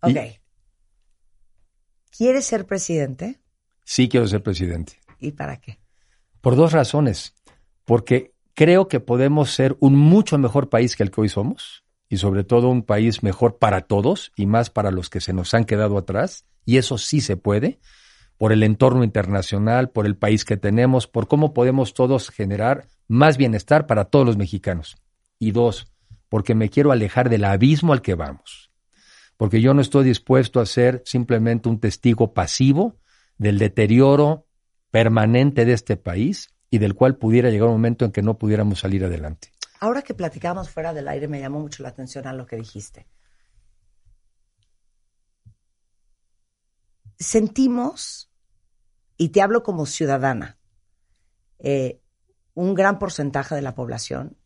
Y- 0.06 0.10
Ok. 0.16 0.40
¿Quieres 2.16 2.44
ser 2.46 2.66
presidente? 2.66 3.40
Sí 3.84 4.08
quiero 4.08 4.26
ser 4.26 4.42
presidente. 4.42 5.00
¿Y 5.18 5.32
para 5.32 5.60
qué? 5.60 5.78
Por 6.40 6.56
dos 6.56 6.72
razones. 6.72 7.34
Porque 7.84 8.34
creo 8.54 8.88
que 8.88 9.00
podemos 9.00 9.50
ser 9.52 9.76
un 9.80 9.96
mucho 9.96 10.36
mejor 10.38 10.68
país 10.68 10.96
que 10.96 11.02
el 11.02 11.10
que 11.10 11.20
hoy 11.22 11.28
somos 11.28 11.84
y 12.08 12.18
sobre 12.18 12.44
todo 12.44 12.68
un 12.68 12.82
país 12.82 13.22
mejor 13.22 13.58
para 13.58 13.82
todos 13.82 14.32
y 14.36 14.46
más 14.46 14.70
para 14.70 14.90
los 14.90 15.08
que 15.08 15.20
se 15.20 15.32
nos 15.32 15.54
han 15.54 15.64
quedado 15.64 15.96
atrás. 15.98 16.44
Y 16.64 16.76
eso 16.76 16.98
sí 16.98 17.20
se 17.20 17.36
puede 17.36 17.80
por 18.36 18.52
el 18.52 18.62
entorno 18.62 19.04
internacional, 19.04 19.90
por 19.90 20.06
el 20.06 20.16
país 20.16 20.44
que 20.44 20.56
tenemos, 20.56 21.06
por 21.06 21.28
cómo 21.28 21.52
podemos 21.52 21.94
todos 21.94 22.30
generar 22.30 22.86
más 23.06 23.36
bienestar 23.36 23.86
para 23.86 24.06
todos 24.06 24.24
los 24.26 24.36
mexicanos. 24.36 24.96
Y 25.38 25.52
dos, 25.52 25.92
porque 26.30 26.54
me 26.54 26.70
quiero 26.70 26.92
alejar 26.92 27.28
del 27.28 27.44
abismo 27.44 27.92
al 27.92 28.00
que 28.00 28.14
vamos. 28.14 28.70
Porque 29.36 29.60
yo 29.60 29.74
no 29.74 29.82
estoy 29.82 30.04
dispuesto 30.04 30.60
a 30.60 30.66
ser 30.66 31.02
simplemente 31.04 31.68
un 31.68 31.80
testigo 31.80 32.32
pasivo 32.32 32.98
del 33.36 33.58
deterioro 33.58 34.46
permanente 34.90 35.64
de 35.64 35.72
este 35.72 35.96
país 35.96 36.54
y 36.70 36.78
del 36.78 36.94
cual 36.94 37.16
pudiera 37.16 37.50
llegar 37.50 37.68
un 37.68 37.74
momento 37.74 38.04
en 38.04 38.12
que 38.12 38.22
no 38.22 38.38
pudiéramos 38.38 38.80
salir 38.80 39.04
adelante. 39.04 39.50
Ahora 39.80 40.02
que 40.02 40.14
platicamos 40.14 40.70
fuera 40.70 40.94
del 40.94 41.08
aire, 41.08 41.26
me 41.26 41.40
llamó 41.40 41.58
mucho 41.58 41.82
la 41.82 41.88
atención 41.88 42.26
a 42.26 42.32
lo 42.32 42.46
que 42.46 42.56
dijiste. 42.56 43.06
Sentimos, 47.18 48.30
y 49.16 49.30
te 49.30 49.42
hablo 49.42 49.62
como 49.62 49.84
ciudadana, 49.84 50.58
eh, 51.58 52.00
un 52.54 52.74
gran 52.74 52.98
porcentaje 52.98 53.54
de 53.54 53.62
la 53.62 53.74
población, 53.74 54.36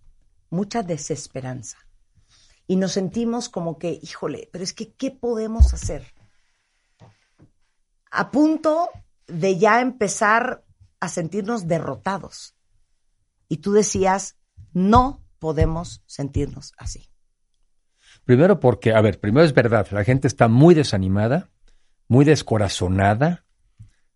mucha 0.51 0.83
desesperanza. 0.83 1.79
Y 2.67 2.77
nos 2.77 2.93
sentimos 2.93 3.49
como 3.49 3.79
que, 3.79 3.99
híjole, 4.03 4.49
pero 4.53 4.65
es 4.65 4.73
que, 4.73 4.93
¿qué 4.95 5.11
podemos 5.11 5.75
hacer? 5.75 6.15
A 8.11 8.31
punto 8.31 8.89
de 9.27 9.59
ya 9.59 9.81
empezar 9.81 10.65
a 11.01 11.09
sentirnos 11.09 11.67
derrotados. 11.67 12.55
Y 13.49 13.59
tú 13.59 13.73
decías, 13.73 14.39
no 14.73 15.23
podemos 15.39 16.03
sentirnos 16.07 16.73
así. 16.79 17.11
Primero 18.25 18.61
porque, 18.61 18.95
a 18.95 19.01
ver, 19.01 19.21
primero 19.21 19.45
es 19.45 19.53
verdad, 19.53 19.87
la 19.91 20.05
gente 20.05 20.29
está 20.29 20.49
muy 20.49 20.75
desanimada, 20.75 21.51
muy 22.09 22.25
descorazonada, 22.25 23.45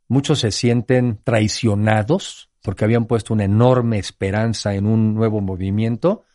muchos 0.07 0.39
se 0.41 0.51
sienten 0.51 1.21
traicionados 1.23 2.51
porque 2.69 2.85
habían 2.85 3.07
puesto 3.07 3.33
una 3.33 3.45
enorme 3.45 3.99
esperanza 3.99 4.75
en 4.75 4.87
un 4.87 5.15
nuevo 5.15 5.41
movimiento 5.41 6.27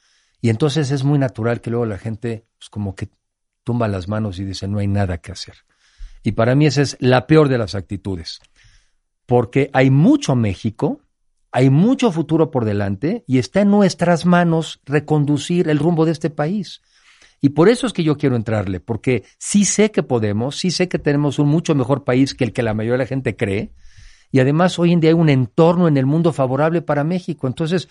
y 0.41 0.49
entonces 0.49 0.89
es 0.89 1.03
muy 1.03 1.19
natural 1.19 1.61
que 1.61 1.69
luego 1.69 1.85
la 1.85 1.99
gente 1.99 2.47
pues, 2.57 2.71
como 2.71 2.95
que 2.95 3.09
tumba 3.63 3.87
las 3.87 4.07
manos 4.07 4.39
y 4.39 4.43
dice 4.43 4.67
no 4.67 4.79
hay 4.79 4.87
nada 4.87 5.19
que 5.19 5.31
hacer. 5.31 5.57
Y 6.23 6.31
para 6.31 6.55
mí 6.55 6.65
esa 6.65 6.81
es 6.81 6.97
la 6.99 7.27
peor 7.27 7.49
de 7.49 7.59
las 7.59 7.75
actitudes, 7.75 8.39
porque 9.27 9.69
hay 9.73 9.91
mucho 9.91 10.35
México, 10.35 11.01
hay 11.51 11.69
mucho 11.69 12.11
futuro 12.11 12.49
por 12.49 12.65
delante 12.65 13.23
y 13.27 13.37
está 13.37 13.61
en 13.61 13.69
nuestras 13.69 14.25
manos 14.25 14.81
reconducir 14.85 15.69
el 15.69 15.77
rumbo 15.77 16.03
de 16.03 16.13
este 16.13 16.31
país. 16.31 16.81
Y 17.41 17.49
por 17.49 17.69
eso 17.69 17.85
es 17.85 17.93
que 17.93 18.03
yo 18.03 18.17
quiero 18.17 18.35
entrarle, 18.35 18.79
porque 18.79 19.23
sí 19.37 19.65
sé 19.65 19.91
que 19.91 20.01
podemos, 20.01 20.57
sí 20.57 20.71
sé 20.71 20.89
que 20.89 20.97
tenemos 20.97 21.37
un 21.37 21.49
mucho 21.49 21.75
mejor 21.75 22.03
país 22.03 22.33
que 22.33 22.43
el 22.43 22.53
que 22.53 22.63
la 22.63 22.73
mayoría 22.73 22.93
de 22.93 23.03
la 23.03 23.05
gente 23.05 23.35
cree, 23.35 23.71
y 24.33 24.39
además 24.39 24.79
hoy 24.79 24.91
en 24.91 24.99
día 24.99 25.11
hay 25.11 25.13
un 25.13 25.29
entorno 25.29 25.87
en 25.87 25.95
el 25.95 26.07
mundo 26.07 26.33
favorable 26.33 26.81
para 26.81 27.03
México. 27.03 27.45
Entonces, 27.45 27.87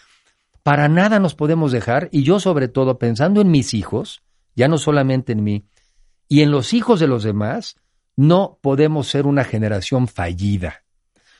para 0.65 0.89
nada 0.89 1.21
nos 1.21 1.37
podemos 1.37 1.71
dejar, 1.71 2.09
y 2.11 2.25
yo 2.25 2.41
sobre 2.41 2.67
todo 2.67 2.99
pensando 2.99 3.41
en 3.41 3.53
mis 3.53 3.75
hijos, 3.75 4.23
ya 4.57 4.67
no 4.67 4.77
solamente 4.77 5.33
en 5.33 5.45
mí, 5.45 5.65
y 6.29 6.41
en 6.41 6.51
los 6.51 6.75
hijos 6.75 6.99
de 6.99 7.07
los 7.07 7.23
demás, 7.23 7.77
no 8.17 8.59
podemos 8.61 9.07
ser 9.07 9.29
una 9.29 9.45
generación 9.45 10.09
fallida. 10.09 10.83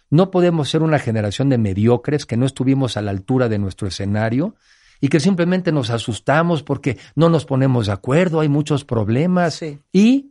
No 0.09 0.31
podemos 0.31 0.71
ser 0.71 0.83
una 0.83 1.01
generación 1.01 1.49
de 1.49 1.59
mediocres 1.59 2.25
que 2.25 2.37
no 2.37 2.47
estuvimos 2.47 2.97
a 2.97 3.03
la 3.03 3.11
altura 3.11 3.49
de 3.49 3.59
nuestro 3.59 3.89
escenario 3.89 4.55
y 5.01 5.09
que 5.09 5.19
simplemente 5.19 5.73
nos 5.73 5.91
asustamos 5.91 6.63
porque 6.63 6.97
no 7.17 7.29
nos 7.29 7.45
ponemos 7.45 7.87
de 7.87 7.93
acuerdo, 7.93 8.39
hay 8.39 8.49
muchos 8.49 8.85
problemas. 8.85 9.55
Sí. 9.55 9.81
Y 9.93 10.31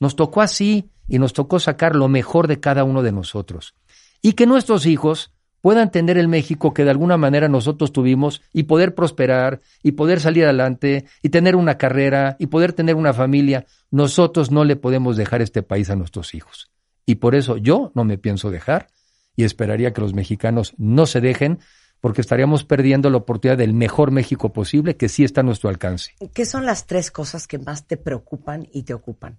nos 0.00 0.16
tocó 0.16 0.40
así 0.40 0.90
y 1.06 1.20
nos 1.20 1.34
tocó 1.34 1.60
sacar 1.60 1.94
lo 1.94 2.08
mejor 2.08 2.48
de 2.48 2.58
cada 2.58 2.82
uno 2.82 3.02
de 3.02 3.12
nosotros. 3.12 3.74
Y 4.22 4.32
que 4.32 4.46
nuestros 4.46 4.86
hijos 4.86 5.32
puedan 5.60 5.90
tener 5.90 6.18
el 6.18 6.28
México 6.28 6.72
que 6.72 6.84
de 6.84 6.90
alguna 6.90 7.16
manera 7.16 7.48
nosotros 7.48 7.92
tuvimos 7.92 8.42
y 8.52 8.64
poder 8.64 8.94
prosperar 8.94 9.60
y 9.82 9.92
poder 9.92 10.20
salir 10.20 10.44
adelante 10.44 11.06
y 11.22 11.30
tener 11.30 11.56
una 11.56 11.78
carrera 11.78 12.36
y 12.38 12.46
poder 12.46 12.72
tener 12.72 12.94
una 12.94 13.12
familia. 13.12 13.66
Nosotros 13.90 14.50
no 14.50 14.64
le 14.64 14.76
podemos 14.76 15.16
dejar 15.16 15.42
este 15.42 15.62
país 15.62 15.90
a 15.90 15.96
nuestros 15.96 16.34
hijos. 16.34 16.70
Y 17.06 17.16
por 17.16 17.34
eso 17.34 17.56
yo 17.56 17.90
no 17.94 18.04
me 18.04 18.18
pienso 18.18 18.50
dejar 18.50 18.88
y 19.36 19.44
esperaría 19.44 19.92
que 19.92 20.00
los 20.00 20.14
mexicanos 20.14 20.74
no 20.78 21.06
se 21.06 21.20
dejen 21.20 21.60
porque 22.00 22.20
estaríamos 22.20 22.64
perdiendo 22.64 23.10
la 23.10 23.16
oportunidad 23.18 23.58
del 23.58 23.72
mejor 23.72 24.10
México 24.10 24.52
posible 24.52 24.96
que 24.96 25.08
sí 25.08 25.24
está 25.24 25.40
a 25.40 25.44
nuestro 25.44 25.68
alcance. 25.68 26.14
¿Qué 26.32 26.44
son 26.44 26.64
las 26.64 26.86
tres 26.86 27.10
cosas 27.10 27.46
que 27.46 27.58
más 27.58 27.86
te 27.86 27.96
preocupan 27.96 28.68
y 28.72 28.84
te 28.84 28.94
ocupan? 28.94 29.38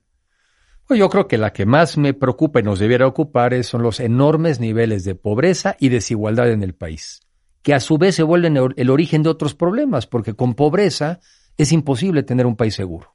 Pues 0.90 0.98
yo 1.00 1.08
creo 1.12 1.28
que 1.28 1.38
la 1.38 1.54
que 1.54 1.68
más 1.68 2.00
me 2.00 2.16
preocupa 2.16 2.60
y 2.60 2.64
nos 2.64 2.80
debiera 2.80 3.06
ocupar 3.06 3.54
es- 3.54 3.68
son 3.68 3.84
los 3.84 4.00
enormes 4.00 4.60
niveles 4.60 5.04
de 5.04 5.14
pobreza 5.14 5.76
y 5.80 5.90
desigualdad 5.90 6.50
en 6.52 6.64
el 6.64 6.74
país, 6.74 7.20
que 7.62 7.76
a 7.76 7.80
su 7.80 8.00
vez 8.00 8.16
se 8.16 8.24
vuelven 8.24 8.58
el 8.76 8.90
origen 8.90 9.22
de 9.22 9.30
otros 9.30 9.54
problemas, 9.54 10.08
porque 10.08 10.34
con 10.34 10.56
pobreza 10.56 11.20
es 11.58 11.72
imposible 11.74 12.24
tener 12.24 12.48
un 12.48 12.56
país 12.56 12.74
seguro, 12.74 13.12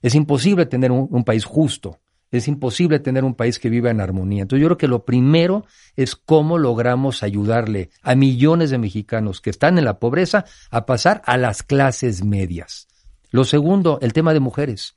es 0.00 0.14
imposible 0.14 0.64
tener 0.64 0.92
un, 0.92 1.08
un 1.10 1.24
país 1.24 1.44
justo, 1.44 1.98
es 2.30 2.48
imposible 2.48 3.00
tener 3.00 3.22
un 3.22 3.34
país 3.34 3.58
que 3.58 3.68
viva 3.68 3.90
en 3.90 4.00
armonía. 4.00 4.40
Entonces 4.40 4.62
yo 4.62 4.68
creo 4.68 4.78
que 4.78 4.88
lo 4.88 5.04
primero 5.04 5.66
es 5.96 6.16
cómo 6.16 6.56
logramos 6.56 7.22
ayudarle 7.22 7.90
a 8.00 8.14
millones 8.14 8.70
de 8.70 8.78
mexicanos 8.78 9.42
que 9.42 9.50
están 9.50 9.76
en 9.76 9.84
la 9.84 9.98
pobreza 9.98 10.46
a 10.70 10.86
pasar 10.86 11.20
a 11.26 11.36
las 11.36 11.62
clases 11.62 12.24
medias. 12.24 12.88
Lo 13.30 13.44
segundo, 13.44 13.98
el 14.00 14.14
tema 14.14 14.32
de 14.32 14.40
mujeres 14.40 14.94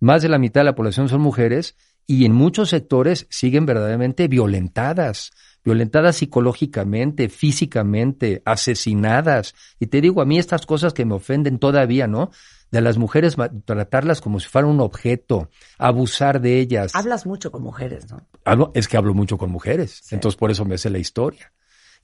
más 0.00 0.22
de 0.22 0.28
la 0.28 0.38
mitad 0.38 0.60
de 0.60 0.66
la 0.66 0.74
población 0.74 1.08
son 1.08 1.20
mujeres 1.20 1.76
y 2.06 2.24
en 2.24 2.32
muchos 2.32 2.70
sectores 2.70 3.26
siguen 3.30 3.66
verdaderamente 3.66 4.28
violentadas, 4.28 5.32
violentadas 5.64 6.16
psicológicamente, 6.16 7.28
físicamente, 7.28 8.42
asesinadas. 8.44 9.54
Y 9.80 9.88
te 9.88 10.00
digo, 10.00 10.22
a 10.22 10.24
mí 10.24 10.38
estas 10.38 10.66
cosas 10.66 10.92
que 10.94 11.04
me 11.04 11.14
ofenden 11.14 11.58
todavía, 11.58 12.06
¿no? 12.06 12.30
De 12.70 12.80
las 12.80 12.98
mujeres 12.98 13.36
tratarlas 13.64 14.20
como 14.20 14.38
si 14.38 14.48
fueran 14.48 14.70
un 14.70 14.80
objeto, 14.80 15.50
abusar 15.78 16.40
de 16.40 16.60
ellas. 16.60 16.94
Hablas 16.94 17.26
mucho 17.26 17.50
con 17.50 17.62
mujeres, 17.62 18.08
¿no? 18.10 18.26
Hablo, 18.44 18.70
es 18.74 18.86
que 18.86 18.96
hablo 18.96 19.14
mucho 19.14 19.38
con 19.38 19.50
mujeres, 19.50 20.02
entonces 20.12 20.38
por 20.38 20.50
eso 20.50 20.64
me 20.64 20.78
sé 20.78 20.90
la 20.90 20.98
historia. 20.98 21.52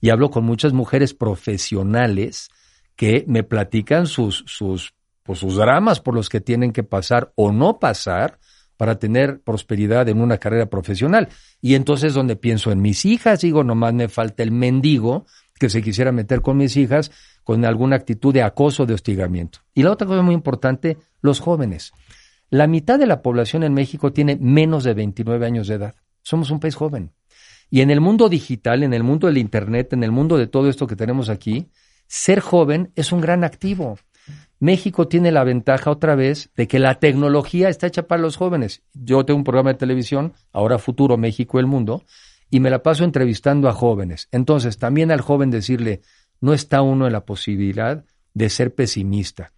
Y 0.01 0.09
hablo 0.09 0.31
con 0.31 0.43
muchas 0.43 0.73
mujeres 0.73 1.13
profesionales 1.13 2.49
que 2.97 3.23
me 3.27 3.43
platican 3.43 4.05
sus, 4.05 4.43
sus, 4.47 4.93
pues, 5.23 5.39
sus 5.39 5.55
dramas 5.55 5.99
por 5.99 6.13
los 6.13 6.29
que 6.29 6.41
tienen 6.41 6.71
que 6.71 6.83
pasar 6.83 7.31
o 7.35 7.51
no 7.51 7.79
pasar 7.79 8.39
para 8.77 8.99
tener 8.99 9.41
prosperidad 9.41 10.09
en 10.09 10.19
una 10.19 10.37
carrera 10.37 10.65
profesional. 10.67 11.29
Y 11.61 11.75
entonces 11.75 12.13
donde 12.13 12.35
pienso 12.35 12.71
en 12.71 12.81
mis 12.81 13.05
hijas, 13.05 13.41
digo, 13.41 13.63
nomás 13.63 13.93
me 13.93 14.09
falta 14.09 14.43
el 14.43 14.51
mendigo 14.51 15.25
que 15.59 15.69
se 15.69 15.81
quisiera 15.81 16.11
meter 16.11 16.41
con 16.41 16.57
mis 16.57 16.75
hijas 16.75 17.11
con 17.43 17.63
alguna 17.65 17.95
actitud 17.95 18.33
de 18.33 18.41
acoso, 18.41 18.85
de 18.85 18.93
hostigamiento. 18.93 19.59
Y 19.73 19.83
la 19.83 19.91
otra 19.91 20.07
cosa 20.07 20.21
muy 20.21 20.33
importante, 20.33 20.97
los 21.21 21.39
jóvenes. 21.39 21.93
La 22.49 22.67
mitad 22.67 22.99
de 22.99 23.07
la 23.07 23.21
población 23.21 23.63
en 23.63 23.73
México 23.73 24.13
tiene 24.13 24.37
menos 24.39 24.83
de 24.83 24.93
29 24.93 25.45
años 25.45 25.67
de 25.67 25.75
edad. 25.75 25.95
Somos 26.21 26.51
un 26.51 26.59
país 26.59 26.75
joven. 26.75 27.13
Y 27.69 27.81
en 27.81 27.89
el 27.89 28.01
mundo 28.01 28.29
digital, 28.29 28.83
en 28.83 28.93
el 28.93 29.03
mundo 29.03 29.27
del 29.27 29.37
Internet, 29.37 29.93
en 29.93 30.03
el 30.03 30.11
mundo 30.11 30.37
de 30.37 30.47
todo 30.47 30.69
esto 30.69 30.85
que 30.85 30.95
tenemos 30.95 31.29
aquí, 31.29 31.69
ser 32.07 32.39
joven 32.39 32.91
es 32.95 33.11
un 33.11 33.21
gran 33.21 33.43
activo. 33.43 33.97
México 34.63 35.09
tiene 35.09 35.33
la 35.33 35.43
ventaja 35.43 35.91
otra 35.91 36.15
vez 36.15 36.49
de 36.55 36.69
que 36.69 36.79
la 36.79 36.95
tecnología 36.95 37.67
está 37.67 37.87
hecha 37.87 38.07
para 38.07 38.21
los 38.21 38.37
jóvenes. 38.37 38.81
Yo 38.93 39.25
tengo 39.25 39.39
un 39.39 39.43
programa 39.43 39.73
de 39.73 39.77
televisión, 39.77 40.31
ahora 40.53 40.79
Futuro 40.79 41.17
México 41.17 41.59
el 41.59 41.67
Mundo, 41.67 42.05
y 42.49 42.61
me 42.61 42.69
la 42.69 42.81
paso 42.81 43.03
entrevistando 43.03 43.67
a 43.67 43.73
jóvenes. 43.73 44.29
Entonces, 44.31 44.77
también 44.77 45.11
al 45.11 45.19
joven 45.19 45.51
decirle, 45.51 45.99
no 46.39 46.53
está 46.53 46.81
uno 46.81 47.07
en 47.07 47.11
la 47.11 47.25
posibilidad 47.25 48.05
de 48.33 48.49
ser 48.49 48.73
pesimista. 48.73 49.51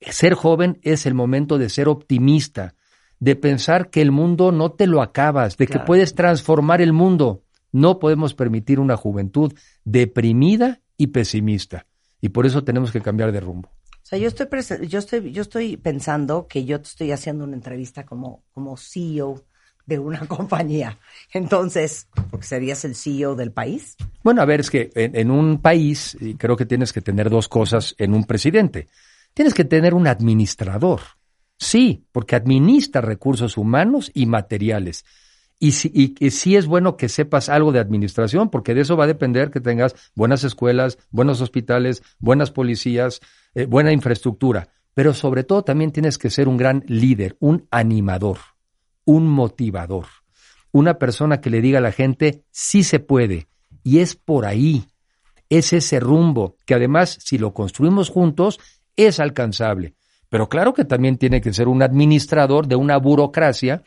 Ser 0.00 0.34
joven 0.34 0.80
es 0.82 1.06
el 1.06 1.14
momento 1.14 1.56
de 1.56 1.68
ser 1.68 1.86
optimista, 1.86 2.74
de 3.20 3.36
pensar 3.36 3.90
que 3.90 4.02
el 4.02 4.10
mundo 4.10 4.50
no 4.50 4.72
te 4.72 4.88
lo 4.88 5.02
acabas, 5.02 5.56
de 5.56 5.68
que 5.68 5.78
puedes 5.78 6.16
transformar 6.16 6.82
el 6.82 6.92
mundo. 6.92 7.44
No 7.70 8.00
podemos 8.00 8.34
permitir 8.34 8.80
una 8.80 8.96
juventud 8.96 9.54
deprimida 9.84 10.80
y 10.96 11.06
pesimista. 11.06 11.86
Y 12.20 12.30
por 12.30 12.44
eso 12.44 12.64
tenemos 12.64 12.90
que 12.90 13.02
cambiar 13.02 13.30
de 13.30 13.38
rumbo. 13.38 13.70
Yo 14.18 14.28
estoy, 14.28 14.46
yo 14.88 14.98
estoy, 14.98 15.32
yo 15.32 15.42
estoy 15.42 15.76
pensando 15.76 16.46
que 16.46 16.64
yo 16.64 16.80
te 16.80 16.88
estoy 16.88 17.12
haciendo 17.12 17.44
una 17.44 17.54
entrevista 17.54 18.04
como, 18.04 18.42
como 18.52 18.76
CEO 18.76 19.42
de 19.86 19.98
una 19.98 20.20
compañía. 20.28 20.98
Entonces, 21.32 22.08
porque 22.30 22.46
serías 22.46 22.84
el 22.84 22.94
CEO 22.94 23.34
del 23.34 23.52
país. 23.52 23.96
Bueno, 24.22 24.42
a 24.42 24.44
ver, 24.44 24.60
es 24.60 24.70
que 24.70 24.90
en, 24.94 25.30
un 25.30 25.60
país 25.60 26.16
creo 26.38 26.56
que 26.56 26.66
tienes 26.66 26.92
que 26.92 27.00
tener 27.00 27.30
dos 27.30 27.48
cosas 27.48 27.94
en 27.98 28.14
un 28.14 28.24
presidente. 28.24 28.88
Tienes 29.34 29.54
que 29.54 29.64
tener 29.64 29.94
un 29.94 30.06
administrador. 30.06 31.00
Sí, 31.58 32.04
porque 32.12 32.36
administra 32.36 33.00
recursos 33.00 33.56
humanos 33.56 34.10
y 34.14 34.26
materiales. 34.26 35.04
Y 35.58 35.72
sí, 35.72 35.90
y, 35.94 36.14
y 36.18 36.32
sí 36.32 36.56
es 36.56 36.66
bueno 36.66 36.96
que 36.96 37.08
sepas 37.08 37.48
algo 37.48 37.70
de 37.70 37.78
administración, 37.78 38.50
porque 38.50 38.74
de 38.74 38.80
eso 38.80 38.96
va 38.96 39.04
a 39.04 39.06
depender 39.06 39.50
que 39.50 39.60
tengas 39.60 39.94
buenas 40.14 40.42
escuelas, 40.42 40.98
buenos 41.10 41.40
hospitales, 41.40 42.02
buenas 42.18 42.50
policías, 42.50 43.20
eh, 43.54 43.66
buena 43.66 43.92
infraestructura. 43.92 44.68
Pero 44.94 45.14
sobre 45.14 45.44
todo 45.44 45.62
también 45.62 45.90
tienes 45.90 46.18
que 46.18 46.30
ser 46.30 46.48
un 46.48 46.56
gran 46.56 46.84
líder, 46.86 47.36
un 47.40 47.66
animador, 47.70 48.38
un 49.04 49.26
motivador, 49.26 50.06
una 50.70 50.98
persona 50.98 51.40
que 51.40 51.50
le 51.50 51.60
diga 51.60 51.78
a 51.78 51.82
la 51.82 51.92
gente, 51.92 52.44
sí 52.50 52.82
se 52.84 53.00
puede, 53.00 53.48
y 53.82 54.00
es 54.00 54.16
por 54.16 54.44
ahí, 54.44 54.84
es 55.48 55.72
ese 55.72 55.98
rumbo, 56.00 56.56
que 56.66 56.74
además, 56.74 57.18
si 57.22 57.38
lo 57.38 57.54
construimos 57.54 58.10
juntos, 58.10 58.60
es 58.96 59.20
alcanzable. 59.20 59.94
Pero 60.28 60.48
claro 60.48 60.72
que 60.72 60.84
también 60.84 61.18
tiene 61.18 61.40
que 61.40 61.52
ser 61.52 61.68
un 61.68 61.82
administrador 61.82 62.66
de 62.66 62.76
una 62.76 62.96
burocracia, 62.96 63.82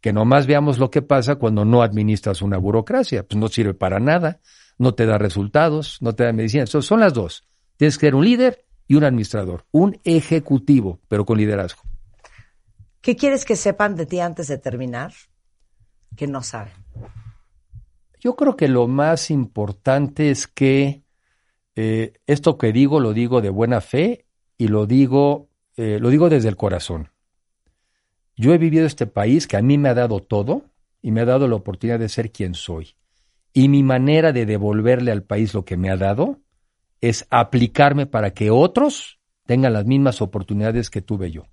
que 0.00 0.12
nomás 0.12 0.46
veamos 0.46 0.78
lo 0.78 0.90
que 0.90 1.02
pasa 1.02 1.36
cuando 1.36 1.64
no 1.64 1.82
administras 1.82 2.40
una 2.40 2.56
burocracia. 2.56 3.26
Pues 3.26 3.36
no 3.36 3.48
sirve 3.48 3.74
para 3.74 3.98
nada, 3.98 4.38
no 4.78 4.94
te 4.94 5.06
da 5.06 5.18
resultados, 5.18 5.98
no 6.00 6.14
te 6.14 6.22
da 6.22 6.32
medicina. 6.32 6.66
Son 6.66 7.00
las 7.00 7.14
dos. 7.14 7.44
Tienes 7.76 7.98
que 7.98 8.06
ser 8.06 8.14
un 8.14 8.24
líder 8.24 8.64
y 8.88 8.94
un 8.94 9.04
administrador, 9.04 9.66
un 9.70 10.00
ejecutivo, 10.02 10.98
pero 11.08 11.24
con 11.26 11.38
liderazgo. 11.38 11.82
¿Qué 13.02 13.14
quieres 13.14 13.44
que 13.44 13.54
sepan 13.54 13.94
de 13.94 14.06
ti 14.06 14.18
antes 14.18 14.48
de 14.48 14.58
terminar? 14.58 15.12
Que 16.16 16.26
no 16.26 16.42
saben. 16.42 16.72
Yo 18.18 18.34
creo 18.34 18.56
que 18.56 18.66
lo 18.66 18.88
más 18.88 19.30
importante 19.30 20.30
es 20.30 20.48
que 20.48 21.04
eh, 21.76 22.14
esto 22.26 22.58
que 22.58 22.72
digo 22.72 22.98
lo 22.98 23.12
digo 23.12 23.40
de 23.40 23.50
buena 23.50 23.80
fe 23.80 24.26
y 24.56 24.66
lo 24.66 24.86
digo, 24.86 25.48
eh, 25.76 25.98
lo 26.00 26.08
digo 26.08 26.28
desde 26.28 26.48
el 26.48 26.56
corazón. 26.56 27.10
Yo 28.36 28.52
he 28.52 28.58
vivido 28.58 28.86
este 28.86 29.06
país 29.06 29.46
que 29.46 29.56
a 29.56 29.62
mí 29.62 29.78
me 29.78 29.90
ha 29.90 29.94
dado 29.94 30.20
todo 30.20 30.64
y 31.02 31.12
me 31.12 31.20
ha 31.20 31.24
dado 31.24 31.46
la 31.46 31.56
oportunidad 31.56 31.98
de 31.98 32.08
ser 32.08 32.32
quien 32.32 32.54
soy. 32.54 32.94
Y 33.52 33.68
mi 33.68 33.82
manera 33.82 34.32
de 34.32 34.46
devolverle 34.46 35.12
al 35.12 35.22
país 35.22 35.54
lo 35.54 35.64
que 35.64 35.76
me 35.76 35.90
ha 35.90 35.96
dado 35.96 36.40
es 37.00 37.26
aplicarme 37.30 38.06
para 38.06 38.32
que 38.32 38.50
otros 38.50 39.18
tengan 39.46 39.72
las 39.72 39.86
mismas 39.86 40.20
oportunidades 40.20 40.90
que 40.90 41.02
tuve 41.02 41.30
yo. 41.30 41.46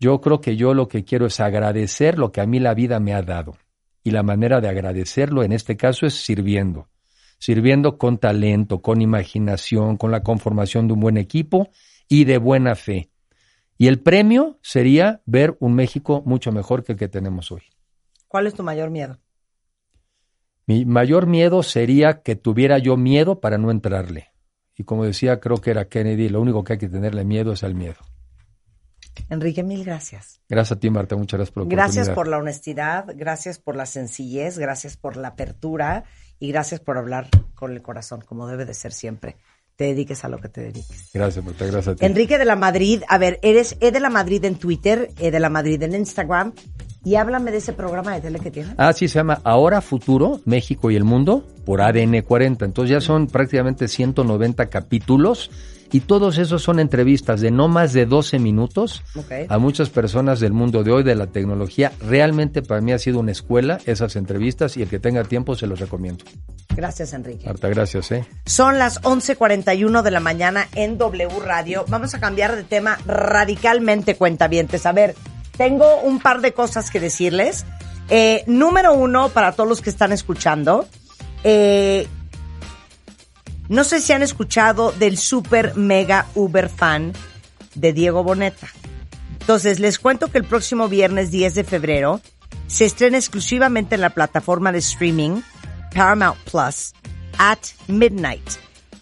Yo 0.00 0.20
creo 0.20 0.40
que 0.40 0.56
yo 0.56 0.74
lo 0.74 0.88
que 0.88 1.04
quiero 1.04 1.26
es 1.26 1.40
agradecer 1.40 2.18
lo 2.18 2.30
que 2.30 2.40
a 2.40 2.46
mí 2.46 2.60
la 2.60 2.74
vida 2.74 3.00
me 3.00 3.14
ha 3.14 3.22
dado. 3.22 3.56
Y 4.04 4.10
la 4.10 4.22
manera 4.22 4.60
de 4.60 4.68
agradecerlo 4.68 5.42
en 5.42 5.52
este 5.52 5.76
caso 5.76 6.06
es 6.06 6.14
sirviendo. 6.14 6.88
Sirviendo 7.38 7.98
con 7.98 8.18
talento, 8.18 8.80
con 8.80 9.00
imaginación, 9.00 9.96
con 9.96 10.10
la 10.10 10.22
conformación 10.22 10.86
de 10.86 10.94
un 10.94 11.00
buen 11.00 11.16
equipo 11.16 11.68
y 12.08 12.24
de 12.24 12.38
buena 12.38 12.74
fe. 12.74 13.10
Y 13.76 13.86
el 13.86 14.00
premio 14.00 14.58
sería 14.62 15.20
ver 15.24 15.56
un 15.60 15.74
México 15.74 16.22
mucho 16.24 16.52
mejor 16.52 16.84
que 16.84 16.92
el 16.92 16.98
que 16.98 17.08
tenemos 17.08 17.52
hoy. 17.52 17.62
¿Cuál 18.26 18.46
es 18.46 18.54
tu 18.54 18.62
mayor 18.62 18.90
miedo? 18.90 19.18
Mi 20.66 20.84
mayor 20.84 21.26
miedo 21.26 21.62
sería 21.62 22.22
que 22.22 22.36
tuviera 22.36 22.78
yo 22.78 22.96
miedo 22.96 23.40
para 23.40 23.56
no 23.56 23.70
entrarle. 23.70 24.28
Y 24.78 24.84
como 24.84 25.04
decía, 25.04 25.40
creo 25.40 25.56
que 25.56 25.72
era 25.72 25.88
Kennedy, 25.88 26.28
lo 26.28 26.40
único 26.40 26.62
que 26.62 26.74
hay 26.74 26.78
que 26.78 26.88
tenerle 26.88 27.24
miedo 27.24 27.52
es 27.52 27.64
al 27.64 27.74
miedo. 27.74 27.96
Enrique, 29.28 29.64
mil 29.64 29.84
gracias. 29.84 30.40
Gracias 30.48 30.76
a 30.76 30.80
ti, 30.80 30.88
Marta. 30.88 31.16
Muchas 31.16 31.38
gracias 31.38 31.52
por 31.52 31.64
la 31.64 31.68
Gracias 31.68 32.10
por 32.10 32.28
la 32.28 32.38
honestidad, 32.38 33.06
gracias 33.16 33.58
por 33.58 33.74
la 33.74 33.84
sencillez, 33.84 34.56
gracias 34.56 34.96
por 34.96 35.16
la 35.16 35.28
apertura 35.28 36.04
y 36.38 36.52
gracias 36.52 36.78
por 36.78 36.96
hablar 36.96 37.28
con 37.54 37.72
el 37.72 37.82
corazón, 37.82 38.20
como 38.20 38.46
debe 38.46 38.64
de 38.64 38.74
ser 38.74 38.92
siempre. 38.92 39.36
Te 39.74 39.84
dediques 39.84 40.24
a 40.24 40.28
lo 40.28 40.38
que 40.38 40.48
te 40.48 40.60
dediques. 40.60 41.10
Gracias, 41.12 41.44
Marta. 41.44 41.66
Gracias 41.66 41.88
a 41.88 41.96
ti. 41.96 42.06
Enrique 42.06 42.38
de 42.38 42.44
la 42.44 42.56
Madrid, 42.56 43.02
a 43.08 43.18
ver, 43.18 43.40
eres 43.42 43.76
E 43.80 43.90
de 43.90 44.00
la 44.00 44.10
Madrid 44.10 44.44
en 44.44 44.56
Twitter, 44.56 45.10
E 45.18 45.32
de 45.32 45.40
la 45.40 45.50
Madrid 45.50 45.82
en 45.82 45.94
Instagram 45.94 46.52
y 47.04 47.14
háblame 47.14 47.50
de 47.50 47.58
ese 47.58 47.72
programa 47.72 48.14
de 48.14 48.20
tele 48.20 48.40
que 48.40 48.50
tienes. 48.50 48.74
Ah, 48.76 48.92
sí, 48.92 49.08
se 49.08 49.18
llama 49.18 49.40
Ahora 49.44 49.80
Futuro, 49.80 50.40
México 50.44 50.90
y 50.90 50.96
el 50.96 51.04
Mundo, 51.04 51.46
por 51.64 51.80
ADN 51.80 52.22
40. 52.22 52.64
Entonces 52.64 52.90
ya 52.90 53.00
son 53.00 53.26
prácticamente 53.26 53.88
190 53.88 54.66
capítulos 54.66 55.50
y 55.90 56.00
todos 56.00 56.38
esos 56.38 56.62
son 56.62 56.80
entrevistas 56.80 57.40
de 57.40 57.50
no 57.50 57.68
más 57.68 57.92
de 57.92 58.06
12 58.06 58.38
minutos 58.38 59.02
a 59.48 59.58
muchas 59.58 59.88
personas 59.90 60.40
del 60.40 60.52
mundo 60.52 60.84
de 60.84 60.92
hoy, 60.92 61.02
de 61.02 61.14
la 61.14 61.28
tecnología. 61.28 61.92
Realmente 62.00 62.62
para 62.62 62.80
mí 62.80 62.92
ha 62.92 62.98
sido 62.98 63.20
una 63.20 63.32
escuela 63.32 63.78
esas 63.86 64.16
entrevistas 64.16 64.76
y 64.76 64.82
el 64.82 64.88
que 64.88 64.98
tenga 64.98 65.24
tiempo 65.24 65.54
se 65.54 65.66
los 65.66 65.80
recomiendo. 65.80 66.24
Gracias, 66.76 67.12
Enrique. 67.12 67.46
Marta, 67.46 67.68
gracias, 67.68 68.12
¿eh? 68.12 68.26
Son 68.44 68.78
las 68.78 69.00
11:41 69.02 70.02
de 70.02 70.10
la 70.10 70.20
mañana 70.20 70.68
en 70.74 70.98
W 70.98 71.40
Radio. 71.44 71.84
Vamos 71.88 72.14
a 72.14 72.20
cambiar 72.20 72.54
de 72.54 72.62
tema 72.62 72.98
radicalmente, 73.06 74.14
cuentavientes. 74.14 74.86
A 74.86 74.92
ver, 74.92 75.14
tengo 75.58 76.00
un 76.00 76.20
par 76.20 76.40
de 76.40 76.54
cosas 76.54 76.90
que 76.90 77.00
decirles. 77.00 77.66
Eh, 78.08 78.44
número 78.46 78.94
uno, 78.94 79.28
para 79.28 79.52
todos 79.52 79.68
los 79.68 79.82
que 79.82 79.90
están 79.90 80.12
escuchando, 80.12 80.88
eh, 81.44 82.06
no 83.68 83.84
sé 83.84 84.00
si 84.00 84.14
han 84.14 84.22
escuchado 84.22 84.92
del 84.92 85.18
super 85.18 85.76
mega 85.76 86.26
uber 86.34 86.70
fan 86.70 87.12
de 87.74 87.92
Diego 87.92 88.22
Boneta. 88.22 88.68
Entonces, 89.40 89.80
les 89.80 89.98
cuento 89.98 90.28
que 90.28 90.38
el 90.38 90.44
próximo 90.44 90.88
viernes 90.88 91.30
10 91.30 91.54
de 91.56 91.64
febrero 91.64 92.20
se 92.66 92.84
estrena 92.84 93.18
exclusivamente 93.18 93.96
en 93.96 94.00
la 94.00 94.10
plataforma 94.10 94.72
de 94.72 94.78
streaming 94.78 95.40
Paramount 95.92 96.38
Plus 96.50 96.92
at 97.38 97.58
Midnight, 97.88 98.48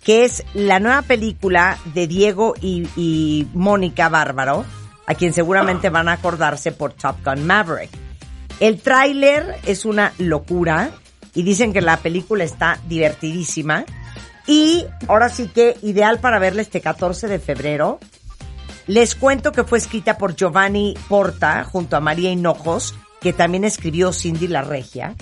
que 0.02 0.24
es 0.24 0.42
la 0.54 0.80
nueva 0.80 1.02
película 1.02 1.78
de 1.94 2.06
Diego 2.06 2.54
y, 2.60 2.88
y 2.96 3.46
Mónica 3.54 4.08
Bárbaro, 4.08 4.64
a 5.06 5.14
quien 5.14 5.32
seguramente 5.32 5.90
van 5.90 6.08
a 6.08 6.12
acordarse 6.12 6.72
por 6.72 6.92
Top 6.92 7.16
Gun 7.24 7.46
Maverick. 7.46 7.90
El 8.60 8.80
tráiler 8.80 9.56
es 9.66 9.84
una 9.84 10.12
locura 10.18 10.90
y 11.34 11.42
dicen 11.42 11.72
que 11.72 11.80
la 11.80 11.98
película 11.98 12.44
está 12.44 12.78
divertidísima. 12.88 13.84
Y 14.46 14.86
ahora 15.08 15.28
sí 15.28 15.48
que 15.48 15.76
ideal 15.82 16.20
para 16.20 16.38
verla 16.38 16.62
este 16.62 16.80
14 16.80 17.28
de 17.28 17.38
febrero. 17.38 17.98
Les 18.86 19.14
cuento 19.14 19.52
que 19.52 19.64
fue 19.64 19.78
escrita 19.78 20.16
por 20.16 20.36
Giovanni 20.36 20.94
Porta 21.08 21.64
junto 21.64 21.96
a 21.96 22.00
María 22.00 22.30
Hinojos 22.30 22.94
que 23.20 23.32
también 23.32 23.64
escribió 23.64 24.12
Cindy 24.12 24.46
La 24.46 24.62
Regia, 24.62 25.14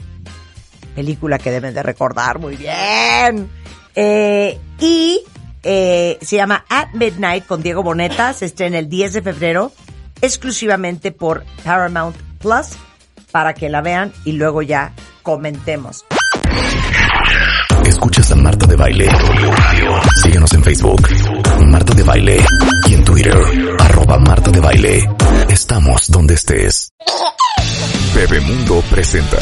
película 0.94 1.38
que 1.38 1.50
deben 1.50 1.72
de 1.72 1.82
recordar 1.82 2.38
muy 2.38 2.56
bien. 2.56 3.50
Eh, 3.94 4.58
y 4.78 5.20
eh, 5.64 6.18
se 6.20 6.36
llama 6.36 6.64
At 6.68 6.92
Midnight 6.92 7.46
con 7.46 7.62
Diego 7.62 7.82
Boneta, 7.82 8.32
se 8.32 8.46
estrena 8.46 8.78
el 8.78 8.88
10 8.88 9.14
de 9.14 9.22
febrero, 9.22 9.72
exclusivamente 10.20 11.12
por 11.12 11.44
Paramount 11.64 12.16
Plus, 12.38 12.76
para 13.30 13.54
que 13.54 13.68
la 13.68 13.80
vean 13.80 14.12
y 14.24 14.32
luego 14.32 14.62
ya 14.62 14.92
comentemos. 15.22 16.04
Escuchas 17.86 18.30
a 18.32 18.36
Marta 18.36 18.66
de 18.66 18.76
Baile. 18.76 19.08
Síguenos 20.22 20.52
en 20.52 20.62
Facebook. 20.62 21.08
Marta 21.66 21.94
de 21.94 22.02
Baile. 22.02 22.44
Y 22.88 22.94
en 22.94 23.04
Twitter. 23.04 23.36
Arroba 23.78 24.18
Marta 24.18 24.50
de 24.50 24.60
Baile. 24.60 25.08
Estamos 25.48 26.10
donde 26.10 26.34
estés. 26.34 26.90
Bebemundo 28.14 28.82
presenta. 28.90 29.38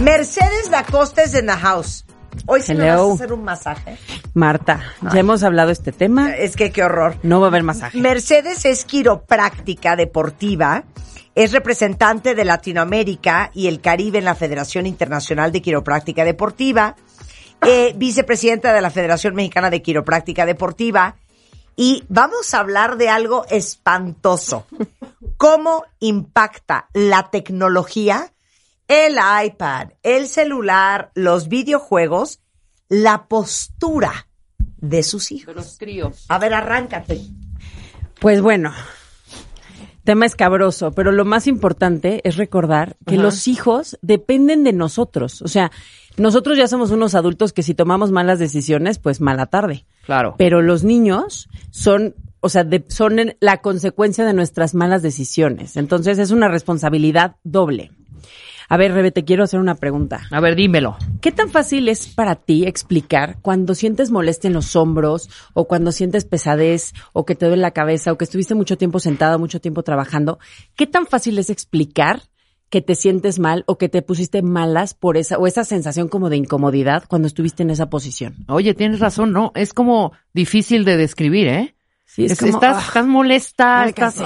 Mercedes 0.00 0.70
Lacoste 0.70 1.24
es 1.24 1.34
en 1.34 1.46
the 1.46 1.52
house. 1.52 2.03
Hoy 2.46 2.62
sí 2.62 2.74
me 2.74 2.86
vas 2.86 2.94
Hello. 2.94 3.10
a 3.10 3.14
hacer 3.14 3.32
un 3.32 3.44
masaje. 3.44 3.96
Marta, 4.34 4.80
ya 5.12 5.20
hemos 5.20 5.42
hablado 5.42 5.68
de 5.68 5.74
este 5.74 5.92
tema. 5.92 6.34
Es 6.34 6.56
que 6.56 6.70
qué 6.72 6.82
horror. 6.84 7.16
No 7.22 7.40
va 7.40 7.46
a 7.46 7.48
haber 7.48 7.62
masaje. 7.62 7.98
Mercedes 7.98 8.64
es 8.64 8.84
quiropráctica 8.84 9.96
deportiva, 9.96 10.84
es 11.34 11.52
representante 11.52 12.34
de 12.34 12.44
Latinoamérica 12.44 13.50
y 13.54 13.68
el 13.68 13.80
Caribe 13.80 14.18
en 14.18 14.24
la 14.24 14.34
Federación 14.34 14.86
Internacional 14.86 15.52
de 15.52 15.62
Quiropráctica 15.62 16.24
Deportiva, 16.24 16.96
eh, 17.66 17.92
vicepresidenta 17.96 18.72
de 18.72 18.80
la 18.80 18.90
Federación 18.90 19.34
Mexicana 19.34 19.70
de 19.70 19.82
Quiropráctica 19.82 20.46
Deportiva, 20.46 21.16
y 21.76 22.04
vamos 22.08 22.54
a 22.54 22.60
hablar 22.60 22.96
de 22.96 23.08
algo 23.08 23.46
espantoso. 23.50 24.66
¿Cómo 25.36 25.84
impacta 25.98 26.88
la 26.92 27.30
tecnología, 27.30 28.32
el 28.88 29.16
iPad, 29.46 29.90
el 30.02 30.26
celular, 30.28 31.10
los 31.14 31.48
videojuegos, 31.48 32.40
la 32.88 33.26
postura 33.26 34.28
de 34.78 35.02
sus 35.02 35.32
hijos? 35.32 35.54
Los 35.54 35.78
críos. 35.78 36.26
A 36.28 36.38
ver, 36.38 36.54
arráncate. 36.54 37.20
Pues 38.20 38.40
bueno, 38.40 38.72
tema 40.04 40.26
escabroso, 40.26 40.92
pero 40.92 41.12
lo 41.12 41.24
más 41.24 41.46
importante 41.46 42.20
es 42.28 42.36
recordar 42.36 42.96
que 43.06 43.16
los 43.16 43.48
hijos 43.48 43.98
dependen 44.02 44.64
de 44.64 44.72
nosotros. 44.72 45.40
O 45.42 45.48
sea, 45.48 45.70
nosotros 46.16 46.56
ya 46.58 46.68
somos 46.68 46.90
unos 46.90 47.14
adultos 47.14 47.52
que 47.52 47.62
si 47.62 47.74
tomamos 47.74 48.12
malas 48.12 48.38
decisiones, 48.38 48.98
pues 48.98 49.20
mala 49.20 49.46
tarde. 49.46 49.86
Claro. 50.04 50.34
Pero 50.38 50.60
los 50.62 50.84
niños 50.84 51.48
son, 51.70 52.14
o 52.40 52.48
sea, 52.50 52.64
de- 52.64 52.84
son 52.88 53.18
en- 53.18 53.36
la 53.40 53.62
consecuencia 53.62 54.24
de 54.26 54.34
nuestras 54.34 54.74
malas 54.74 55.02
decisiones. 55.02 55.76
Entonces 55.76 56.18
es 56.18 56.30
una 56.30 56.48
responsabilidad 56.48 57.36
doble. 57.42 57.90
A 58.68 58.76
ver, 58.76 58.92
Rebe, 58.92 59.10
te 59.12 59.24
quiero 59.24 59.44
hacer 59.44 59.60
una 59.60 59.74
pregunta. 59.74 60.22
A 60.30 60.40
ver, 60.40 60.56
dímelo. 60.56 60.96
¿Qué 61.20 61.32
tan 61.32 61.50
fácil 61.50 61.88
es 61.88 62.06
para 62.08 62.34
ti 62.36 62.64
explicar 62.66 63.36
cuando 63.42 63.74
sientes 63.74 64.10
molestia 64.10 64.48
en 64.48 64.54
los 64.54 64.74
hombros 64.76 65.28
o 65.52 65.66
cuando 65.68 65.92
sientes 65.92 66.24
pesadez 66.24 66.92
o 67.12 67.24
que 67.24 67.34
te 67.34 67.46
duele 67.46 67.62
la 67.62 67.72
cabeza 67.72 68.12
o 68.12 68.18
que 68.18 68.24
estuviste 68.24 68.54
mucho 68.54 68.76
tiempo 68.78 68.98
sentado, 69.00 69.38
mucho 69.38 69.60
tiempo 69.60 69.82
trabajando? 69.82 70.38
¿Qué 70.76 70.86
tan 70.86 71.06
fácil 71.06 71.38
es 71.38 71.50
explicar 71.50 72.22
que 72.70 72.80
te 72.80 72.94
sientes 72.96 73.38
mal 73.38 73.62
o 73.66 73.78
que 73.78 73.88
te 73.88 74.02
pusiste 74.02 74.42
malas 74.42 74.94
por 74.94 75.16
esa 75.16 75.38
o 75.38 75.46
esa 75.46 75.62
sensación 75.64 76.08
como 76.08 76.28
de 76.30 76.36
incomodidad 76.38 77.04
cuando 77.06 77.28
estuviste 77.28 77.62
en 77.62 77.70
esa 77.70 77.88
posición? 77.90 78.34
Oye, 78.48 78.74
tienes 78.74 78.98
razón, 79.00 79.32
¿no? 79.32 79.52
Es 79.54 79.72
como 79.72 80.12
difícil 80.32 80.84
de 80.84 80.96
describir, 80.96 81.46
¿eh? 81.48 81.76
Sí, 82.06 82.24
Es- 82.24 82.40
estás, 82.42 82.76
ah, 82.76 82.84
estás 82.86 83.06
molesta, 83.06 83.86
estás. 83.88 84.16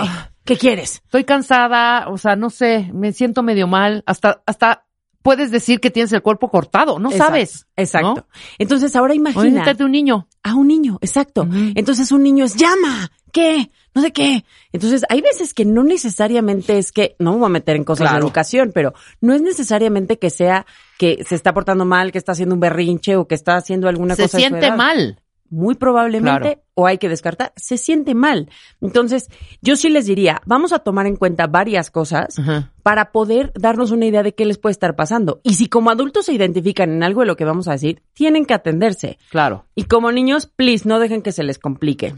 ¿Qué 0.49 0.57
quieres? 0.57 1.03
estoy 1.05 1.25
cansada, 1.25 2.09
o 2.09 2.17
sea, 2.17 2.35
no 2.35 2.49
sé, 2.49 2.91
me 2.95 3.13
siento 3.13 3.43
medio 3.43 3.67
mal, 3.67 4.03
hasta, 4.07 4.43
hasta 4.47 4.87
puedes 5.21 5.51
decir 5.51 5.79
que 5.79 5.91
tienes 5.91 6.11
el 6.15 6.23
cuerpo 6.23 6.49
cortado, 6.49 6.99
no 6.99 7.11
Exacto, 7.11 7.27
sabes. 7.27 7.67
Exacto. 7.77 8.15
¿no? 8.15 8.27
Entonces 8.57 8.97
ahora 8.97 9.15
imagina 9.15 9.63
un 9.81 9.93
niño. 9.93 10.27
a 10.43 10.55
un 10.55 10.69
niño, 10.69 10.97
exacto. 11.03 11.47
Entonces 11.75 12.13
un 12.13 12.23
niño 12.23 12.47
es 12.47 12.57
llama, 12.57 13.11
¿qué? 13.31 13.71
No 13.95 14.01
sé 14.01 14.11
qué. 14.11 14.47
Entonces 14.73 15.05
hay 15.11 15.21
veces 15.21 15.53
que 15.53 15.67
no 15.67 15.85
necesariamente 15.85 16.79
es 16.79 16.93
que, 16.93 17.15
no 17.19 17.33
me 17.33 17.39
voy 17.41 17.47
a 17.47 17.51
meter 17.51 17.77
en 17.77 17.85
cosas 17.85 18.11
de 18.11 18.19
educación, 18.19 18.71
pero 18.73 18.95
no 19.21 19.35
es 19.35 19.43
necesariamente 19.43 20.19
que 20.19 20.31
sea 20.31 20.65
que 20.99 21.25
se 21.29 21.35
está 21.35 21.53
portando 21.53 21.85
mal, 21.85 22.11
que 22.11 22.17
está 22.17 22.33
haciendo 22.33 22.55
un 22.55 22.61
berrinche 22.61 23.17
o 23.17 23.29
que 23.29 23.35
está 23.35 23.57
haciendo 23.57 23.87
alguna 23.87 24.17
Se 24.17 24.23
cosa. 24.23 24.39
su 24.39 24.41
siente 24.41 24.73
mal. 24.73 25.21
Muy 25.51 25.75
probablemente, 25.77 26.41
Claro. 26.41 26.63
o 26.75 26.87
hay 26.87 26.99
que 26.99 27.09
descartar, 27.09 27.53
se 27.57 27.79
siente 27.79 28.15
mal. 28.15 28.51
Entonces, 28.81 29.29
yo 29.63 29.77
sí 29.77 29.89
les 29.89 30.07
diría, 30.07 30.41
vamos 30.47 30.73
a 30.73 30.81
tomar 30.81 31.07
en 31.07 31.17
cuenta 31.17 31.47
varias 31.47 31.91
cosas 31.91 32.39
Ajá. 32.39 32.73
para 32.83 33.13
poder 33.13 33.53
darnos 33.55 33.91
una 33.91 34.07
idea 34.07 34.23
de 34.23 34.35
qué 34.35 34.45
les 34.45 34.59
puede 34.59 34.73
estar 34.73 34.95
pasando. 34.97 35.41
Y 35.43 35.55
si 35.55 35.69
como 35.69 35.91
adultos 35.91 36.27
se 36.27 36.35
identifican 36.35 36.91
en 36.93 37.03
algo 37.03 37.21
de 37.23 37.27
lo 37.27 37.37
que 37.37 37.45
vamos 37.45 37.67
a 37.69 37.73
decir, 37.73 38.03
tienen 38.13 38.45
que 38.45 38.55
atenderse. 38.55 39.19
Claro. 39.31 39.65
Y 39.75 39.85
como 39.85 40.13
niños, 40.13 40.47
please, 40.47 40.87
no 40.89 40.99
dejen 40.99 41.23
que 41.23 41.33
se 41.33 41.43
les 41.43 41.59
complique. 41.59 42.15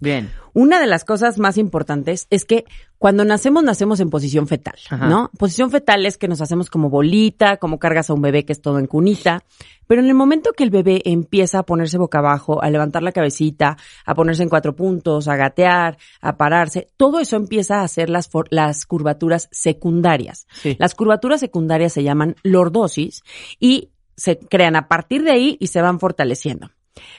Bien. 0.00 0.30
Una 0.52 0.80
de 0.80 0.86
las 0.86 1.04
cosas 1.04 1.38
más 1.38 1.58
importantes 1.58 2.26
es 2.30 2.44
que 2.44 2.64
cuando 2.98 3.24
nacemos, 3.24 3.62
nacemos 3.62 4.00
en 4.00 4.10
posición 4.10 4.48
fetal, 4.48 4.74
Ajá. 4.88 5.06
¿no? 5.08 5.30
Posición 5.38 5.70
fetal 5.70 6.04
es 6.06 6.18
que 6.18 6.26
nos 6.26 6.40
hacemos 6.40 6.70
como 6.70 6.90
bolita, 6.90 7.58
como 7.58 7.78
cargas 7.78 8.10
a 8.10 8.14
un 8.14 8.22
bebé 8.22 8.44
que 8.44 8.52
es 8.52 8.60
todo 8.60 8.78
en 8.78 8.86
cunita. 8.86 9.44
Pero 9.86 10.00
en 10.02 10.08
el 10.08 10.14
momento 10.14 10.52
que 10.52 10.64
el 10.64 10.70
bebé 10.70 11.02
empieza 11.04 11.60
a 11.60 11.62
ponerse 11.64 11.98
boca 11.98 12.18
abajo, 12.18 12.62
a 12.62 12.70
levantar 12.70 13.02
la 13.02 13.12
cabecita, 13.12 13.76
a 14.04 14.14
ponerse 14.14 14.42
en 14.42 14.48
cuatro 14.48 14.74
puntos, 14.74 15.28
a 15.28 15.36
gatear, 15.36 15.98
a 16.20 16.36
pararse, 16.36 16.88
todo 16.96 17.20
eso 17.20 17.36
empieza 17.36 17.80
a 17.80 17.84
hacer 17.84 18.10
las, 18.10 18.28
for- 18.28 18.48
las 18.50 18.86
curvaturas 18.86 19.48
secundarias. 19.52 20.46
Sí. 20.52 20.76
Las 20.78 20.94
curvaturas 20.94 21.40
secundarias 21.40 21.92
se 21.92 22.02
llaman 22.02 22.36
lordosis 22.42 23.22
y 23.58 23.90
se 24.16 24.38
crean 24.38 24.76
a 24.76 24.88
partir 24.88 25.22
de 25.22 25.30
ahí 25.30 25.56
y 25.60 25.68
se 25.68 25.80
van 25.80 26.00
fortaleciendo. 26.00 26.70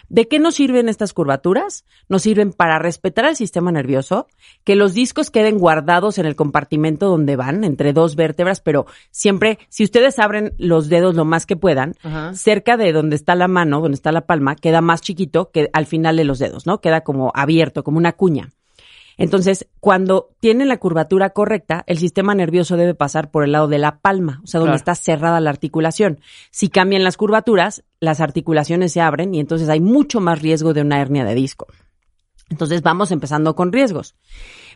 ¿De 0.10 0.28
qué 0.28 0.40
nos 0.40 0.56
sirven 0.56 0.90
estas 0.90 1.14
curvaturas? 1.14 1.86
Nos 2.10 2.24
sirven 2.24 2.52
para 2.52 2.80
respetar 2.80 3.26
al 3.26 3.36
sistema 3.36 3.72
nervioso, 3.72 4.28
que 4.64 4.76
los 4.76 4.94
discos 4.94 5.32
queden 5.32 5.58
guardados 5.58 6.18
en 6.18 6.26
el 6.26 6.36
compartimento 6.36 7.08
donde 7.08 7.36
van, 7.36 7.64
entre 7.64 7.94
dos 7.94 8.16
vértebras, 8.16 8.62
pero 8.62 8.86
siempre, 9.12 9.60
si 9.70 9.84
ustedes 9.84 10.20
abren 10.20 10.54
los 10.58 10.90
dedos 10.90 11.16
lo 11.16 11.26
más 11.26 11.46
que 11.46 11.56
puedan, 11.56 11.96
Ajá. 12.04 12.34
cerca 12.34 12.78
de 12.78 12.92
donde 12.92 13.16
está 13.16 13.36
la 13.36 13.48
mano, 13.48 13.82
donde 13.82 13.96
está 13.96 14.12
la 14.12 14.26
palma, 14.26 14.56
queda 14.56 14.82
más 14.82 15.02
chiquito 15.02 15.52
que 15.52 15.70
al 15.74 15.86
final 15.86 16.18
de 16.18 16.26
los 16.26 16.40
dedos, 16.40 16.66
¿no? 16.66 16.82
Queda 16.82 17.02
como 17.02 17.32
abierto, 17.34 17.84
como 17.84 17.98
una 17.98 18.14
cuña. 18.14 18.50
Entonces, 19.18 19.68
cuando 19.80 20.30
tienen 20.40 20.68
la 20.68 20.78
curvatura 20.78 21.32
correcta, 21.32 21.84
el 21.88 21.98
sistema 21.98 22.34
nervioso 22.36 22.78
debe 22.78 22.96
pasar 22.96 23.32
por 23.32 23.44
el 23.44 23.52
lado 23.52 23.68
de 23.68 23.78
la 23.78 24.00
palma, 24.00 24.42
o 24.44 24.48
sea, 24.48 24.60
donde 24.60 24.72
Claro. 24.72 24.78
está 24.78 24.96
cerrada 24.96 25.40
la 25.40 25.50
articulación. 25.50 26.20
Si 26.50 26.70
cambian 26.70 27.04
las 27.04 27.18
curvaturas, 27.18 27.84
las 28.00 28.22
articulaciones 28.22 28.94
se 28.94 29.02
abren 29.02 29.36
y 29.36 29.40
entonces 29.40 29.70
hay 29.70 29.80
mucho 29.82 30.22
más 30.22 30.42
riesgo 30.42 30.74
de 30.74 30.82
una 30.82 31.00
hernia 31.02 31.26
de 31.26 31.36
disco. 31.36 31.68
Entonces 32.50 32.82
vamos 32.82 33.12
empezando 33.12 33.56
con 33.56 33.72
riesgos. 33.72 34.16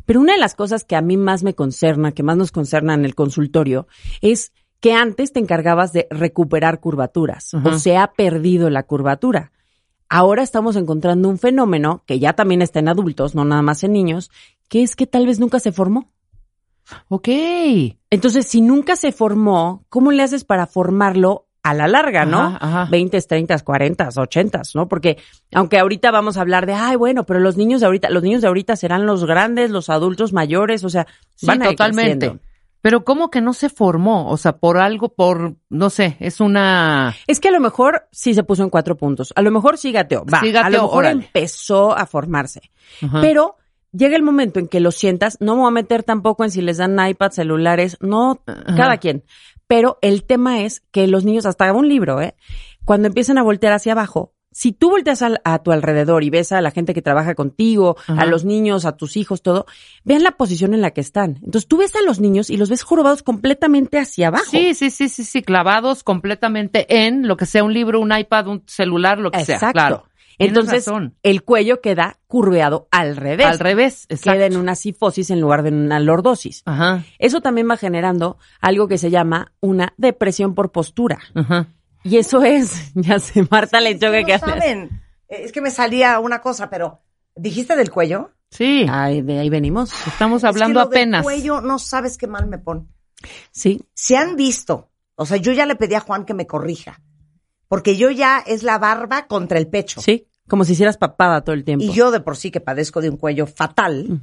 Pero 0.06 0.22
una 0.22 0.34
de 0.34 0.40
las 0.40 0.56
cosas 0.56 0.86
que 0.86 0.96
a 0.96 1.02
mí 1.02 1.18
más 1.18 1.44
me 1.44 1.56
concerna, 1.56 2.14
que 2.14 2.24
más 2.24 2.38
nos 2.38 2.52
concerna 2.52 2.94
en 2.94 3.04
el 3.04 3.16
consultorio, 3.16 3.88
es 4.22 4.54
que 4.80 4.94
antes 4.94 5.34
te 5.34 5.40
encargabas 5.40 5.92
de 5.94 6.08
recuperar 6.10 6.80
curvaturas 6.80 7.54
o 7.54 7.80
se 7.80 7.98
ha 7.98 8.14
perdido 8.14 8.70
la 8.70 8.84
curvatura. 8.84 9.52
Ahora 10.10 10.44
estamos 10.44 10.76
encontrando 10.76 11.30
un 11.30 11.38
fenómeno 11.38 12.04
que 12.06 12.20
ya 12.20 12.34
también 12.34 12.62
está 12.62 12.80
en 12.80 12.90
adultos, 12.90 13.36
no 13.36 13.44
nada 13.46 13.62
más 13.62 13.84
en 13.84 13.94
niños, 13.94 14.32
que 14.70 14.84
es 14.84 14.96
que 14.96 15.08
tal 15.08 15.26
vez 15.26 15.40
nunca 15.40 15.60
se 15.60 15.72
formó. 15.72 16.12
Ok. 17.10 17.28
Entonces, 18.10 18.46
si 18.48 18.62
nunca 18.62 18.96
se 18.96 19.12
formó, 19.12 19.84
¿cómo 19.90 20.12
le 20.12 20.24
haces 20.24 20.44
para 20.44 20.68
formarlo 20.68 21.48
a 21.64 21.74
la 21.74 21.88
larga, 21.88 22.26
no? 22.26 22.60
20, 22.92 23.20
30, 23.20 23.58
40, 23.60 24.10
80, 24.16 24.62
¿no? 24.76 24.88
Porque 24.88 25.18
aunque 25.52 25.80
ahorita 25.80 26.12
vamos 26.12 26.38
a 26.38 26.42
hablar 26.42 26.68
de, 26.68 26.74
ay, 26.74 26.96
bueno, 26.96 27.24
pero 27.24 27.40
los 27.40 27.58
niños 27.58 27.80
de 27.82 27.88
ahorita, 27.88 28.12
los 28.12 28.22
niños 28.22 28.44
de 28.44 28.48
ahorita 28.50 28.76
serán 28.76 29.08
los 29.08 29.26
grandes, 29.26 29.72
los 29.72 29.90
adultos 29.90 30.32
mayores, 30.32 30.84
o 30.84 30.90
sea, 30.90 31.08
Sí, 31.34 31.48
van 31.48 31.64
a 31.64 31.70
totalmente. 31.70 32.18
creciendo. 32.28 32.42
Pero 32.86 33.04
¿cómo 33.04 33.32
que 33.32 33.42
no 33.42 33.54
se 33.54 33.70
formó? 33.70 34.30
O 34.30 34.38
sea, 34.38 34.60
por 34.60 34.78
algo, 34.78 35.10
por, 35.10 35.56
no 35.72 35.90
sé, 35.90 36.18
es 36.20 36.40
una... 36.40 37.16
Es 37.26 37.40
que 37.40 37.48
a 37.48 37.52
lo 37.52 37.60
mejor 37.60 38.08
sí 38.12 38.36
se 38.36 38.44
puso 38.44 38.62
en 38.62 38.70
cuatro 38.70 38.96
puntos. 38.96 39.34
A 39.36 39.42
lo 39.42 39.50
mejor 39.50 39.80
sí 39.80 39.92
gateó. 39.92 40.24
Va. 40.24 40.40
Sí 40.40 40.56
a 40.56 40.70
lo 40.70 40.84
mejor 40.84 41.06
órale. 41.06 41.24
empezó 41.24 41.98
a 41.98 42.06
formarse. 42.06 42.70
Ajá. 43.02 43.22
Pero 43.22 43.56
llega 43.92 44.16
el 44.16 44.22
momento 44.22 44.60
en 44.60 44.68
que 44.68 44.82
lo 44.82 44.92
sientas, 44.92 45.38
no 45.40 45.56
me 45.56 45.62
voy 45.62 45.70
a 45.70 45.72
meter 45.72 46.04
tampoco 46.04 46.44
en 46.44 46.52
si 46.52 46.62
les 46.62 46.78
dan 46.78 47.04
iPad, 47.04 47.32
celulares, 47.32 47.98
no, 48.02 48.44
cada 48.78 48.98
quien. 48.98 49.24
Pero 49.66 49.98
el 50.04 50.24
tema 50.24 50.62
es 50.62 50.84
que 50.92 51.08
los 51.08 51.26
niños, 51.26 51.48
hasta 51.48 51.74
un 51.74 51.90
libro, 51.90 52.22
¿eh? 52.22 52.36
Cuando 52.84 53.08
empiezan 53.08 53.40
a 53.40 53.44
voltear 53.44 53.74
hacia 53.74 53.94
abajo, 53.94 54.36
si 54.58 54.72
tú 54.72 54.90
volteas 54.90 55.22
al- 55.22 55.42
a, 55.44 55.60
tu 55.60 55.74
alrededor 55.74 56.24
y 56.24 56.30
ves 56.30 56.54
a 56.54 56.62
la 56.62 56.72
gente 56.72 56.94
que 56.94 57.02
trabaja 57.02 57.36
contigo, 57.36 57.98
Ajá. 58.08 58.22
a 58.22 58.26
los 58.26 58.46
niños, 58.46 58.86
a 58.86 58.96
tus 58.96 59.18
hijos, 59.18 59.42
todo, 59.42 59.66
vean 60.06 60.24
la 60.24 60.32
posición 60.32 60.74
en 60.74 60.80
la 60.80 60.92
que 60.92 61.02
están. 61.02 61.40
Entonces 61.44 61.68
tú 61.68 61.76
ves 61.76 61.94
a 61.98 62.02
los 62.04 62.22
niños 62.22 62.50
y 62.50 62.56
los 62.56 62.70
ves 62.70 62.82
jorobados 62.84 63.22
completamente 63.22 64.00
hacia 64.00 64.30
abajo. 64.30 64.46
Sí, 64.50 64.74
sí, 64.74 64.92
sí, 64.92 65.10
sí, 65.10 65.26
sí, 65.26 65.42
clavados 65.42 66.04
completamente 66.04 67.06
en 67.06 67.28
lo 67.28 67.36
que 67.36 67.46
sea 67.46 67.66
un 67.66 67.74
libro, 67.74 68.00
un 68.00 68.18
iPad, 68.18 68.48
un 68.48 68.64
celular, 68.66 69.20
lo 69.20 69.30
que 69.30 69.44
sea, 69.44 69.60
claro. 69.74 70.06
Entonces, 70.38 70.86
el 71.24 71.44
cuello 71.44 71.82
queda 71.82 72.20
curveado 72.28 72.88
al 72.92 73.16
revés. 73.18 73.46
Al 73.48 73.60
revés, 73.60 74.06
exacto. 74.10 74.34
Queda 74.38 74.46
en 74.46 74.58
una 74.58 74.76
sifosis 74.76 75.30
en 75.32 75.40
lugar 75.42 75.64
de 75.64 75.70
en 75.70 75.76
una 75.76 76.00
lordosis. 76.00 76.62
Ajá, 76.66 77.04
Eso 77.20 77.40
también 77.42 77.70
va 77.70 77.78
generando 77.78 78.38
algo 78.62 78.88
que 78.88 78.98
se 78.98 79.10
llama 79.10 79.54
una 79.62 79.94
depresión 79.98 80.54
por 80.56 80.72
postura. 80.72 81.20
ajá. 81.34 81.68
Y 82.06 82.18
eso 82.18 82.42
es, 82.44 82.92
ya 82.96 83.20
sé, 83.20 83.46
Marta 83.52 83.82
le 83.82 83.98
choca 84.00 84.22
no 84.22 84.26
que 84.28 84.40
saben. 84.40 85.02
Eh, 85.28 85.42
Es 85.46 85.52
que 85.52 85.60
me 85.60 85.72
salía 85.72 86.20
una 86.20 86.40
cosa, 86.40 86.70
pero 86.70 87.02
¿dijiste 87.36 87.76
del 87.76 87.90
cuello? 87.92 88.32
Sí, 88.52 88.86
Ay, 88.90 89.22
de 89.22 89.40
ahí 89.40 89.50
venimos. 89.50 89.92
estamos 90.08 90.38
Es 90.38 90.42
que 90.44 90.48
hablando 90.48 90.80
lo 90.82 90.86
del 90.88 90.98
apenas. 91.00 91.24
cuello 91.24 91.60
no 91.62 91.80
sabes 91.80 92.18
qué 92.18 92.28
mal 92.28 92.48
me 92.48 92.60
pone. 92.60 92.86
Sí. 93.52 93.82
Se 93.94 94.16
han 94.16 94.36
visto, 94.36 94.92
o 95.16 95.26
sea, 95.26 95.38
yo 95.38 95.52
ya 95.52 95.66
le 95.66 95.76
pedí 95.76 95.96
a 95.96 96.00
Juan 96.00 96.26
que 96.26 96.34
me 96.36 96.46
corrija, 96.48 97.02
porque 97.68 97.98
yo 97.98 98.12
ya 98.12 98.38
es 98.46 98.62
la 98.64 98.78
barba 98.78 99.26
contra 99.28 99.58
el 99.58 99.68
pecho. 99.68 100.00
Sí. 100.00 100.28
Como 100.48 100.64
si 100.64 100.74
hicieras 100.74 100.98
papada 100.98 101.42
todo 101.44 101.56
el 101.56 101.64
tiempo. 101.64 101.84
Y 101.84 101.92
yo 101.92 102.12
de 102.12 102.20
por 102.20 102.38
sí 102.38 102.52
que 102.52 102.62
padezco 102.62 103.02
de 103.02 103.10
un 103.10 103.18
cuello 103.18 103.48
fatal. 103.48 104.22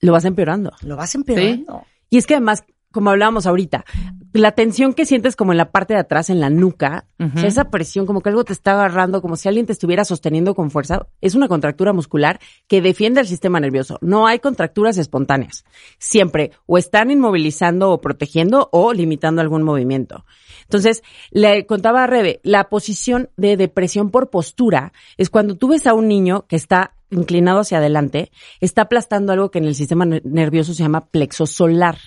Lo 0.00 0.12
vas 0.12 0.24
empeorando. 0.24 0.72
lo 0.80 0.96
vas 0.96 1.14
empeorando. 1.14 1.84
Y 2.08 2.16
es 2.16 2.26
que 2.26 2.34
además, 2.36 2.64
como 2.90 3.10
hablábamos 3.10 3.44
ahorita, 3.46 3.84
la 4.32 4.52
tensión 4.52 4.94
que 4.94 5.06
sientes 5.06 5.34
como 5.34 5.52
en 5.52 5.58
la 5.58 5.72
parte 5.72 5.94
de 5.94 6.00
atrás, 6.00 6.30
en 6.30 6.40
la 6.40 6.50
nuca, 6.50 7.06
Ujú. 7.18 7.30
o 7.36 7.40
sea, 7.40 7.48
esa 7.48 7.70
presión, 7.70 8.06
como 8.06 8.20
que 8.20 8.28
algo 8.28 8.44
te 8.44 8.52
está 8.52 8.72
agarrando, 8.72 9.20
como 9.22 9.36
si 9.36 9.48
alguien 9.48 9.66
te 9.66 9.72
estuviera 9.72 10.04
sosteniendo 10.04 10.54
con 10.54 10.70
fuerza, 10.70 11.06
es 11.20 11.34
una 11.34 11.48
contractura 11.48 11.92
muscular 11.92 12.38
que 12.68 12.80
defiende 12.80 13.20
el 13.20 13.26
sistema 13.26 13.58
nervioso. 13.60 13.98
No 14.00 14.26
hay 14.26 14.38
contracturas 14.38 14.98
espontáneas. 14.98 15.64
Siempre 15.98 16.52
o 16.66 16.78
están 16.78 17.10
inmovilizando 17.10 17.90
o 17.90 18.00
protegiendo 18.00 18.68
o 18.72 18.92
limitando 18.92 19.40
algún 19.40 19.62
movimiento. 19.62 20.24
Entonces, 20.62 21.02
le 21.32 21.66
contaba 21.66 22.04
a 22.04 22.06
Rebe, 22.06 22.40
la 22.44 22.68
posición 22.68 23.30
de 23.36 23.56
depresión 23.56 24.10
por 24.10 24.30
postura 24.30 24.92
es 25.16 25.28
cuando 25.28 25.56
tú 25.56 25.68
ves 25.68 25.86
a 25.88 25.94
un 25.94 26.06
niño 26.06 26.46
que 26.46 26.54
está 26.56 26.94
inclinado 27.10 27.58
hacia 27.60 27.78
adelante, 27.78 28.30
está 28.60 28.82
aplastando 28.82 29.32
algo 29.32 29.50
que 29.50 29.58
en 29.58 29.64
el 29.64 29.74
sistema 29.74 30.04
ner- 30.04 30.22
nervioso 30.24 30.72
se 30.74 30.84
llama 30.84 31.06
plexo 31.06 31.44
solar, 31.46 31.98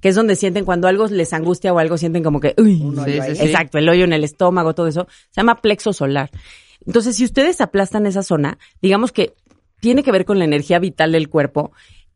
que 0.00 0.08
es 0.08 0.14
donde 0.14 0.36
sienten 0.36 0.64
cuando 0.64 0.88
algo 0.88 1.06
les 1.06 1.32
angustia 1.32 1.72
o 1.72 1.78
algo 1.78 1.96
sienten 1.98 2.22
como 2.22 2.40
que, 2.40 2.54
uy, 2.58 2.78
Sí, 3.04 3.20
sí, 3.28 3.36
sí. 3.36 3.42
exacto, 3.44 3.78
el 3.78 3.88
hoyo 3.88 4.04
en 4.04 4.12
el 4.12 4.24
estómago, 4.24 4.74
todo 4.74 4.86
eso, 4.86 5.06
se 5.30 5.40
llama 5.40 5.60
plexo 5.60 5.92
solar. 5.92 6.30
Entonces, 6.86 7.16
si 7.16 7.24
ustedes 7.24 7.60
aplastan 7.60 8.06
esa 8.06 8.22
zona, 8.22 8.58
digamos 8.82 9.10
que 9.12 9.34
tiene 9.80 10.02
que 10.02 10.12
ver 10.12 10.24
con 10.24 10.38
la 10.38 10.44
energía 10.44 10.78
vital 10.78 11.12
del 11.12 11.28
cuerpo, 11.28 11.72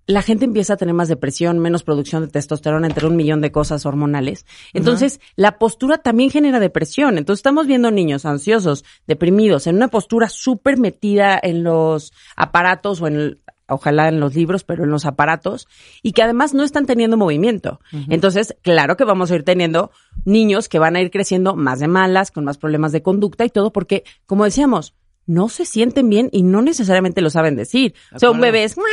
la 0.07 0.23
gente 0.23 0.47
empieza 0.47 0.73
a 0.73 0.77
tener 0.79 0.95
más 0.95 1.09
depresión, 1.09 1.59
menos 1.59 1.83
producción 1.83 2.23
de 2.23 2.29
testosterona, 2.29 2.87
entre 2.87 3.07
un 3.07 3.15
millón 3.15 3.43
de 3.43 3.53
cosas 3.53 3.85
hormonales. 3.85 4.47
Entonces, 4.73 5.21
la 5.37 5.59
postura 5.59 5.99
también 5.99 6.31
genera 6.31 6.61
depresión. 6.61 7.19
Entonces, 7.19 7.41
estamos 7.41 7.67
viendo 7.67 7.91
niños 7.91 8.25
ansiosos, 8.25 8.87
deprimidos, 9.07 9.67
en 9.67 9.77
una 9.77 9.89
postura 9.89 10.31
súper 10.31 10.79
metida 10.79 11.39
en 11.43 11.63
los 11.63 12.15
aparatos 12.37 13.03
o 13.03 13.07
en 13.07 13.17
el- 13.17 13.39
ojalá 13.69 14.09
en 14.09 14.21
los 14.21 14.35
libros, 14.35 14.65
pero 14.65 14.85
en 14.85 14.91
los 14.91 15.07
aparatos, 15.07 15.69
y 16.03 16.13
que 16.13 16.23
además 16.23 16.55
no 16.55 16.65
están 16.65 16.87
teniendo 16.87 17.17
movimiento. 17.17 17.81
Entonces, 18.09 18.57
claro 18.63 18.97
que 18.97 19.05
vamos 19.05 19.31
a 19.31 19.37
ir 19.37 19.45
teniendo 19.45 19.91
niños 20.25 20.69
que 20.69 20.79
van 20.79 20.97
a 20.97 21.01
ir 21.01 21.11
creciendo 21.11 21.55
más 21.55 21.81
de 21.81 21.89
malas, 21.89 22.31
con 22.31 22.45
más 22.45 22.59
problemas 22.59 22.93
de 22.93 23.03
conducta 23.03 23.45
y 23.45 23.51
todo, 23.51 23.73
porque, 23.73 24.05
como 24.27 24.45
decíamos, 24.45 24.95
no 25.29 25.49
se 25.49 25.65
sienten 25.65 26.09
bien 26.11 26.29
y 26.33 26.43
no 26.43 26.61
necesariamente 26.63 27.21
lo 27.21 27.31
saben 27.31 27.55
decir. 27.55 27.95
O 28.13 28.19
sea, 28.19 28.31
un 28.33 28.41
bebé 28.41 28.65
es, 28.65 28.77
"Mua, 28.77 28.87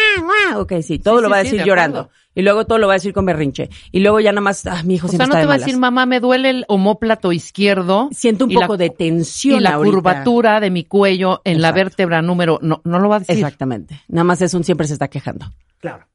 mua", 0.51 0.59
ok, 0.59 0.73
sí, 0.83 0.99
todo 0.99 1.15
Sí, 1.17 1.21
lo 1.23 1.27
sí, 1.29 1.31
va 1.31 1.37
a 1.37 1.41
sí, 1.41 1.45
decir 1.47 1.59
de 1.61 1.65
llorando. 1.65 1.99
acuerdo. 2.01 2.19
Y 2.37 2.41
luego 2.41 2.65
todo 2.65 2.77
lo 2.77 2.87
va 2.87 2.93
a 2.93 2.97
decir 2.97 3.13
con 3.13 3.25
berrinche. 3.25 3.69
Y 3.93 4.01
luego 4.01 4.19
ya 4.19 4.33
nada 4.33 4.41
más, 4.41 4.65
ah, 4.67 4.83
mi 4.83 4.95
hijo 4.95 5.07
O 5.07 5.09
siempre 5.09 5.25
sea, 5.25 5.27
no 5.27 5.33
está 5.35 5.39
te 5.39 5.41
de 5.43 5.47
va 5.47 5.53
a 5.53 5.57
decir, 5.57 5.77
mamá, 5.77 6.05
me 6.05 6.19
duele 6.19 6.49
el 6.49 6.65
homóplato 6.67 7.31
izquierdo. 7.31 8.09
Siento 8.11 8.43
un 8.45 8.51
y 8.51 8.55
la- 8.55 8.61
poco 8.67 8.75
de 8.75 8.89
tensión 8.89 9.59
Y 9.59 9.61
la 9.61 9.75
ahorita. 9.75 9.95
curvatura 9.95 10.59
de 10.59 10.69
mi 10.69 10.83
cuello 10.83 11.41
en 11.45 11.61
la 11.61 11.71
vértebra 11.71 12.21
número, 12.21 12.59
no, 12.61 12.81
no 12.83 12.99
lo 12.99 13.07
va 13.07 13.15
a 13.15 13.19
decir. 13.19 13.35
Exactamente. 13.37 14.01
Nada 14.09 14.25
más 14.25 14.41
es 14.41 14.53
un 14.53 14.65
siempre 14.65 14.85
se 14.85 14.93
está 14.93 15.07
quejando. 15.07 15.45
Claro. 15.79 16.05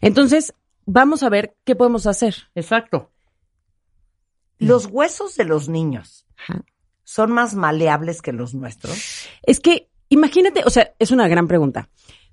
Entonces, 0.00 0.54
vamos 0.86 1.24
a 1.24 1.28
ver 1.28 1.56
qué 1.64 1.74
podemos 1.74 2.06
hacer. 2.06 2.36
Exacto. 2.54 3.10
Los 4.58 4.86
huesos 4.86 5.34
de 5.36 5.44
los 5.44 5.68
niños 5.68 6.24
Ajá. 6.36 6.62
Son 7.14 7.30
más 7.30 7.54
maleables 7.54 8.22
que 8.22 8.32
los 8.32 8.54
nuestros. 8.54 9.28
Es 9.44 9.60
que, 9.60 9.88
imagínate, 10.08 10.62
o 10.66 10.70
sea, 10.70 10.94
es 10.98 11.12
una 11.12 11.28
gran 11.28 11.46
pregunta. 11.46 11.88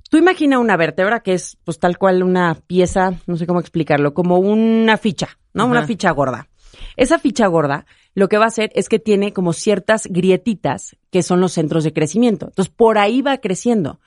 Tú 0.10 0.18
imagina 0.18 0.58
una 0.58 0.76
vértebra 0.76 1.20
que 1.20 1.34
es, 1.34 1.56
pues, 1.64 1.78
tal 1.78 1.99
cual 1.99 2.24
una 2.24 2.56
pieza, 2.66 3.14
no 3.28 3.38
sé 3.38 3.45
cómo 3.45 3.60
explicarlo, 3.60 4.16
como 4.16 4.40
una 4.40 4.98
ficha, 4.98 5.38
¿no? 5.53 5.64
Ajá. 5.66 5.72
Una 5.72 5.86
ficha 5.86 6.10
gorda. 6.10 6.49
Esa 6.98 7.20
ficha 7.20 7.45
gorda, 7.45 7.86
lo 8.16 8.28
que 8.28 8.40
va 8.40 8.45
a 8.45 8.48
hacer 8.48 8.72
es 8.74 8.90
que 8.90 8.98
tiene 8.98 9.34
como 9.34 9.53
ciertas 9.53 10.08
grietitas 10.08 10.98
que 11.12 11.22
son 11.22 11.41
los 11.41 11.53
centros 11.53 11.84
de 11.84 11.94
crecimiento. 11.94 12.48
Entonces, 12.48 12.74
por 12.76 12.98
ahí 12.98 13.22
va 13.22 13.38
creciendo. 13.38 13.99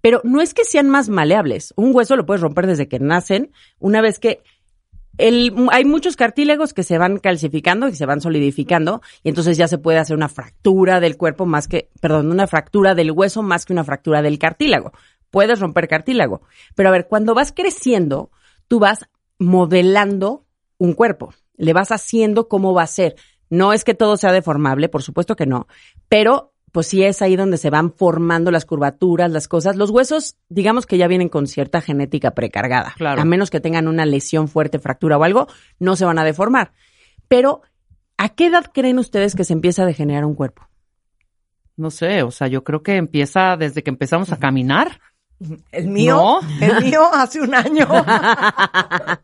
Pero 0.00 0.22
no 0.24 0.40
es 0.40 0.54
que 0.54 0.64
sean 0.64 0.88
más 0.88 1.10
maleables. 1.10 1.74
Un 1.76 1.94
hueso 1.94 2.16
lo 2.16 2.24
puedes 2.24 2.40
romper 2.40 2.66
desde 2.66 2.88
que 2.88 2.98
nacen, 2.98 3.52
una 3.78 4.00
vez 4.00 4.18
que 4.18 4.40
el, 5.18 5.54
hay 5.70 5.84
muchos 5.84 6.16
cartílagos 6.16 6.72
que 6.72 6.82
se 6.82 6.98
van 6.98 7.18
calcificando 7.18 7.88
y 7.88 7.94
se 7.94 8.06
van 8.06 8.20
solidificando 8.20 9.02
y 9.22 9.28
entonces 9.28 9.56
ya 9.56 9.68
se 9.68 9.78
puede 9.78 9.98
hacer 9.98 10.16
una 10.16 10.28
fractura 10.28 11.00
del 11.00 11.16
cuerpo 11.16 11.46
más 11.46 11.68
que, 11.68 11.90
perdón, 12.00 12.30
una 12.30 12.46
fractura 12.46 12.94
del 12.94 13.10
hueso 13.10 13.42
más 13.42 13.66
que 13.66 13.72
una 13.72 13.84
fractura 13.84 14.22
del 14.22 14.38
cartílago. 14.38 14.92
Puedes 15.30 15.60
romper 15.60 15.88
cartílago. 15.88 16.42
Pero 16.74 16.88
a 16.88 16.92
ver, 16.92 17.06
cuando 17.08 17.34
vas 17.34 17.52
creciendo, 17.52 18.30
tú 18.68 18.78
vas 18.78 19.08
modelando 19.38 20.44
un 20.78 20.94
cuerpo. 20.94 21.34
Le 21.56 21.72
vas 21.72 21.92
haciendo 21.92 22.48
cómo 22.48 22.74
va 22.74 22.82
a 22.82 22.86
ser. 22.86 23.16
No 23.50 23.72
es 23.72 23.84
que 23.84 23.94
todo 23.94 24.16
sea 24.16 24.32
deformable, 24.32 24.88
por 24.88 25.02
supuesto 25.02 25.36
que 25.36 25.44
no, 25.44 25.66
pero 26.08 26.51
pues 26.72 26.86
sí 26.86 27.04
es 27.04 27.20
ahí 27.22 27.36
donde 27.36 27.58
se 27.58 27.68
van 27.70 27.92
formando 27.92 28.50
las 28.50 28.64
curvaturas, 28.64 29.30
las 29.30 29.46
cosas. 29.46 29.76
Los 29.76 29.90
huesos, 29.90 30.36
digamos 30.48 30.86
que 30.86 30.96
ya 30.98 31.06
vienen 31.06 31.28
con 31.28 31.46
cierta 31.46 31.80
genética 31.82 32.30
precargada. 32.32 32.94
Claro. 32.96 33.20
A 33.20 33.24
menos 33.26 33.50
que 33.50 33.60
tengan 33.60 33.88
una 33.88 34.06
lesión 34.06 34.48
fuerte, 34.48 34.78
fractura 34.78 35.18
o 35.18 35.24
algo, 35.24 35.46
no 35.78 35.96
se 35.96 36.06
van 36.06 36.18
a 36.18 36.24
deformar. 36.24 36.72
Pero, 37.28 37.60
¿a 38.16 38.30
qué 38.30 38.46
edad 38.46 38.70
creen 38.72 38.98
ustedes 38.98 39.34
que 39.34 39.44
se 39.44 39.52
empieza 39.52 39.82
a 39.82 39.86
degenerar 39.86 40.24
un 40.24 40.34
cuerpo? 40.34 40.66
No 41.76 41.90
sé, 41.90 42.22
o 42.22 42.30
sea, 42.30 42.48
yo 42.48 42.64
creo 42.64 42.82
que 42.82 42.96
empieza 42.96 43.56
desde 43.58 43.82
que 43.82 43.90
empezamos 43.90 44.32
a 44.32 44.38
caminar. 44.38 44.98
El 45.72 45.88
mío, 45.88 46.16
No. 46.16 46.40
el 46.60 46.84
mío 46.84 47.02
hace 47.12 47.40
un 47.40 47.54
año. 47.54 47.86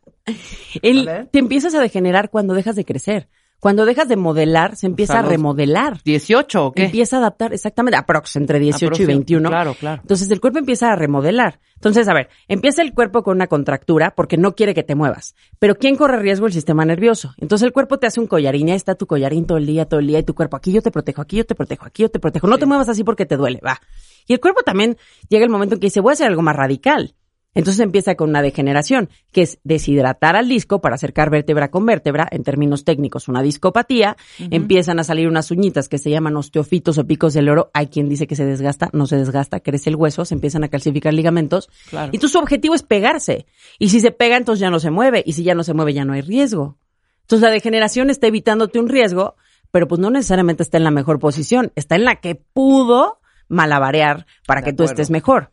El- 0.82 1.28
te 1.30 1.38
empiezas 1.38 1.74
a 1.74 1.80
degenerar 1.80 2.30
cuando 2.30 2.54
dejas 2.54 2.76
de 2.76 2.84
crecer. 2.84 3.28
Cuando 3.60 3.84
dejas 3.86 4.08
de 4.08 4.16
modelar, 4.16 4.76
se 4.76 4.86
empieza 4.86 5.14
sea, 5.14 5.20
a 5.20 5.24
remodelar. 5.24 5.98
¿18 6.04 6.60
o 6.60 6.72
qué? 6.72 6.84
Empieza 6.84 7.16
a 7.16 7.18
adaptar, 7.20 7.52
exactamente, 7.52 7.96
aprox, 7.96 8.36
entre 8.36 8.60
18 8.60 8.84
y 8.84 8.88
Aproxim- 8.88 9.06
21. 9.06 9.48
Claro, 9.48 9.74
claro. 9.74 10.00
Entonces 10.02 10.30
el 10.30 10.40
cuerpo 10.40 10.58
empieza 10.60 10.92
a 10.92 10.96
remodelar. 10.96 11.58
Entonces, 11.74 12.08
a 12.08 12.14
ver, 12.14 12.28
empieza 12.48 12.82
el 12.82 12.92
cuerpo 12.94 13.22
con 13.22 13.36
una 13.36 13.46
contractura 13.48 14.12
porque 14.16 14.36
no 14.36 14.54
quiere 14.54 14.74
que 14.74 14.82
te 14.82 14.94
muevas. 14.94 15.34
Pero 15.58 15.76
¿quién 15.76 15.96
corre 15.96 16.18
riesgo? 16.18 16.46
El 16.46 16.52
sistema 16.52 16.84
nervioso. 16.84 17.34
Entonces 17.38 17.66
el 17.66 17.72
cuerpo 17.72 17.98
te 17.98 18.06
hace 18.06 18.20
un 18.20 18.26
collarín, 18.26 18.68
ya 18.68 18.74
está 18.74 18.94
tu 18.94 19.06
collarín 19.06 19.44
todo 19.46 19.58
el 19.58 19.66
día, 19.66 19.86
todo 19.86 20.00
el 20.00 20.06
día, 20.06 20.20
y 20.20 20.22
tu 20.22 20.34
cuerpo, 20.34 20.56
aquí 20.56 20.72
yo 20.72 20.82
te 20.82 20.90
protejo, 20.90 21.22
aquí 21.22 21.36
yo 21.36 21.46
te 21.46 21.54
protejo, 21.54 21.84
aquí 21.86 22.02
yo 22.02 22.10
te 22.10 22.20
protejo. 22.20 22.46
No 22.46 22.58
te 22.58 22.66
muevas 22.66 22.88
así 22.88 23.02
porque 23.04 23.26
te 23.26 23.36
duele, 23.36 23.60
va. 23.64 23.80
Y 24.26 24.34
el 24.34 24.40
cuerpo 24.40 24.62
también 24.62 24.96
llega 25.28 25.44
el 25.44 25.50
momento 25.50 25.74
en 25.74 25.80
que 25.80 25.86
dice, 25.86 26.00
voy 26.00 26.10
a 26.10 26.14
hacer 26.14 26.26
algo 26.28 26.42
más 26.42 26.54
radical. 26.54 27.14
Entonces 27.58 27.80
empieza 27.80 28.14
con 28.14 28.30
una 28.30 28.40
degeneración, 28.40 29.08
que 29.32 29.42
es 29.42 29.58
deshidratar 29.64 30.36
al 30.36 30.48
disco 30.48 30.80
para 30.80 30.94
acercar 30.94 31.28
vértebra 31.28 31.72
con 31.72 31.84
vértebra, 31.84 32.28
en 32.30 32.44
términos 32.44 32.84
técnicos 32.84 33.26
una 33.26 33.42
discopatía, 33.42 34.16
empiezan 34.38 35.00
a 35.00 35.04
salir 35.04 35.26
unas 35.26 35.50
uñitas 35.50 35.88
que 35.88 35.98
se 35.98 36.08
llaman 36.08 36.36
osteofitos 36.36 36.98
o 36.98 37.04
picos 37.04 37.34
del 37.34 37.48
oro, 37.48 37.68
hay 37.74 37.88
quien 37.88 38.08
dice 38.08 38.28
que 38.28 38.36
se 38.36 38.46
desgasta, 38.46 38.90
no 38.92 39.08
se 39.08 39.16
desgasta, 39.16 39.58
crece 39.58 39.90
el 39.90 39.96
hueso, 39.96 40.24
se 40.24 40.34
empiezan 40.34 40.62
a 40.62 40.68
calcificar 40.68 41.12
ligamentos, 41.12 41.68
Claro. 41.90 42.10
y 42.12 42.16
entonces 42.18 42.30
su 42.30 42.38
objetivo 42.38 42.76
es 42.76 42.84
pegarse, 42.84 43.46
y 43.80 43.88
si 43.88 43.98
se 43.98 44.12
pega 44.12 44.36
entonces 44.36 44.60
ya 44.60 44.70
no 44.70 44.78
se 44.78 44.92
mueve, 44.92 45.24
y 45.26 45.32
si 45.32 45.42
ya 45.42 45.56
no 45.56 45.64
se 45.64 45.74
mueve 45.74 45.92
ya 45.94 46.04
no 46.04 46.12
hay 46.12 46.20
riesgo. 46.20 46.78
Entonces 47.22 47.42
la 47.42 47.50
degeneración 47.50 48.08
está 48.08 48.28
evitándote 48.28 48.78
un 48.78 48.88
riesgo, 48.88 49.34
pero 49.72 49.88
pues 49.88 50.00
no 50.00 50.10
necesariamente 50.10 50.62
está 50.62 50.76
en 50.76 50.84
la 50.84 50.92
mejor 50.92 51.18
posición, 51.18 51.72
está 51.74 51.96
en 51.96 52.04
la 52.04 52.20
que 52.20 52.36
pudo 52.36 53.18
malabarear 53.48 54.26
para 54.46 54.60
De 54.60 54.66
que 54.66 54.72
tú 54.74 54.84
estés 54.84 55.10
mejor. 55.10 55.50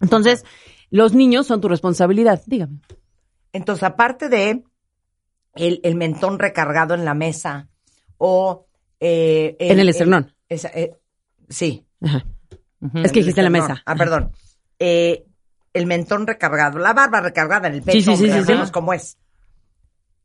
Entonces, 0.00 0.44
los 0.90 1.12
niños 1.14 1.46
son 1.46 1.60
tu 1.60 1.68
responsabilidad, 1.68 2.42
dígame. 2.46 2.80
Entonces, 3.52 3.82
aparte 3.82 4.28
de 4.28 4.64
el, 5.54 5.80
el 5.82 5.94
mentón 5.94 6.38
recargado 6.38 6.94
en 6.94 7.04
la 7.04 7.14
mesa 7.14 7.68
o... 8.18 8.66
eh, 9.00 9.56
En 9.58 9.78
el 9.80 9.88
esternón. 9.88 10.34
esa- 10.48 10.68
eh, 10.68 10.94
sí. 11.48 11.86
Ajá. 12.02 12.24
Es 13.02 13.10
que 13.12 13.20
dijiste 13.20 13.40
en 13.40 13.44
la 13.44 13.50
mesa. 13.50 13.82
Ah, 13.86 13.96
perdón. 13.96 14.32
Eh, 14.78 15.24
el 15.72 15.86
mentón 15.86 16.26
recargado, 16.26 16.78
la 16.78 16.92
barba 16.92 17.20
recargada 17.20 17.68
en 17.68 17.74
el 17.74 17.82
pecho, 17.82 17.98
Sí, 17.98 18.16
sí, 18.16 18.30
sí, 18.30 18.42
sí, 18.44 18.72
cómo 18.72 18.92
es. 18.92 19.16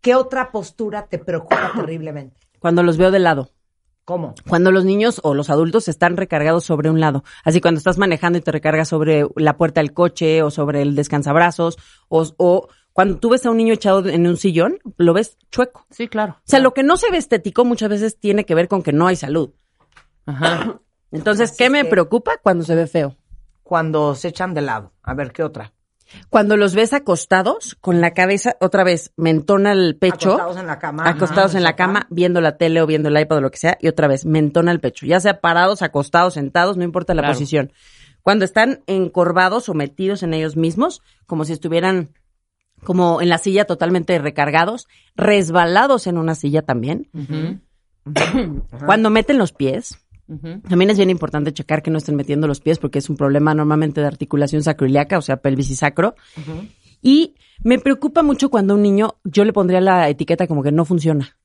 ¿Qué 0.01 0.15
otra 0.15 0.51
postura 0.51 1.07
te 1.07 1.17
preocupa 1.19 1.71
terriblemente? 1.75 2.39
Cuando 2.59 2.83
los 2.83 2.97
veo 2.97 3.11
de 3.11 3.19
lado. 3.19 3.49
¿Cómo? 4.11 4.35
Cuando 4.45 4.73
los 4.73 4.83
niños 4.83 5.21
o 5.23 5.33
los 5.33 5.49
adultos 5.49 5.87
están 5.87 6.17
recargados 6.17 6.65
sobre 6.65 6.89
un 6.89 6.99
lado. 6.99 7.23
Así 7.45 7.61
cuando 7.61 7.77
estás 7.77 7.97
manejando 7.97 8.37
y 8.37 8.41
te 8.41 8.51
recargas 8.51 8.89
sobre 8.89 9.25
la 9.37 9.55
puerta 9.55 9.79
del 9.79 9.93
coche 9.93 10.43
o 10.43 10.51
sobre 10.51 10.81
el 10.81 10.97
descansabrazos 10.97 11.77
o, 12.09 12.27
o 12.35 12.67
cuando 12.91 13.19
tú 13.19 13.29
ves 13.29 13.45
a 13.45 13.51
un 13.51 13.55
niño 13.55 13.73
echado 13.73 14.05
en 14.09 14.27
un 14.27 14.35
sillón, 14.35 14.79
lo 14.97 15.13
ves 15.13 15.37
chueco. 15.49 15.85
Sí, 15.91 16.09
claro. 16.09 16.33
O 16.39 16.43
sea, 16.43 16.59
lo 16.59 16.73
que 16.73 16.83
no 16.83 16.97
se 16.97 17.09
ve 17.09 17.15
estético 17.15 17.63
muchas 17.63 17.87
veces 17.87 18.19
tiene 18.19 18.43
que 18.45 18.53
ver 18.53 18.67
con 18.67 18.83
que 18.83 18.91
no 18.91 19.07
hay 19.07 19.15
salud. 19.15 19.51
Ajá. 20.25 20.81
Entonces, 21.13 21.51
Así 21.51 21.63
¿qué 21.63 21.69
me 21.69 21.85
preocupa? 21.85 22.33
Cuando 22.43 22.65
se 22.65 22.75
ve 22.75 22.87
feo. 22.87 23.15
Cuando 23.63 24.13
se 24.15 24.27
echan 24.27 24.53
de 24.53 24.59
lado. 24.59 24.91
A 25.03 25.13
ver, 25.13 25.31
¿qué 25.31 25.41
otra? 25.41 25.71
Cuando 26.29 26.57
los 26.57 26.75
ves 26.75 26.93
acostados, 26.93 27.75
con 27.81 28.01
la 28.01 28.11
cabeza, 28.11 28.55
otra 28.59 28.83
vez, 28.83 29.11
mentona 29.17 29.71
el 29.71 29.95
pecho. 29.97 30.33
Acostados 30.33 30.57
en 30.57 30.67
la 30.67 30.79
cama. 30.79 31.09
acostados 31.09 31.51
Ajá, 31.51 31.57
en 31.57 31.63
la 31.63 31.75
cama, 31.75 32.07
viendo 32.09 32.41
la 32.41 32.57
tele 32.57 32.81
o 32.81 32.87
viendo 32.87 33.09
el 33.09 33.19
iPad 33.19 33.37
o 33.37 33.41
lo 33.41 33.51
que 33.51 33.57
sea, 33.57 33.77
y 33.81 33.87
otra 33.87 34.07
vez, 34.07 34.25
mentona 34.25 34.71
el 34.71 34.79
pecho. 34.79 35.05
Ya 35.05 35.19
sea 35.19 35.41
parados, 35.41 35.81
acostados, 35.81 36.33
sentados, 36.35 36.77
no 36.77 36.83
importa 36.83 37.13
la 37.13 37.21
Claro. 37.21 37.33
posición. 37.33 37.71
Cuando 38.23 38.45
están 38.45 38.81
encorvados 38.87 39.67
o 39.69 39.73
metidos 39.73 40.21
en 40.23 40.33
ellos 40.33 40.55
mismos, 40.55 41.01
como 41.25 41.43
si 41.45 41.53
estuvieran 41.53 42.09
como 42.83 43.21
en 43.21 43.29
la 43.29 43.37
silla 43.37 43.65
totalmente 43.65 44.17
recargados, 44.17 44.87
resbalados 45.15 46.07
en 46.07 46.17
una 46.17 46.33
silla 46.35 46.63
también. 46.63 47.09
Cuando 48.85 49.09
meten 49.09 49.37
los 49.37 49.53
pies, 49.53 49.97
también 50.67 50.89
es 50.89 50.97
bien 50.97 51.09
importante 51.09 51.53
checar 51.53 51.81
que 51.81 51.91
no 51.91 51.97
estén 51.97 52.15
metiendo 52.15 52.47
los 52.47 52.61
pies 52.61 52.79
porque 52.79 52.99
es 52.99 53.09
un 53.09 53.17
problema 53.17 53.53
normalmente 53.53 54.01
de 54.01 54.07
articulación 54.07 54.63
sacroiliaca, 54.63 55.17
o 55.17 55.21
sea, 55.21 55.37
pelvis 55.37 55.69
y 55.69 55.75
sacro. 55.75 56.15
Y 57.01 57.35
me 57.63 57.79
preocupa 57.79 58.23
mucho 58.23 58.49
cuando 58.49 58.73
a 58.73 58.77
un 58.77 58.83
niño, 58.83 59.15
yo 59.23 59.43
le 59.43 59.53
pondría 59.53 59.81
la 59.81 60.07
etiqueta 60.09 60.47
como 60.47 60.63
que 60.63 60.71
no 60.71 60.85
funciona. 60.85 61.37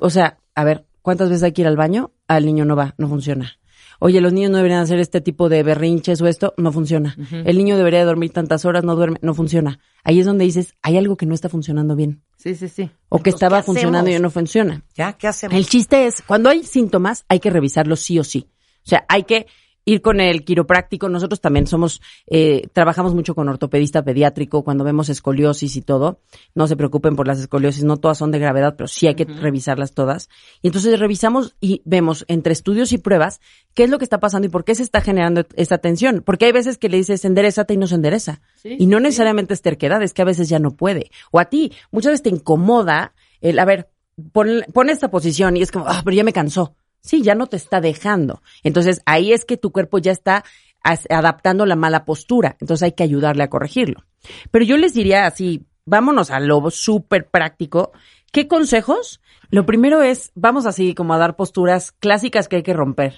O 0.00 0.10
sea, 0.10 0.38
a 0.54 0.64
ver, 0.64 0.86
¿cuántas 1.02 1.28
veces 1.28 1.42
hay 1.44 1.52
que 1.52 1.62
ir 1.62 1.68
al 1.68 1.76
baño? 1.76 2.12
Al 2.26 2.44
niño 2.44 2.64
no 2.64 2.76
va, 2.76 2.94
no 2.98 3.08
funciona. 3.08 3.58
Oye, 4.00 4.20
los 4.20 4.32
niños 4.32 4.50
no 4.50 4.58
deberían 4.58 4.80
hacer 4.80 5.00
este 5.00 5.20
tipo 5.20 5.48
de 5.48 5.62
berrinches 5.62 6.20
o 6.20 6.26
esto, 6.28 6.54
no 6.56 6.70
funciona. 6.70 7.16
El 7.44 7.58
niño 7.58 7.76
debería 7.76 8.04
dormir 8.04 8.30
tantas 8.32 8.64
horas, 8.64 8.84
no 8.84 8.94
duerme, 8.94 9.18
no 9.22 9.34
funciona. 9.34 9.80
Ahí 10.04 10.20
es 10.20 10.26
donde 10.26 10.44
dices, 10.44 10.74
hay 10.82 10.96
algo 10.96 11.16
que 11.16 11.26
no 11.26 11.34
está 11.34 11.48
funcionando 11.48 11.96
bien. 11.96 12.22
Sí, 12.36 12.54
sí, 12.54 12.68
sí. 12.68 12.90
O 13.08 13.16
que 13.18 13.30
Entonces, 13.30 13.34
estaba 13.34 13.58
¿qué 13.58 13.66
funcionando 13.66 14.10
y 14.10 14.18
no 14.18 14.30
funciona. 14.30 14.84
¿Ya? 14.94 15.14
¿Qué 15.14 15.26
hacemos? 15.26 15.56
El 15.56 15.66
chiste 15.66 16.06
es, 16.06 16.22
cuando 16.22 16.48
hay 16.48 16.62
síntomas, 16.62 17.24
hay 17.28 17.40
que 17.40 17.50
revisarlos 17.50 18.00
sí 18.00 18.18
o 18.18 18.24
sí. 18.24 18.48
O 18.86 18.88
sea, 18.88 19.04
hay 19.08 19.24
que 19.24 19.46
ir 19.88 20.02
con 20.02 20.20
el 20.20 20.44
quiropráctico. 20.44 21.08
Nosotros 21.08 21.40
también 21.40 21.66
somos, 21.66 22.02
eh, 22.26 22.68
trabajamos 22.72 23.14
mucho 23.14 23.34
con 23.34 23.48
ortopedista 23.48 24.04
pediátrico 24.04 24.62
cuando 24.62 24.84
vemos 24.84 25.08
escoliosis 25.08 25.76
y 25.76 25.82
todo. 25.82 26.20
No 26.54 26.66
se 26.66 26.76
preocupen 26.76 27.16
por 27.16 27.26
las 27.26 27.38
escoliosis, 27.38 27.84
no 27.84 27.96
todas 27.96 28.18
son 28.18 28.30
de 28.30 28.38
gravedad, 28.38 28.74
pero 28.76 28.86
sí 28.86 29.06
hay 29.06 29.14
que 29.14 29.24
revisarlas 29.24 29.94
todas. 29.94 30.28
Y 30.62 30.68
entonces 30.68 30.98
revisamos 31.00 31.56
y 31.60 31.80
vemos 31.84 32.24
entre 32.28 32.52
estudios 32.52 32.92
y 32.92 32.98
pruebas 32.98 33.40
qué 33.74 33.84
es 33.84 33.90
lo 33.90 33.98
que 33.98 34.04
está 34.04 34.20
pasando 34.20 34.46
y 34.46 34.50
por 34.50 34.64
qué 34.64 34.74
se 34.74 34.82
está 34.82 35.00
generando 35.00 35.46
esta 35.56 35.78
tensión. 35.78 36.22
Porque 36.24 36.46
hay 36.46 36.52
veces 36.52 36.76
que 36.76 36.88
le 36.88 36.98
dices 36.98 37.24
enderezate 37.24 37.74
y 37.74 37.78
no 37.78 37.86
se 37.86 37.94
endereza. 37.94 38.40
Sí, 38.56 38.76
y 38.78 38.86
no 38.86 39.00
necesariamente 39.00 39.54
es 39.54 39.62
terquedad, 39.62 40.02
es 40.02 40.12
que 40.12 40.22
a 40.22 40.26
veces 40.26 40.48
ya 40.48 40.58
no 40.58 40.72
puede. 40.72 41.10
O 41.30 41.40
a 41.40 41.46
ti, 41.46 41.72
muchas 41.90 42.12
veces 42.12 42.22
te 42.22 42.30
incomoda 42.30 43.14
el, 43.40 43.58
a 43.58 43.64
ver, 43.64 43.88
pon, 44.32 44.64
pon 44.72 44.90
esta 44.90 45.10
posición 45.10 45.56
y 45.56 45.62
es 45.62 45.72
como, 45.72 45.86
ah, 45.88 46.02
pero 46.04 46.14
ya 46.14 46.24
me 46.24 46.32
cansó. 46.32 46.74
Sí, 47.00 47.22
ya 47.22 47.34
no 47.34 47.46
te 47.46 47.56
está 47.56 47.80
dejando. 47.80 48.42
Entonces 48.62 49.02
ahí 49.06 49.32
es 49.32 49.44
que 49.44 49.56
tu 49.56 49.72
cuerpo 49.72 49.98
ya 49.98 50.12
está 50.12 50.44
adaptando 50.82 51.66
la 51.66 51.76
mala 51.76 52.04
postura. 52.04 52.56
Entonces 52.60 52.84
hay 52.84 52.92
que 52.92 53.02
ayudarle 53.02 53.42
a 53.42 53.50
corregirlo. 53.50 54.04
Pero 54.50 54.64
yo 54.64 54.76
les 54.76 54.94
diría 54.94 55.26
así, 55.26 55.66
vámonos 55.84 56.30
a 56.30 56.40
lo 56.40 56.70
súper 56.70 57.28
práctico. 57.28 57.92
¿Qué 58.32 58.46
consejos? 58.46 59.20
Lo 59.50 59.64
primero 59.64 60.02
es, 60.02 60.32
vamos 60.34 60.66
así 60.66 60.94
como 60.94 61.14
a 61.14 61.18
dar 61.18 61.36
posturas 61.36 61.92
clásicas 61.92 62.48
que 62.48 62.56
hay 62.56 62.62
que 62.62 62.74
romper. 62.74 63.14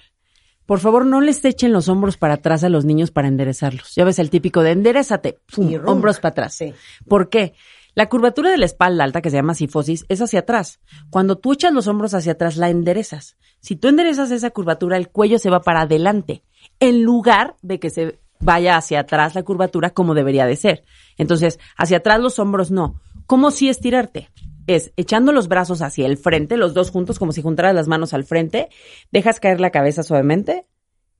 Por 0.66 0.78
favor, 0.78 1.04
no 1.04 1.20
les 1.20 1.44
echen 1.44 1.72
los 1.72 1.88
hombros 1.88 2.16
para 2.16 2.34
atrás 2.34 2.62
a 2.62 2.68
los 2.68 2.84
niños 2.84 3.10
para 3.10 3.26
enderezarlos. 3.26 3.96
Ya 3.96 4.04
ves 4.04 4.20
el 4.20 4.30
típico 4.30 4.62
de 4.62 4.70
enderezate, 4.70 5.40
pum, 5.52 5.74
hombros 5.84 6.20
para 6.20 6.30
atrás. 6.30 6.54
Sí. 6.54 6.72
¿Por 7.08 7.28
qué? 7.28 7.54
La 7.94 8.08
curvatura 8.08 8.50
de 8.50 8.56
la 8.56 8.66
espalda 8.66 9.02
alta, 9.02 9.20
que 9.20 9.30
se 9.30 9.36
llama 9.36 9.54
sifosis, 9.54 10.06
es 10.08 10.22
hacia 10.22 10.40
atrás. 10.40 10.78
Cuando 11.10 11.38
tú 11.38 11.54
echas 11.54 11.72
los 11.72 11.88
hombros 11.88 12.14
hacia 12.14 12.32
atrás, 12.32 12.56
la 12.56 12.70
enderezas. 12.70 13.36
Si 13.60 13.76
tú 13.76 13.88
enderezas 13.88 14.30
esa 14.30 14.50
curvatura, 14.50 14.96
el 14.96 15.08
cuello 15.08 15.38
se 15.38 15.50
va 15.50 15.60
para 15.60 15.82
adelante, 15.82 16.42
en 16.80 17.02
lugar 17.02 17.56
de 17.62 17.78
que 17.78 17.90
se 17.90 18.18
vaya 18.40 18.76
hacia 18.76 19.00
atrás 19.00 19.34
la 19.34 19.42
curvatura 19.42 19.90
como 19.90 20.14
debería 20.14 20.46
de 20.46 20.56
ser. 20.56 20.84
Entonces, 21.18 21.58
hacia 21.76 21.98
atrás 21.98 22.20
los 22.20 22.38
hombros 22.38 22.70
no. 22.70 23.00
¿Cómo 23.26 23.50
sí 23.50 23.68
estirarte? 23.68 24.30
Es 24.66 24.92
echando 24.96 25.32
los 25.32 25.48
brazos 25.48 25.82
hacia 25.82 26.06
el 26.06 26.16
frente, 26.16 26.56
los 26.56 26.74
dos 26.74 26.90
juntos, 26.90 27.18
como 27.18 27.32
si 27.32 27.42
juntaras 27.42 27.74
las 27.74 27.88
manos 27.88 28.14
al 28.14 28.24
frente, 28.24 28.68
dejas 29.10 29.40
caer 29.40 29.60
la 29.60 29.70
cabeza 29.70 30.02
suavemente, 30.02 30.66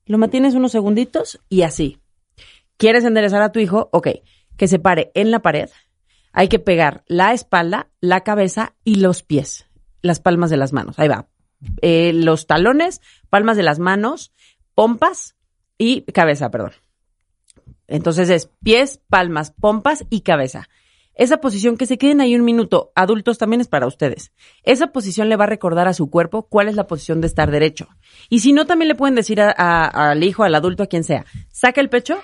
lo 0.07 0.19
mantienes 0.19 0.55
unos 0.55 0.73
segunditos 0.73 1.41
y 1.49 1.63
así. 1.63 1.99
¿Quieres 2.77 3.05
enderezar 3.05 3.43
a 3.43 3.53
tu 3.53 3.61
hijo? 3.61 3.91
Ok, 3.93 4.09
que 4.57 4.69
se 4.69 4.79
pare 4.79 5.11
en 5.15 5.31
la 5.31 5.41
pared. 5.41 5.69
Hay 6.33 6.49
que 6.49 6.59
pegar 6.59 7.05
la 7.07 7.33
espalda, 7.33 7.89
la 8.01 8.21
cabeza 8.23 8.75
y 8.85 8.97
los 8.97 9.23
pies, 9.23 9.67
las 10.01 10.21
palmas 10.21 10.51
de 10.51 10.57
las 10.57 10.73
manos. 10.73 10.99
Ahí 10.99 11.09
va. 11.09 11.30
Eh, 11.83 12.13
los 12.15 12.47
talones, 12.47 13.01
palmas 13.29 13.57
de 13.57 13.63
las 13.63 13.79
manos, 13.79 14.33
pompas 14.75 15.37
y 15.79 16.03
cabeza, 16.03 16.51
perdón. 16.51 16.73
Entonces 17.87 18.31
es 18.31 18.47
pies, 18.63 19.01
palmas, 19.09 19.53
pompas 19.53 20.05
y 20.11 20.21
cabeza. 20.21 20.69
Esa 21.15 21.39
posición 21.39 21.77
que 21.77 21.87
se 21.87 21.99
queden 21.99 22.21
ahí 22.21 22.35
un 22.35 22.45
minuto, 22.45 22.93
adultos 22.95 23.37
también 23.37 23.61
es 23.61 23.69
para 23.69 23.87
ustedes. 23.87 24.33
Esa 24.63 24.87
posición 24.93 25.29
le 25.29 25.37
va 25.37 25.45
a 25.45 25.49
recordar 25.49 25.87
a 25.89 25.93
su 25.93 26.09
cuerpo 26.09 26.47
cuál 26.49 26.69
es 26.69 26.77
la 26.77 26.87
posición 26.87 27.21
de 27.21 27.27
estar 27.27 27.51
derecho. 27.51 27.89
Y 28.31 28.41
si 28.41 28.53
no, 28.53 28.65
también 28.67 28.89
le 28.89 28.95
pueden 28.95 29.17
decir 29.17 29.41
a- 29.41 29.51
a- 29.55 30.11
al 30.13 30.23
hijo, 30.23 30.45
al 30.45 30.55
adulto, 30.55 30.85
a 30.85 30.87
quien 30.87 31.05
sea, 31.05 31.27
saca 31.51 31.81
el 31.81 31.91
pecho, 31.91 32.19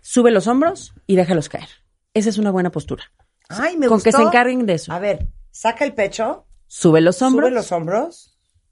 sube 0.00 0.30
los 0.30 0.46
hombros 0.46 0.92
y 1.06 1.16
déjalos 1.16 1.48
caer. 1.48 1.68
Esa 2.14 2.28
es 2.28 2.38
una 2.38 2.50
buena 2.50 2.70
postura. 2.70 3.04
Ay, 3.48 3.76
me 3.76 3.88
Con 3.88 3.96
gustó. 3.96 4.10
que 4.10 4.16
se 4.16 4.22
encarguen 4.22 4.64
de 4.66 4.74
eso. 4.74 4.92
A 4.92 4.98
ver, 5.00 5.26
saca 5.50 5.84
el 5.84 5.94
pecho, 5.94 6.46
Sube 6.68 7.00
los 7.00 7.20
hombros, 7.20 7.46
sube 7.48 7.54
los 7.54 7.72
hombros, 7.72 8.29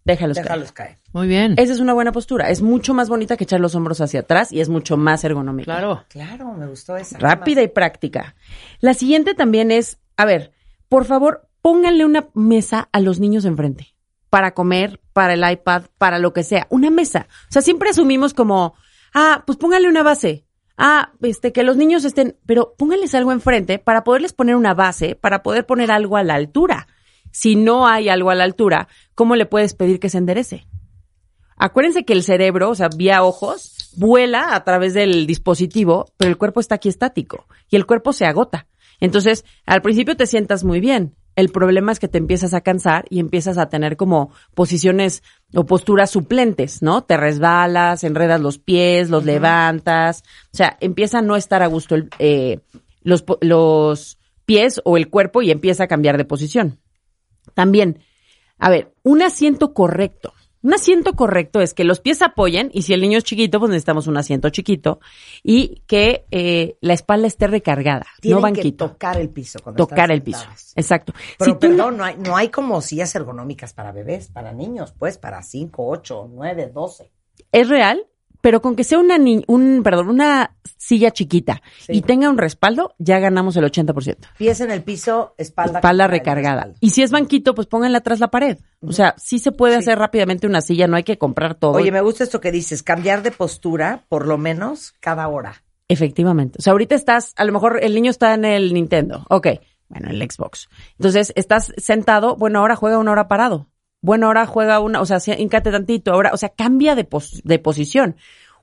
déjalos, 0.08 0.36
déjalos 0.36 0.72
caer. 0.72 0.88
caer. 0.90 0.98
Muy 1.12 1.28
bien. 1.28 1.54
Esa 1.56 1.72
es 1.72 1.80
una 1.80 1.94
buena 1.94 2.12
postura. 2.12 2.50
Es 2.50 2.62
mucho 2.62 2.94
más 2.94 3.08
bonita 3.08 3.36
que 3.36 3.44
echar 3.44 3.60
los 3.60 3.74
hombros 3.74 4.00
hacia 4.00 4.20
atrás 4.20 4.52
y 4.52 4.60
es 4.60 4.68
mucho 4.68 4.96
más 4.96 5.22
ergonómica. 5.22 5.66
Claro. 5.66 6.04
Claro, 6.08 6.52
me 6.54 6.66
gustó 6.66 6.96
esa. 6.96 7.18
Rápida 7.18 7.62
y 7.62 7.68
práctica. 7.68 8.34
La 8.80 8.94
siguiente 8.94 9.34
también 9.34 9.70
es, 9.70 9.98
a 10.16 10.24
ver, 10.24 10.52
por 10.88 11.04
favor, 11.04 11.48
pónganle 11.60 12.04
una 12.04 12.28
mesa 12.34 12.88
a 12.92 13.00
los 13.00 13.20
niños 13.20 13.44
enfrente. 13.44 13.94
Para 14.30 14.52
comer, 14.52 15.00
para 15.12 15.34
el 15.34 15.50
iPad, 15.50 15.84
para 15.98 16.18
lo 16.18 16.32
que 16.32 16.42
sea. 16.42 16.66
Una 16.70 16.90
mesa. 16.90 17.28
O 17.48 17.52
sea, 17.52 17.62
siempre 17.62 17.90
asumimos 17.90 18.34
como, 18.34 18.74
ah, 19.14 19.42
pues 19.46 19.58
pónganle 19.58 19.88
una 19.88 20.02
base. 20.02 20.44
Ah, 20.76 21.12
este, 21.22 21.52
que 21.52 21.64
los 21.64 21.76
niños 21.76 22.04
estén, 22.04 22.36
pero 22.46 22.74
pónganles 22.78 23.14
algo 23.14 23.32
enfrente 23.32 23.78
para 23.78 24.04
poderles 24.04 24.32
poner 24.32 24.54
una 24.54 24.74
base, 24.74 25.16
para 25.16 25.42
poder 25.42 25.66
poner 25.66 25.90
algo 25.90 26.16
a 26.16 26.22
la 26.22 26.34
altura. 26.34 26.86
Si 27.30 27.56
no 27.56 27.86
hay 27.86 28.08
algo 28.08 28.30
a 28.30 28.34
la 28.34 28.44
altura, 28.44 28.88
¿cómo 29.14 29.36
le 29.36 29.46
puedes 29.46 29.74
pedir 29.74 30.00
que 30.00 30.08
se 30.08 30.18
enderece? 30.18 30.66
Acuérdense 31.56 32.04
que 32.04 32.12
el 32.12 32.22
cerebro, 32.22 32.70
o 32.70 32.74
sea, 32.74 32.88
vía 32.94 33.22
ojos, 33.24 33.92
vuela 33.96 34.54
a 34.54 34.64
través 34.64 34.94
del 34.94 35.26
dispositivo, 35.26 36.12
pero 36.16 36.30
el 36.30 36.38
cuerpo 36.38 36.60
está 36.60 36.76
aquí 36.76 36.88
estático 36.88 37.46
y 37.68 37.76
el 37.76 37.86
cuerpo 37.86 38.12
se 38.12 38.26
agota. 38.26 38.66
Entonces, 39.00 39.44
al 39.66 39.82
principio 39.82 40.16
te 40.16 40.26
sientas 40.26 40.64
muy 40.64 40.80
bien. 40.80 41.14
El 41.36 41.50
problema 41.50 41.92
es 41.92 42.00
que 42.00 42.08
te 42.08 42.18
empiezas 42.18 42.52
a 42.52 42.62
cansar 42.62 43.04
y 43.10 43.20
empiezas 43.20 43.58
a 43.58 43.68
tener 43.68 43.96
como 43.96 44.32
posiciones 44.54 45.22
o 45.54 45.66
posturas 45.66 46.10
suplentes, 46.10 46.82
¿no? 46.82 47.04
Te 47.04 47.16
resbalas, 47.16 48.02
enredas 48.02 48.40
los 48.40 48.58
pies, 48.58 49.08
los 49.08 49.24
levantas. 49.24 50.24
O 50.52 50.56
sea, 50.56 50.76
empieza 50.80 51.18
a 51.18 51.22
no 51.22 51.36
estar 51.36 51.62
a 51.62 51.68
gusto 51.68 51.94
el, 51.94 52.10
eh, 52.18 52.58
los, 53.02 54.18
pies 54.46 54.80
o 54.84 54.96
el 54.96 55.10
cuerpo 55.10 55.42
y 55.42 55.52
empieza 55.52 55.84
a 55.84 55.88
cambiar 55.88 56.16
de 56.16 56.24
posición. 56.24 56.80
También, 57.54 58.00
a 58.58 58.70
ver, 58.70 58.92
un 59.02 59.22
asiento 59.22 59.72
correcto. 59.74 60.32
Un 60.60 60.74
asiento 60.74 61.12
correcto 61.14 61.60
es 61.60 61.72
que 61.72 61.84
los 61.84 62.00
pies 62.00 62.20
apoyen 62.20 62.68
y 62.74 62.82
si 62.82 62.92
el 62.92 63.00
niño 63.00 63.18
es 63.18 63.24
chiquito, 63.24 63.60
pues 63.60 63.70
necesitamos 63.70 64.08
un 64.08 64.16
asiento 64.16 64.50
chiquito 64.50 64.98
y 65.44 65.82
que 65.86 66.24
eh, 66.32 66.76
la 66.80 66.94
espalda 66.94 67.28
esté 67.28 67.46
recargada, 67.46 68.06
Tienen 68.20 68.40
no 68.42 68.46
que 68.48 68.52
banquito. 68.54 68.88
tocar 68.90 69.18
el 69.20 69.28
piso. 69.30 69.60
cuando 69.62 69.86
Tocar 69.86 70.10
el 70.10 70.20
piso. 70.20 70.44
Exacto. 70.74 71.12
Pero 71.38 71.52
Si 71.52 71.58
tú 71.60 71.68
no- 71.68 71.76
perdón, 71.76 71.96
no 71.98 72.04
hay, 72.04 72.16
no 72.16 72.36
hay 72.36 72.48
como 72.48 72.80
sillas 72.80 73.14
ergonómicas 73.14 73.72
para 73.72 73.92
bebés, 73.92 74.28
para 74.32 74.52
niños, 74.52 74.92
pues, 74.98 75.16
para 75.16 75.42
5, 75.44 75.86
8, 75.86 76.28
9, 76.34 76.72
12. 76.74 77.12
es 77.52 77.68
real, 77.68 78.04
pero 78.40 78.60
con 78.60 78.74
que 78.74 78.82
sea 78.82 78.98
una 78.98 79.16
ni- 79.16 79.44
un, 79.46 79.82
perdón, 79.84 80.08
una 80.08 80.56
silla 80.88 81.10
chiquita 81.10 81.60
Sí. 81.80 81.92
y 81.96 82.02
tenga 82.02 82.30
un 82.30 82.38
respaldo, 82.38 82.94
ya 82.98 83.18
ganamos 83.18 83.56
el 83.56 83.64
80%. 83.64 84.16
Pies 84.38 84.60
en 84.60 84.70
el 84.70 84.82
piso, 84.82 85.34
espalda. 85.36 85.78
Espalda 85.80 86.06
recargada. 86.06 86.70
Y 86.80 86.90
si 86.90 87.02
es 87.02 87.10
banquito, 87.10 87.54
pues 87.54 87.66
pónganle 87.66 87.98
atrás 87.98 88.20
la 88.20 88.28
pared. 88.28 88.58
O 88.80 88.92
sea, 88.92 89.14
sí 89.18 89.38
se 89.38 89.52
puede 89.52 89.74
Sí. 89.74 89.80
hacer 89.80 89.98
rápidamente 89.98 90.46
una 90.46 90.60
silla, 90.62 90.86
no 90.86 90.96
hay 90.96 91.02
que 91.04 91.18
comprar 91.18 91.54
todo. 91.56 91.72
Oye, 91.72 91.92
me 91.92 92.00
gusta 92.00 92.24
esto 92.24 92.40
que 92.40 92.50
dices, 92.52 92.82
cambiar 92.82 93.22
de 93.22 93.30
postura 93.32 94.04
por 94.08 94.26
lo 94.26 94.38
menos 94.38 94.94
cada 95.00 95.28
hora. 95.28 95.62
Efectivamente. 95.88 96.56
O 96.58 96.62
sea, 96.62 96.72
ahorita 96.72 96.94
estás, 96.94 97.32
a 97.36 97.44
lo 97.44 97.52
mejor 97.52 97.78
el 97.82 97.94
niño 97.94 98.10
está 98.10 98.34
en 98.34 98.44
el 98.44 98.72
Nintendo. 98.74 99.24
Ok. 99.30 99.48
Bueno, 99.88 100.10
el 100.10 100.20
Xbox. 100.30 100.68
Entonces, 100.98 101.32
estás 101.34 101.72
sentado, 101.78 102.36
bueno, 102.36 102.58
ahora 102.60 102.76
juega 102.76 102.98
una 102.98 103.12
hora 103.12 103.26
parado. 103.26 103.68
Bueno, 104.02 104.26
ahora 104.26 104.46
juega 104.46 104.80
una, 104.80 105.00
o 105.00 105.06
sea, 105.06 105.18
hincate 105.36 105.70
tantito, 105.72 106.12
ahora, 106.12 106.30
o 106.32 106.36
sea, 106.36 106.50
cambia 106.50 106.94
de, 106.94 107.04
pos- 107.04 107.40
de 107.42 107.58
posición. 107.58 108.16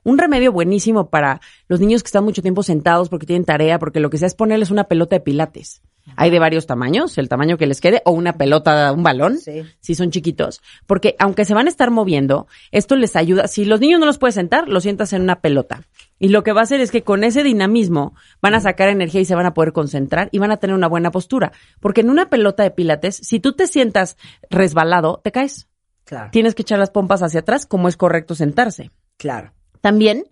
Un 0.06 0.18
remedio 0.18 0.52
buenísimo 0.52 1.10
para 1.10 1.40
los 1.66 1.80
niños 1.80 2.02
que 2.02 2.06
están 2.06 2.22
mucho 2.24 2.40
tiempo 2.40 2.62
sentados 2.62 3.08
porque 3.08 3.26
tienen 3.26 3.44
tarea, 3.44 3.78
porque 3.80 3.98
lo 3.98 4.08
que 4.08 4.18
sea 4.18 4.26
es 4.26 4.34
ponerles 4.36 4.70
una 4.70 4.84
pelota 4.84 5.16
de 5.16 5.20
pilates. 5.20 5.82
Hay 6.14 6.30
de 6.30 6.38
varios 6.38 6.66
tamaños, 6.66 7.18
el 7.18 7.28
tamaño 7.28 7.58
que 7.58 7.66
les 7.66 7.80
quede, 7.80 8.00
o 8.04 8.12
una 8.12 8.34
pelota, 8.34 8.92
un 8.92 9.02
balón, 9.02 9.38
Sí. 9.38 9.62
si 9.80 9.96
son 9.96 10.12
chiquitos. 10.12 10.62
Porque 10.86 11.16
aunque 11.18 11.44
se 11.44 11.54
van 11.54 11.66
a 11.66 11.70
estar 11.70 11.90
moviendo, 11.90 12.46
esto 12.70 12.94
les 12.94 13.16
ayuda. 13.16 13.48
Si 13.48 13.64
los 13.64 13.80
niños 13.80 13.98
no 13.98 14.06
los 14.06 14.18
puedes 14.18 14.36
sentar, 14.36 14.68
los 14.68 14.84
sientas 14.84 15.12
en 15.12 15.22
una 15.22 15.40
pelota. 15.40 15.82
Y 16.20 16.28
lo 16.28 16.44
que 16.44 16.52
va 16.52 16.60
a 16.60 16.62
hacer 16.62 16.80
es 16.80 16.92
que 16.92 17.02
con 17.02 17.24
ese 17.24 17.42
dinamismo 17.42 18.14
van 18.40 18.54
a 18.54 18.60
sacar 18.60 18.88
energía 18.88 19.20
y 19.20 19.24
se 19.24 19.34
van 19.34 19.46
a 19.46 19.54
poder 19.54 19.72
concentrar 19.72 20.28
y 20.30 20.38
van 20.38 20.52
a 20.52 20.58
tener 20.58 20.76
una 20.76 20.86
buena 20.86 21.10
postura. 21.10 21.50
Porque 21.80 22.02
en 22.02 22.10
una 22.10 22.30
pelota 22.30 22.62
de 22.62 22.70
pilates, 22.70 23.16
si 23.16 23.40
tú 23.40 23.54
te 23.54 23.66
sientas 23.66 24.16
resbalado, 24.48 25.20
te 25.24 25.32
caes. 25.32 25.66
Claro, 26.04 26.30
Tienes 26.30 26.54
que 26.54 26.62
echar 26.62 26.78
las 26.78 26.90
pompas 26.90 27.24
hacia 27.24 27.40
atrás, 27.40 27.66
como 27.66 27.88
es 27.88 27.96
correcto 27.96 28.36
sentarse. 28.36 28.92
claro. 29.16 29.52
También, 29.86 30.24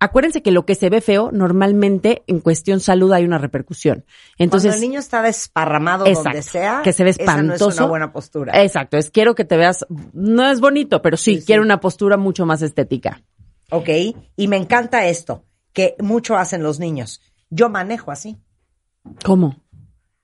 acuérdense 0.00 0.42
que 0.42 0.50
lo 0.50 0.66
que 0.66 0.74
se 0.74 0.90
ve 0.90 1.00
feo, 1.00 1.30
normalmente 1.32 2.24
en 2.26 2.40
cuestión 2.40 2.80
salud 2.80 3.12
hay 3.12 3.24
una 3.24 3.38
repercusión. 3.38 4.04
Entonces, 4.38 4.70
Cuando 4.72 4.84
el 4.84 4.90
niño 4.90 4.98
está 5.00 5.22
desparramado 5.22 6.06
Exacto, 6.06 6.28
donde 6.30 6.42
sea, 6.42 6.80
que 6.82 6.92
se 6.92 7.04
ve 7.04 7.10
esa 7.10 7.22
no 7.24 7.30
es 7.30 7.38
una 7.44 7.54
espantoso. 7.54 7.88
buena 7.88 8.12
postura. 8.12 8.60
exacto, 8.62 8.96
es 8.96 9.10
quiero 9.10 9.34
que 9.36 9.44
te 9.44 9.56
veas, 9.56 9.86
no 10.12 10.48
es 10.50 10.58
bonito, 10.60 11.00
pero 11.02 11.16
sí, 11.16 11.34
Sí, 11.34 11.40
sí. 11.40 11.46
quiero 11.46 11.62
una 11.62 11.78
postura 11.80 12.16
mucho 12.16 12.44
más 12.46 12.62
estética. 12.62 13.22
¿Ok? 13.70 13.88
Y 14.36 14.48
me 14.48 14.56
encanta 14.56 15.06
esto, 15.06 15.44
que 15.72 15.94
mucho 16.00 16.36
hacen 16.36 16.62
los 16.62 16.78
niños. 16.80 17.20
Yo 17.48 17.68
manejo 17.70 18.10
así. 18.10 18.38
¿Cómo? 19.24 19.62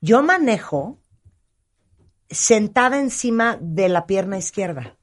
Yo 0.00 0.22
manejo 0.22 1.00
sentada 2.30 3.00
encima 3.00 3.56
de 3.60 3.88
la 3.88 4.06
pierna 4.06 4.36
izquierda. 4.38 4.96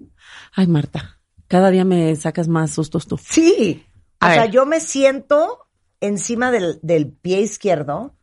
Ay, 0.54 0.68
Marta, 0.68 1.15
cada 1.56 1.72
día 1.72 1.86
me 1.86 2.14
sacas 2.18 2.50
más 2.50 2.72
sustos 2.72 3.08
tú. 3.08 3.18
Sí. 3.18 3.86
O 4.22 4.26
sea, 4.26 4.46
yo 4.46 4.66
me 4.66 4.82
siento 4.82 5.68
encima 6.02 6.52
del, 6.52 6.80
del 6.82 7.08
pie 7.14 7.40
izquierdo 7.40 8.14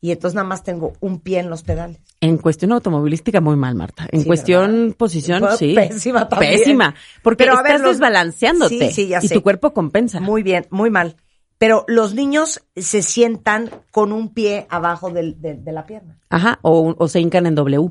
y 0.00 0.10
entonces 0.10 0.34
nada 0.34 0.48
más 0.48 0.62
tengo 0.64 0.94
un 1.00 1.20
pie 1.20 1.40
en 1.40 1.50
los 1.50 1.62
pedales. 1.62 2.00
En 2.22 2.38
cuestión 2.38 2.72
automovilística, 2.72 3.42
muy 3.42 3.56
mal, 3.56 3.74
Marta. 3.74 4.08
En 4.10 4.20
Sí, 4.22 4.26
cuestión 4.26 4.82
¿verdad? 4.84 4.96
posición, 4.96 5.42
sí. 5.58 5.74
pésima 5.74 6.28
también. 6.30 6.52
Pésima. 6.58 6.94
Porque 7.22 7.44
Pero, 7.44 7.58
a 7.58 7.62
ver, 7.62 7.72
estás 7.72 7.82
los- 7.82 7.90
desbalanceándote. 7.98 8.88
Sí, 8.88 8.92
sí, 8.92 9.08
ya 9.08 9.18
y 9.20 9.28
sé. 9.28 9.34
tu 9.34 9.42
cuerpo 9.42 9.74
compensa. 9.74 10.18
Muy 10.20 10.42
bien, 10.42 10.66
muy 10.70 10.88
mal. 10.88 11.16
Pero 11.58 11.84
los 11.88 12.14
niños 12.14 12.62
se 12.74 13.02
sientan 13.02 13.68
con 13.90 14.12
un 14.12 14.32
pie 14.32 14.66
abajo 14.70 15.10
del- 15.10 15.38
de, 15.42 15.54
de 15.54 15.72
la 15.72 15.84
pierna 15.84 16.18
Ajá, 16.30 16.58
o, 16.62 16.94
o 16.96 17.08
se 17.08 17.20
hincan 17.20 17.44
en 17.44 17.54
W. 17.54 17.90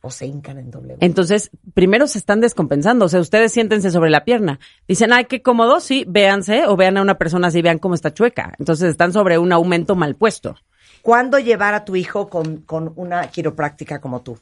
o 0.00 0.10
se 0.10 0.26
hincan 0.26 0.58
en 0.58 0.70
doble. 0.70 0.96
Entonces, 1.00 1.50
primero 1.74 2.06
se 2.06 2.18
están 2.18 2.40
descompensando. 2.40 3.06
O 3.06 3.08
sea, 3.08 3.20
ustedes 3.20 3.52
siéntense 3.52 3.90
sobre 3.90 4.10
la 4.10 4.24
pierna. 4.24 4.60
Dicen, 4.86 5.12
ay, 5.12 5.24
qué 5.24 5.42
cómodo. 5.42 5.80
Sí, 5.80 6.04
véanse 6.08 6.66
o 6.66 6.76
vean 6.76 6.96
a 6.96 7.02
una 7.02 7.18
persona 7.18 7.48
así, 7.48 7.62
vean 7.62 7.78
cómo 7.78 7.94
está 7.94 8.14
chueca. 8.14 8.54
Entonces, 8.58 8.90
están 8.90 9.12
sobre 9.12 9.38
un 9.38 9.52
aumento 9.52 9.96
mal 9.96 10.14
puesto. 10.14 10.56
¿Cuándo 11.02 11.38
llevar 11.38 11.74
a 11.74 11.84
tu 11.84 11.96
hijo 11.96 12.28
con, 12.28 12.58
con 12.58 12.92
una 12.96 13.28
quiropráctica 13.28 14.00
como 14.00 14.20
tú? 14.20 14.38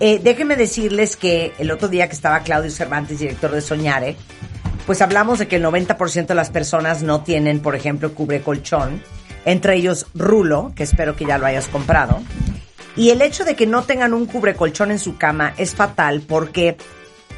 eh, 0.00 0.20
déjenme 0.22 0.56
decirles 0.56 1.16
que 1.16 1.52
el 1.58 1.70
otro 1.70 1.88
día 1.88 2.08
que 2.08 2.14
estaba 2.14 2.40
Claudio 2.40 2.70
Cervantes, 2.70 3.18
director 3.18 3.50
de 3.50 3.60
Soñare, 3.60 4.16
pues 4.86 5.02
hablamos 5.02 5.38
de 5.38 5.48
que 5.48 5.56
el 5.56 5.62
90% 5.64 6.26
de 6.26 6.34
las 6.34 6.50
personas 6.50 7.02
no 7.02 7.22
tienen, 7.22 7.60
por 7.60 7.74
ejemplo, 7.74 8.12
cubre 8.14 8.40
colchón, 8.42 9.02
entre 9.44 9.76
ellos 9.76 10.06
Rulo, 10.14 10.72
que 10.74 10.82
espero 10.82 11.16
que 11.16 11.26
ya 11.26 11.38
lo 11.38 11.46
hayas 11.46 11.68
comprado. 11.68 12.22
Y 12.96 13.10
el 13.10 13.22
hecho 13.22 13.44
de 13.44 13.56
que 13.56 13.66
no 13.66 13.82
tengan 13.82 14.14
un 14.14 14.26
cubre 14.26 14.54
colchón 14.54 14.90
en 14.90 14.98
su 14.98 15.16
cama 15.16 15.54
es 15.56 15.74
fatal 15.74 16.22
porque 16.26 16.76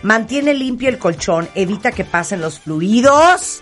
mantiene 0.02 0.54
limpio 0.54 0.88
el 0.88 0.98
colchón, 0.98 1.48
evita 1.54 1.92
que 1.92 2.04
pasen 2.04 2.40
los 2.40 2.60
fluidos, 2.60 3.60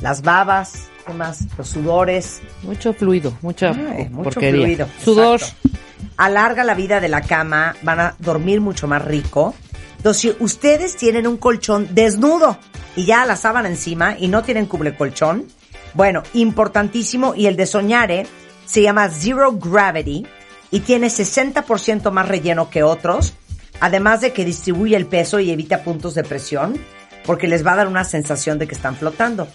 las 0.00 0.22
babas, 0.22 0.84
¿qué 1.06 1.12
más? 1.12 1.40
Los 1.56 1.68
sudores, 1.68 2.40
Mucho 2.62 2.92
fluido, 2.94 3.32
mucha 3.42 3.70
Ay, 3.70 4.08
mucho 4.10 4.24
porquería. 4.30 4.62
fluido. 4.62 4.88
Sudor. 5.02 5.40
exacto. 5.40 5.68
Alarga 6.16 6.64
la 6.64 6.74
vida 6.74 7.00
de 7.00 7.08
la 7.08 7.20
cama, 7.22 7.76
van 7.82 8.00
a 8.00 8.16
dormir 8.18 8.60
mucho 8.60 8.88
más 8.88 9.04
rico. 9.04 9.54
Entonces, 9.98 10.20
si 10.20 10.44
ustedes 10.44 10.96
tienen 10.96 11.26
un 11.26 11.36
colchón 11.36 11.88
desnudo 11.92 12.58
y 12.96 13.04
ya 13.04 13.24
la 13.24 13.36
sábana 13.36 13.68
encima 13.68 14.16
y 14.18 14.28
no 14.28 14.42
tienen 14.42 14.66
cubre 14.66 14.96
colchón, 14.96 15.46
bueno, 15.94 16.22
importantísimo. 16.34 17.34
Y 17.36 17.46
el 17.46 17.56
de 17.56 17.66
Soñare 17.66 18.26
se 18.66 18.82
llama 18.82 19.08
Zero 19.10 19.52
Gravity 19.52 20.26
y 20.70 20.80
tiene 20.80 21.06
60% 21.08 22.10
más 22.10 22.28
relleno 22.28 22.68
que 22.68 22.82
otros, 22.82 23.34
además 23.80 24.20
de 24.20 24.32
que 24.32 24.44
distribuye 24.44 24.96
el 24.96 25.06
peso 25.06 25.40
y 25.40 25.50
evita 25.50 25.82
puntos 25.82 26.14
de 26.14 26.24
presión, 26.24 26.78
porque 27.24 27.48
les 27.48 27.66
va 27.66 27.72
a 27.72 27.76
dar 27.76 27.88
una 27.88 28.04
sensación 28.04 28.58
de 28.58 28.66
que 28.66 28.74
están 28.74 28.96
flotando. 28.96 29.48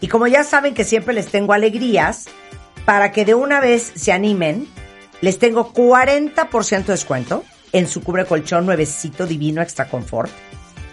Y 0.00 0.08
como 0.08 0.26
ya 0.26 0.44
saben 0.44 0.74
que 0.74 0.84
siempre 0.84 1.14
les 1.14 1.28
tengo 1.28 1.52
alegrías, 1.52 2.26
para 2.84 3.12
que 3.12 3.24
de 3.24 3.34
una 3.34 3.60
vez 3.60 3.92
se 3.94 4.12
animen, 4.12 4.66
les 5.20 5.38
tengo 5.38 5.72
40% 5.72 6.84
de 6.86 6.92
descuento 6.92 7.44
en 7.72 7.86
su 7.86 8.02
cubre 8.02 8.24
colchón 8.24 8.66
nuevecito 8.66 9.26
divino 9.26 9.62
extra 9.62 9.88
confort. 9.88 10.30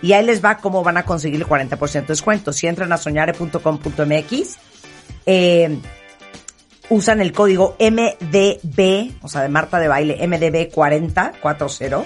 Y 0.01 0.13
ahí 0.13 0.25
les 0.25 0.43
va 0.43 0.57
cómo 0.57 0.83
van 0.83 0.97
a 0.97 1.03
conseguir 1.03 1.41
el 1.41 1.47
40% 1.47 2.01
de 2.01 2.07
descuento. 2.07 2.53
Si 2.53 2.67
entran 2.67 2.91
a 2.91 2.97
soñare.com.mx, 2.97 4.57
eh, 5.25 5.79
usan 6.89 7.21
el 7.21 7.31
código 7.31 7.75
MDB, 7.79 9.15
o 9.21 9.27
sea, 9.27 9.41
de 9.41 9.49
Marta 9.49 9.79
de 9.79 9.87
Baile, 9.87 10.19
MDB40, 10.19 11.39
40, 11.39 12.03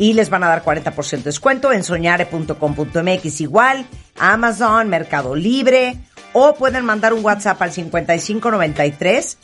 y 0.00 0.14
les 0.14 0.30
van 0.30 0.42
a 0.42 0.48
dar 0.48 0.64
40% 0.64 1.18
de 1.18 1.22
descuento 1.24 1.72
en 1.72 1.84
soñare.com.mx 1.84 3.40
igual, 3.42 3.86
Amazon, 4.18 4.88
Mercado 4.88 5.36
Libre, 5.36 5.98
o 6.32 6.54
pueden 6.54 6.86
mandar 6.86 7.12
un 7.12 7.22
WhatsApp 7.22 7.60
al 7.60 7.70
5593 7.70 9.38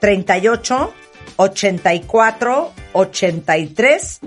38 0.00 0.92
84 1.36 2.72
83 2.92 4.20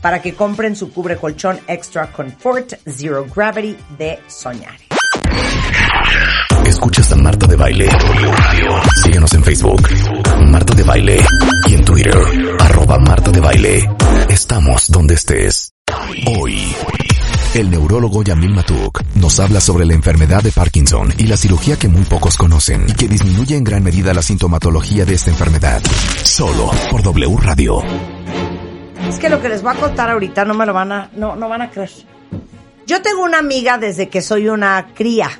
para 0.00 0.22
que 0.22 0.32
compren 0.32 0.74
su 0.74 0.90
cubre 0.90 1.18
colchón 1.18 1.60
Extra 1.68 2.10
Comfort 2.10 2.72
Zero 2.88 3.26
Gravity 3.26 3.76
de 3.98 4.18
Soñare. 4.28 4.86
Escuchas 6.64 7.12
a 7.12 7.16
Marta 7.16 7.46
de 7.46 7.56
Baile. 7.56 7.88
Síguenos 9.02 9.32
en 9.34 9.44
Facebook, 9.44 9.88
Marta 10.48 10.74
de 10.74 10.82
Baile. 10.82 11.20
Y 11.68 11.74
en 11.74 11.84
Twitter, 11.84 12.16
arroba 12.60 12.98
Marta 12.98 13.30
de 13.30 13.40
Baile. 13.40 13.90
Estamos 14.28 14.90
donde 14.90 15.14
estés. 15.14 15.72
Hoy, 16.38 16.74
el 17.54 17.70
neurólogo 17.70 18.22
Yamil 18.22 18.54
Matuk 18.54 19.02
nos 19.14 19.38
habla 19.40 19.60
sobre 19.60 19.86
la 19.86 19.94
enfermedad 19.94 20.42
de 20.42 20.52
Parkinson 20.52 21.12
y 21.16 21.26
la 21.26 21.36
cirugía 21.36 21.78
que 21.78 21.88
muy 21.88 22.02
pocos 22.02 22.36
conocen 22.36 22.84
y 22.88 22.92
que 22.94 23.08
disminuye 23.08 23.56
en 23.56 23.64
gran 23.64 23.84
medida 23.84 24.12
la 24.12 24.22
sintomatología 24.22 25.04
de 25.04 25.14
esta 25.14 25.30
enfermedad. 25.30 25.80
Solo 26.24 26.70
por 26.90 27.02
W 27.02 27.36
Radio. 27.40 27.82
Es 29.08 29.18
que 29.18 29.28
lo 29.28 29.40
que 29.40 29.48
les 29.48 29.62
voy 29.62 29.72
a 29.74 29.78
contar 29.78 30.10
ahorita 30.10 30.44
no 30.44 30.54
me 30.54 30.66
lo 30.66 30.72
van 30.72 30.92
a, 30.92 31.10
no, 31.16 31.36
no 31.36 31.48
van 31.48 31.62
a 31.62 31.70
creer. 31.70 31.90
Yo 32.86 33.02
tengo 33.02 33.22
una 33.22 33.38
amiga 33.38 33.78
desde 33.78 34.08
que 34.08 34.22
soy 34.22 34.48
una 34.48 34.88
cría 34.94 35.30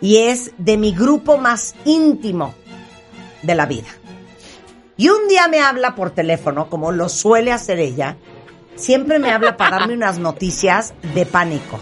y 0.00 0.18
es 0.18 0.52
de 0.58 0.76
mi 0.76 0.92
grupo 0.92 1.36
más 1.36 1.74
íntimo 1.84 2.54
de 3.42 3.54
la 3.54 3.66
vida. 3.66 3.88
Y 4.96 5.08
un 5.08 5.28
día 5.28 5.48
me 5.48 5.60
habla 5.60 5.94
por 5.94 6.10
teléfono, 6.10 6.68
como 6.68 6.92
lo 6.92 7.08
suele 7.08 7.52
hacer 7.52 7.78
ella. 7.78 8.16
Siempre 8.76 9.18
me 9.18 9.30
habla 9.30 9.56
para 9.56 9.78
darme 9.78 9.94
unas 9.94 10.18
noticias 10.18 10.94
de 11.14 11.26
pánico. 11.26 11.78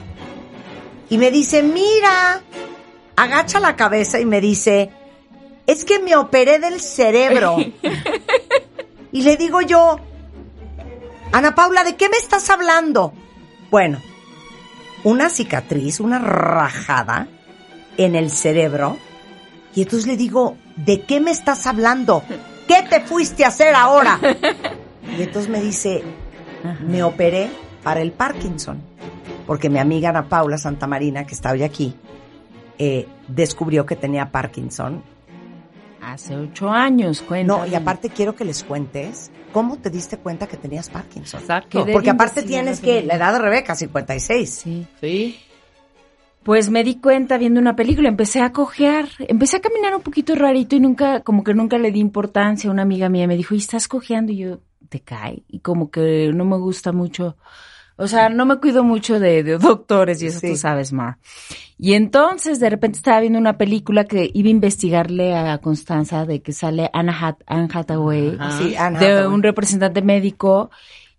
Y 1.11 1.19
me 1.19 1.31
dice, 1.31 1.63
mira, 1.63 2.43
agacha 3.17 3.61
la 3.61 3.77
cabeza 3.77 4.21
y 4.21 4.25
me 4.25 4.41
dice, 4.41 4.91
es 5.67 5.85
que 5.85 5.99
me 5.99 6.17
operé 6.17 6.59
del 6.59 6.81
cerebro. 6.81 7.57
y 9.13 9.23
le 9.23 9.37
digo 9.37 9.61
yo, 9.63 9.99
Ana 11.33 11.55
Paula, 11.55 11.85
¿de 11.85 11.97
qué 11.97 12.09
me 12.09 12.17
estás 12.17 12.51
hablando? 12.51 13.13
Bueno, 13.71 14.01
una 15.05 15.29
cicatriz, 15.29 16.01
una 16.01 16.19
rajada 16.19 17.29
en 17.99 18.15
el 18.15 18.31
cerebro. 18.31 18.97
Y 19.75 19.83
entonces 19.83 20.07
le 20.07 20.17
digo, 20.17 20.57
¿de 20.77 21.03
qué 21.03 21.21
me 21.21 21.31
estás 21.31 21.67
hablando? 21.67 22.23
¿Qué 22.67 22.83
te 22.89 23.03
fuiste 23.03 23.45
a 23.45 23.49
hacer 23.49 23.75
ahora? 23.75 24.19
Y 25.17 25.23
entonces 25.23 25.51
me 25.51 25.61
dice, 25.61 26.03
me 26.87 27.03
operé 27.03 27.51
para 27.83 28.01
el 28.01 28.13
Parkinson. 28.13 28.81
Porque 29.47 29.69
mi 29.69 29.79
amiga 29.79 30.11
Ana 30.11 30.29
Paula 30.29 30.59
Santamarina, 30.59 31.27
que 31.27 31.35
está 31.35 31.53
hoy 31.53 31.63
aquí, 31.63 31.95
eh, 32.79 33.07
descubrió 33.27 33.87
que 33.87 33.97
tenía 33.97 34.31
Parkinson. 34.31 35.03
Hace 36.01 36.37
ocho 36.37 36.71
años. 36.71 37.25
No, 37.45 37.67
y 37.67 37.75
aparte 37.75 38.11
quiero 38.11 38.35
que 38.35 38.45
les 38.45 38.63
cuentes 38.63 39.31
cómo 39.53 39.79
te 39.79 39.91
diste 39.91 40.19
cuenta 40.19 40.47
que 40.47 40.57
tenías 40.57 40.89
Parkinson. 40.89 41.41
Exacto. 41.41 41.85
Que 41.85 41.93
Porque 41.93 42.11
aparte 42.11 42.43
tienes 42.43 42.81
que, 42.81 43.03
la 43.03 43.15
edad 43.15 43.33
de 43.33 43.39
Rebeca, 43.41 43.75
56. 43.75 44.51
Sí. 44.51 44.87
Sí. 45.01 45.41
Pues 46.49 46.71
me 46.71 46.83
di 46.83 46.95
cuenta 46.95 47.37
viendo 47.37 47.61
una 47.61 47.77
película, 47.77 48.09
empecé 48.09 48.41
a 48.41 48.53
cojear, 48.53 49.07
empecé 49.19 49.59
a 49.59 49.61
caminar 49.61 49.95
un 49.95 50.01
poquito 50.01 50.35
rarito 50.35 50.77
y 50.77 50.81
nunca, 50.81 51.21
como 51.21 51.45
que 51.45 51.53
nunca 51.53 51.77
le 51.77 51.93
di 51.93 52.01
importancia. 52.01 52.71
Una 52.71 52.81
amiga 52.81 53.11
mía 53.11 53.27
me 53.27 53.37
dijo, 53.37 53.55
¿y 53.55 53.59
estás 53.59 53.87
cojeando? 53.87 54.33
Y 54.33 54.39
yo, 54.39 54.61
¿te 54.89 55.01
cae? 55.01 55.43
Y 55.47 55.59
como 55.59 55.91
que 55.91 56.31
no 56.35 56.47
me 56.47 56.57
gusta 56.57 56.91
mucho, 56.93 57.37
o 57.97 58.07
sea, 58.09 58.31
no 58.31 58.47
me 58.47 58.57
cuido 58.57 58.83
mucho 58.83 59.21
de, 59.21 59.43
de 59.43 59.59
doctores 59.59 60.23
y 60.23 60.29
eso 60.29 60.41
Sí. 60.41 60.49
tú 60.53 60.57
sabes, 60.57 60.91
Mar. 60.91 61.19
Y 61.77 61.93
entonces 61.93 62.61
de 62.61 62.71
repente 62.71 62.97
estaba 62.97 63.21
viendo 63.21 63.39
una 63.39 63.59
película 63.59 64.05
que 64.05 64.31
iba 64.33 64.47
a 64.49 64.51
investigarle 64.51 65.37
a 65.37 65.59
Constanza 65.59 66.25
de 66.25 66.41
que 66.41 66.53
sale 66.53 66.89
Anna, 66.95 67.13
Hat- 67.13 67.43
Anne 67.47 67.69
Hathaway 67.71 68.37
Ajá. 68.41 68.87
Anne 68.87 68.99
de 69.01 69.27
un 69.29 69.43
representante 69.43 70.01
médico 70.01 70.71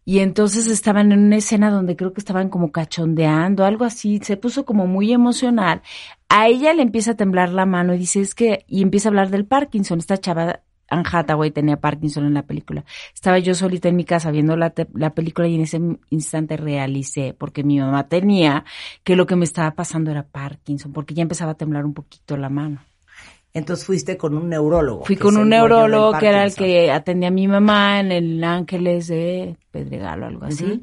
y 0.10 0.22
entonces 0.22 0.66
estaban 0.66 1.12
en 1.12 1.20
una 1.20 1.36
escena 1.36 1.70
donde 1.70 1.96
creo 1.96 2.14
que 2.14 2.20
estaban 2.20 2.50
como 2.50 2.72
cachondeando, 2.72 3.64
algo 3.64 3.86
así, 3.86 4.18
se 4.24 4.38
puso 4.38 4.66
como 4.66 4.88
muy 4.88 5.14
emocional. 5.14 5.84
A 6.30 6.48
ella 6.48 6.74
le 6.74 6.82
empieza 6.82 7.12
a 7.12 7.16
temblar 7.16 7.50
la 7.50 7.68
mano 7.68 7.94
y 7.94 8.00
dice, 8.00 8.20
es 8.22 8.34
que, 8.34 8.66
y 8.68 8.82
empieza 8.82 9.10
a 9.10 9.12
hablar 9.12 9.30
del 9.30 9.46
Parkinson, 9.46 10.00
esta 10.00 10.18
chava, 10.18 10.62
Anne 10.90 11.04
Hathaway 11.12 11.52
tenía 11.52 11.80
Parkinson 11.80 12.26
en 12.26 12.34
la 12.34 12.42
película. 12.42 12.86
Estaba 13.14 13.38
yo 13.38 13.54
solita 13.54 13.88
en 13.88 13.98
mi 13.98 14.04
casa 14.04 14.32
viendo 14.32 14.58
la, 14.58 14.74
la 14.96 15.14
película 15.14 15.48
y 15.48 15.54
en 15.54 15.62
ese 15.62 15.80
instante 16.10 16.58
realicé, 16.58 17.36
porque 17.38 17.64
mi 17.64 17.80
mamá 17.80 18.08
tenía, 18.08 18.66
que 19.04 19.16
lo 19.16 19.28
que 19.28 19.36
me 19.36 19.46
estaba 19.46 19.76
pasando 19.76 20.10
era 20.10 20.24
Parkinson, 20.24 20.92
porque 20.92 21.14
ya 21.14 21.22
empezaba 21.22 21.52
a 21.52 21.58
temblar 21.58 21.86
un 21.86 21.94
poquito 21.94 22.36
la 22.36 22.50
mano. 22.50 22.82
Entonces 23.52 23.84
fuiste 23.84 24.16
con 24.16 24.36
un 24.36 24.50
neurólogo. 24.50 25.06
Fui 25.06 25.16
con 25.16 25.36
un 25.36 25.50
neurólogo 25.50 26.18
que 26.20 26.28
era 26.28 26.46
el 26.46 26.54
que 26.54 26.92
atendía 26.92 27.30
a 27.30 27.32
mi 27.32 27.48
mamá 27.48 28.00
en 28.00 28.12
el 28.12 28.44
Ángeles 28.44 29.08
de 29.08 29.58
Pedregal 29.72 30.22
o 30.22 30.26
algo 30.28 30.46
así. 30.46 30.82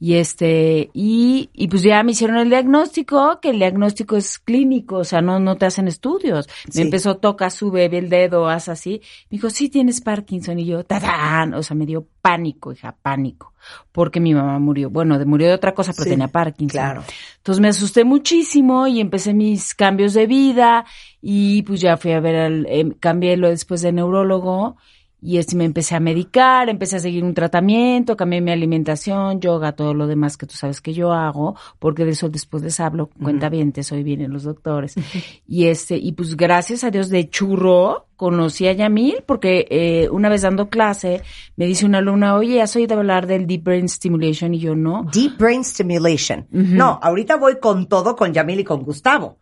Y 0.00 0.14
este, 0.14 0.88
y, 0.94 1.50
y 1.52 1.68
pues 1.68 1.82
ya 1.82 2.02
me 2.02 2.12
hicieron 2.12 2.38
el 2.38 2.48
diagnóstico, 2.48 3.38
que 3.40 3.50
el 3.50 3.58
diagnóstico 3.58 4.16
es 4.16 4.38
clínico, 4.38 4.96
o 4.96 5.04
sea, 5.04 5.20
no, 5.20 5.38
no 5.40 5.56
te 5.56 5.66
hacen 5.66 5.88
estudios. 5.88 6.48
Sí. 6.70 6.78
Me 6.78 6.84
empezó, 6.86 7.18
toca, 7.18 7.50
sube, 7.50 7.88
ve 7.90 7.98
el 7.98 8.08
dedo, 8.08 8.48
haz 8.48 8.70
así. 8.70 9.02
Me 9.30 9.36
dijo, 9.36 9.50
sí 9.50 9.68
tienes 9.68 10.00
Parkinson. 10.00 10.58
Y 10.58 10.64
yo, 10.64 10.84
¡tadán! 10.84 11.52
O 11.52 11.62
sea, 11.62 11.76
me 11.76 11.84
dio 11.84 12.06
pánico, 12.22 12.72
hija, 12.72 12.96
pánico. 13.02 13.52
Porque 13.92 14.20
mi 14.20 14.34
mamá 14.34 14.58
murió. 14.58 14.90
Bueno, 14.90 15.18
de- 15.18 15.24
murió 15.24 15.48
de 15.48 15.54
otra 15.54 15.74
cosa, 15.74 15.92
pero 15.92 16.04
Sí, 16.04 16.10
tenía 16.10 16.28
Parkinson. 16.28 16.68
claro. 16.80 17.04
Entonces 17.38 17.60
me 17.60 17.68
asusté 17.68 18.04
muchísimo 18.04 18.86
y 18.86 19.00
empecé 19.00 19.34
mis 19.34 19.74
cambios 19.74 20.14
de 20.14 20.26
vida 20.26 20.84
y 21.20 21.62
pues 21.62 21.80
ya 21.80 21.96
fui 21.96 22.12
a 22.12 22.20
ver 22.20 22.36
al, 22.36 22.66
eh, 22.68 22.86
cambié 23.00 23.36
lo 23.36 23.48
después 23.48 23.82
de 23.82 23.92
neurólogo 23.92 24.76
y 25.20 25.38
este, 25.38 25.56
me 25.56 25.64
empecé 25.64 25.94
a 25.94 26.00
medicar, 26.00 26.68
empecé 26.68 26.96
a 26.96 27.00
seguir 27.00 27.24
un 27.24 27.34
tratamiento, 27.34 28.16
cambié 28.16 28.40
mi 28.40 28.50
alimentación, 28.50 29.40
yoga, 29.40 29.72
todo 29.72 29.94
lo 29.94 30.06
demás 30.06 30.36
que 30.36 30.46
tú 30.46 30.54
sabes 30.54 30.80
que 30.80 30.92
yo 30.92 31.12
hago, 31.12 31.56
porque 31.78 32.04
de 32.04 32.12
eso 32.12 32.28
después 32.28 32.62
les 32.62 32.78
hablo, 32.80 33.10
cuenta 33.22 33.48
bien, 33.48 33.72
hoy 33.92 34.02
vienen 34.02 34.32
los 34.32 34.44
doctores. 34.44 34.94
Y 35.48 35.66
este, 35.66 35.96
y 35.96 36.12
pues 36.12 36.36
gracias 36.36 36.82
a 36.82 36.90
Dios 36.90 37.08
de 37.08 37.28
churro 37.30 38.06
conocí 38.16 38.66
a 38.66 38.72
Yamil, 38.72 39.22
porque 39.26 39.66
eh, 39.70 40.08
una 40.10 40.28
vez 40.28 40.42
dando 40.42 40.68
clase 40.68 41.22
me 41.56 41.66
dice 41.66 41.86
una 41.86 41.98
alumna, 41.98 42.34
oye, 42.34 42.60
¿has 42.60 42.74
oído 42.74 42.96
hablar 42.96 43.26
del 43.26 43.46
Deep 43.46 43.62
Brain 43.62 43.88
Stimulation? 43.88 44.54
Y 44.54 44.58
yo 44.58 44.74
no. 44.74 45.06
Deep 45.12 45.38
Brain 45.38 45.64
Stimulation. 45.64 46.46
No, 46.50 46.98
ahorita 47.02 47.36
voy 47.36 47.58
con 47.60 47.86
todo 47.86 48.16
con 48.16 48.32
Yamil 48.32 48.60
y 48.60 48.64
con 48.64 48.82
Gustavo. 48.82 49.38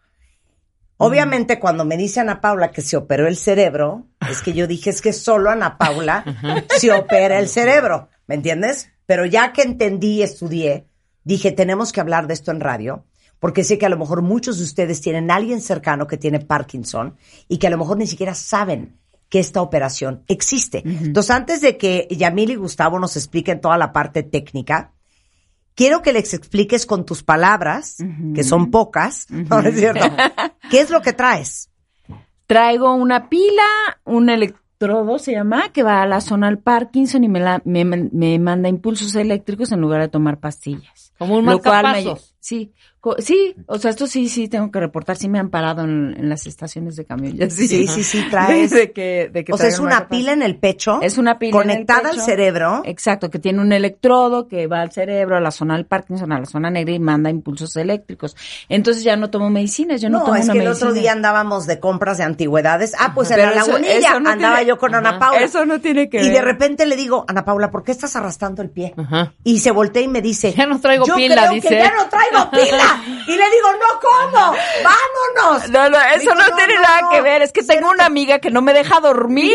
Obviamente, 0.96 1.58
cuando 1.58 1.84
me 1.84 1.96
dice 1.96 2.20
Ana 2.20 2.40
Paula 2.40 2.70
que 2.70 2.82
se 2.82 2.96
operó 2.96 3.26
el 3.26 3.36
cerebro, 3.36 4.06
es 4.30 4.42
que 4.42 4.52
yo 4.52 4.66
dije, 4.66 4.90
es 4.90 5.02
que 5.02 5.12
solo 5.12 5.50
Ana 5.50 5.76
Paula 5.76 6.24
se 6.78 6.92
opera 6.92 7.38
el 7.38 7.48
cerebro, 7.48 8.08
¿me 8.26 8.36
entiendes? 8.36 8.90
Pero 9.06 9.26
ya 9.26 9.52
que 9.52 9.62
entendí 9.62 10.18
y 10.18 10.22
estudié, 10.22 10.86
dije, 11.24 11.52
tenemos 11.52 11.92
que 11.92 12.00
hablar 12.00 12.26
de 12.26 12.34
esto 12.34 12.52
en 12.52 12.60
radio, 12.60 13.04
porque 13.38 13.64
sé 13.64 13.76
que 13.76 13.86
a 13.86 13.90
lo 13.90 13.98
mejor 13.98 14.22
muchos 14.22 14.58
de 14.58 14.64
ustedes 14.64 15.00
tienen 15.00 15.30
a 15.30 15.36
alguien 15.36 15.60
cercano 15.60 16.06
que 16.06 16.16
tiene 16.16 16.40
Parkinson 16.40 17.16
y 17.48 17.58
que 17.58 17.66
a 17.66 17.70
lo 17.70 17.78
mejor 17.78 17.98
ni 17.98 18.06
siquiera 18.06 18.34
saben 18.34 18.98
que 19.28 19.40
esta 19.40 19.60
operación 19.60 20.22
existe. 20.28 20.82
Entonces, 20.84 21.30
antes 21.30 21.60
de 21.60 21.76
que 21.76 22.06
Yamil 22.10 22.52
y 22.52 22.54
Gustavo 22.54 22.98
nos 22.98 23.16
expliquen 23.16 23.60
toda 23.60 23.76
la 23.76 23.92
parte 23.92 24.22
técnica, 24.22 24.93
quiero 25.74 26.02
que 26.02 26.12
les 26.12 26.34
expliques 26.34 26.86
con 26.86 27.04
tus 27.04 27.22
palabras, 27.22 27.96
que 28.34 28.42
son 28.44 28.70
pocas, 28.70 29.26
¿no 29.30 29.60
es 29.60 29.74
cierto? 29.78 30.06
¿Qué 30.70 30.80
es 30.80 30.90
lo 30.90 31.02
que 31.02 31.12
traes? 31.12 31.70
traigo 32.46 32.92
una 32.94 33.30
pila, 33.30 33.62
un 34.04 34.28
electrodo 34.28 35.18
se 35.18 35.32
llama, 35.32 35.70
que 35.72 35.82
va 35.82 36.02
a 36.02 36.06
la 36.06 36.20
zona 36.20 36.48
del 36.48 36.58
Parkinson 36.58 37.24
y 37.24 37.28
me, 37.28 37.40
la, 37.40 37.62
me, 37.64 37.84
me 37.86 38.38
manda 38.38 38.68
impulsos 38.68 39.14
eléctricos 39.14 39.72
en 39.72 39.80
lugar 39.80 40.02
de 40.02 40.08
tomar 40.08 40.38
pastillas. 40.40 41.14
Como 41.18 41.36
un 41.38 41.46
Lo 41.46 41.58
cual 41.60 41.76
me- 41.86 41.92
marcapasos. 42.04 42.33
Sí, 42.44 42.72
co- 43.00 43.16
sí, 43.20 43.56
o 43.68 43.78
sea, 43.78 43.90
esto 43.90 44.06
sí, 44.06 44.28
sí 44.28 44.48
tengo 44.48 44.70
que 44.70 44.78
reportar, 44.78 45.16
sí 45.16 45.30
me 45.30 45.38
han 45.38 45.48
parado 45.48 45.82
en, 45.84 46.14
en 46.18 46.28
las 46.28 46.46
estaciones 46.46 46.94
de 46.94 47.06
camión. 47.06 47.34
ya 47.38 47.48
sí, 47.48 47.66
Sí, 47.66 47.86
sí, 47.86 48.04
sí, 48.04 48.22
traes. 48.30 48.70
de 48.70 48.92
que, 48.92 49.30
de 49.32 49.44
que 49.44 49.52
O 49.54 49.56
sea, 49.56 49.68
es 49.68 49.78
una 49.78 50.08
pila 50.10 50.32
en 50.32 50.42
el 50.42 50.56
pecho. 50.58 50.98
Es 51.00 51.16
una 51.16 51.38
pila 51.38 51.62
en 51.62 51.70
el 51.70 51.76
conectada 51.76 52.10
al 52.10 52.16
pecho. 52.16 52.24
cerebro. 52.26 52.82
Exacto, 52.84 53.30
que 53.30 53.38
tiene 53.38 53.62
un 53.62 53.72
electrodo 53.72 54.46
que 54.46 54.66
va 54.66 54.82
al 54.82 54.92
cerebro, 54.92 55.38
a 55.38 55.40
la 55.40 55.50
zona 55.50 55.74
del 55.76 55.86
Parkinson, 55.86 56.32
a 56.32 56.38
la 56.38 56.44
zona 56.44 56.68
negra 56.70 56.92
y 56.94 56.98
manda 56.98 57.30
impulsos 57.30 57.74
eléctricos. 57.76 58.36
Entonces 58.68 59.02
ya 59.04 59.16
no 59.16 59.30
tomo 59.30 59.48
medicinas, 59.48 60.02
yo 60.02 60.10
no, 60.10 60.18
No, 60.18 60.24
tomo 60.26 60.36
es 60.36 60.44
una 60.44 60.52
que 60.52 60.58
el 60.60 60.68
otro 60.68 60.92
día 60.92 61.12
andábamos 61.12 61.66
de 61.66 61.80
compras 61.80 62.18
de 62.18 62.24
antigüedades. 62.24 62.92
Ah, 63.00 63.12
pues 63.14 63.30
en 63.30 63.36
Pero 63.36 63.48
la 63.52 63.56
lagunilla 63.64 64.20
no 64.20 64.28
andaba 64.28 64.56
tiene- 64.56 64.68
yo 64.68 64.76
con 64.76 64.94
Ana 64.94 65.08
Ajá. 65.12 65.18
Paula. 65.18 65.40
Eso 65.40 65.64
no 65.64 65.80
tiene 65.80 66.10
que 66.10 66.18
Y 66.20 66.26
de 66.28 66.32
ver. 66.34 66.44
repente 66.44 66.84
le 66.84 66.96
digo, 66.96 67.24
Ana 67.26 67.46
Paula, 67.46 67.70
¿por 67.70 67.84
qué 67.84 67.92
estás 67.92 68.14
arrastrando 68.16 68.60
el 68.60 68.68
pie? 68.68 68.92
Ajá. 68.98 69.32
Y 69.44 69.60
se 69.60 69.70
voltea 69.70 70.02
y 70.02 70.08
me 70.08 70.20
dice, 70.20 70.52
Ya 70.52 70.66
no 70.66 70.78
traigo 70.78 71.06
yo 71.06 71.14
pila, 71.16 71.36
creo 71.46 71.54
dice. 71.54 71.68
que 71.68 71.78
ya 71.78 71.90
no 71.94 72.06
traigo 72.10 72.33
pila. 72.50 73.02
Y 73.26 73.36
le 73.36 73.44
digo, 73.50 73.68
no, 73.72 74.00
¿cómo? 74.00 74.54
Vámonos. 74.84 75.70
No, 75.70 75.88
no, 75.88 75.98
eso 76.00 76.20
Digo, 76.20 76.34
no, 76.34 76.48
no, 76.48 76.56
tiene 76.56 76.74
no, 76.74 76.82
nada 76.82 77.00
no. 77.02 77.10
que 77.10 77.20
ver. 77.20 77.42
Es 77.42 77.52
que 77.52 77.62
tengo 77.62 77.90
una 77.90 78.06
amiga 78.06 78.38
que 78.38 78.50
no 78.50 78.62
me 78.62 78.72
deja 78.74 79.00
dormir. 79.00 79.54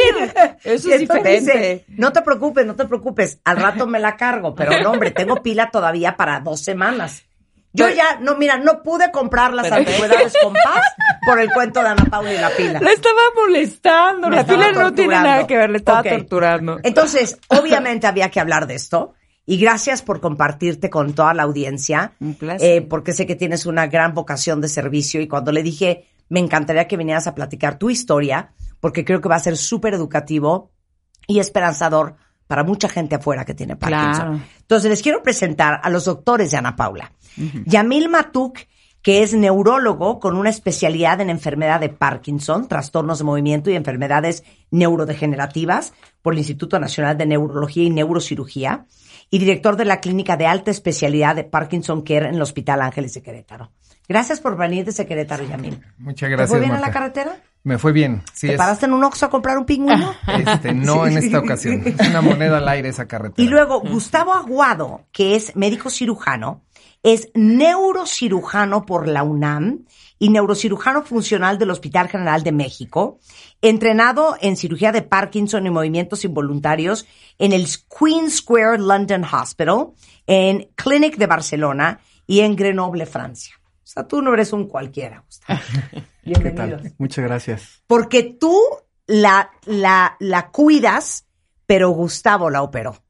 Eso 0.63 0.91
es 0.91 0.99
diferente. 0.99 1.39
dice, 1.39 1.85
no 1.89 2.11
te 2.11 2.21
preocupes, 2.21 2.65
no 2.65 2.75
te 2.75 2.85
preocupes. 2.85 3.39
Al 3.43 3.57
rato 3.57 3.87
me 3.87 3.99
la 3.99 4.15
cargo, 4.17 4.55
pero 4.55 4.71
no, 4.81 4.91
hombre, 4.91 5.11
tengo 5.11 5.41
pila 5.41 5.69
todavía 5.71 6.15
para 6.17 6.39
dos 6.39 6.61
semanas. 6.61 7.23
Yo 7.71 7.85
Pero- 7.85 7.97
ya, 7.97 8.17
no, 8.19 8.35
mira, 8.35 8.57
no 8.57 8.81
pude 8.81 9.11
comprar 9.11 9.53
las 9.53 9.71
antigüedades 9.71 10.33
con 10.41 10.53
paz 10.53 10.83
por 11.23 11.39
el 11.39 11.51
cuento 11.51 11.81
de 11.83 11.89
Ana 11.89 12.03
Paula 12.09 12.33
y 12.33 12.37
la 12.39 12.49
pila. 12.49 12.79
La 12.81 12.91
estaba 12.91 13.21
molestando. 13.35 14.27
Me 14.27 14.37
la 14.37 14.41
estaba 14.41 14.65
pila 14.69 14.83
no 14.83 14.93
tiene 14.93 15.13
nada 15.13 15.45
que 15.45 15.55
ver. 15.55 15.69
Le 15.69 15.77
estaba 15.77 16.01
torturando. 16.01 16.79
Entonces, 16.81 17.37
obviamente 17.47 18.07
había 18.07 18.31
que 18.31 18.39
hablar 18.39 18.65
de 18.65 18.73
esto. 18.73 19.13
Y 19.49 19.57
gracias 19.57 20.03
por 20.03 20.21
compartirte 20.21 20.91
con 20.91 21.13
toda 21.13 21.33
la 21.33 21.41
audiencia. 21.41 22.13
Un 22.19 22.35
placer. 22.35 22.69
eh, 22.69 22.81
porque 22.83 23.13
sé 23.13 23.25
que 23.25 23.35
tienes 23.35 23.65
una 23.65 23.87
gran 23.87 24.13
vocación 24.13 24.61
de 24.61 24.67
servicio. 24.67 25.21
Y 25.21 25.27
cuando 25.27 25.51
le 25.51 25.63
dije, 25.63 26.05
me 26.29 26.39
encantaría 26.39 26.87
que 26.87 26.97
vinieras 26.97 27.25
a 27.25 27.33
platicar 27.33 27.79
tu 27.79 27.89
historia, 27.89 28.51
porque 28.79 29.03
creo 29.03 29.21
que 29.21 29.27
va 29.27 29.37
a 29.37 29.39
ser 29.39 29.57
súper 29.57 29.95
educativo 29.95 30.69
y 31.25 31.39
esperanzador 31.39 32.15
para 32.45 32.63
mucha 32.63 32.89
gente 32.89 33.15
afuera 33.15 33.43
que 33.43 33.55
tiene 33.55 33.75
Parkinson. 33.75 34.27
Claro. 34.27 34.41
Entonces, 34.59 34.87
les 34.91 35.01
quiero 35.01 35.23
presentar 35.23 35.81
a 35.81 35.89
los 35.89 36.05
doctores 36.05 36.51
de 36.51 36.57
Ana 36.57 36.75
Paula. 36.75 37.11
Yamil 37.65 38.07
Matuk, 38.07 38.59
que 39.01 39.23
es 39.23 39.33
neurólogo 39.33 40.19
con 40.19 40.35
una 40.35 40.51
especialidad 40.51 41.21
en 41.21 41.31
enfermedad 41.31 41.79
de 41.79 41.89
Parkinson, 41.89 42.67
trastornos 42.67 43.17
de 43.17 43.23
movimiento 43.23 43.71
y 43.71 43.75
enfermedades 43.75 44.43
neurodegenerativas 44.69 45.93
por 46.21 46.33
el 46.33 46.39
Instituto 46.39 46.79
Nacional 46.79 47.17
de 47.17 47.25
Neurología 47.25 47.83
y 47.83 47.89
Neurocirugía 47.89 48.85
y 49.29 49.39
director 49.39 49.75
de 49.75 49.85
la 49.85 49.99
clínica 49.99 50.37
de 50.37 50.47
alta 50.47 50.71
especialidad 50.71 51.35
de 51.35 51.43
Parkinson 51.43 52.01
Care 52.01 52.29
en 52.29 52.35
el 52.35 52.41
Hospital 52.41 52.81
Ángeles 52.81 53.13
de 53.13 53.21
Querétaro. 53.21 53.71
Gracias 54.07 54.39
por 54.39 54.57
venir 54.57 54.85
desde 54.85 55.05
Querétaro, 55.05 55.43
Yamil. 55.43 55.79
Muchas 55.99 56.27
¿Te 56.27 56.35
gracias. 56.35 56.49
fue 56.49 56.59
bien 56.59 56.71
en 56.71 56.81
Marta. 56.81 56.87
la 56.87 56.93
carretera? 56.93 57.37
Me 57.63 57.77
fue 57.77 57.91
bien. 57.91 58.23
Sí, 58.33 58.47
¿Te 58.47 58.53
es, 58.53 58.57
paraste 58.57 58.87
en 58.87 58.93
un 58.93 59.03
Oxxo 59.03 59.27
a 59.27 59.29
comprar 59.29 59.57
un 59.57 59.65
pingüino? 59.65 60.15
este, 60.27 60.73
no 60.73 61.05
en 61.05 61.17
esta 61.17 61.39
ocasión. 61.39 61.83
Es 61.85 62.07
una 62.07 62.21
moneda 62.21 62.57
al 62.57 62.67
aire 62.67 62.89
esa 62.89 63.07
carretera. 63.07 63.45
Y 63.45 63.47
luego 63.47 63.81
Gustavo 63.81 64.33
Aguado, 64.33 65.05
que 65.11 65.35
es 65.35 65.55
médico 65.55 65.91
cirujano, 65.91 66.63
es 67.03 67.29
neurocirujano 67.35 68.85
por 68.85 69.07
la 69.07 69.23
UNAM 69.23 69.85
y 70.19 70.29
neurocirujano 70.29 71.01
funcional 71.03 71.57
del 71.57 71.71
Hospital 71.71 72.09
General 72.09 72.43
de 72.43 72.51
México, 72.51 73.19
entrenado 73.61 74.35
en 74.41 74.57
cirugía 74.57 74.91
de 74.91 75.01
Parkinson 75.01 75.65
y 75.65 75.69
movimientos 75.69 76.25
involuntarios 76.25 77.07
en 77.39 77.53
el 77.53 77.65
Queen 77.87 78.29
Square 78.29 78.79
London 78.79 79.23
Hospital, 79.23 79.93
en 80.27 80.69
Clinic 80.75 81.15
de 81.17 81.25
Barcelona 81.25 82.01
y 82.27 82.41
en 82.41 82.55
Grenoble, 82.55 83.05
Francia. 83.05 83.55
O 83.63 83.87
sea, 83.91 84.07
tú 84.07 84.21
no 84.21 84.33
eres 84.33 84.53
un 84.53 84.67
cualquiera, 84.67 85.23
Gustavo. 85.25 85.59
¿Qué 85.91 86.03
Bienvenido. 86.23 86.77
tal? 86.77 86.93
Muchas 86.99 87.25
gracias. 87.25 87.81
Porque 87.87 88.21
tú 88.23 88.55
la, 89.07 89.49
la, 89.65 90.15
la 90.19 90.51
cuidas, 90.51 91.25
pero 91.65 91.89
Gustavo 91.89 92.49
la 92.49 92.61
operó. 92.61 93.01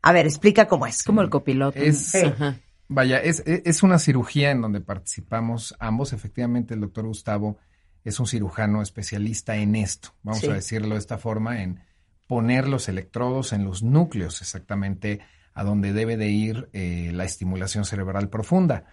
A 0.00 0.12
ver, 0.12 0.26
explica 0.26 0.66
cómo 0.66 0.86
es. 0.86 1.02
Como 1.02 1.20
el 1.20 1.28
copiloto. 1.28 1.78
Es, 1.78 2.14
Ajá. 2.14 2.56
Vaya, 2.90 3.18
es, 3.18 3.42
es 3.46 3.62
es 3.64 3.82
una 3.82 3.98
cirugía 3.98 4.50
en 4.50 4.60
donde 4.60 4.80
participamos 4.80 5.74
ambos. 5.78 6.12
Efectivamente, 6.12 6.74
el 6.74 6.80
doctor 6.80 7.06
Gustavo 7.06 7.56
es 8.04 8.20
un 8.20 8.26
cirujano 8.26 8.82
especialista 8.82 9.56
en 9.56 9.76
esto, 9.76 10.10
vamos 10.22 10.40
Sí. 10.40 10.48
a 10.48 10.54
decirlo 10.54 10.94
de 10.94 11.00
esta 11.00 11.16
forma, 11.18 11.62
en 11.62 11.80
poner 12.26 12.68
los 12.68 12.88
electrodos 12.88 13.52
en 13.52 13.64
los 13.64 13.82
núcleos, 13.82 14.40
exactamente 14.40 15.20
a 15.54 15.64
donde 15.64 15.92
debe 15.92 16.16
de 16.16 16.28
ir 16.28 16.68
eh, 16.72 17.10
la 17.12 17.24
estimulación 17.24 17.84
cerebral 17.84 18.28
profunda. 18.28 18.84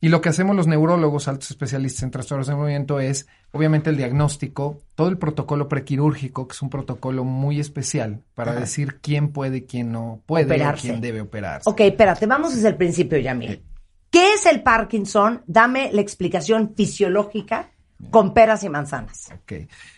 Y 0.00 0.08
lo 0.10 0.20
que 0.20 0.28
hacemos 0.28 0.54
los 0.54 0.68
neurólogos, 0.68 1.26
altos 1.26 1.50
especialistas 1.50 2.04
en 2.04 2.12
trastornos 2.12 2.46
de 2.46 2.54
movimiento, 2.54 3.00
es 3.00 3.26
obviamente 3.50 3.90
el 3.90 3.96
diagnóstico, 3.96 4.78
todo 4.94 5.08
el 5.08 5.18
protocolo 5.18 5.68
prequirúrgico, 5.68 6.46
que 6.46 6.52
es 6.52 6.62
un 6.62 6.70
protocolo 6.70 7.24
muy 7.24 7.58
especial 7.58 8.22
para 8.34 8.52
Ajá. 8.52 8.60
decir 8.60 9.00
quién 9.00 9.32
puede, 9.32 9.66
quién 9.66 9.90
no 9.90 10.22
puede, 10.26 10.44
Operarse. 10.44 10.88
quién 10.88 11.00
debe 11.00 11.20
operarse. 11.20 11.68
Ok, 11.68 11.80
espérate, 11.80 12.26
vamos 12.26 12.54
desde 12.54 12.68
el 12.68 12.76
principio, 12.76 13.18
Yamil. 13.18 13.64
¿Qué 14.10 14.34
es 14.34 14.46
el 14.46 14.62
Parkinson? 14.62 15.42
Dame 15.46 15.90
la 15.92 16.00
explicación 16.00 16.74
fisiológica 16.76 17.70
con 18.10 18.32
peras 18.32 18.62
y 18.62 18.68
manzanas. 18.68 19.28
Ok. 19.42 19.52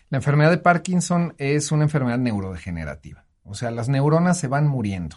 La 0.09 0.19
enfermedad 0.19 0.51
de 0.51 0.59
Parkinson 0.59 1.35
es 1.39 1.71
una 1.71 1.85
enfermedad 1.85 2.19
neurodegenerativa. 2.19 3.27
O 3.45 3.55
sea, 3.55 3.71
las 3.71 3.89
neuronas 3.89 4.39
se 4.39 4.49
van 4.49 4.67
muriendo. 4.67 5.17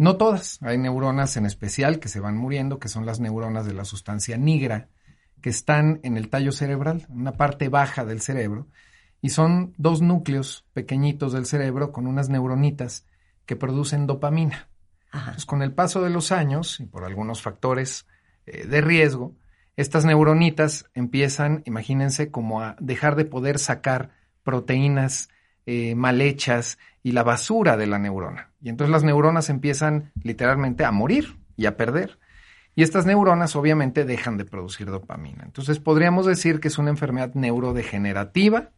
No 0.00 0.16
todas. 0.16 0.58
Hay 0.62 0.78
neuronas 0.78 1.36
en 1.36 1.44
especial 1.44 2.00
que 2.00 2.08
se 2.08 2.20
van 2.20 2.34
muriendo, 2.34 2.78
que 2.78 2.88
son 2.88 3.04
las 3.04 3.20
neuronas 3.20 3.66
de 3.66 3.74
la 3.74 3.84
sustancia 3.84 4.38
nigra, 4.38 4.88
que 5.42 5.50
están 5.50 6.00
en 6.02 6.16
el 6.16 6.30
tallo 6.30 6.52
cerebral, 6.52 7.04
una 7.10 7.32
parte 7.32 7.68
baja 7.68 8.06
del 8.06 8.22
cerebro, 8.22 8.66
y 9.20 9.28
son 9.28 9.74
dos 9.76 10.00
núcleos 10.00 10.64
pequeñitos 10.72 11.34
del 11.34 11.44
cerebro 11.44 11.92
con 11.92 12.06
unas 12.06 12.30
neuronitas 12.30 13.04
que 13.44 13.56
producen 13.56 14.06
dopamina. 14.06 14.70
Entonces, 15.12 15.44
con 15.44 15.60
el 15.60 15.74
paso 15.74 16.00
de 16.00 16.08
los 16.08 16.32
años 16.32 16.80
y 16.80 16.86
por 16.86 17.04
algunos 17.04 17.42
factores 17.42 18.06
eh, 18.46 18.66
de 18.66 18.80
riesgo, 18.80 19.36
estas 19.76 20.06
neuronitas 20.06 20.86
empiezan, 20.94 21.62
imagínense, 21.66 22.30
como 22.30 22.62
a 22.62 22.74
dejar 22.80 23.16
de 23.16 23.26
poder 23.26 23.58
sacar 23.58 24.12
proteínas 24.44 25.28
eh, 25.66 25.94
mal 25.94 26.20
hechas 26.20 26.78
y 27.02 27.12
la 27.12 27.22
basura 27.22 27.76
de 27.76 27.86
la 27.86 27.98
neurona. 27.98 28.50
Y 28.62 28.68
entonces 28.68 28.92
las 28.92 29.04
neuronas 29.04 29.48
empiezan 29.50 30.12
literalmente 30.22 30.84
a 30.84 30.90
morir 30.90 31.38
y 31.56 31.66
a 31.66 31.76
perder. 31.76 32.18
Y 32.74 32.82
estas 32.82 33.06
neuronas 33.06 33.56
obviamente 33.56 34.04
dejan 34.04 34.36
de 34.36 34.44
producir 34.44 34.90
dopamina. 34.90 35.44
Entonces 35.44 35.78
podríamos 35.78 36.26
decir 36.26 36.60
que 36.60 36.68
es 36.68 36.78
una 36.78 36.90
enfermedad 36.90 37.34
neurodegenerativa, 37.34 38.70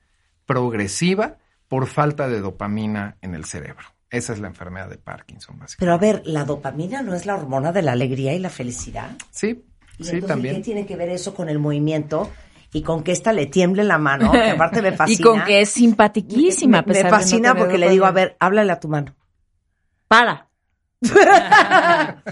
progresiva, 0.47 1.39
por 1.69 1.87
falta 1.87 2.29
de 2.29 2.41
dopamina 2.41 3.17
en 3.23 3.35
el 3.35 3.45
cerebro. 3.45 3.87
Esa 4.11 4.35
es 4.35 4.41
la 4.41 4.49
enfermedad 4.49 4.91
de 4.91 4.99
Parkinson, 4.99 5.59
básicamente. 5.59 5.79
Pero 5.79 5.95
a 5.95 5.99
ver, 5.99 6.23
¿la 6.27 6.45
dopamina 6.45 7.01
no 7.01 7.15
es 7.15 7.25
la 7.25 7.35
hormona 7.35 7.73
de 7.73 7.81
la 7.81 7.93
alegría 7.93 8.35
y 8.35 8.39
la 8.39 8.51
felicidad? 8.51 9.11
Sí, 9.31 9.65
¿Y 9.99 10.05
sí, 10.05 10.11
entonces 10.11 10.27
también. 10.29 10.57
¿Qué 10.57 10.63
tiene 10.63 10.87
que 10.87 10.97
ver 10.97 11.09
eso 11.09 11.35
con 11.35 11.49
el 11.49 11.59
movimiento? 11.59 12.31
Y 12.73 12.83
con 12.83 13.03
que 13.03 13.13
esta 13.13 13.33
le 13.33 13.47
tiemble 13.47 13.85
la 13.85 13.99
mano, 13.99 14.33
que 14.33 14.51
aparte 14.51 14.81
me 14.81 14.93
fascina. 14.93 15.21
Y 15.21 15.23
con 15.23 15.45
que 15.45 15.61
es 15.61 15.69
simpatiquísima. 15.69 16.79
a 16.79 16.83
Me, 16.83 17.03
no 17.03 17.11
fascina 17.11 17.55
porque 17.55 17.79
le 17.79 17.91
digo, 17.91 18.07
a 18.07 18.13
ver, 18.13 18.37
háblale 18.41 18.73
a 18.73 18.81
tu 18.81 18.89
mano. 18.89 19.15
Para. 20.09 20.49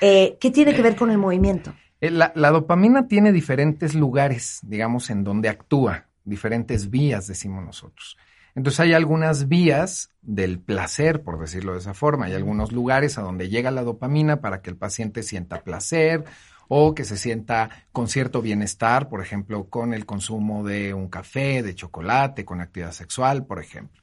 Eh, 0.00 0.36
¿Qué 0.40 0.50
tiene 0.50 0.74
que 0.74 0.82
ver 0.82 0.96
con 0.96 1.12
el 1.12 1.18
movimiento? 1.18 1.72
Eh, 2.00 2.10
La, 2.10 2.32
la 2.34 2.50
dopamina 2.50 3.06
tiene 3.06 3.30
diferentes 3.30 3.94
lugares, 3.94 4.58
digamos, 4.62 5.10
en 5.10 5.22
donde 5.22 5.48
actúa, 5.48 6.08
diferentes 6.24 6.90
vías, 6.90 7.28
decimos 7.28 7.64
nosotros. 7.64 8.16
Entonces 8.54 8.80
hay 8.80 8.92
algunas 8.94 9.48
vías 9.48 10.10
del 10.20 10.58
placer, 10.58 11.22
por 11.22 11.38
decirlo 11.38 11.72
de 11.72 11.78
esa 11.78 11.94
forma. 11.94 12.26
Hay 12.26 12.34
algunos 12.34 12.72
lugares 12.72 13.16
a 13.16 13.22
donde 13.22 13.48
llega 13.48 13.70
la 13.70 13.82
dopamina 13.82 14.40
para 14.40 14.60
que 14.60 14.70
el 14.70 14.76
paciente 14.76 15.22
sienta 15.22 15.62
placer 15.62 16.24
o 16.68 16.94
que 16.94 17.04
se 17.04 17.16
sienta 17.16 17.70
con 17.92 18.08
cierto 18.08 18.42
bienestar, 18.42 19.08
por 19.08 19.20
ejemplo, 19.20 19.64
con 19.64 19.94
el 19.94 20.06
consumo 20.06 20.64
de 20.64 20.94
un 20.94 21.08
café, 21.08 21.62
de 21.62 21.74
chocolate, 21.74 22.44
con 22.44 22.60
actividad 22.60 22.92
sexual, 22.92 23.46
por 23.46 23.60
ejemplo. 23.60 24.02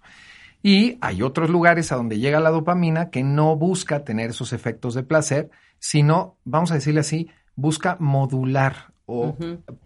Y 0.61 0.97
hay 1.01 1.21
otros 1.21 1.49
lugares 1.49 1.91
a 1.91 1.95
donde 1.95 2.19
llega 2.19 2.39
la 2.39 2.49
dopamina 2.49 3.09
que 3.09 3.23
no 3.23 3.55
busca 3.55 4.03
tener 4.03 4.31
esos 4.31 4.53
efectos 4.53 4.93
de 4.93 5.03
placer, 5.03 5.49
sino, 5.79 6.37
vamos 6.43 6.71
a 6.71 6.75
decirle 6.75 6.99
así, 6.99 7.29
busca 7.55 7.97
modular 7.99 8.93
o 9.05 9.35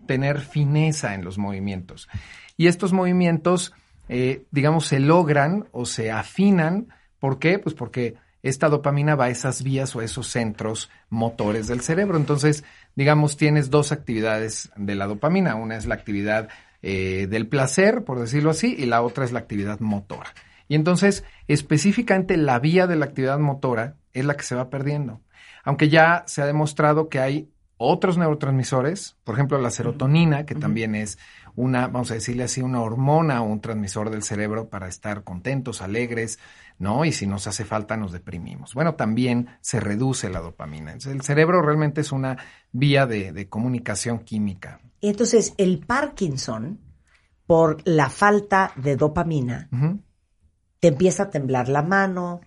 tener 0.06 0.42
fineza 0.42 1.14
en 1.14 1.24
los 1.24 1.38
movimientos. 1.38 2.10
Y 2.58 2.68
estos 2.68 2.92
movimientos, 2.92 3.74
eh, 4.10 4.46
digamos, 4.52 4.88
se 4.88 5.00
logran 5.00 5.68
o 5.72 5.86
se 5.86 6.12
afinan. 6.12 6.88
¿Por 7.20 7.40
qué? 7.40 7.60
Pues 7.60 7.74
porque 7.74 8.16
esta 8.44 8.68
dopamina 8.68 9.16
va 9.16 9.26
a 9.26 9.30
esas 9.30 9.64
vías 9.64 9.96
o 9.96 10.02
a 10.02 10.04
esos 10.04 10.28
centros 10.28 10.92
motores 11.10 11.68
del 11.68 11.80
cerebro. 11.80 12.18
Entonces, 12.18 12.66
digamos, 12.96 13.38
tienes 13.38 13.70
dos 13.70 13.94
actividades 13.94 14.70
de 14.76 14.96
la 14.96 15.08
dopamina. 15.08 15.56
Una 15.56 15.78
es 15.78 15.86
la 15.86 15.96
actividad 15.96 16.50
eh, 16.82 17.28
del 17.30 17.48
placer, 17.48 18.04
por 18.04 18.20
decirlo 18.20 18.52
así, 18.52 18.76
y 18.78 18.86
la 18.86 19.02
otra 19.02 19.24
es 19.24 19.32
la 19.32 19.40
actividad 19.40 19.80
motora. 19.80 20.34
Y 20.68 20.76
entonces, 20.76 21.24
específicamente 21.48 22.36
la 22.36 22.60
vía 22.60 22.86
de 22.86 22.98
la 22.98 23.06
actividad 23.06 23.40
motora 23.40 23.96
es 24.12 24.26
la 24.26 24.36
que 24.36 24.44
se 24.44 24.56
va 24.56 24.70
perdiendo. 24.70 25.22
Aunque 25.64 25.88
ya 25.88 26.24
se 26.28 26.42
ha 26.42 26.46
demostrado 26.46 27.08
que 27.08 27.20
hay 27.20 27.50
otros 27.84 28.18
neurotransmisores, 28.18 29.18
por 29.24 29.36
ejemplo, 29.36 29.58
la 29.60 29.70
serotonina, 29.70 30.46
que 30.46 30.56
también 30.56 30.96
es 30.96 31.18
una, 31.56 31.88
vamos 31.88 32.12
a 32.12 32.16
decirle 32.16 32.44
así, 32.44 32.62
una 32.62 32.82
hormona 32.82 33.42
o 33.42 33.46
un 33.46 33.62
transmisor 33.62 34.10
del 34.10 34.24
cerebro 34.24 34.70
para 34.70 34.88
estar 34.88 35.24
contentos, 35.24 35.82
alegres, 35.82 36.40
¿no? 36.80 37.06
Y 37.06 37.12
si 37.12 37.28
nos 37.28 37.48
hace 37.48 37.66
falta, 37.66 37.98
nos 37.98 38.12
deprimimos. 38.12 38.74
Bueno, 38.74 38.96
también 38.96 39.50
se 39.62 39.80
reduce 39.80 40.30
la 40.30 40.40
dopamina. 40.40 40.94
El 40.94 41.22
cerebro 41.22 41.62
realmente 41.62 42.02
es 42.02 42.12
una 42.12 42.38
vía 42.72 43.06
de, 43.06 43.32
de 43.32 43.50
comunicación 43.50 44.20
química. 44.20 44.80
Y 45.00 45.10
entonces, 45.10 45.54
el 45.58 45.80
Parkinson, 45.80 46.80
por 47.46 47.82
la 47.86 48.10
falta 48.10 48.72
de 48.76 48.96
dopamina, 48.96 49.70
te 50.80 50.88
empieza 50.88 51.24
a 51.24 51.30
temblar 51.30 51.70
la 51.70 51.82
mano, 51.82 52.42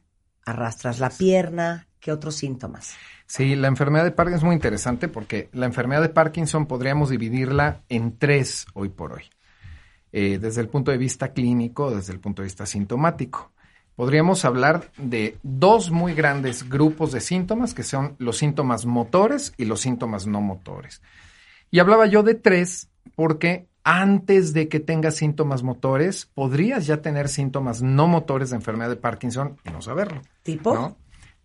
arrastras 0.44 0.98
la 0.98 1.10
pierna. 1.10 1.86
¿Qué 2.06 2.12
otros 2.12 2.36
síntomas? 2.36 2.94
Sí, 3.26 3.56
la 3.56 3.66
enfermedad 3.66 4.04
de 4.04 4.12
Parkinson 4.12 4.38
es 4.38 4.44
muy 4.44 4.54
interesante 4.54 5.08
porque 5.08 5.48
la 5.52 5.66
enfermedad 5.66 6.02
de 6.02 6.08
Parkinson 6.08 6.66
podríamos 6.66 7.10
dividirla 7.10 7.80
en 7.88 8.16
tres 8.16 8.64
hoy 8.74 8.90
por 8.90 9.14
hoy. 9.14 9.24
Eh, 10.12 10.38
desde 10.40 10.60
el 10.60 10.68
punto 10.68 10.92
de 10.92 10.98
vista 10.98 11.32
clínico, 11.32 11.90
desde 11.90 12.12
el 12.12 12.20
punto 12.20 12.42
de 12.42 12.46
vista 12.46 12.64
sintomático. 12.64 13.50
Podríamos 13.96 14.44
hablar 14.44 14.92
de 14.98 15.36
dos 15.42 15.90
muy 15.90 16.14
grandes 16.14 16.68
grupos 16.68 17.10
de 17.10 17.20
síntomas, 17.20 17.74
que 17.74 17.82
son 17.82 18.14
los 18.18 18.36
síntomas 18.36 18.86
motores 18.86 19.52
y 19.56 19.64
los 19.64 19.80
síntomas 19.80 20.28
no 20.28 20.40
motores. 20.40 21.02
Y 21.72 21.80
hablaba 21.80 22.06
yo 22.06 22.22
de 22.22 22.36
tres 22.36 22.88
porque 23.16 23.66
antes 23.82 24.52
de 24.52 24.68
que 24.68 24.78
tengas 24.78 25.16
síntomas 25.16 25.64
motores, 25.64 26.26
podrías 26.26 26.86
ya 26.86 27.02
tener 27.02 27.28
síntomas 27.28 27.82
no 27.82 28.06
motores 28.06 28.50
de 28.50 28.56
enfermedad 28.56 28.90
de 28.90 28.96
Parkinson 28.96 29.56
y 29.64 29.70
no 29.70 29.82
saberlo. 29.82 30.22
¿Tipo? 30.44 30.72
¿no? 30.72 30.96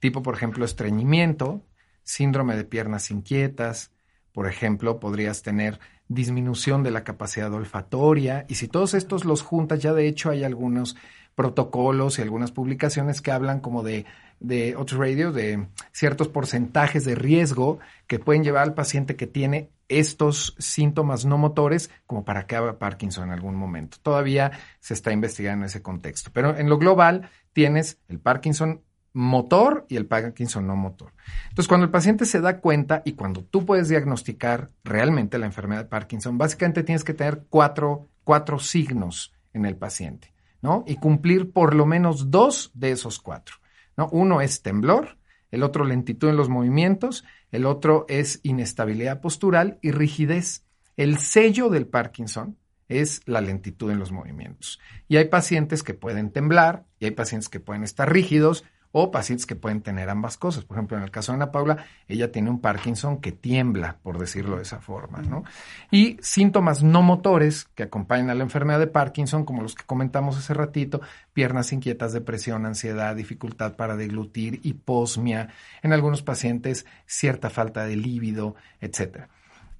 Tipo, 0.01 0.23
por 0.23 0.33
ejemplo, 0.33 0.65
estreñimiento, 0.65 1.61
síndrome 2.01 2.55
de 2.55 2.63
piernas 2.63 3.11
inquietas, 3.11 3.91
por 4.33 4.47
ejemplo, 4.47 4.99
podrías 4.99 5.43
tener 5.43 5.79
disminución 6.07 6.81
de 6.81 6.89
la 6.89 7.03
capacidad 7.03 7.53
olfatoria, 7.53 8.45
y 8.49 8.55
si 8.55 8.67
todos 8.67 8.95
estos 8.95 9.25
los 9.25 9.43
juntas, 9.43 9.79
ya 9.79 9.93
de 9.93 10.07
hecho 10.07 10.31
hay 10.31 10.43
algunos 10.43 10.97
protocolos 11.35 12.17
y 12.17 12.23
algunas 12.23 12.51
publicaciones 12.51 13.21
que 13.21 13.31
hablan 13.31 13.59
como 13.59 13.83
de, 13.83 14.05
de 14.39 14.75
otros 14.75 14.99
radio, 14.99 15.31
de 15.31 15.67
ciertos 15.91 16.27
porcentajes 16.29 17.05
de 17.05 17.13
riesgo 17.13 17.77
que 18.07 18.17
pueden 18.17 18.43
llevar 18.43 18.63
al 18.63 18.73
paciente 18.73 19.15
que 19.15 19.27
tiene 19.27 19.69
estos 19.87 20.55
síntomas 20.57 21.25
no 21.25 21.37
motores 21.37 21.91
como 22.07 22.25
para 22.25 22.47
que 22.47 22.55
haga 22.55 22.79
Parkinson 22.79 23.25
en 23.25 23.33
algún 23.33 23.55
momento. 23.55 23.97
Todavía 24.01 24.51
se 24.79 24.95
está 24.95 25.11
investigando 25.11 25.65
en 25.65 25.67
ese 25.67 25.83
contexto, 25.83 26.31
pero 26.33 26.57
en 26.57 26.69
lo 26.69 26.79
global 26.79 27.29
tienes 27.53 27.99
el 28.07 28.19
Parkinson 28.19 28.81
motor 29.13 29.85
y 29.89 29.97
el 29.97 30.05
Parkinson 30.05 30.67
no 30.67 30.75
motor. 30.75 31.13
Entonces, 31.49 31.67
cuando 31.67 31.85
el 31.85 31.91
paciente 31.91 32.25
se 32.25 32.41
da 32.41 32.59
cuenta 32.59 33.01
y 33.05 33.13
cuando 33.13 33.43
tú 33.43 33.65
puedes 33.65 33.89
diagnosticar 33.89 34.71
realmente 34.83 35.37
la 35.37 35.45
enfermedad 35.45 35.83
de 35.83 35.89
Parkinson, 35.89 36.37
básicamente 36.37 36.83
tienes 36.83 37.03
que 37.03 37.13
tener 37.13 37.45
cuatro 37.49 38.07
cuatro 38.23 38.59
signos 38.59 39.33
en 39.53 39.65
el 39.65 39.75
paciente, 39.75 40.33
¿no? 40.61 40.83
Y 40.87 40.95
cumplir 40.95 41.51
por 41.51 41.75
lo 41.75 41.85
menos 41.85 42.31
dos 42.31 42.71
de 42.73 42.91
esos 42.91 43.19
cuatro, 43.19 43.55
¿no? 43.97 44.07
Uno 44.11 44.41
es 44.41 44.61
temblor, 44.61 45.17
el 45.51 45.63
otro 45.63 45.83
lentitud 45.83 46.29
en 46.29 46.37
los 46.37 46.49
movimientos, 46.49 47.25
el 47.51 47.65
otro 47.65 48.05
es 48.07 48.39
inestabilidad 48.43 49.21
postural 49.21 49.79
y 49.81 49.91
rigidez. 49.91 50.65
El 50.95 51.17
sello 51.17 51.69
del 51.69 51.87
Parkinson 51.87 52.57
es 52.87 53.21
la 53.25 53.41
lentitud 53.41 53.91
en 53.91 53.99
los 53.99 54.11
movimientos. 54.11 54.79
Y 55.07 55.17
hay 55.17 55.25
pacientes 55.25 55.83
que 55.83 55.93
pueden 55.93 56.31
temblar 56.31 56.85
y 56.99 57.05
hay 57.05 57.11
pacientes 57.11 57.49
que 57.49 57.59
pueden 57.59 57.83
estar 57.83 58.11
rígidos 58.11 58.63
o 58.91 59.11
pacientes 59.11 59.45
que 59.45 59.55
pueden 59.55 59.81
tener 59.81 60.09
ambas 60.09 60.37
cosas. 60.37 60.65
Por 60.65 60.77
ejemplo, 60.77 60.97
en 60.97 61.03
el 61.03 61.11
caso 61.11 61.31
de 61.31 61.37
Ana 61.37 61.51
Paula, 61.51 61.85
ella 62.07 62.31
tiene 62.31 62.49
un 62.49 62.59
Parkinson 62.59 63.21
que 63.21 63.31
tiembla, 63.31 63.97
por 64.03 64.17
decirlo 64.17 64.57
de 64.57 64.63
esa 64.63 64.79
forma, 64.79 65.21
¿no? 65.21 65.43
Y 65.89 66.17
síntomas 66.21 66.83
no 66.83 67.01
motores 67.01 67.65
que 67.75 67.83
acompañan 67.83 68.29
a 68.29 68.35
la 68.35 68.43
enfermedad 68.43 68.79
de 68.79 68.87
Parkinson, 68.87 69.45
como 69.45 69.61
los 69.61 69.75
que 69.75 69.85
comentamos 69.85 70.37
hace 70.37 70.53
ratito, 70.53 71.01
piernas 71.33 71.71
inquietas, 71.71 72.13
depresión, 72.13 72.65
ansiedad, 72.65 73.15
dificultad 73.15 73.75
para 73.75 73.95
deglutir, 73.95 74.59
hiposmia, 74.63 75.49
en 75.81 75.93
algunos 75.93 76.21
pacientes 76.21 76.85
cierta 77.05 77.49
falta 77.49 77.85
de 77.85 77.95
líbido, 77.95 78.55
etcétera. 78.79 79.29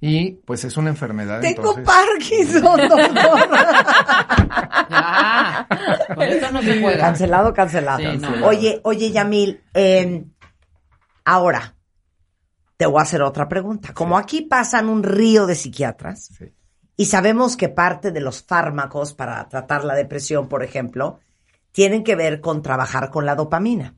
Y 0.04 0.32
pues 0.32 0.64
es 0.66 0.76
una 0.78 0.90
enfermedad. 0.90 1.42
Tengo 1.42 1.76
entonces- 1.78 1.86
Parkinson, 1.86 2.90
doctor. 2.90 3.28
Con 6.16 6.24
esto 6.24 6.52
no 6.52 6.62
se. 6.62 6.98
Cancelado, 6.98 7.54
cancelado. 7.54 8.00
Sí, 8.00 8.18
no. 8.18 8.48
Oye, 8.48 8.82
oye, 8.84 9.12
Yamil, 9.12 9.62
eh, 9.74 10.26
ahora 11.26 11.76
te 12.78 12.86
voy 12.88 13.00
a 13.00 13.04
hacer 13.04 13.22
otra 13.22 13.48
pregunta. 13.48 13.94
Como 13.94 14.18
aquí 14.18 14.42
pasan 14.42 14.90
un 14.90 15.04
río 15.04 15.46
de 15.46 15.54
psiquiatras 15.56 16.32
Sí. 16.38 16.46
y 16.98 17.06
sabemos 17.06 17.56
que 17.56 17.70
parte 17.70 18.12
de 18.12 18.22
los 18.22 18.42
fármacos 18.44 19.14
para 19.14 19.48
tratar 19.50 19.84
la 19.86 19.94
depresión, 19.94 20.48
por 20.50 20.64
ejemplo, 20.64 21.20
tienen 21.72 22.04
que 22.04 22.16
ver 22.16 22.42
con 22.42 22.62
trabajar 22.64 23.12
con 23.12 23.26
la 23.26 23.36
dopamina. 23.36 23.96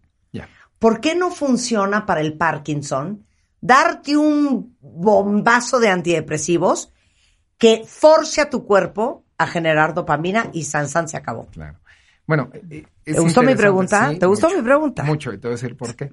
¿Por 0.80 1.00
qué 1.00 1.16
no 1.16 1.32
funciona 1.32 2.06
para 2.06 2.20
el 2.20 2.34
Parkinson 2.38 3.26
darte 3.64 4.18
un 4.18 4.78
bombazo 4.82 5.80
de 5.80 5.90
antidepresivos 5.90 6.92
que 7.58 7.84
force 7.88 8.42
a 8.42 8.50
tu 8.50 8.66
cuerpo 8.66 9.24
a 9.38 9.48
generar 9.48 9.94
dopamina 9.94 10.50
y 10.52 10.64
san 10.64 10.90
san 10.90 11.08
se 11.08 11.18
acabó? 11.18 11.48
Claro. 11.48 11.80
Bueno, 12.28 12.50
eh, 12.54 12.86
es 13.06 13.16
¿Te 13.16 13.22
gustó 13.22 13.42
mi 13.42 13.56
pregunta? 13.56 14.10
sí, 14.10 14.20
¿Te 14.20 14.26
gustó 14.26 14.48
mucho, 14.48 14.58
mi 14.58 14.64
pregunta? 14.64 15.04
Mucho, 15.04 15.34
y 15.34 15.38
te 15.38 15.48
voy 15.48 15.54
a 15.54 15.56
decir 15.56 15.78
por 15.78 15.96
qué. 15.96 16.12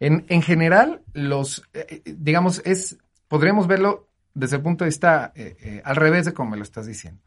En, 0.00 0.24
en 0.28 0.42
general, 0.42 1.02
los, 1.12 1.62
eh, 1.72 2.02
eh, 2.04 2.14
digamos, 2.16 2.62
es, 2.64 2.98
podríamos 3.28 3.66
verlo 3.66 4.08
desde 4.34 4.56
el 4.56 4.62
punto 4.62 4.84
de 4.84 4.88
vista 4.88 5.32
eh, 5.34 5.56
eh, 5.60 5.82
al 5.84 5.96
revés 5.96 6.24
de 6.26 6.34
como 6.34 6.50
me 6.50 6.56
lo 6.56 6.62
estás 6.62 6.86
diciendo. 6.86 7.22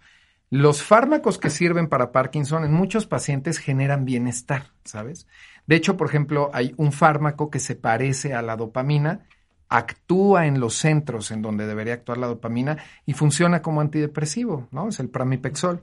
Los 0.49 0.84
fármacos 0.84 1.38
que 1.38 1.49
sirven 1.49 1.88
para 1.88 2.11
Parkinson 2.11 2.65
en 2.65 2.73
muchos 2.73 3.07
pacientes 3.07 3.57
generan 3.57 4.03
bienestar, 4.03 4.72
¿sabes? 4.84 5.27
De 5.65 5.77
hecho, 5.77 5.95
por 5.95 6.07
ejemplo, 6.07 6.49
hay 6.53 6.73
un 6.76 6.91
fármaco 6.91 7.49
que 7.49 7.60
se 7.60 7.76
parece 7.76 8.34
a 8.34 8.41
la 8.41 8.57
dopamina, 8.57 9.27
actúa 9.72 10.48
en 10.48 10.60
los 10.60 10.76
centros 10.76 11.31
en 11.31 11.41
donde 11.41 11.65
debería 11.65 11.93
actuar 11.93 12.18
la 12.18 12.27
dopamina 12.27 12.77
y 13.06 13.14
funciona 13.14 13.61
como 13.61 13.80
antidepresivo, 13.80 14.68
¿no? 14.72 14.89
Es 14.89 14.99
el 14.99 15.10
pramipexol. 15.10 15.81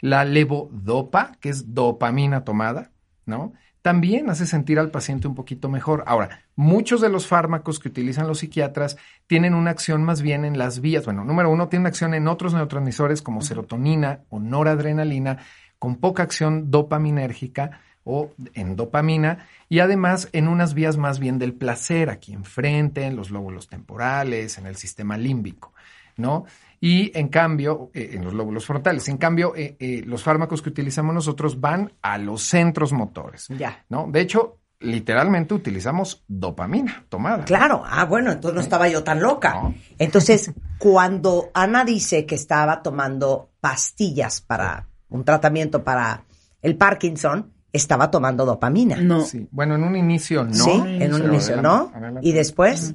La 0.00 0.24
levodopa, 0.24 1.32
que 1.40 1.48
es 1.50 1.72
dopamina 1.72 2.44
tomada, 2.44 2.90
¿no? 3.26 3.52
También 3.80 4.28
hace 4.28 4.44
sentir 4.44 4.80
al 4.80 4.90
paciente 4.90 5.28
un 5.28 5.36
poquito 5.36 5.68
mejor. 5.68 6.02
Ahora, 6.08 6.46
muchos 6.56 7.00
de 7.00 7.10
los 7.10 7.28
fármacos 7.28 7.78
que 7.78 7.88
utilizan 7.88 8.26
los 8.26 8.40
psiquiatras 8.40 8.96
tienen 9.28 9.54
una 9.54 9.70
acción 9.70 10.02
más 10.02 10.20
bien 10.20 10.44
en 10.44 10.58
las 10.58 10.80
vías. 10.80 11.04
Bueno, 11.04 11.24
número 11.24 11.48
uno, 11.48 11.68
tienen 11.68 11.86
acción 11.86 12.14
en 12.14 12.26
otros 12.26 12.54
neurotransmisores 12.54 13.22
como 13.22 13.40
serotonina 13.40 14.24
o 14.30 14.40
noradrenalina, 14.40 15.38
con 15.78 15.96
poca 15.96 16.24
acción 16.24 16.72
dopaminérgica 16.72 17.82
o 18.10 18.32
en 18.54 18.74
dopamina 18.74 19.46
y 19.68 19.80
además 19.80 20.30
en 20.32 20.48
unas 20.48 20.72
vías 20.72 20.96
más 20.96 21.18
bien 21.18 21.38
del 21.38 21.52
placer, 21.52 22.08
aquí 22.08 22.32
enfrente, 22.32 23.04
en 23.04 23.16
los 23.16 23.30
lóbulos 23.30 23.68
temporales, 23.68 24.56
en 24.56 24.66
el 24.66 24.76
sistema 24.76 25.18
límbico, 25.18 25.74
¿no? 26.16 26.46
Y 26.80 27.16
en 27.16 27.28
cambio, 27.28 27.90
eh, 27.92 28.12
en 28.14 28.24
los 28.24 28.32
lóbulos 28.32 28.64
frontales, 28.64 29.06
en 29.08 29.18
cambio, 29.18 29.54
eh, 29.54 29.76
eh, 29.78 30.02
los 30.06 30.22
fármacos 30.22 30.62
que 30.62 30.70
utilizamos 30.70 31.14
nosotros 31.14 31.60
van 31.60 31.92
a 32.00 32.16
los 32.16 32.42
centros 32.42 32.92
motores, 32.94 33.48
Ya. 33.48 33.84
¿no? 33.90 34.06
De 34.10 34.22
hecho, 34.22 34.56
literalmente 34.80 35.52
utilizamos 35.52 36.24
dopamina 36.28 37.04
tomada. 37.10 37.44
Claro, 37.44 37.82
ah, 37.84 38.06
bueno, 38.06 38.32
entonces 38.32 38.54
no 38.54 38.62
estaba 38.62 38.88
yo 38.88 39.04
tan 39.04 39.20
loca. 39.20 39.52
No. 39.52 39.74
Entonces, 39.98 40.52
cuando 40.78 41.50
Ana 41.52 41.84
dice 41.84 42.24
que 42.24 42.36
estaba 42.36 42.80
tomando 42.80 43.50
pastillas 43.60 44.40
para 44.40 44.88
un 45.10 45.24
tratamiento 45.24 45.84
para 45.84 46.24
el 46.62 46.76
Parkinson, 46.76 47.52
estaba 47.72 48.10
tomando 48.10 48.44
dopamina. 48.44 48.96
No. 48.96 49.22
Sí. 49.22 49.46
Bueno, 49.50 49.74
en 49.74 49.84
un 49.84 49.96
inicio 49.96 50.44
no. 50.44 50.52
sí, 50.54 50.70
en 50.70 51.14
un 51.14 51.24
inicio, 51.24 51.54
adelante, 51.54 51.62
¿no? 51.62 51.90
adelante. 51.94 52.20
Y 52.28 52.32
después, 52.32 52.94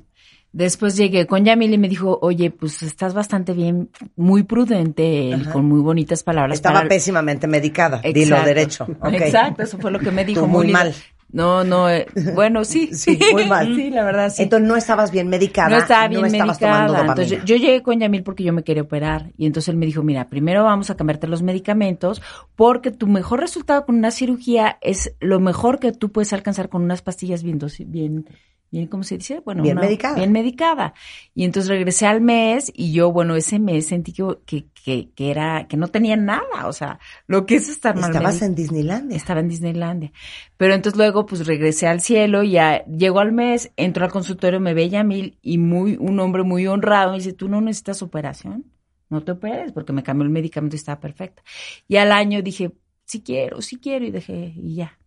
Después 0.56 0.96
llegué 0.96 1.26
con 1.26 1.44
Yamil 1.46 1.74
y 1.74 1.80
me 1.80 1.90
dijo, 1.90 2.20
oye, 2.22 2.52
pues 2.52 2.84
estás 2.84 3.16
bastante 3.16 3.54
bien, 3.54 3.90
muy 4.16 4.44
prudente, 4.44 5.32
él, 5.32 5.50
con 5.50 5.66
muy 5.66 5.82
bonitas 5.82 6.22
palabras. 6.22 6.58
estaba 6.60 6.76
para- 6.82 6.90
pésimamente 6.90 7.48
medicada. 7.48 7.98
Dilo 8.04 8.36
Exacto. 8.36 8.46
derecho. 8.46 8.84
ok. 9.02 9.14
Exacto, 9.14 9.64
eso 9.64 9.80
fue 9.80 9.90
lo 9.90 9.98
que 9.98 10.12
me 10.12 10.24
dijo. 10.24 10.42
Tú 10.42 10.48
muy 10.48 10.68
linda. 10.68 10.84
mal. 10.84 10.94
No, 11.34 11.64
no, 11.64 11.90
eh, 11.90 12.06
bueno, 12.36 12.64
sí. 12.64 12.94
Sí, 12.94 13.20
muy 13.34 13.48
mal. 13.48 13.76
sí, 13.76 13.90
la 13.90 14.04
verdad, 14.04 14.30
sí. 14.30 14.44
Entonces 14.44 14.68
no 14.68 14.76
estabas 14.78 15.12
bien 15.12 15.28
medicada. 15.28 15.70
no 15.70 15.78
estaba 15.78 16.08
bien 16.08 16.22
no 16.22 16.28
estabas 16.28 16.62
medicada. 16.62 16.72
tomando 16.74 16.94
dopamina. 16.94 17.24
Entonces 17.24 17.46
yo 17.46 17.56
llegué 17.56 17.82
con 17.82 18.00
Yamil 18.00 18.24
porque 18.24 18.44
yo 18.44 18.54
me 18.54 18.64
quería 18.64 18.84
operar. 18.84 19.32
Y 19.36 19.48
entonces 19.48 19.70
él 19.70 19.78
me 19.78 19.88
dijo, 19.88 20.04
mira, 20.04 20.30
primero 20.30 20.64
vamos 20.64 20.92
a 20.92 20.96
cambiarte 20.96 21.28
los 21.28 21.42
medicamentos 21.42 22.22
porque 22.56 22.92
tu 22.92 23.08
mejor 23.08 23.40
resultado 23.40 23.84
con 23.86 23.96
una 23.96 24.12
cirugía 24.12 24.78
es 24.82 25.16
lo 25.20 25.40
mejor 25.40 25.80
que 25.80 25.92
tú 25.92 26.12
puedes 26.12 26.32
alcanzar 26.34 26.70
con 26.70 26.84
unas 26.84 27.02
pastillas 27.02 27.42
bien, 27.42 27.60
bien, 27.88 28.26
bien, 28.74 28.88
¿cómo 28.88 29.04
se 29.04 29.18
dice? 29.18 29.40
Bueno, 29.46 29.64
Bien 29.64 29.78
una- 29.78 29.86
medicada. 29.88 30.16
Bien 30.16 30.32
medicada. 30.32 30.94
Y 31.34 31.46
entonces 31.46 31.70
regresé 31.70 32.06
al 32.08 32.22
mes 32.22 32.72
y 32.76 32.92
yo, 32.92 33.12
bueno, 33.12 33.36
ese 33.36 33.60
mes 33.60 33.88
sentí 33.88 34.12
que, 34.14 34.24
que, 34.46 34.66
que, 34.84 35.12
que 35.16 35.32
era, 35.32 35.68
que 35.68 35.78
no 35.78 35.88
tenía 35.88 36.16
nada. 36.18 36.66
O 36.68 36.74
sea, 36.74 37.00
lo 37.28 37.46
que 37.46 37.56
es 37.56 37.70
estar 37.70 37.96
mal 37.96 38.12
Estabas 38.12 38.42
en 38.42 38.56
Disneylandia. 38.56 39.16
estaba 39.16 39.40
en 39.40 39.48
Disneylandia. 39.48 40.12
Pero 40.58 40.74
entonces 40.74 40.98
luego 40.98 41.26
pues 41.26 41.46
regresé 41.46 41.88
al 41.88 42.02
cielo, 42.02 42.44
ya 42.44 42.84
llegó 42.86 43.20
al 43.20 43.32
mes, 43.32 43.72
entro 43.78 44.04
al 44.06 44.12
consultorio, 44.12 44.60
me 44.60 44.74
ve 44.74 44.90
Yamil 44.90 45.38
y 45.42 45.58
muy, 45.60 45.96
un 46.00 46.20
hombre 46.20 46.44
muy 46.44 46.66
honrado 46.68 47.12
me 47.12 47.18
dice, 47.18 47.34
tú 47.34 47.48
no 47.48 47.62
necesitas 47.62 48.02
operación, 48.02 48.66
no 49.10 49.24
te 49.24 49.34
operes, 49.34 49.72
porque 49.72 49.94
me 49.94 50.02
cambió 50.04 50.24
el 50.24 50.32
medicamento 50.32 50.76
y 50.76 50.80
estaba 50.80 51.00
perfecta. 51.00 51.44
Y 51.88 51.98
al 51.98 52.12
año 52.12 52.42
dije, 52.42 52.72
sí 53.06 53.22
quiero, 53.22 53.62
sí 53.62 53.78
quiero 53.78 54.04
y 54.06 54.12
dejé 54.12 54.54
y 54.56 54.76
ya. 54.76 54.98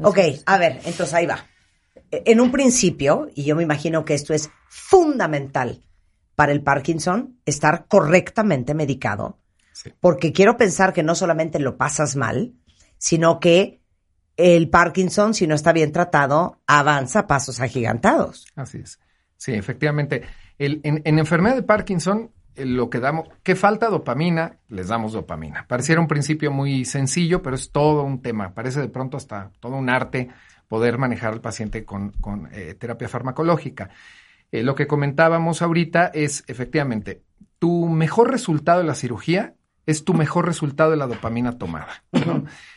Ok, 0.00 0.18
a 0.46 0.58
ver, 0.58 0.74
entonces 0.84 1.12
ahí 1.12 1.26
va. 1.26 1.44
En 2.10 2.40
un 2.40 2.50
principio, 2.52 3.28
y 3.34 3.44
yo 3.44 3.56
me 3.56 3.62
imagino 3.62 4.04
que 4.04 4.14
esto 4.14 4.32
es 4.34 4.50
fundamental 4.68 5.82
para 6.34 6.52
el 6.52 6.62
Parkinson, 6.62 7.38
estar 7.46 7.86
correctamente 7.88 8.74
medicado, 8.74 9.38
Sí. 9.72 9.90
porque 10.00 10.32
quiero 10.32 10.56
pensar 10.56 10.92
que 10.92 11.02
no 11.02 11.14
solamente 11.14 11.58
lo 11.58 11.76
pasas 11.76 12.16
mal, 12.16 12.54
sino 12.98 13.40
que 13.40 13.80
el 14.36 14.68
Parkinson, 14.70 15.34
si 15.34 15.46
no 15.46 15.54
está 15.54 15.72
bien 15.72 15.92
tratado, 15.92 16.60
avanza 16.66 17.20
a 17.20 17.26
pasos 17.26 17.60
agigantados. 17.60 18.46
Así 18.54 18.78
es. 18.78 18.98
Sí, 19.36 19.52
efectivamente. 19.52 20.22
El- 20.58 20.80
en, 20.84 21.02
en 21.04 21.18
enfermedad 21.18 21.56
de 21.56 21.62
Parkinson, 21.62 22.30
eh, 22.54 22.64
lo 22.66 22.88
que 22.90 23.00
damos, 23.00 23.28
¿qué 23.42 23.54
falta? 23.56 23.88
Dopamina, 23.88 24.58
les 24.68 24.88
damos 24.88 25.12
dopamina. 25.12 25.66
Pareciera 25.68 26.00
un 26.00 26.08
principio 26.08 26.50
muy 26.50 26.84
sencillo, 26.86 27.42
pero 27.42 27.56
es 27.56 27.70
todo 27.70 28.02
un 28.02 28.22
tema. 28.22 28.54
Parece 28.54 28.80
de 28.80 28.88
pronto 28.88 29.16
hasta 29.18 29.52
todo 29.60 29.76
un 29.76 29.90
arte 29.90 30.28
poder 30.68 30.98
manejar 30.98 31.32
al 31.32 31.40
paciente 31.40 31.84
con, 31.84 32.10
con, 32.12 32.48
eh, 32.52 32.74
terapia 32.74 33.08
farmacológica. 33.08 33.90
Eh, 34.52 34.62
lo 34.62 34.74
que 34.74 34.86
comentábamos 34.86 35.62
ahorita 35.62 36.06
es, 36.06 36.44
efectivamente, 36.46 37.22
tu 37.58 37.88
mejor 37.88 38.30
resultado 38.30 38.80
de 38.80 38.86
la 38.86 38.94
cirugía 38.94 39.54
es 39.86 40.04
tu 40.04 40.14
mejor 40.14 40.46
resultado 40.46 40.90
de 40.90 40.96
la 40.96 41.06
dopamina 41.06 41.58
tomada. 41.58 42.04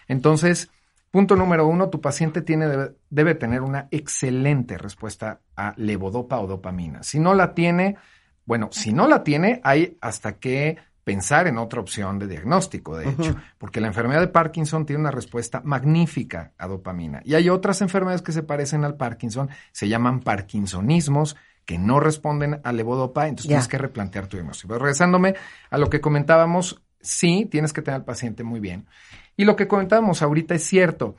Entonces, 0.08 0.70
punto 1.12 1.36
número 1.36 1.68
uno, 1.68 1.90
tu 1.90 2.02
paciente 2.02 2.42
tiene, 2.42 2.68
debe 3.10 3.36
tener 3.36 3.62
una 3.62 3.88
excelente 3.92 4.78
respuesta 4.78 5.42
a 5.56 5.74
levodopa 5.76 6.40
o 6.40 6.48
dopamina. 6.48 7.04
Si 7.04 7.20
no 7.20 7.34
la 7.34 7.54
tiene, 7.56 7.98
bueno, 8.46 8.70
si 8.72 8.94
no 8.94 9.08
la 9.08 9.24
tiene, 9.24 9.60
hay 9.64 9.98
hasta 10.02 10.34
que 10.34 10.78
pensar 11.10 11.48
en 11.48 11.58
otra 11.58 11.82
opción 11.82 12.20
de 12.20 12.28
diagnóstico, 12.28 12.96
de 12.96 13.10
hecho, 13.10 13.36
porque 13.58 13.82
la 13.82 13.88
enfermedad 13.88 14.22
de 14.22 14.28
Parkinson 14.28 14.86
tiene 14.86 15.00
una 15.00 15.10
respuesta 15.10 15.60
magnífica 15.66 16.52
a 16.56 16.68
dopamina. 16.68 17.24
Y 17.26 17.34
hay 17.34 17.50
otras 17.50 17.82
enfermedades 17.82 18.22
que 18.22 18.32
se 18.32 18.44
parecen 18.44 18.86
al 18.86 18.96
Parkinson, 18.96 19.50
se 19.72 19.88
llaman 19.88 20.20
parkinsonismos, 20.20 21.36
que 21.66 21.80
no 21.80 22.00
responden 22.00 22.62
a 22.64 22.72
levodopa, 22.74 23.28
entonces 23.28 23.48
tienes 23.48 23.68
que 23.68 23.80
replantear 23.80 24.28
tu 24.28 24.38
diagnóstico. 24.38 24.68
Pero 24.68 24.82
regresándome 24.82 25.34
a 25.72 25.80
lo 25.80 25.90
que 25.90 26.00
comentábamos, 26.00 26.80
sí, 27.02 27.48
tienes 27.50 27.74
que 27.74 27.82
tener 27.82 28.02
al 28.02 28.06
paciente 28.06 28.44
muy 28.44 28.60
bien. 28.60 28.86
Y 29.36 29.46
lo 29.46 29.56
que 29.56 29.68
comentábamos 29.68 30.22
ahorita 30.22 30.54
es 30.54 30.64
cierto. 30.64 31.16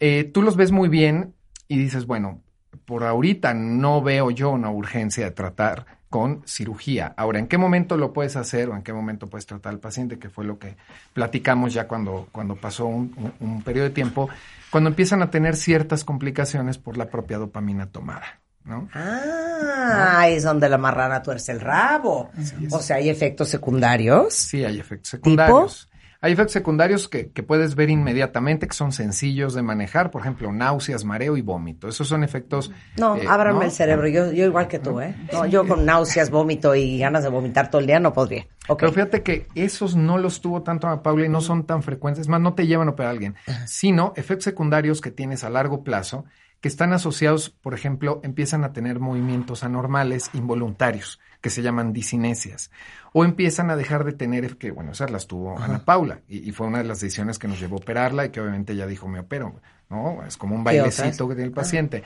Eh, 0.00 0.24
tú 0.24 0.40
los 0.40 0.56
ves 0.56 0.72
muy 0.72 0.88
bien 0.88 1.34
y 1.68 1.76
dices, 1.76 2.06
bueno, 2.06 2.40
por 2.86 3.04
ahorita 3.04 3.52
no 3.52 4.00
veo 4.00 4.30
yo 4.30 4.48
una 4.48 4.70
urgencia 4.70 5.26
de 5.26 5.30
tratar 5.32 5.84
con 6.16 6.42
cirugía. 6.46 7.12
Ahora, 7.18 7.38
¿en 7.38 7.46
qué 7.46 7.58
momento 7.58 7.98
lo 7.98 8.14
puedes 8.14 8.36
hacer 8.36 8.70
o 8.70 8.74
en 8.74 8.80
qué 8.82 8.94
momento 8.94 9.26
puedes 9.26 9.44
tratar 9.44 9.74
al 9.74 9.80
paciente? 9.80 10.18
Que 10.18 10.30
fue 10.30 10.46
lo 10.46 10.58
que 10.58 10.74
platicamos 11.12 11.74
ya 11.74 11.86
cuando, 11.86 12.26
cuando 12.32 12.56
pasó 12.56 12.86
un, 12.86 13.12
un- 13.18 13.34
un 13.46 13.62
periodo 13.62 13.88
de 13.88 13.94
tiempo, 13.94 14.30
cuando 14.70 14.88
empiezan 14.88 15.20
a 15.20 15.30
tener 15.30 15.56
ciertas 15.56 16.04
complicaciones 16.04 16.78
por 16.78 16.96
la 16.96 17.10
propia 17.10 17.36
dopamina 17.36 17.84
tomada, 17.86 18.40
¿no? 18.64 18.88
Ah, 18.94 20.20
ahí 20.20 20.36
es 20.36 20.42
donde 20.44 20.70
la 20.70 20.78
marrana 20.78 21.22
tuerce 21.22 21.52
el 21.52 21.60
rabo. 21.60 22.30
O 22.70 22.80
sea, 22.80 22.96
hay 22.96 23.10
efectos 23.10 23.48
secundarios. 23.50 24.32
Sí, 24.32 24.64
hay 24.64 24.80
efectos 24.80 25.10
secundarios. 25.10 25.88
Hay 26.26 26.32
efectos 26.32 26.54
secundarios 26.54 27.06
que, 27.06 27.30
que 27.30 27.44
puedes 27.44 27.76
ver 27.76 27.88
inmediatamente, 27.88 28.66
que 28.66 28.74
son 28.74 28.90
sencillos 28.90 29.54
de 29.54 29.62
manejar, 29.62 30.10
por 30.10 30.22
ejemplo, 30.22 30.50
náuseas, 30.52 31.04
mareo 31.04 31.36
y 31.36 31.40
vómito. 31.40 31.86
Esos 31.86 32.08
son 32.08 32.24
efectos... 32.24 32.72
No, 32.96 33.14
eh, 33.14 33.24
ábranme 33.28 33.60
¿no? 33.60 33.64
el 33.66 33.70
cerebro. 33.70 34.08
Yo, 34.08 34.32
yo 34.32 34.44
igual 34.44 34.66
que 34.66 34.80
tú, 34.80 35.00
¿eh? 35.00 35.14
No, 35.32 35.46
yo 35.46 35.64
con 35.68 35.86
náuseas, 35.86 36.30
vómito 36.30 36.74
y 36.74 36.98
ganas 36.98 37.22
de 37.22 37.28
vomitar 37.28 37.70
todo 37.70 37.80
el 37.80 37.86
día 37.86 38.00
no 38.00 38.12
podría. 38.12 38.44
Ok. 38.66 38.80
Pero 38.80 38.92
fíjate 38.92 39.22
que 39.22 39.46
esos 39.54 39.94
no 39.94 40.18
los 40.18 40.40
tuvo 40.40 40.64
tanto 40.64 40.88
a 40.88 41.00
Paula 41.00 41.26
y 41.26 41.28
no 41.28 41.40
son 41.40 41.64
tan 41.64 41.84
frecuentes, 41.84 42.22
es 42.22 42.28
más, 42.28 42.40
no 42.40 42.54
te 42.54 42.66
llevan 42.66 42.88
a 42.88 42.90
operar 42.90 43.10
a 43.10 43.12
alguien, 43.12 43.36
sino 43.64 44.12
efectos 44.16 44.42
secundarios 44.42 45.00
que 45.00 45.12
tienes 45.12 45.44
a 45.44 45.50
largo 45.50 45.84
plazo, 45.84 46.24
que 46.60 46.66
están 46.66 46.92
asociados, 46.92 47.50
por 47.50 47.72
ejemplo, 47.72 48.20
empiezan 48.24 48.64
a 48.64 48.72
tener 48.72 48.98
movimientos 48.98 49.62
anormales 49.62 50.30
involuntarios, 50.32 51.20
que 51.46 51.50
se 51.50 51.62
llaman 51.62 51.92
disinesias, 51.92 52.72
o 53.12 53.24
empiezan 53.24 53.70
a 53.70 53.76
dejar 53.76 54.04
de 54.04 54.10
tener, 54.10 54.56
que 54.56 54.72
bueno, 54.72 54.90
esas 54.90 55.12
las 55.12 55.28
tuvo 55.28 55.56
Ana 55.56 55.84
Paula, 55.84 56.22
y, 56.26 56.38
y 56.38 56.50
fue 56.50 56.66
una 56.66 56.78
de 56.78 56.84
las 56.84 56.98
decisiones 56.98 57.38
que 57.38 57.46
nos 57.46 57.60
llevó 57.60 57.76
a 57.76 57.78
operarla 57.78 58.24
y 58.24 58.30
que 58.30 58.40
obviamente 58.40 58.72
ella 58.72 58.84
dijo, 58.84 59.06
me 59.06 59.20
opero, 59.20 59.60
¿no? 59.88 60.24
Es 60.26 60.36
como 60.36 60.56
un 60.56 60.64
¿Qué 60.64 60.80
bailecito 60.80 61.28
que 61.28 61.36
tiene 61.36 61.46
el 61.46 61.54
paciente. 61.54 62.02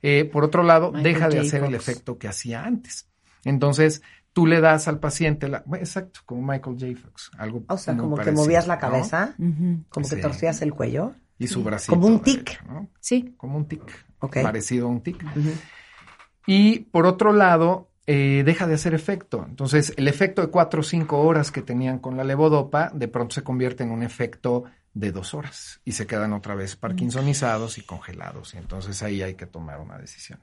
Eh, 0.00 0.30
por 0.32 0.44
otro 0.44 0.62
lado, 0.62 0.92
Michael 0.92 1.02
deja 1.02 1.28
de 1.28 1.36
J. 1.38 1.46
hacer 1.48 1.64
el 1.64 1.74
efecto 1.74 2.18
que 2.18 2.28
hacía 2.28 2.64
antes. 2.64 3.08
Entonces, 3.44 4.00
tú 4.32 4.46
le 4.46 4.60
das 4.60 4.86
al 4.86 5.00
paciente, 5.00 5.48
la, 5.48 5.64
bueno, 5.66 5.84
exacto, 5.84 6.20
como 6.24 6.42
Michael 6.42 6.76
J. 6.78 7.00
Fox, 7.04 7.32
algo 7.36 7.64
O 7.66 7.76
sea, 7.76 7.96
como 7.96 8.16
que 8.16 8.30
movías 8.30 8.68
la 8.68 8.76
¿no? 8.76 8.80
cabeza, 8.80 9.34
como 9.88 10.08
que 10.08 10.16
torcías 10.18 10.62
el 10.62 10.72
cuello. 10.72 11.14
Y 11.36 11.48
su 11.48 11.64
bracito. 11.64 11.94
Como 11.94 12.06
un 12.06 12.22
derecho, 12.22 12.44
tic. 12.44 12.64
¿no? 12.68 12.88
Sí. 13.00 13.34
Como 13.36 13.56
un 13.56 13.66
tic. 13.66 14.06
Parecido 14.20 14.86
a 14.86 14.90
un 14.90 15.00
tic. 15.00 15.20
Y 16.46 16.78
por 16.78 17.06
otro 17.06 17.32
lado, 17.32 17.90
eh, 18.06 18.42
deja 18.44 18.66
de 18.66 18.74
hacer 18.74 18.94
efecto. 18.94 19.44
Entonces, 19.48 19.94
el 19.96 20.08
efecto 20.08 20.42
de 20.42 20.48
cuatro 20.48 20.80
o 20.80 20.84
cinco 20.84 21.20
horas 21.20 21.50
que 21.50 21.62
tenían 21.62 21.98
con 21.98 22.16
la 22.16 22.24
levodopa, 22.24 22.90
de 22.92 23.08
pronto 23.08 23.34
se 23.34 23.42
convierte 23.42 23.82
en 23.82 23.90
un 23.90 24.02
efecto 24.02 24.64
de 24.92 25.10
dos 25.10 25.34
horas 25.34 25.80
y 25.84 25.92
se 25.92 26.06
quedan 26.06 26.32
otra 26.32 26.54
vez 26.54 26.76
parkinsonizados 26.76 27.78
y 27.78 27.82
congelados. 27.82 28.54
Y 28.54 28.58
entonces 28.58 29.02
ahí 29.02 29.22
hay 29.22 29.34
que 29.34 29.46
tomar 29.46 29.80
una 29.80 29.98
decisión. 29.98 30.38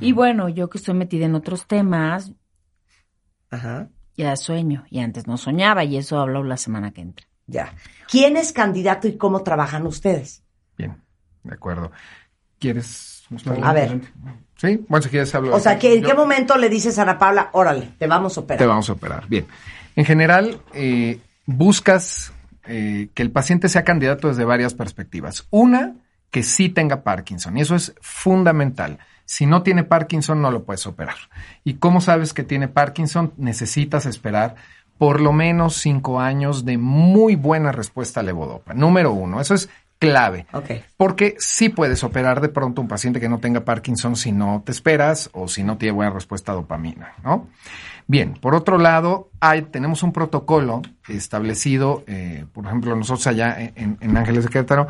Y 0.00 0.12
bueno, 0.12 0.48
yo 0.48 0.68
que 0.68 0.78
estoy 0.78 0.94
metida 0.94 1.26
en 1.26 1.34
otros 1.34 1.66
temas, 1.66 2.32
Ajá. 3.50 3.88
ya 4.16 4.36
sueño. 4.36 4.84
Y 4.90 5.00
antes 5.00 5.26
no 5.26 5.36
soñaba 5.36 5.84
y 5.84 5.96
eso 5.96 6.18
hablo 6.18 6.44
la 6.44 6.56
semana 6.56 6.90
que 6.90 7.00
entra. 7.00 7.26
Ya. 7.46 7.72
¿Quién 8.10 8.36
es 8.36 8.52
candidato 8.52 9.08
y 9.08 9.16
cómo 9.16 9.42
trabajan 9.42 9.86
ustedes? 9.86 10.42
Bien, 10.76 11.00
de 11.44 11.54
acuerdo. 11.54 11.92
¿Quieres? 12.58 13.15
A 13.62 13.72
ver. 13.72 14.00
Sí, 14.56 14.84
bueno, 14.88 15.02
si 15.02 15.10
quieres 15.10 15.34
hablo. 15.34 15.54
O 15.54 15.60
sea, 15.60 15.78
que 15.78 15.94
¿en 15.94 16.02
Yo- 16.02 16.08
qué 16.08 16.14
momento 16.14 16.56
le 16.56 16.68
dices 16.68 16.98
a 16.98 17.02
Ana 17.02 17.18
Paula, 17.18 17.50
órale, 17.52 17.90
te 17.98 18.06
vamos 18.06 18.36
a 18.36 18.40
operar? 18.40 18.58
Te 18.58 18.66
vamos 18.66 18.88
a 18.88 18.92
operar. 18.92 19.28
Bien. 19.28 19.46
En 19.96 20.04
general, 20.04 20.60
eh, 20.72 21.20
buscas 21.46 22.32
eh, 22.68 23.08
que 23.14 23.22
el 23.22 23.30
paciente 23.30 23.68
sea 23.68 23.84
candidato 23.84 24.28
desde 24.28 24.44
varias 24.44 24.74
perspectivas. 24.74 25.46
Una, 25.50 25.94
que 26.30 26.42
sí 26.42 26.68
tenga 26.68 27.02
Parkinson. 27.02 27.56
Y 27.56 27.60
eso 27.60 27.74
es 27.76 27.94
fundamental. 28.00 28.98
Si 29.24 29.46
no 29.46 29.62
tiene 29.62 29.84
Parkinson, 29.84 30.40
no 30.42 30.50
lo 30.50 30.64
puedes 30.64 30.86
operar. 30.86 31.16
¿Y 31.64 31.74
cómo 31.74 32.00
sabes 32.00 32.32
que 32.32 32.42
tiene 32.42 32.68
Parkinson? 32.68 33.32
Necesitas 33.36 34.06
esperar 34.06 34.56
por 34.98 35.20
lo 35.20 35.32
menos 35.32 35.76
cinco 35.76 36.20
años 36.20 36.64
de 36.64 36.78
muy 36.78 37.36
buena 37.36 37.70
respuesta 37.70 38.20
a 38.20 38.22
levodopa. 38.22 38.72
Número 38.74 39.12
uno. 39.12 39.40
Eso 39.40 39.54
es 39.54 39.68
clave. 39.98 40.46
Porque 40.96 41.36
sí 41.38 41.68
puedes 41.68 42.04
operar 42.04 42.40
de 42.40 42.48
pronto 42.48 42.80
un 42.80 42.88
paciente 42.88 43.20
que 43.20 43.28
no 43.28 43.38
tenga 43.38 43.64
Parkinson 43.64 44.16
si 44.16 44.32
no 44.32 44.62
te 44.64 44.72
esperas 44.72 45.30
o 45.32 45.48
si 45.48 45.62
no 45.62 45.78
tiene 45.78 45.92
buena 45.92 46.12
respuesta 46.12 46.52
a 46.52 46.54
dopamina, 46.54 47.14
¿no? 47.24 47.48
Bien, 48.06 48.34
por 48.34 48.54
otro 48.54 48.78
lado, 48.78 49.30
hay, 49.40 49.62
tenemos 49.62 50.02
un 50.02 50.12
protocolo 50.12 50.82
establecido, 51.08 52.04
eh, 52.06 52.44
por 52.52 52.66
ejemplo, 52.66 52.94
nosotros 52.94 53.26
allá 53.26 53.56
en, 53.58 53.98
en 54.00 54.16
Ángeles 54.16 54.44
de 54.44 54.50
Querétaro, 54.50 54.86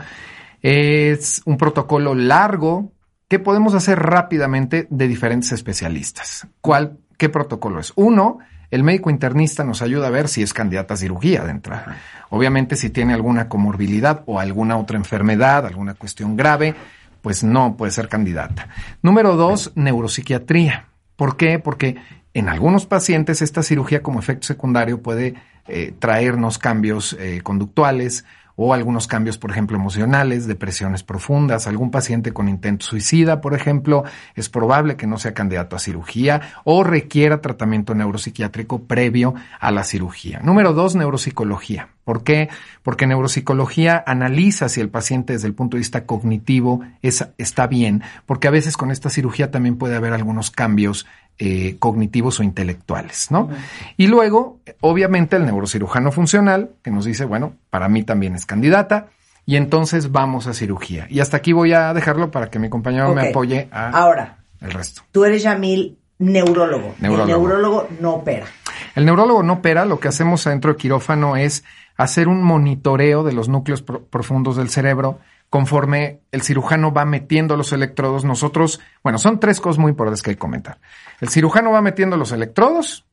es 0.61 1.41
un 1.47 1.57
protocolo 1.57 2.15
largo 2.15 2.93
que 3.29 3.39
podemos 3.39 3.75
hacer 3.75 3.99
rápidamente 3.99 4.87
de 4.91 5.09
diferentes 5.09 5.53
especialistas. 5.53 6.47
¿Cuál, 6.61 6.99
qué 7.17 7.29
protocolo 7.29 7.81
es? 7.81 7.93
Uno, 7.97 8.39
el 8.71 8.83
médico 8.83 9.11
internista 9.11 9.65
nos 9.65 9.83
ayuda 9.83 10.09
a 10.09 10.11
ver 10.11 10.29
si 10.29 10.43
es 10.43 10.53
candidata 10.53 10.95
a 10.95 10.97
cirugía 10.97 11.45
de 11.45 11.51
entrada. 11.51 11.97
Obviamente, 12.31 12.77
si 12.77 12.91
tiene 12.91 13.15
alguna 13.15 13.49
comorbilidad 13.49 14.23
o 14.27 14.41
alguna 14.41 14.77
otra 14.77 14.97
enfermedad, 14.97 15.67
alguna 15.67 15.95
cuestión 15.95 16.37
grave, 16.37 16.75
pues 17.23 17.43
no 17.45 17.77
puede 17.77 17.93
ser 17.93 18.09
candidata. 18.09 18.69
Número 19.03 19.37
dos, 19.37 19.73
neuropsiquiatría. 19.75 20.87
¿Por 21.17 21.37
qué? 21.37 21.59
Porque 21.59 21.97
en 22.35 22.49
algunos 22.49 22.87
pacientes 22.87 23.43
esta 23.43 23.63
cirugía 23.63 24.03
como 24.03 24.21
efecto 24.21 24.47
secundario 24.47 25.01
puede 25.03 25.35
eh, 25.69 25.95
traernos 25.99 26.59
cambios 26.59 27.17
eh, 27.19 27.41
conductuales 27.43 28.25
o 28.57 28.73
algunos 28.75 29.07
cambios, 29.07 29.39
por 29.39 29.51
ejemplo, 29.51 29.77
emocionales, 29.77 30.47
depresiones 30.47 31.03
profundas. 31.03 31.67
Algún 31.67 31.91
paciente 31.91 32.33
con 32.33 32.49
intento 32.49 32.87
suicida, 32.87 33.41
por 33.41 33.55
ejemplo, 33.55 34.05
es 34.35 34.49
probable 34.49 34.97
que 34.97 35.07
no 35.07 35.19
sea 35.19 35.35
candidato 35.35 35.77
a 35.77 35.79
cirugía 35.79 36.41
o 36.65 36.83
requiera 36.83 37.41
tratamiento 37.41 37.95
neuropsiquiátrico 37.95 38.85
previo 38.85 39.35
a 39.61 39.71
la 39.71 39.85
cirugía. 39.85 40.41
Número 40.43 40.73
dos, 40.73 40.97
neuropsicología. 40.97 41.91
¿Por 42.05 42.23
qué? 42.23 42.49
Porque 42.83 43.07
neuropsicología 43.07 44.03
analiza 44.07 44.69
si 44.69 44.81
el 44.81 44.89
paciente 44.89 45.33
desde 45.33 45.49
el 45.49 45.55
punto 45.55 45.77
de 45.77 45.81
vista 45.81 46.07
cognitivo 46.07 46.81
es- 47.03 47.29
está 47.37 47.67
bien, 47.67 48.03
porque 48.27 48.49
a 48.49 48.53
veces 48.53 48.77
con 48.77 48.91
esta 48.91 49.11
cirugía 49.11 49.51
también 49.51 49.77
puede 49.77 49.97
haber 49.97 50.13
algunos 50.13 50.51
cambios 50.51 51.07
eh, 51.39 51.77
cognitivos 51.79 52.41
o 52.41 52.43
intelectuales, 52.43 53.31
¿no? 53.31 53.49
Y 53.97 54.07
luego, 54.07 54.59
obviamente, 54.81 55.37
el 55.37 55.45
neurocirujano 55.47 56.11
funcional, 56.13 56.71
que 56.83 56.91
nos 56.91 57.05
dice, 57.05 57.25
bueno, 57.25 57.55
para 57.71 57.89
mí 57.89 58.03
también 58.03 58.35
es 58.35 58.47
candidata, 58.47 59.09
y 59.45 59.57
entonces 59.57 60.11
vamos 60.13 60.47
a 60.47 60.55
cirugía. 60.55 61.07
Y 61.11 61.21
hasta 61.21 61.37
aquí 61.37 61.53
voy 61.53 61.73
a 61.73 61.93
dejarlo 61.95 62.31
para 62.31 62.51
que 62.51 62.59
mi 62.59 62.69
compañero 62.69 63.15
me 63.15 63.29
apoye 63.29 63.69
a 63.71 63.91
Ahora, 63.91 64.39
el 64.61 64.73
resto. 64.73 65.03
tú 65.13 65.25
eres 65.25 65.43
Yamil, 65.43 65.99
neurólogo. 66.19 66.95
Neurólogo. 66.99 67.23
El 67.23 67.29
neurólogo 67.39 67.89
no 68.01 68.15
opera. 68.15 68.47
El 68.95 69.05
neurólogo 69.05 69.43
no 69.43 69.53
opera, 69.55 69.85
lo 69.85 70.01
que 70.01 70.09
hacemos 70.09 70.43
dentro 70.45 70.73
del 70.73 70.81
quirófano 70.81 71.37
es 71.37 71.63
hacer 71.97 72.29
un 72.29 72.43
monitoreo 72.43 73.23
de 73.23 73.33
los 73.35 73.49
núcleos 73.49 73.83
pro- 73.83 74.03
profundos 74.05 74.57
del 74.57 74.69
cerebro 74.71 75.19
conforme 75.51 76.21
el 76.33 76.43
cirujano 76.43 76.93
va 76.93 77.05
metiendo 77.05 77.57
los 77.57 77.73
electrodos. 77.73 78.25
Nosotros, 78.25 78.81
bueno, 79.03 79.19
son 79.19 79.41
tres 79.41 79.61
cosas 79.61 79.79
muy 79.79 79.91
importantes 79.91 80.23
que 80.23 80.31
hay 80.31 80.37
que 80.37 80.41
comentar. 80.41 80.79
El 81.21 81.29
cirujano 81.29 81.71
va 81.71 81.81
metiendo 81.81 82.17
los 82.17 82.33
electrodos, 82.33 83.05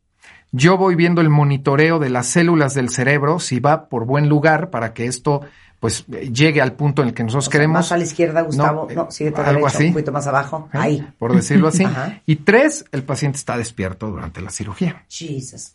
yo 0.51 0.77
voy 0.77 0.95
viendo 0.95 1.22
el 1.22 1.30
monitoreo 1.30 1.99
de 1.99 2.10
las 2.10 2.27
células 2.27 2.73
del 2.73 2.89
cerebro, 2.89 3.39
si 3.39 3.60
va 3.60 3.88
por 3.89 4.05
buen 4.05 4.30
lugar 4.30 4.69
para 4.69 4.93
que 4.93 5.05
esto 5.07 5.41
pues 5.80 6.05
llegue 6.07 6.61
al 6.61 6.73
punto 6.73 7.01
en 7.01 7.10
el 7.10 7.14
que 7.14 7.23
nosotros 7.23 7.47
O 7.47 7.51
sea, 7.51 7.60
queremos. 7.60 7.73
Más 7.76 7.91
a 7.91 7.97
la 7.97 8.03
izquierda, 8.03 8.41
Gustavo. 8.41 8.88
eh, 8.89 8.95
No, 8.95 9.11
síguete 9.11 9.41
algo 9.41 9.51
derecho, 9.51 9.68
así. 9.68 9.88
un 9.88 9.93
poquito 9.93 10.11
más 10.14 10.27
abajo. 10.27 10.69
¿eh? 10.73 10.77
Ahí. 10.77 11.07
Por 11.19 11.35
decirlo 11.35 11.68
así. 11.68 11.84
Ajá. 11.85 12.22
Y 12.26 12.38
tres, 12.38 12.85
el 12.93 13.03
paciente 13.03 13.38
está 13.38 13.57
despierto 13.57 14.07
durante 14.10 14.39
la 14.41 14.49
cirugía. 14.49 15.03
Jesus. 15.10 15.73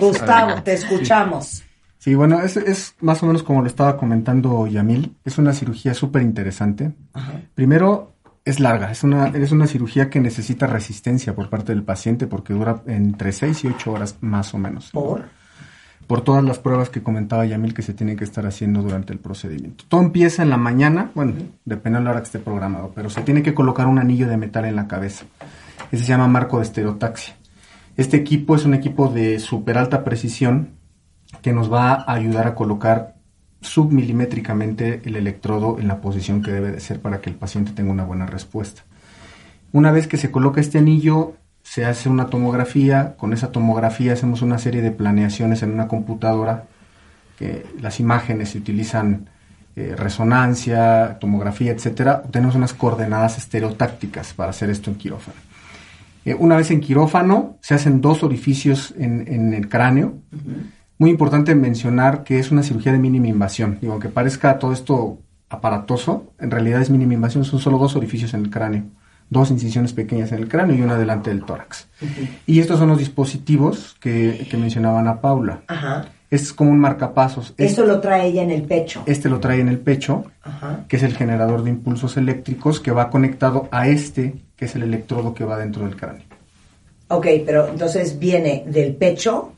Gustavo, 0.00 0.62
te 0.62 0.72
escuchamos. 0.72 1.64
Sí, 2.06 2.14
bueno, 2.14 2.40
es, 2.40 2.56
es 2.56 2.94
más 3.00 3.20
o 3.24 3.26
menos 3.26 3.42
como 3.42 3.62
lo 3.62 3.66
estaba 3.66 3.96
comentando 3.96 4.68
Yamil. 4.68 5.16
Es 5.24 5.38
una 5.38 5.52
cirugía 5.52 5.92
súper 5.92 6.22
interesante. 6.22 6.92
Primero, 7.56 8.12
es 8.44 8.60
larga. 8.60 8.92
Es 8.92 9.02
una, 9.02 9.26
es 9.26 9.50
una 9.50 9.66
cirugía 9.66 10.08
que 10.08 10.20
necesita 10.20 10.68
resistencia 10.68 11.34
por 11.34 11.50
parte 11.50 11.72
del 11.72 11.82
paciente 11.82 12.28
porque 12.28 12.52
dura 12.52 12.80
entre 12.86 13.32
6 13.32 13.64
y 13.64 13.66
8 13.66 13.90
horas 13.90 14.18
más 14.20 14.54
o 14.54 14.58
menos. 14.58 14.92
¿Por? 14.92 15.24
Por 16.06 16.20
todas 16.20 16.44
las 16.44 16.60
pruebas 16.60 16.90
que 16.90 17.02
comentaba 17.02 17.44
Yamil 17.44 17.74
que 17.74 17.82
se 17.82 17.92
tienen 17.92 18.16
que 18.16 18.22
estar 18.22 18.46
haciendo 18.46 18.82
durante 18.82 19.12
el 19.12 19.18
procedimiento. 19.18 19.84
Todo 19.88 20.00
empieza 20.00 20.44
en 20.44 20.50
la 20.50 20.58
mañana, 20.58 21.10
bueno, 21.12 21.32
depende 21.64 21.98
de 21.98 22.04
la 22.04 22.12
hora 22.12 22.20
que 22.20 22.26
esté 22.26 22.38
programado, 22.38 22.92
pero 22.94 23.10
se 23.10 23.22
tiene 23.22 23.42
que 23.42 23.52
colocar 23.52 23.88
un 23.88 23.98
anillo 23.98 24.28
de 24.28 24.36
metal 24.36 24.64
en 24.64 24.76
la 24.76 24.86
cabeza. 24.86 25.24
Ese 25.90 26.04
se 26.04 26.08
llama 26.10 26.28
marco 26.28 26.58
de 26.58 26.66
estereotaxia. 26.66 27.34
Este 27.96 28.16
equipo 28.16 28.54
es 28.54 28.64
un 28.64 28.74
equipo 28.74 29.08
de 29.08 29.40
súper 29.40 29.76
alta 29.76 30.04
precisión 30.04 30.76
que 31.46 31.52
nos 31.52 31.72
va 31.72 31.92
a 31.92 32.12
ayudar 32.12 32.48
a 32.48 32.56
colocar 32.56 33.14
submilimétricamente 33.60 35.00
el 35.04 35.14
electrodo 35.14 35.78
en 35.78 35.86
la 35.86 36.00
posición 36.00 36.42
que 36.42 36.50
debe 36.50 36.72
de 36.72 36.80
ser 36.80 36.98
para 36.98 37.20
que 37.20 37.30
el 37.30 37.36
paciente 37.36 37.70
tenga 37.70 37.92
una 37.92 38.02
buena 38.02 38.26
respuesta. 38.26 38.82
Una 39.70 39.92
vez 39.92 40.08
que 40.08 40.16
se 40.16 40.32
coloca 40.32 40.60
este 40.60 40.78
anillo, 40.78 41.34
se 41.62 41.84
hace 41.84 42.08
una 42.08 42.26
tomografía, 42.26 43.14
con 43.16 43.32
esa 43.32 43.52
tomografía 43.52 44.12
hacemos 44.12 44.42
una 44.42 44.58
serie 44.58 44.82
de 44.82 44.90
planeaciones 44.90 45.62
en 45.62 45.70
una 45.70 45.86
computadora, 45.86 46.64
que 47.38 47.64
las 47.80 48.00
imágenes 48.00 48.48
se 48.48 48.58
utilizan 48.58 49.30
eh, 49.76 49.94
resonancia, 49.96 51.18
tomografía, 51.20 51.70
etcétera, 51.70 52.22
obtenemos 52.24 52.56
unas 52.56 52.74
coordenadas 52.74 53.38
estereotácticas 53.38 54.34
para 54.34 54.50
hacer 54.50 54.68
esto 54.68 54.90
en 54.90 54.96
quirófano. 54.96 55.38
Eh, 56.24 56.34
una 56.34 56.56
vez 56.56 56.72
en 56.72 56.80
quirófano, 56.80 57.56
se 57.60 57.74
hacen 57.74 58.00
dos 58.00 58.24
orificios 58.24 58.92
en 58.98 59.54
el 59.54 59.68
cráneo. 59.68 60.14
Muy 60.98 61.10
importante 61.10 61.54
mencionar 61.54 62.24
que 62.24 62.38
es 62.38 62.50
una 62.50 62.62
cirugía 62.62 62.92
de 62.92 62.98
mínima 62.98 63.28
invasión. 63.28 63.78
Digo, 63.80 63.92
aunque 63.92 64.08
parezca 64.08 64.58
todo 64.58 64.72
esto 64.72 65.18
aparatoso, 65.48 66.32
en 66.40 66.50
realidad 66.50 66.80
es 66.80 66.90
mínima 66.90 67.14
invasión, 67.14 67.44
son 67.44 67.60
solo 67.60 67.78
dos 67.78 67.96
orificios 67.96 68.34
en 68.34 68.42
el 68.42 68.50
cráneo. 68.50 68.84
Dos 69.28 69.50
incisiones 69.50 69.92
pequeñas 69.92 70.30
en 70.32 70.38
el 70.38 70.48
cráneo 70.48 70.76
y 70.76 70.82
una 70.82 70.96
delante 70.96 71.30
del 71.30 71.44
tórax. 71.44 71.88
Y 72.46 72.60
estos 72.60 72.78
son 72.78 72.88
los 72.88 72.98
dispositivos 72.98 73.96
que, 74.00 74.46
que 74.48 74.56
mencionaba 74.56 75.00
Ana 75.00 75.20
Paula. 75.20 75.62
Ajá. 75.66 76.06
Es 76.30 76.52
como 76.52 76.70
un 76.70 76.78
marcapasos. 76.78 77.54
Esto 77.56 77.84
lo 77.84 78.00
trae 78.00 78.28
ella 78.28 78.42
en 78.42 78.50
el 78.50 78.62
pecho. 78.62 79.02
Este 79.06 79.28
lo 79.28 79.38
trae 79.38 79.60
en 79.60 79.68
el 79.68 79.78
pecho, 79.78 80.24
Ajá. 80.42 80.84
que 80.88 80.96
es 80.96 81.02
el 81.02 81.14
generador 81.14 81.62
de 81.62 81.70
impulsos 81.70 82.16
eléctricos 82.16 82.80
que 82.80 82.90
va 82.90 83.10
conectado 83.10 83.68
a 83.70 83.88
este, 83.88 84.34
que 84.56 84.64
es 84.64 84.74
el 84.74 84.84
electrodo 84.84 85.34
que 85.34 85.44
va 85.44 85.58
dentro 85.58 85.84
del 85.84 85.96
cráneo. 85.96 86.22
Ok, 87.08 87.26
pero 87.44 87.68
entonces 87.68 88.18
viene 88.18 88.64
del 88.66 88.94
pecho, 88.94 89.52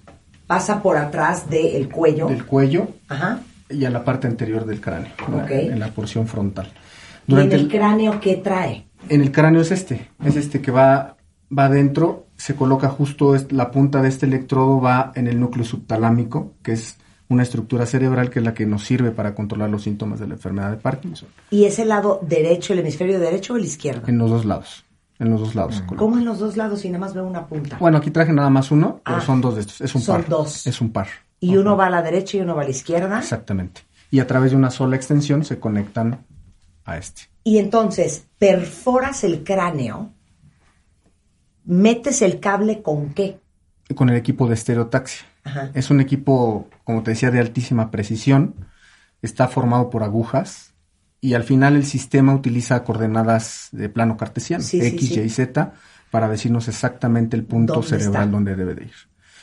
pasa 0.48 0.82
por 0.82 0.96
atrás 0.96 1.48
del 1.48 1.88
cuello. 1.88 2.26
Del 2.26 2.44
cuello 2.44 2.88
Ajá. 3.08 3.40
y 3.70 3.84
a 3.84 3.90
la 3.90 4.02
parte 4.04 4.26
anterior 4.26 4.64
del 4.66 4.80
cráneo, 4.80 5.12
en 5.28 5.36
la- 5.36 5.44
Ok. 5.44 5.50
en 5.52 5.78
la 5.78 5.88
porción 5.88 6.26
frontal. 6.26 6.72
¿Y 7.28 7.34
en 7.38 7.52
el 7.52 7.68
cráneo 7.68 8.18
qué 8.18 8.36
trae? 8.36 8.86
en 9.08 9.20
el 9.22 9.30
cráneo 9.30 9.60
es 9.62 9.70
este, 9.70 10.08
es 10.24 10.34
este 10.36 10.60
que 10.60 10.70
va, 10.72 11.16
va 11.56 11.66
adentro, 11.66 12.26
se 12.36 12.56
coloca 12.56 12.88
justo 12.88 13.34
la 13.50 13.70
punta 13.70 14.02
de 14.02 14.08
este 14.08 14.26
electrodo, 14.26 14.80
va 14.80 15.12
en 15.14 15.28
el 15.28 15.38
núcleo 15.38 15.64
subtalámico, 15.64 16.54
que 16.62 16.72
es 16.72 16.96
una 17.28 17.42
estructura 17.42 17.86
cerebral 17.86 18.28
que 18.30 18.38
es 18.40 18.44
la 18.44 18.54
que 18.54 18.66
nos 18.66 18.84
sirve 18.84 19.10
para 19.12 19.34
controlar 19.34 19.68
los 19.70 19.82
síntomas 19.82 20.18
de 20.18 20.26
la 20.28 20.34
enfermedad 20.34 20.70
de 20.70 20.78
Parkinson, 20.78 21.28
¿Y 21.50 21.64
es 21.64 21.78
el 21.78 21.88
lado 21.88 22.20
derecho, 22.26 22.72
el 22.72 22.78
hemisferio 22.80 23.20
derecho 23.20 23.52
o 23.54 23.56
el 23.56 23.64
izquierdo? 23.66 24.08
en 24.08 24.18
los 24.18 24.30
dos 24.30 24.44
lados, 24.44 24.84
en 25.18 25.30
los 25.30 25.40
dos 25.40 25.54
lados. 25.54 25.82
¿Cómo 25.96 26.16
en 26.18 26.24
los 26.24 26.38
dos 26.38 26.56
lados 26.56 26.84
y 26.84 26.88
nada 26.90 27.00
más 27.00 27.14
veo 27.14 27.26
una 27.26 27.46
punta? 27.46 27.76
Bueno, 27.78 27.98
aquí 27.98 28.10
traje 28.10 28.32
nada 28.32 28.50
más 28.50 28.70
uno, 28.70 29.00
pero 29.04 29.18
Ah. 29.18 29.20
son 29.20 29.40
dos 29.40 29.54
de 29.56 29.62
estos, 29.62 29.80
es 29.80 29.94
un 29.94 30.00
Son 30.02 30.20
par. 30.22 30.28
dos. 30.28 30.66
Es 30.66 30.80
un 30.80 30.90
par. 30.92 31.08
Y 31.40 31.56
uno 31.56 31.76
va 31.76 31.86
a 31.86 31.90
la 31.90 32.02
derecha 32.02 32.36
y 32.36 32.40
uno 32.40 32.54
va 32.56 32.62
a 32.62 32.64
la 32.64 32.70
izquierda. 32.70 33.18
Exactamente. 33.18 33.82
Y 34.10 34.20
a 34.20 34.26
través 34.26 34.50
de 34.52 34.56
una 34.56 34.70
sola 34.70 34.96
extensión 34.96 35.44
se 35.44 35.58
conectan 35.60 36.24
a 36.84 36.96
este. 36.98 37.22
Y 37.44 37.58
entonces 37.58 38.26
perforas 38.38 39.22
el 39.24 39.44
cráneo, 39.44 40.10
metes 41.64 42.22
el 42.22 42.40
cable 42.40 42.82
con 42.82 43.10
qué? 43.14 43.38
Con 43.94 44.08
el 44.08 44.16
equipo 44.16 44.46
de 44.46 44.54
estereotaxia. 44.54 45.26
Ajá. 45.44 45.70
Es 45.74 45.90
un 45.90 46.00
equipo, 46.00 46.68
como 46.84 47.02
te 47.02 47.12
decía, 47.12 47.30
de 47.30 47.40
altísima 47.40 47.90
precisión. 47.90 48.54
Está 49.22 49.48
formado 49.48 49.90
por 49.90 50.02
agujas. 50.02 50.72
Y 51.20 51.34
al 51.34 51.42
final 51.44 51.76
el 51.76 51.84
sistema 51.84 52.34
utiliza 52.34 52.84
coordenadas 52.84 53.68
de 53.72 53.88
plano 53.88 54.16
cartesiano, 54.16 54.62
Sí, 54.62 54.80
X, 54.80 55.08
sí. 55.08 55.20
Y, 55.20 55.28
Z, 55.28 55.72
para 56.10 56.28
decirnos 56.28 56.68
exactamente 56.68 57.36
el 57.36 57.44
punto 57.44 57.74
¿Dónde 57.74 57.88
cerebral 57.88 58.22
está? 58.24 58.32
donde 58.32 58.56
debe 58.56 58.74
de 58.74 58.84
ir. 58.84 58.94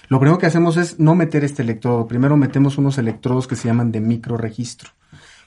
Lo 0.08 0.20
primero 0.20 0.38
que 0.38 0.46
hacemos 0.46 0.78
es 0.78 1.00
no 1.00 1.16
meter 1.16 1.44
este 1.44 1.64
electrodo. 1.64 2.08
Primero 2.08 2.38
metemos 2.38 2.78
unos 2.78 2.98
electrodos 2.98 3.48
que 3.48 3.56
se 3.56 3.68
llaman 3.68 3.92
de 3.92 4.02
microregistro, 4.02 4.92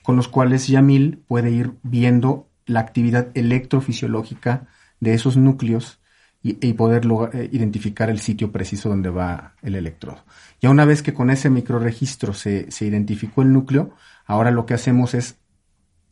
con 0.02 0.16
los 0.16 0.28
cuales 0.28 0.66
Yamil 0.66 1.22
puede 1.28 1.50
ir 1.50 1.72
viendo 1.82 2.48
la 2.66 2.80
actividad 2.80 3.28
electrofisiológica 3.34 4.66
de 5.00 5.14
esos 5.14 5.36
núcleos 5.36 6.00
y, 6.42 6.58
y 6.66 6.72
poder 6.74 7.06
eh, 7.32 7.48
identificar 7.52 8.10
el 8.10 8.18
sitio 8.20 8.52
preciso 8.52 8.88
donde 8.88 9.10
va 9.10 9.54
el 9.62 9.74
electrodo. 9.74 10.24
Ya 10.60 10.70
una 10.70 10.84
vez 10.84 11.02
que 11.02 11.14
con 11.14 11.30
ese 11.30 11.50
microregistro 11.50 12.34
se, 12.34 12.70
se 12.70 12.84
identificó 12.84 13.42
el 13.42 13.52
núcleo, 13.52 13.94
ahora 14.26 14.50
lo 14.50 14.66
que 14.66 14.74
hacemos 14.74 15.14
es 15.14 15.36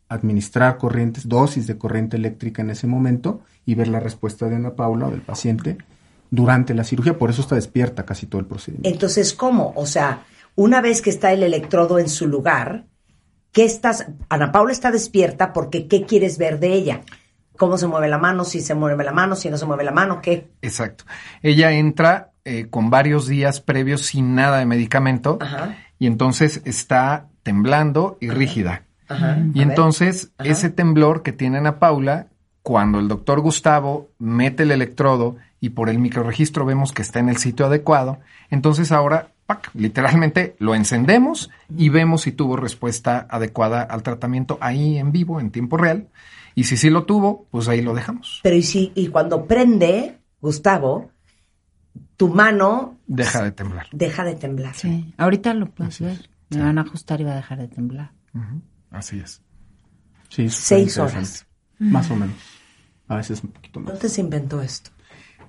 administrar 0.09 0.77
corrientes, 0.77 1.27
dosis 1.27 1.67
de 1.67 1.77
corriente 1.77 2.17
eléctrica 2.17 2.61
en 2.61 2.69
ese 2.69 2.87
momento 2.87 3.41
y 3.65 3.75
ver 3.75 3.87
la 3.87 3.99
respuesta 3.99 4.47
de 4.47 4.55
Ana 4.55 4.75
Paula 4.75 5.07
o 5.07 5.11
del 5.11 5.21
paciente 5.21 5.77
durante 6.29 6.73
la 6.73 6.83
cirugía. 6.83 7.17
Por 7.17 7.29
eso 7.29 7.41
está 7.41 7.55
despierta 7.55 8.05
casi 8.05 8.25
todo 8.25 8.39
el 8.39 8.47
procedimiento. 8.47 8.89
Entonces, 8.89 9.33
¿cómo? 9.33 9.73
O 9.75 9.85
sea, 9.85 10.23
una 10.55 10.81
vez 10.81 11.01
que 11.01 11.09
está 11.09 11.31
el 11.33 11.43
electrodo 11.43 11.99
en 11.99 12.09
su 12.09 12.27
lugar, 12.27 12.85
¿qué 13.51 13.65
estás? 13.65 14.07
Ana 14.29 14.51
Paula 14.51 14.71
está 14.71 14.91
despierta 14.91 15.53
porque 15.53 15.87
¿qué 15.87 16.05
quieres 16.05 16.37
ver 16.37 16.59
de 16.59 16.73
ella? 16.73 17.01
¿Cómo 17.57 17.77
se 17.77 17.87
mueve 17.87 18.07
la 18.07 18.17
mano? 18.17 18.45
Si 18.45 18.61
se 18.61 18.75
mueve 18.75 19.03
la 19.03 19.11
mano, 19.11 19.35
si 19.35 19.49
no 19.49 19.57
se 19.57 19.65
mueve 19.65 19.83
la 19.83 19.91
mano, 19.91 20.21
¿qué? 20.21 20.51
Exacto. 20.61 21.05
Ella 21.41 21.71
entra 21.71 22.31
eh, 22.45 22.67
con 22.69 22.89
varios 22.89 23.27
días 23.27 23.61
previos 23.61 24.01
sin 24.01 24.35
nada 24.35 24.59
de 24.59 24.65
medicamento 24.65 25.37
Ajá. 25.41 25.75
y 25.99 26.07
entonces 26.07 26.61
está 26.65 27.27
temblando 27.43 28.17
y 28.21 28.29
rígida. 28.29 28.86
Ajá. 29.07 29.37
Y 29.53 29.61
A 29.61 29.65
ver. 29.65 29.69
entonces 29.69 30.31
Ajá. 30.37 30.49
ese 30.49 30.69
temblor 30.69 31.23
que 31.23 31.31
tiene 31.33 31.57
Ana 31.57 31.79
Paula, 31.79 32.27
cuando 32.63 32.99
el 32.99 33.07
doctor 33.07 33.39
Gustavo 33.39 34.09
mete 34.19 34.63
el 34.63 34.71
electrodo 34.71 35.37
y 35.59 35.69
por 35.69 35.89
el 35.89 35.99
microregistro 35.99 36.65
vemos 36.65 36.91
que 36.91 37.01
está 37.01 37.19
en 37.19 37.29
el 37.29 37.37
sitio 37.37 37.65
adecuado, 37.65 38.19
entonces 38.49 38.91
ahora, 38.91 39.29
¡pac! 39.45 39.69
literalmente 39.73 40.55
lo 40.59 40.75
encendemos 40.75 41.49
y 41.75 41.89
vemos 41.89 42.21
si 42.23 42.31
tuvo 42.31 42.57
respuesta 42.57 43.25
adecuada 43.29 43.81
al 43.81 44.03
tratamiento 44.03 44.57
ahí 44.61 44.97
en 44.97 45.11
vivo, 45.11 45.39
en 45.39 45.51
tiempo 45.51 45.77
real. 45.77 46.07
Y 46.55 46.63
si 46.65 46.75
sí 46.75 46.89
lo 46.89 47.03
tuvo, 47.05 47.47
pues 47.51 47.67
ahí 47.67 47.81
lo 47.81 47.93
dejamos. 47.93 48.39
Pero 48.43 48.55
y 48.55 48.63
si, 48.63 48.91
y 48.95 49.07
cuando 49.07 49.45
prende, 49.45 50.17
Gustavo, 50.41 51.11
tu 52.17 52.29
mano 52.29 52.97
Deja 53.07 53.43
de 53.43 53.51
temblar. 53.51 53.87
deja 53.91 54.23
de 54.23 54.35
temblar. 54.35 54.73
Sí, 54.75 55.13
ahorita 55.17 55.53
lo 55.53 55.69
puedes 55.69 55.99
ver. 56.01 56.29
Me 56.49 56.61
van 56.61 56.77
a 56.79 56.81
ajustar 56.81 57.21
y 57.21 57.23
va 57.25 57.33
a 57.33 57.35
dejar 57.35 57.59
de 57.59 57.67
temblar. 57.67 58.11
Así 58.91 59.19
es. 59.19 59.41
Sí, 60.29 60.45
es 60.45 60.55
Seis 60.55 60.97
horas. 60.97 61.45
Más 61.79 62.09
o 62.11 62.15
menos. 62.15 62.35
A 63.07 63.15
veces 63.15 63.43
un 63.43 63.51
poquito 63.51 63.79
más. 63.79 63.93
¿Dónde 63.93 64.09
se 64.09 64.21
inventó 64.21 64.61
esto? 64.61 64.91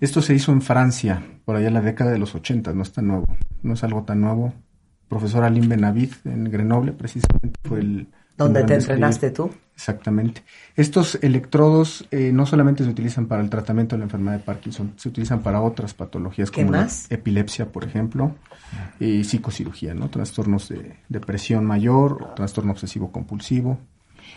Esto 0.00 0.22
se 0.22 0.34
hizo 0.34 0.52
en 0.52 0.62
Francia, 0.62 1.22
por 1.44 1.56
allá 1.56 1.68
en 1.68 1.74
la 1.74 1.80
década 1.80 2.12
de 2.12 2.18
los 2.18 2.34
80, 2.34 2.72
no 2.72 2.82
es 2.82 2.92
tan 2.92 3.08
nuevo, 3.08 3.24
no 3.62 3.74
es 3.74 3.82
algo 3.82 4.04
tan 4.04 4.20
nuevo. 4.20 4.54
Profesor 5.08 5.42
Alim 5.42 5.68
Benavid 5.68 6.12
en 6.24 6.44
Grenoble, 6.44 6.92
precisamente, 6.92 7.58
fue 7.64 7.80
el... 7.80 8.08
¿Dónde 8.36 8.62
te 8.62 8.74
entrenaste 8.74 9.30
tú? 9.30 9.50
Exactamente. 9.78 10.42
Estos 10.74 11.20
electrodos 11.22 12.04
eh, 12.10 12.32
no 12.32 12.46
solamente 12.46 12.82
se 12.82 12.90
utilizan 12.90 13.26
para 13.26 13.42
el 13.42 13.48
tratamiento 13.48 13.94
de 13.94 14.00
la 14.00 14.06
enfermedad 14.06 14.38
de 14.38 14.42
Parkinson, 14.42 14.94
se 14.96 15.08
utilizan 15.08 15.40
para 15.40 15.60
otras 15.60 15.94
patologías 15.94 16.50
¿Qué 16.50 16.62
como 16.62 16.72
la 16.72 16.80
más? 16.82 17.08
epilepsia, 17.12 17.70
por 17.70 17.84
ejemplo, 17.84 18.34
y 18.98 19.22
psicocirugía, 19.22 19.94
¿no? 19.94 20.10
Trastornos 20.10 20.68
de 20.68 20.96
depresión 21.08 21.64
mayor, 21.64 22.34
trastorno 22.34 22.72
obsesivo 22.72 23.12
compulsivo, 23.12 23.78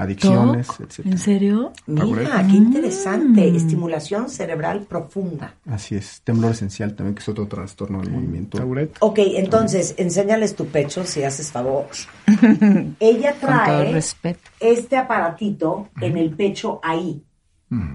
adicciones, 0.04 0.68
etcétera. 0.80 1.10
¿En 1.12 1.18
serio? 1.18 1.74
Mira, 1.88 2.46
qué 2.50 2.56
interesante. 2.56 3.56
Estimulación 3.56 4.30
cerebral 4.30 4.82
profunda. 4.82 5.56
Así 5.70 5.96
es. 5.96 6.22
Temblor 6.24 6.52
esencial 6.52 6.96
también, 6.96 7.16
que 7.16 7.22
es 7.22 7.30
otro 7.30 7.48
trastorno 7.48 8.02
del 8.02 8.12
movimiento. 8.12 8.58
Ok, 9.00 9.20
entonces, 9.36 9.94
enséñales 9.98 10.56
tu 10.56 10.66
pecho 10.68 11.06
si 11.06 11.24
haces 11.24 11.52
favor. 11.52 11.88
Ella 13.00 13.36
trae 13.40 13.92
respeto. 13.92 14.50
este 14.60 14.98
aparatito 14.98 15.90
en 16.02 16.18
el 16.18 16.32
pecho 16.32 16.80
ahí, 16.84 17.24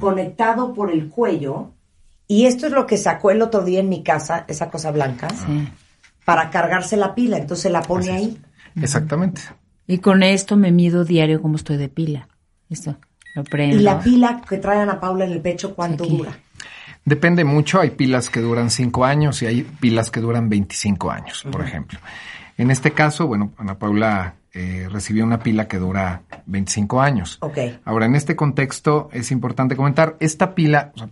conectado 0.00 0.72
por 0.72 0.90
el 0.90 1.08
cuello. 1.08 1.72
Y 2.28 2.46
esto 2.46 2.66
es 2.66 2.72
lo 2.72 2.86
que 2.86 2.96
sacó 2.96 3.30
el 3.30 3.40
otro 3.42 3.64
día 3.64 3.80
en 3.80 3.88
mi 3.88 4.02
casa, 4.02 4.44
esa 4.48 4.68
cosa 4.70 4.90
blanca, 4.90 5.28
Sí. 5.28 5.68
para 6.24 6.50
cargarse 6.50 6.96
la 6.96 7.14
pila. 7.14 7.38
Entonces 7.38 7.70
la 7.70 7.82
pone 7.82 8.10
ahí. 8.10 8.40
Exactamente. 8.74 9.42
Y 9.86 9.98
con 9.98 10.22
esto 10.22 10.56
me 10.56 10.72
mido 10.72 11.04
diario 11.04 11.40
cómo 11.40 11.56
estoy 11.56 11.76
de 11.76 11.88
pila. 11.88 12.28
Esto, 12.68 12.96
lo 13.34 13.44
prendo. 13.44 13.76
Y 13.76 13.80
la 13.80 14.00
pila 14.00 14.42
que 14.48 14.58
trae 14.58 14.80
Ana 14.80 14.98
Paula 14.98 15.24
en 15.24 15.32
el 15.32 15.40
pecho, 15.40 15.74
¿cuánto 15.74 16.04
Aquí. 16.04 16.16
dura? 16.16 16.36
Depende 17.04 17.44
mucho, 17.44 17.80
hay 17.80 17.90
pilas 17.90 18.28
que 18.28 18.40
duran 18.40 18.68
5 18.68 19.04
años 19.04 19.40
y 19.40 19.46
hay 19.46 19.62
pilas 19.62 20.10
que 20.10 20.20
duran 20.20 20.48
25 20.48 21.10
años, 21.10 21.46
por 21.52 21.62
ejemplo. 21.64 22.00
En 22.58 22.72
este 22.72 22.90
caso, 22.90 23.28
bueno, 23.28 23.52
Ana 23.58 23.78
Paula 23.78 24.34
eh, 24.52 24.88
recibió 24.90 25.24
una 25.24 25.38
pila 25.38 25.68
que 25.68 25.78
dura 25.78 26.22
25 26.46 27.00
años. 27.00 27.38
Ok. 27.42 27.58
Ahora, 27.84 28.06
en 28.06 28.16
este 28.16 28.34
contexto 28.34 29.08
es 29.12 29.30
importante 29.30 29.76
comentar, 29.76 30.16
esta 30.18 30.56
pila, 30.56 30.90
o 30.96 30.98
sea, 30.98 31.08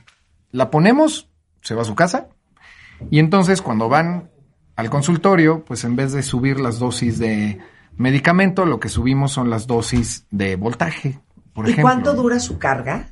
la 0.50 0.70
ponemos, 0.70 1.28
se 1.60 1.76
va 1.76 1.82
a 1.82 1.84
su 1.84 1.94
casa, 1.94 2.28
y 3.10 3.20
entonces 3.20 3.62
cuando 3.62 3.88
van 3.88 4.30
al 4.74 4.90
consultorio, 4.90 5.64
pues 5.64 5.84
en 5.84 5.94
vez 5.94 6.12
de 6.12 6.24
subir 6.24 6.58
las 6.58 6.80
dosis 6.80 7.18
de 7.18 7.60
medicamento, 7.96 8.66
lo 8.66 8.80
que 8.80 8.88
subimos 8.88 9.32
son 9.32 9.50
las 9.50 9.66
dosis 9.66 10.26
de 10.30 10.56
voltaje, 10.56 11.20
por 11.52 11.66
¿Y 11.66 11.72
ejemplo. 11.72 11.90
cuánto 11.90 12.14
dura 12.14 12.40
su 12.40 12.58
carga? 12.58 13.08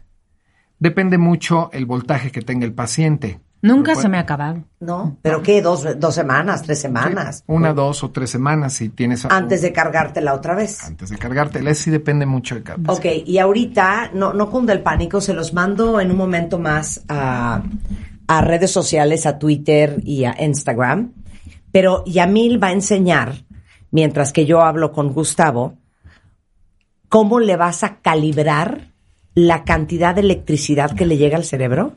Depende 0.78 1.18
mucho 1.18 1.70
el 1.72 1.86
voltaje 1.86 2.30
que 2.30 2.42
tenga 2.42 2.66
el 2.66 2.74
paciente. 2.74 3.40
Nunca 3.64 3.94
se 3.94 4.08
me 4.08 4.16
ha 4.16 4.22
acabado. 4.22 4.64
¿No? 4.80 5.18
¿Pero 5.22 5.40
qué? 5.40 5.62
¿Dos, 5.62 5.86
dos 6.00 6.14
semanas? 6.16 6.62
¿Tres 6.62 6.80
semanas? 6.80 7.44
Una, 7.46 7.72
dos 7.72 8.02
o 8.02 8.10
tres 8.10 8.28
semanas 8.28 8.72
si 8.72 8.88
tienes... 8.88 9.24
Antes 9.26 9.62
de 9.62 9.72
cargártela 9.72 10.34
otra 10.34 10.56
vez. 10.56 10.82
Antes 10.82 11.10
de 11.10 11.16
cargártela, 11.16 11.72
sí 11.74 11.88
depende 11.88 12.26
mucho 12.26 12.56
de 12.56 12.64
cada 12.64 12.92
Ok, 12.92 13.06
y 13.24 13.38
ahorita, 13.38 14.10
no, 14.14 14.32
no 14.32 14.50
cunda 14.50 14.72
el 14.72 14.82
pánico, 14.82 15.20
se 15.20 15.32
los 15.32 15.54
mando 15.54 16.00
en 16.00 16.10
un 16.10 16.16
momento 16.16 16.58
más 16.58 17.04
a, 17.08 17.62
a 18.26 18.40
redes 18.40 18.72
sociales, 18.72 19.26
a 19.26 19.38
Twitter 19.38 20.00
y 20.04 20.24
a 20.24 20.34
Instagram. 20.40 21.12
Pero 21.70 22.02
Yamil 22.04 22.60
va 22.60 22.68
a 22.68 22.72
enseñar, 22.72 23.44
mientras 23.92 24.32
que 24.32 24.44
yo 24.44 24.62
hablo 24.62 24.90
con 24.90 25.12
Gustavo, 25.12 25.76
cómo 27.08 27.38
le 27.38 27.56
vas 27.56 27.84
a 27.84 28.00
calibrar 28.00 28.88
la 29.34 29.62
cantidad 29.64 30.14
de 30.14 30.22
electricidad 30.22 30.96
que 30.96 31.06
le 31.06 31.16
llega 31.16 31.36
al 31.36 31.44
cerebro. 31.44 31.92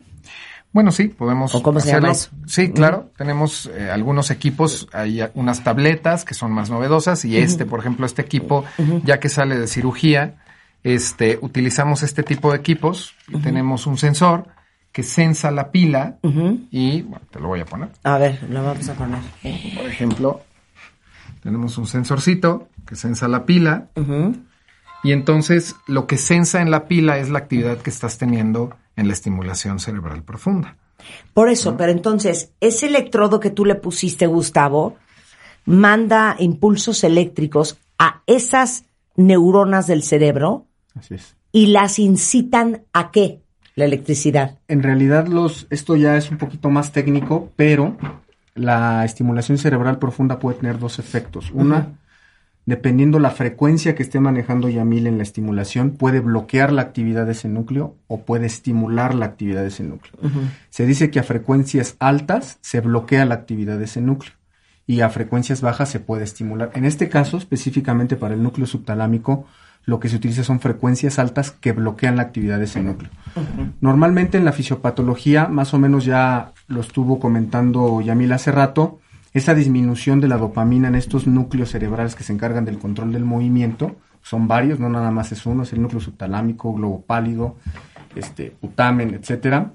Bueno, 0.71 0.91
sí, 0.91 1.07
podemos 1.07 1.55
¿O 1.55 1.63
cómo 1.63 1.79
se 1.79 1.93
llama 1.93 2.11
eso? 2.11 2.31
Sí, 2.47 2.71
claro. 2.71 3.09
Tenemos 3.17 3.71
eh, 3.73 3.89
algunos 3.89 4.29
equipos, 4.29 4.89
hay 4.91 5.21
unas 5.33 5.63
tabletas 5.63 6.25
que 6.25 6.33
son 6.33 6.51
más 6.51 6.69
novedosas 6.69 7.23
y 7.23 7.37
este, 7.37 7.65
por 7.65 7.79
ejemplo, 7.79 8.05
este 8.05 8.21
equipo, 8.21 8.65
ya 9.05 9.21
que 9.21 9.29
sale 9.29 9.57
de 9.57 9.67
cirugía, 9.67 10.43
este, 10.83 11.39
utilizamos 11.41 12.03
este 12.03 12.23
tipo 12.23 12.51
de 12.51 12.57
equipos. 12.57 13.15
y 13.29 13.37
Tenemos 13.39 13.87
un 13.87 13.97
sensor 13.97 14.47
que 14.91 15.03
sensa 15.03 15.49
la 15.49 15.71
pila 15.71 16.17
y, 16.71 17.03
bueno, 17.03 17.25
te 17.31 17.39
lo 17.39 17.47
voy 17.47 17.61
a 17.61 17.65
poner. 17.65 17.89
A 18.03 18.17
ver, 18.17 18.43
lo 18.49 18.61
vamos 18.61 18.89
a 18.89 18.93
poner. 18.95 19.19
Por 19.77 19.89
ejemplo, 19.89 20.41
tenemos 21.45 21.77
un 21.77 21.85
sensorcito 21.85 22.69
que 22.87 22.95
sensa 22.95 23.27
la 23.27 23.45
pila 23.45 23.89
y 25.03 25.11
entonces 25.11 25.75
lo 25.85 26.07
que 26.07 26.17
sensa 26.17 26.59
en 26.59 26.71
la 26.71 26.87
pila 26.87 27.19
es 27.19 27.29
la 27.29 27.37
actividad 27.37 27.77
que 27.77 27.91
estás 27.91 28.17
teniendo 28.17 28.75
en 28.95 29.05
la 29.07 29.13
estimulación 29.13 29.79
cerebral 29.79 30.23
profunda. 30.23 30.75
Por 31.35 31.49
eso, 31.49 31.77
pero 31.77 31.91
entonces, 31.91 32.51
ese 32.61 32.87
electrodo 32.87 33.39
que 33.39 33.51
tú 33.51 33.63
le 33.63 33.75
pusiste, 33.75 34.25
Gustavo, 34.25 34.97
manda 35.65 36.35
impulsos 36.39 37.03
eléctricos 37.03 37.77
a 37.99 38.23
esas 38.25 38.85
neuronas 39.15 39.85
del 39.85 40.01
cerebro 40.01 40.65
Así 40.95 41.13
es. 41.13 41.35
y 41.51 41.67
las 41.67 41.99
incitan 41.99 42.85
a 42.91 43.11
qué? 43.11 43.43
La 43.75 43.85
electricidad. 43.85 44.57
En 44.67 44.81
realidad 44.81 45.27
los, 45.27 45.67
esto 45.69 45.95
ya 45.95 46.17
es 46.17 46.31
un 46.31 46.39
poquito 46.39 46.71
más 46.71 46.91
técnico, 46.91 47.51
pero 47.55 47.97
la 48.55 49.03
estimulación 49.05 49.57
cerebral 49.57 49.99
profunda 49.99 50.39
puede 50.39 50.57
tener 50.57 50.79
dos 50.79 50.97
efectos. 50.97 51.51
Una, 51.51 51.89
dependiendo 52.65 53.19
la 53.19 53.31
frecuencia 53.31 53.93
que 53.95 54.01
esté 54.01 54.19
manejando 54.19 54.69
Yamil 54.69 55.07
en 55.07 55.17
la 55.17 55.23
estimulación, 55.23 55.91
puede 55.91 56.21
bloquear 56.21 56.71
la 56.71 56.81
actividad 56.81 57.25
de 57.25 57.33
ese 57.33 57.49
núcleo 57.49 57.95
o 58.07 58.21
puede 58.21 58.45
estimular 58.47 59.13
la 59.13 59.25
actividad 59.25 59.61
de 59.61 59.67
ese 59.67 59.83
núcleo. 59.83 60.13
Se 60.69 60.85
dice 60.85 61.11
que 61.11 61.19
a 61.19 61.23
frecuencias 61.23 61.97
altas 61.99 62.57
se 62.61 62.79
bloquea 62.79 63.25
la 63.25 63.35
actividad 63.35 63.77
de 63.77 63.85
ese 63.85 64.01
núcleo 64.01 64.33
y 64.87 65.01
a 65.01 65.09
frecuencias 65.09 65.61
bajas 65.61 65.89
se 65.89 65.99
puede 65.99 66.23
estimular. 66.23 66.71
En 66.73 66.85
este 66.85 67.09
caso, 67.09 67.37
específicamente 67.37 68.15
para 68.15 68.35
el 68.35 68.43
núcleo 68.43 68.67
subtalámico, 68.67 69.45
lo 69.85 69.99
que 69.99 70.09
se 70.09 70.15
utiliza 70.15 70.43
son 70.43 70.59
frecuencias 70.59 71.19
altas 71.19 71.51
que 71.51 71.71
bloquean 71.71 72.15
la 72.15 72.23
actividad 72.23 72.57
de 72.57 72.65
ese 72.65 72.81
núcleo. 72.81 73.11
Normalmente 73.81 74.37
en 74.37 74.45
la 74.45 74.51
fisiopatología, 74.51 75.47
más 75.47 75.73
o 75.73 75.79
menos 75.79 76.05
ya 76.05 76.53
lo 76.67 76.81
estuvo 76.81 77.19
comentando 77.19 78.01
Yamil 78.01 78.33
hace 78.33 78.51
rato, 78.51 78.99
esa 79.33 79.53
disminución 79.53 80.21
de 80.21 80.27
la 80.27 80.37
dopamina 80.37 80.87
en 80.87 80.95
estos 80.95 81.27
núcleos 81.27 81.69
cerebrales 81.69 82.15
que 82.15 82.23
se 82.23 82.33
encargan 82.33 82.65
del 82.65 82.79
control 82.79 83.11
del 83.11 83.25
movimiento, 83.25 83.95
son 84.21 84.47
varios, 84.47 84.79
no 84.79 84.89
nada 84.89 85.11
más 85.11 85.31
es 85.31 85.45
uno, 85.45 85.63
es 85.63 85.73
el 85.73 85.81
núcleo 85.81 86.01
subtalámico, 86.01 86.73
globo 86.73 87.01
pálido, 87.01 87.57
este, 88.15 88.49
putamen, 88.49 89.13
etcétera. 89.13 89.73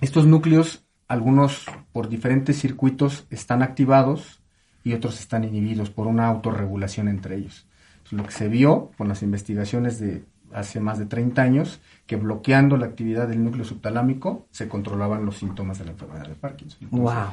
Estos 0.00 0.26
núcleos, 0.26 0.84
algunos 1.06 1.66
por 1.92 2.08
diferentes 2.08 2.58
circuitos 2.58 3.26
están 3.30 3.62
activados 3.62 4.40
y 4.82 4.94
otros 4.94 5.20
están 5.20 5.44
inhibidos 5.44 5.90
por 5.90 6.06
una 6.06 6.26
autorregulación 6.26 7.06
entre 7.06 7.36
ellos. 7.36 7.66
Lo 8.10 8.24
que 8.24 8.32
se 8.32 8.48
vio 8.48 8.90
con 8.98 9.08
las 9.08 9.22
investigaciones 9.22 10.00
de 10.00 10.24
hace 10.52 10.80
más 10.80 10.98
de 10.98 11.06
30 11.06 11.42
años, 11.42 11.80
que 12.06 12.16
bloqueando 12.16 12.76
la 12.76 12.86
actividad 12.86 13.28
del 13.28 13.44
núcleo 13.44 13.64
subtalámico 13.64 14.46
se 14.50 14.68
controlaban 14.68 15.24
los 15.24 15.36
síntomas 15.38 15.78
de 15.78 15.84
la 15.84 15.90
enfermedad 15.92 16.26
de 16.26 16.34
Parkinson. 16.34 16.78
Entonces, 16.82 17.14
Wow. 17.14 17.32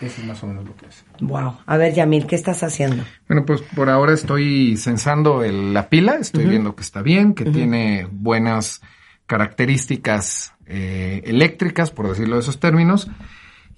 Eso 0.00 0.20
es 0.20 0.26
más 0.28 0.42
o 0.42 0.46
menos 0.46 0.64
lo 0.66 0.76
que 0.76 0.86
es. 0.86 1.04
Wow. 1.20 1.56
A 1.64 1.76
ver, 1.78 1.94
Yamil, 1.94 2.26
¿qué 2.26 2.36
estás 2.36 2.62
haciendo? 2.62 3.02
Bueno, 3.28 3.46
pues 3.46 3.62
por 3.62 3.88
ahora 3.88 4.12
estoy 4.12 4.76
censando 4.76 5.42
el- 5.42 5.72
la 5.72 5.88
pila, 5.88 6.16
estoy 6.16 6.44
viendo 6.46 6.76
que 6.76 6.82
está 6.82 7.00
bien, 7.02 7.32
que 7.34 7.44
tiene 7.46 8.06
buenas 8.10 8.82
características 9.26 10.52
eh, 10.68 11.22
eléctricas, 11.24 11.90
por 11.92 12.08
decirlo 12.08 12.34
de 12.36 12.40
esos 12.42 12.58
términos. 12.58 13.08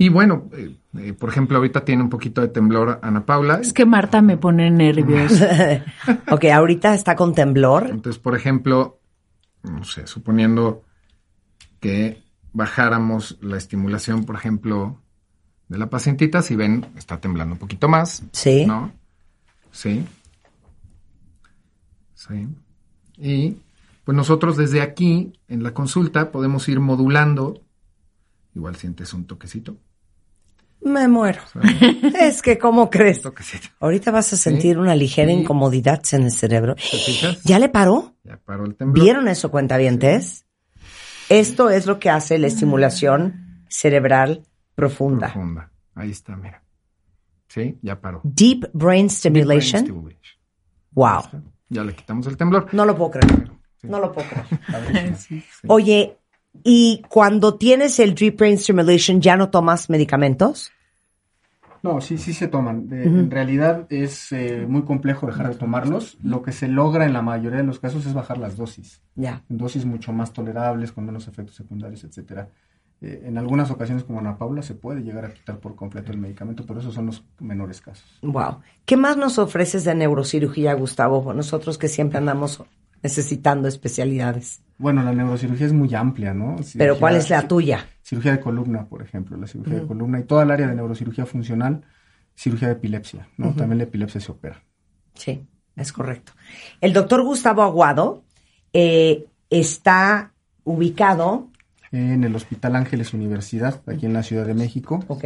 Y 0.01 0.11
bueno, 0.11 0.49
eh, 0.53 0.77
eh, 0.97 1.13
por 1.13 1.29
ejemplo, 1.29 1.57
ahorita 1.57 1.85
tiene 1.85 2.05
un 2.05 2.09
poquito 2.09 2.41
de 2.41 2.49
temblor 2.49 3.01
Ana 3.03 3.27
Paula. 3.27 3.59
Es 3.61 3.73
que 3.73 3.85
Marta 3.85 4.23
me 4.23 4.37
pone 4.37 4.71
nerviosa. 4.71 5.85
ok, 6.31 6.45
ahorita 6.45 6.95
está 6.95 7.17
con 7.17 7.35
temblor. 7.35 7.89
Entonces, 7.91 8.23
por 8.23 8.37
ejemplo, 8.37 9.01
no 9.65 9.83
sé, 9.83 10.07
suponiendo 10.07 10.85
que 11.81 12.23
bajáramos 12.53 13.39
la 13.41 13.57
estimulación, 13.57 14.25
por 14.25 14.37
ejemplo, 14.37 15.03
de 15.67 15.79
la 15.79 15.91
pacientita, 15.91 16.43
si 16.43 16.55
ven, 16.55 16.87
está 16.97 17.21
temblando 17.21 17.55
un 17.55 17.59
poquito 17.59 17.89
más. 17.89 18.23
Sí. 18.31 18.67
¿No? 18.67 18.93
Sí. 19.73 20.05
Sí. 22.15 22.49
Y 23.17 23.57
pues 24.05 24.17
nosotros 24.17 24.57
desde 24.57 24.81
aquí, 24.81 25.33
en 25.49 25.65
la 25.65 25.75
consulta, 25.75 26.31
podemos 26.31 26.69
ir 26.69 26.79
modulando. 26.79 27.61
Igual 28.55 28.77
sientes 28.77 29.13
un 29.13 29.27
toquecito. 29.27 29.77
Me 30.81 31.09
muero. 31.09 31.41
es 32.21 32.41
que, 32.43 32.57
¿cómo 32.59 32.89
crees? 32.89 33.23
Ahorita 33.81 34.11
vas 34.11 34.33
a 34.33 34.37
sentir 34.37 34.79
una 34.79 34.95
ligera 34.95 35.29
Sí. 35.33 35.39
incomodidad 35.39 36.01
en 36.13 36.23
el 36.25 36.31
cerebro. 36.33 36.77
¿Ya 37.45 37.59
le 37.59 37.69
paró? 37.69 38.15
Ya 38.25 38.37
paró 38.39 38.65
el 38.65 38.75
temblor. 38.77 39.03
¿Vieron 39.05 39.29
eso, 39.29 39.51
cuentavientes? 39.51 40.47
Esto 41.29 41.69
es 41.71 41.87
lo 41.87 41.99
que 41.99 42.11
hace 42.11 42.39
la 42.39 42.47
estimulación 42.47 43.65
cerebral 43.69 44.45
profunda. 44.75 45.33
Profunda. 45.33 45.71
Ahí 45.95 46.11
está, 46.11 46.37
mira. 46.37 46.63
Sí, 47.49 47.79
ya 47.83 48.01
paró. 48.01 48.21
Deep 48.25 48.71
brain 48.73 49.11
stimulation. 49.11 49.85
Deep 49.85 49.93
brain 49.95 50.17
stimulation. 50.17 50.39
Wow. 50.93 51.43
Ya 51.69 51.85
le 51.85 51.95
quitamos 51.95 52.27
el 52.29 52.37
temblor. 52.37 52.69
No 52.73 52.85
lo 52.87 52.97
puedo 52.97 53.11
creer. 53.13 53.51
No 53.83 53.99
lo 54.01 54.13
puedo 54.13 54.27
creer. 54.29 55.15
Oye, 55.67 56.17
¿y 56.65 57.03
cuando 57.09 57.57
tienes 57.57 57.99
el 58.01 58.15
deep 58.15 58.37
brain 58.37 58.59
stimulation 58.59 59.21
ya 59.21 59.37
no 59.37 59.51
tomas 59.51 59.91
medicamentos? 59.91 60.73
No, 61.83 62.01
sí, 62.01 62.19
sí 62.19 62.33
se 62.33 62.49
toman. 62.49 62.89
En 62.91 63.31
realidad 63.31 63.87
es 63.91 64.33
eh, 64.33 64.67
muy 64.69 64.83
complejo 64.83 65.27
dejar 65.27 65.49
de 65.49 65.55
tomarlos. 65.55 66.19
Lo 66.23 66.43
que 66.43 66.53
se 66.53 66.69
logra 66.69 67.07
en 67.07 67.13
la 67.13 67.23
mayoría 67.23 67.59
de 67.59 67.65
los 67.65 67.79
casos 67.79 68.05
es 68.05 68.15
bajar 68.15 68.39
las 68.39 68.57
dosis. 68.57 69.01
Ya. 69.15 69.45
Dosis 69.49 69.85
mucho 69.85 70.13
más 70.13 70.33
tolerables, 70.33 70.93
con 70.93 71.07
menos 71.07 71.29
efectos 71.29 71.55
secundarios, 71.55 72.03
etcétera. 72.05 72.49
Eh, 73.01 73.23
en 73.27 73.39
algunas 73.39 73.71
ocasiones, 73.71 74.03
como 74.03 74.19
Ana 74.19 74.37
Paula, 74.39 74.63
se 74.63 74.75
puede 74.75 75.03
llegar 75.03 75.25
a 75.25 75.33
quitar 75.33 75.61
por 75.61 75.77
completo 75.77 76.11
el 76.11 76.19
medicamento, 76.19 76.65
pero 76.67 76.81
esos 76.81 76.95
son 76.95 77.07
los 77.07 77.25
menores 77.39 77.81
casos. 77.81 78.19
Wow. 78.23 78.59
¿Qué 78.85 78.97
más 78.97 79.17
nos 79.17 79.39
ofreces 79.39 79.85
de 79.85 79.95
neurocirugía, 79.95 80.75
Gustavo? 80.75 81.33
Nosotros 81.33 81.79
que 81.79 81.89
siempre 81.89 82.19
andamos 82.19 82.63
necesitando 83.03 83.69
especialidades. 83.69 84.63
Bueno, 84.79 85.03
la 85.03 85.13
neurocirugía 85.13 85.67
es 85.67 85.73
muy 85.73 85.93
amplia, 85.95 86.33
¿no? 86.33 86.57
Pero 86.77 86.99
¿cuál 86.99 87.17
es 87.17 87.29
la 87.31 87.47
tuya? 87.49 87.85
Cirugía 88.03 88.33
de 88.33 88.41
columna, 88.41 88.87
por 88.87 89.03
ejemplo, 89.03 89.37
la 89.37 89.47
cirugía 89.47 89.81
de 89.81 89.87
columna 89.87 90.21
y 90.21 90.25
toda 90.25 90.45
el 90.45 90.51
área 90.53 90.69
de 90.69 90.77
neurocirugía 90.77 91.27
funcional, 91.27 91.83
cirugía 92.37 92.69
de 92.69 92.75
epilepsia, 92.75 93.29
¿no? 93.37 93.53
También 93.55 93.79
la 93.79 93.85
epilepsia 93.85 94.21
se 94.21 94.31
opera. 94.31 94.63
Sí, 95.15 95.45
es 95.75 95.93
correcto. 95.93 96.33
El 96.81 96.93
doctor 96.93 97.23
Gustavo 97.25 97.63
Aguado 97.63 98.23
eh, 98.73 99.27
está 99.51 100.33
ubicado. 100.63 101.49
En 101.91 102.23
el 102.23 102.37
Hospital 102.37 102.77
Ángeles 102.77 103.15
Universidad, 103.15 103.83
aquí 103.87 104.07
en 104.07 104.13
la 104.13 104.23
Ciudad 104.23 104.47
de 104.47 104.55
México. 104.55 105.05
Ok. 105.09 105.25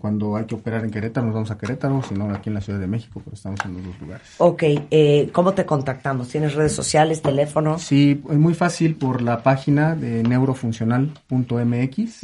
Cuando 0.00 0.36
hay 0.36 0.46
que 0.46 0.54
operar 0.54 0.82
en 0.84 0.90
Querétaro, 0.90 1.26
nos 1.26 1.34
vamos 1.34 1.50
a 1.50 1.58
Querétaro, 1.58 2.02
si 2.02 2.14
no, 2.14 2.30
aquí 2.34 2.48
en 2.48 2.54
la 2.54 2.60
Ciudad 2.62 2.80
de 2.80 2.86
México, 2.86 3.20
pero 3.22 3.34
estamos 3.34 3.60
en 3.66 3.74
los 3.74 3.84
dos 3.84 4.00
lugares. 4.00 4.26
Ok, 4.38 4.62
eh, 4.90 5.28
¿cómo 5.32 5.52
te 5.52 5.66
contactamos? 5.66 6.28
¿Tienes 6.28 6.54
redes 6.54 6.72
sociales, 6.72 7.20
teléfono? 7.20 7.78
Sí, 7.78 8.22
es 8.30 8.38
muy 8.38 8.54
fácil 8.54 8.94
por 8.96 9.20
la 9.20 9.42
página 9.42 9.94
de 9.94 10.22
neurofuncional.mx 10.22 12.22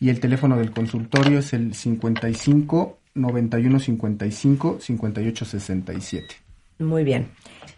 y 0.00 0.08
el 0.10 0.20
teléfono 0.20 0.56
del 0.56 0.72
consultorio 0.72 1.38
es 1.38 1.52
el 1.52 1.74
55 1.74 2.98
91 3.14 3.78
55 3.80 4.78
58 4.80 5.44
67. 5.44 6.34
Muy 6.80 7.04
bien. 7.04 7.28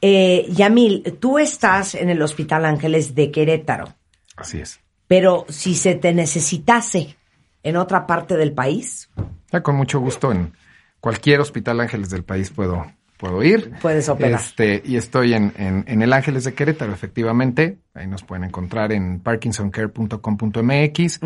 Eh, 0.01 0.47
Yamil, 0.51 1.17
tú 1.21 1.39
estás 1.39 1.95
en 1.95 2.09
el 2.11 2.21
Hospital 2.23 2.65
Ángeles 2.65 3.15
de 3.15 3.31
Querétaro, 3.31 3.95
Así 4.37 4.59
es. 4.59 4.81
pero 5.07 5.45
si 5.49 5.75
se 5.75 5.95
te 5.95 6.13
necesitase 6.15 7.17
en 7.63 7.77
otra 7.77 8.07
parte 8.07 8.37
del 8.37 8.53
país, 8.53 9.11
Ya 9.53 9.63
con 9.63 9.77
mucho 9.77 10.01
gusto 10.01 10.33
en 10.33 10.53
cualquier 11.01 11.41
hospital 11.41 11.81
Ángeles 11.81 12.11
del 12.11 12.25
país 12.25 12.51
puedo, 12.51 12.85
puedo 13.19 13.43
ir. 13.43 13.73
Puedes 13.83 14.09
operar. 14.09 14.41
Este, 14.41 14.81
y 14.85 14.97
estoy 14.97 15.35
en, 15.35 15.53
en, 15.57 15.85
en 15.87 16.03
el 16.03 16.13
Ángeles 16.13 16.45
de 16.45 16.55
Querétaro, 16.55 16.93
efectivamente. 16.93 17.79
Ahí 17.95 18.07
nos 18.07 18.23
pueden 18.23 18.45
encontrar 18.45 18.93
en 18.93 19.21
parkinsoncare.com.mx 19.21 21.21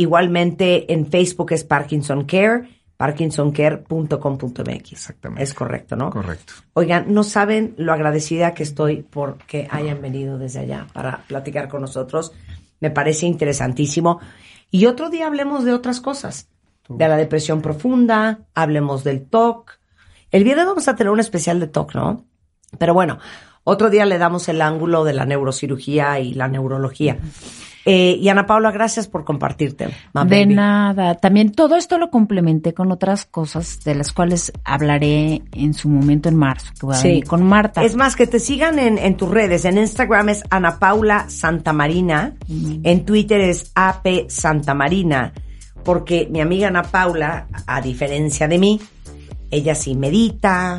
Igualmente 0.00 0.90
en 0.94 1.08
Facebook 1.08 1.52
es 1.52 1.62
Parkinson 1.62 2.24
Care, 2.24 2.70
parkinsoncare.com.mx. 2.96 4.92
Exactamente. 4.92 5.42
Es 5.42 5.52
correcto, 5.52 5.94
¿no? 5.94 6.08
Correcto. 6.08 6.54
Oigan, 6.72 7.12
no 7.12 7.22
saben 7.22 7.74
lo 7.76 7.92
agradecida 7.92 8.54
que 8.54 8.62
estoy 8.62 9.02
por 9.02 9.36
que 9.44 9.68
hayan 9.70 10.00
venido 10.00 10.38
desde 10.38 10.60
allá 10.60 10.86
para 10.94 11.18
platicar 11.28 11.68
con 11.68 11.82
nosotros. 11.82 12.32
Me 12.80 12.90
parece 12.90 13.26
interesantísimo. 13.26 14.20
Y 14.70 14.86
otro 14.86 15.10
día 15.10 15.26
hablemos 15.26 15.66
de 15.66 15.74
otras 15.74 16.00
cosas. 16.00 16.48
De 16.88 17.06
la 17.06 17.18
depresión 17.18 17.60
profunda, 17.60 18.38
hablemos 18.54 19.04
del 19.04 19.26
TOC. 19.26 19.72
El 20.30 20.44
viernes 20.44 20.64
vamos 20.64 20.88
a 20.88 20.96
tener 20.96 21.10
un 21.10 21.20
especial 21.20 21.60
de 21.60 21.66
TOC, 21.66 21.94
¿no? 21.94 22.24
Pero 22.78 22.94
bueno, 22.94 23.18
otro 23.64 23.90
día 23.90 24.06
le 24.06 24.16
damos 24.16 24.48
el 24.48 24.62
ángulo 24.62 25.04
de 25.04 25.12
la 25.12 25.26
neurocirugía 25.26 26.18
y 26.20 26.32
la 26.32 26.48
neurología. 26.48 27.18
Eh, 27.86 28.18
y 28.20 28.28
Ana 28.28 28.46
Paula, 28.46 28.70
gracias 28.72 29.08
por 29.08 29.24
compartirte. 29.24 29.88
De 30.26 30.46
nada. 30.46 31.14
También 31.14 31.52
todo 31.52 31.76
esto 31.76 31.96
lo 31.98 32.10
complementé 32.10 32.74
con 32.74 32.92
otras 32.92 33.24
cosas 33.24 33.80
de 33.84 33.94
las 33.94 34.12
cuales 34.12 34.52
hablaré 34.64 35.42
en 35.52 35.72
su 35.72 35.88
momento 35.88 36.28
en 36.28 36.36
marzo, 36.36 36.72
que 36.78 36.86
voy 36.86 36.94
a 36.94 36.98
Sí. 36.98 37.08
venir 37.08 37.24
con 37.26 37.42
Marta. 37.42 37.82
Es 37.82 37.96
más, 37.96 38.16
que 38.16 38.26
te 38.26 38.38
sigan 38.38 38.78
en, 38.78 38.98
en 38.98 39.16
tus 39.16 39.30
redes. 39.30 39.64
En 39.64 39.78
Instagram 39.78 40.28
es 40.28 40.42
Ana 40.50 40.78
Paula 40.78 41.24
Santamarina. 41.30 42.34
En 42.48 43.04
Twitter 43.06 43.40
es 43.40 43.72
AP 43.74 44.28
Santamarina. 44.28 45.32
Porque 45.82 46.28
mi 46.30 46.40
amiga 46.42 46.68
Ana 46.68 46.82
Paula, 46.82 47.46
a 47.66 47.80
diferencia 47.80 48.46
de 48.46 48.58
mí, 48.58 48.80
ella 49.50 49.74
sí 49.74 49.94
medita. 49.94 50.78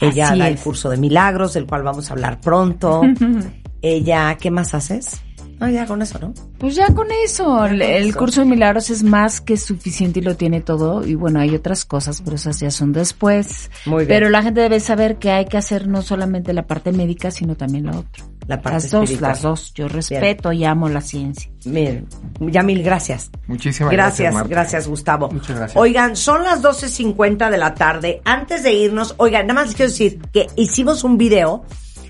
Ella 0.00 0.30
Así 0.30 0.38
da 0.38 0.48
el 0.48 0.56
curso 0.58 0.88
de 0.88 0.96
milagros, 0.96 1.52
del 1.54 1.66
cual 1.66 1.82
vamos 1.82 2.08
a 2.10 2.14
hablar 2.14 2.40
pronto. 2.40 3.02
ella, 3.82 4.36
¿qué 4.40 4.50
más 4.50 4.72
haces? 4.74 5.20
Ah, 5.60 5.70
ya 5.70 5.86
con 5.86 6.02
eso, 6.02 6.18
¿no? 6.18 6.34
Pues 6.58 6.74
ya 6.74 6.92
con 6.94 7.06
eso, 7.24 7.64
el, 7.66 8.14
curso 8.14 8.40
de 8.40 8.46
milagros 8.46 8.90
es 8.90 9.02
más 9.02 9.40
que 9.40 9.56
suficiente 9.56 10.20
y 10.20 10.22
lo 10.22 10.36
tiene 10.36 10.60
todo. 10.60 11.06
Y 11.06 11.14
bueno, 11.14 11.40
hay 11.40 11.54
otras 11.54 11.84
cosas, 11.84 12.20
pero 12.22 12.36
esas 12.36 12.60
ya 12.60 12.70
son 12.70 12.92
después. 12.92 13.70
Muy 13.86 14.04
bien. 14.04 14.08
Pero 14.08 14.30
la 14.30 14.42
gente 14.42 14.60
debe 14.60 14.80
saber 14.80 15.16
que 15.16 15.30
hay 15.30 15.46
que 15.46 15.56
hacer 15.56 15.86
no 15.86 16.02
solamente 16.02 16.52
la 16.52 16.66
parte 16.66 16.92
médica, 16.92 17.30
sino 17.30 17.56
también 17.56 17.86
la 17.86 17.98
otra. 17.98 18.24
La 18.46 18.60
parte 18.60 18.76
las 18.76 18.90
dos, 18.90 19.02
espiritual. 19.04 19.30
las 19.30 19.42
dos. 19.42 19.74
Yo 19.74 19.88
respeto 19.88 20.52
y 20.52 20.64
amo 20.64 20.88
la 20.88 21.00
ciencia. 21.00 21.50
Miren, 21.64 22.06
Yamil, 22.40 22.82
gracias. 22.82 23.30
Muchísimas 23.46 23.92
Gracias, 23.92 24.32
gracias, 24.32 24.48
gracias. 24.48 24.88
Gustavo. 24.88 25.30
Muchas 25.30 25.56
gracias. 25.56 25.76
Oigan, 25.76 26.16
son 26.16 26.44
las 26.44 26.62
12.50 26.62 27.50
de 27.50 27.58
la 27.58 27.74
tarde. 27.74 28.20
Antes 28.24 28.62
de 28.62 28.72
irnos, 28.72 29.14
oigan, 29.16 29.46
nada 29.46 29.60
más 29.60 29.68
les 29.68 29.76
quiero 29.76 29.90
decir 29.90 30.20
que 30.32 30.48
hicimos 30.56 31.04
un 31.04 31.16
video 31.16 31.64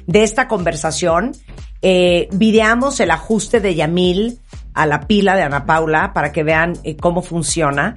de 0.06 0.22
esta 0.22 0.48
conversación. 0.48 1.32
Eh, 1.82 2.28
videamos 2.32 3.00
el 3.00 3.10
ajuste 3.10 3.60
de 3.60 3.74
Yamil 3.74 4.38
a 4.74 4.86
la 4.86 5.06
pila 5.06 5.36
de 5.36 5.42
Ana 5.42 5.66
Paula 5.66 6.12
para 6.12 6.32
que 6.32 6.42
vean 6.42 6.74
eh, 6.82 6.96
cómo 6.96 7.22
funciona. 7.22 7.94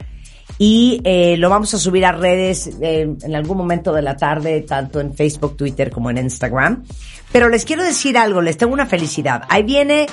Y 0.59 1.01
eh, 1.03 1.37
lo 1.37 1.49
vamos 1.49 1.73
a 1.73 1.77
subir 1.77 2.05
a 2.05 2.11
redes 2.11 2.67
eh, 2.81 3.15
en 3.21 3.35
algún 3.35 3.57
momento 3.57 3.93
de 3.93 4.01
la 4.01 4.17
tarde, 4.17 4.61
tanto 4.61 4.99
en 4.99 5.13
Facebook, 5.13 5.55
Twitter 5.55 5.91
como 5.91 6.09
en 6.09 6.17
Instagram. 6.17 6.83
Pero 7.31 7.49
les 7.49 7.63
quiero 7.63 7.83
decir 7.83 8.17
algo, 8.17 8.41
les 8.41 8.57
tengo 8.57 8.73
una 8.73 8.87
felicidad. 8.87 9.43
Ahí 9.49 9.63
viene 9.63 10.07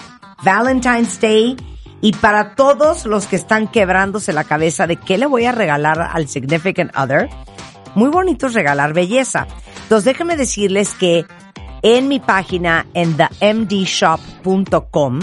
Valentine's 0.45 1.21
Day 1.21 1.57
y 2.03 2.13
para 2.13 2.55
todos 2.55 3.07
los 3.07 3.27
que 3.27 3.37
están 3.37 3.69
quebrándose 3.69 4.35
la 4.35 4.45
cabeza 4.45 4.87
de 4.87 4.97
qué 4.97 5.17
le 5.17 5.27
voy 5.27 5.47
a 5.47 5.53
regalar 5.53 6.11
al 6.13 6.29
significant 6.29 6.95
other, 6.95 7.31
muy 7.95 8.11
bonito 8.11 8.49
es 8.49 8.55
regalar 8.55 8.93
belleza. 8.93 9.47
Entonces 9.85 10.05
déjenme 10.05 10.37
decirles 10.37 10.93
que 10.93 11.25
en 11.85 12.09
mi 12.09 12.19
página 12.19 12.87
en 12.95 13.17
themdshop.com 13.17 15.21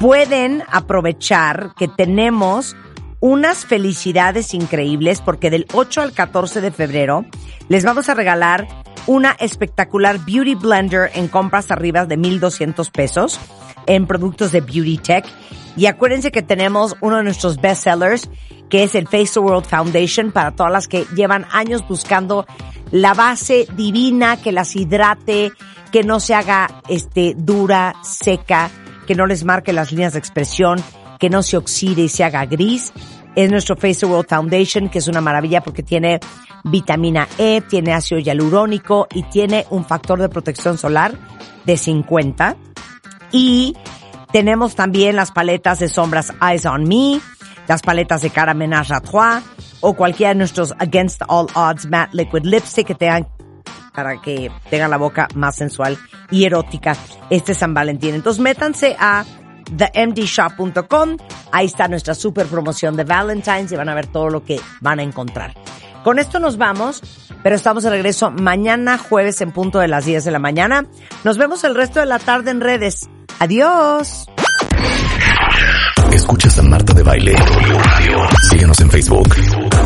pueden 0.00 0.64
aprovechar 0.70 1.70
que 1.78 1.86
tenemos 1.86 2.74
unas 3.20 3.64
felicidades 3.64 4.54
increíbles 4.54 5.20
porque 5.20 5.50
del 5.50 5.66
8 5.72 6.02
al 6.02 6.12
14 6.12 6.60
de 6.60 6.72
febrero 6.72 7.24
les 7.68 7.84
vamos 7.84 8.08
a 8.08 8.14
regalar 8.14 8.66
una 9.06 9.36
espectacular 9.38 10.18
Beauty 10.18 10.56
Blender 10.56 11.12
en 11.14 11.28
compras 11.28 11.70
arriba 11.70 12.06
de 12.06 12.16
1200 12.16 12.90
pesos 12.90 13.38
en 13.86 14.08
productos 14.08 14.50
de 14.50 14.60
Beauty 14.60 14.98
Tech. 14.98 15.26
Y 15.76 15.86
acuérdense 15.86 16.32
que 16.32 16.42
tenemos 16.42 16.96
uno 17.00 17.18
de 17.18 17.22
nuestros 17.22 17.60
bestsellers 17.60 18.28
que 18.68 18.82
es 18.82 18.94
el 18.94 19.06
Face 19.06 19.34
the 19.34 19.40
World 19.40 19.66
Foundation 19.66 20.32
para 20.32 20.52
todas 20.52 20.72
las 20.72 20.88
que 20.88 21.04
llevan 21.14 21.46
años 21.50 21.86
buscando 21.88 22.46
la 22.90 23.14
base 23.14 23.66
divina 23.76 24.36
que 24.36 24.52
las 24.52 24.74
hidrate, 24.76 25.52
que 25.92 26.02
no 26.02 26.20
se 26.20 26.34
haga 26.34 26.82
este 26.88 27.34
dura, 27.36 27.94
seca, 28.02 28.70
que 29.06 29.14
no 29.14 29.26
les 29.26 29.44
marque 29.44 29.72
las 29.72 29.90
líneas 29.90 30.12
de 30.12 30.18
expresión, 30.18 30.82
que 31.18 31.30
no 31.30 31.42
se 31.42 31.56
oxide 31.56 32.02
y 32.02 32.08
se 32.08 32.24
haga 32.24 32.46
gris. 32.46 32.92
Es 33.34 33.50
nuestro 33.50 33.76
Face 33.76 34.00
the 34.00 34.06
World 34.06 34.28
Foundation, 34.28 34.88
que 34.88 34.98
es 34.98 35.08
una 35.08 35.20
maravilla 35.20 35.62
porque 35.62 35.82
tiene 35.82 36.20
vitamina 36.64 37.28
E, 37.38 37.62
tiene 37.68 37.92
ácido 37.92 38.20
hialurónico 38.20 39.06
y 39.12 39.22
tiene 39.24 39.66
un 39.70 39.84
factor 39.84 40.20
de 40.20 40.28
protección 40.28 40.76
solar 40.76 41.14
de 41.64 41.76
50. 41.76 42.56
Y 43.32 43.76
tenemos 44.32 44.74
también 44.74 45.16
las 45.16 45.30
paletas 45.30 45.78
de 45.78 45.88
sombras 45.88 46.32
Eyes 46.42 46.66
on 46.66 46.84
Me, 46.84 47.20
las 47.68 47.82
paletas 47.82 48.22
de 48.22 48.30
cara 48.30 48.54
Ménage 48.54 48.92
à 48.92 49.00
Trois 49.00 49.42
o 49.80 49.94
cualquiera 49.94 50.32
de 50.32 50.38
nuestros 50.38 50.72
Against 50.78 51.22
All 51.28 51.46
Odds 51.54 51.86
Matte 51.86 52.14
Liquid 52.14 52.44
Lipstick 52.44 52.86
que 52.86 52.94
tengan 52.94 53.28
para 53.94 54.20
que 54.20 54.50
tengan 54.70 54.90
la 54.90 54.96
boca 54.96 55.28
más 55.34 55.56
sensual 55.56 55.98
y 56.30 56.44
erótica 56.44 56.96
este 57.30 57.54
San 57.54 57.74
Valentín. 57.74 58.14
Entonces 58.14 58.40
métanse 58.40 58.96
a 58.98 59.24
themdshop.com, 59.76 61.16
ahí 61.52 61.66
está 61.66 61.88
nuestra 61.88 62.14
super 62.14 62.46
promoción 62.46 62.96
de 62.96 63.04
Valentine's 63.04 63.72
y 63.72 63.76
van 63.76 63.88
a 63.88 63.94
ver 63.94 64.06
todo 64.06 64.30
lo 64.30 64.44
que 64.44 64.60
van 64.80 65.00
a 65.00 65.02
encontrar. 65.02 65.54
Con 66.04 66.18
esto 66.18 66.38
nos 66.38 66.56
vamos, 66.56 67.02
pero 67.42 67.56
estamos 67.56 67.82
de 67.82 67.90
regreso 67.90 68.30
mañana 68.30 68.98
jueves 68.98 69.40
en 69.40 69.52
punto 69.52 69.78
de 69.80 69.88
las 69.88 70.04
10 70.04 70.24
de 70.24 70.30
la 70.30 70.38
mañana. 70.38 70.86
Nos 71.24 71.36
vemos 71.36 71.64
el 71.64 71.74
resto 71.74 72.00
de 72.00 72.06
la 72.06 72.18
tarde 72.18 72.50
en 72.50 72.60
redes. 72.60 73.10
Adiós. 73.40 74.28
Escuchas 76.12 76.58
a 76.58 76.62
Marta 76.62 76.92
de 76.92 77.02
Baile. 77.02 77.34
Síguenos 78.50 78.80
en 78.80 78.90
Facebook, 78.90 79.34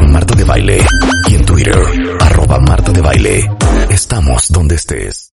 Marta 0.08 0.34
de 0.34 0.44
Baile. 0.44 0.86
Y 1.28 1.34
en 1.34 1.44
Twitter, 1.44 1.78
arroba 2.20 2.58
Marta 2.60 2.92
de 2.92 3.00
Baile. 3.00 3.50
Estamos 3.90 4.50
donde 4.50 4.76
estés. 4.76 5.30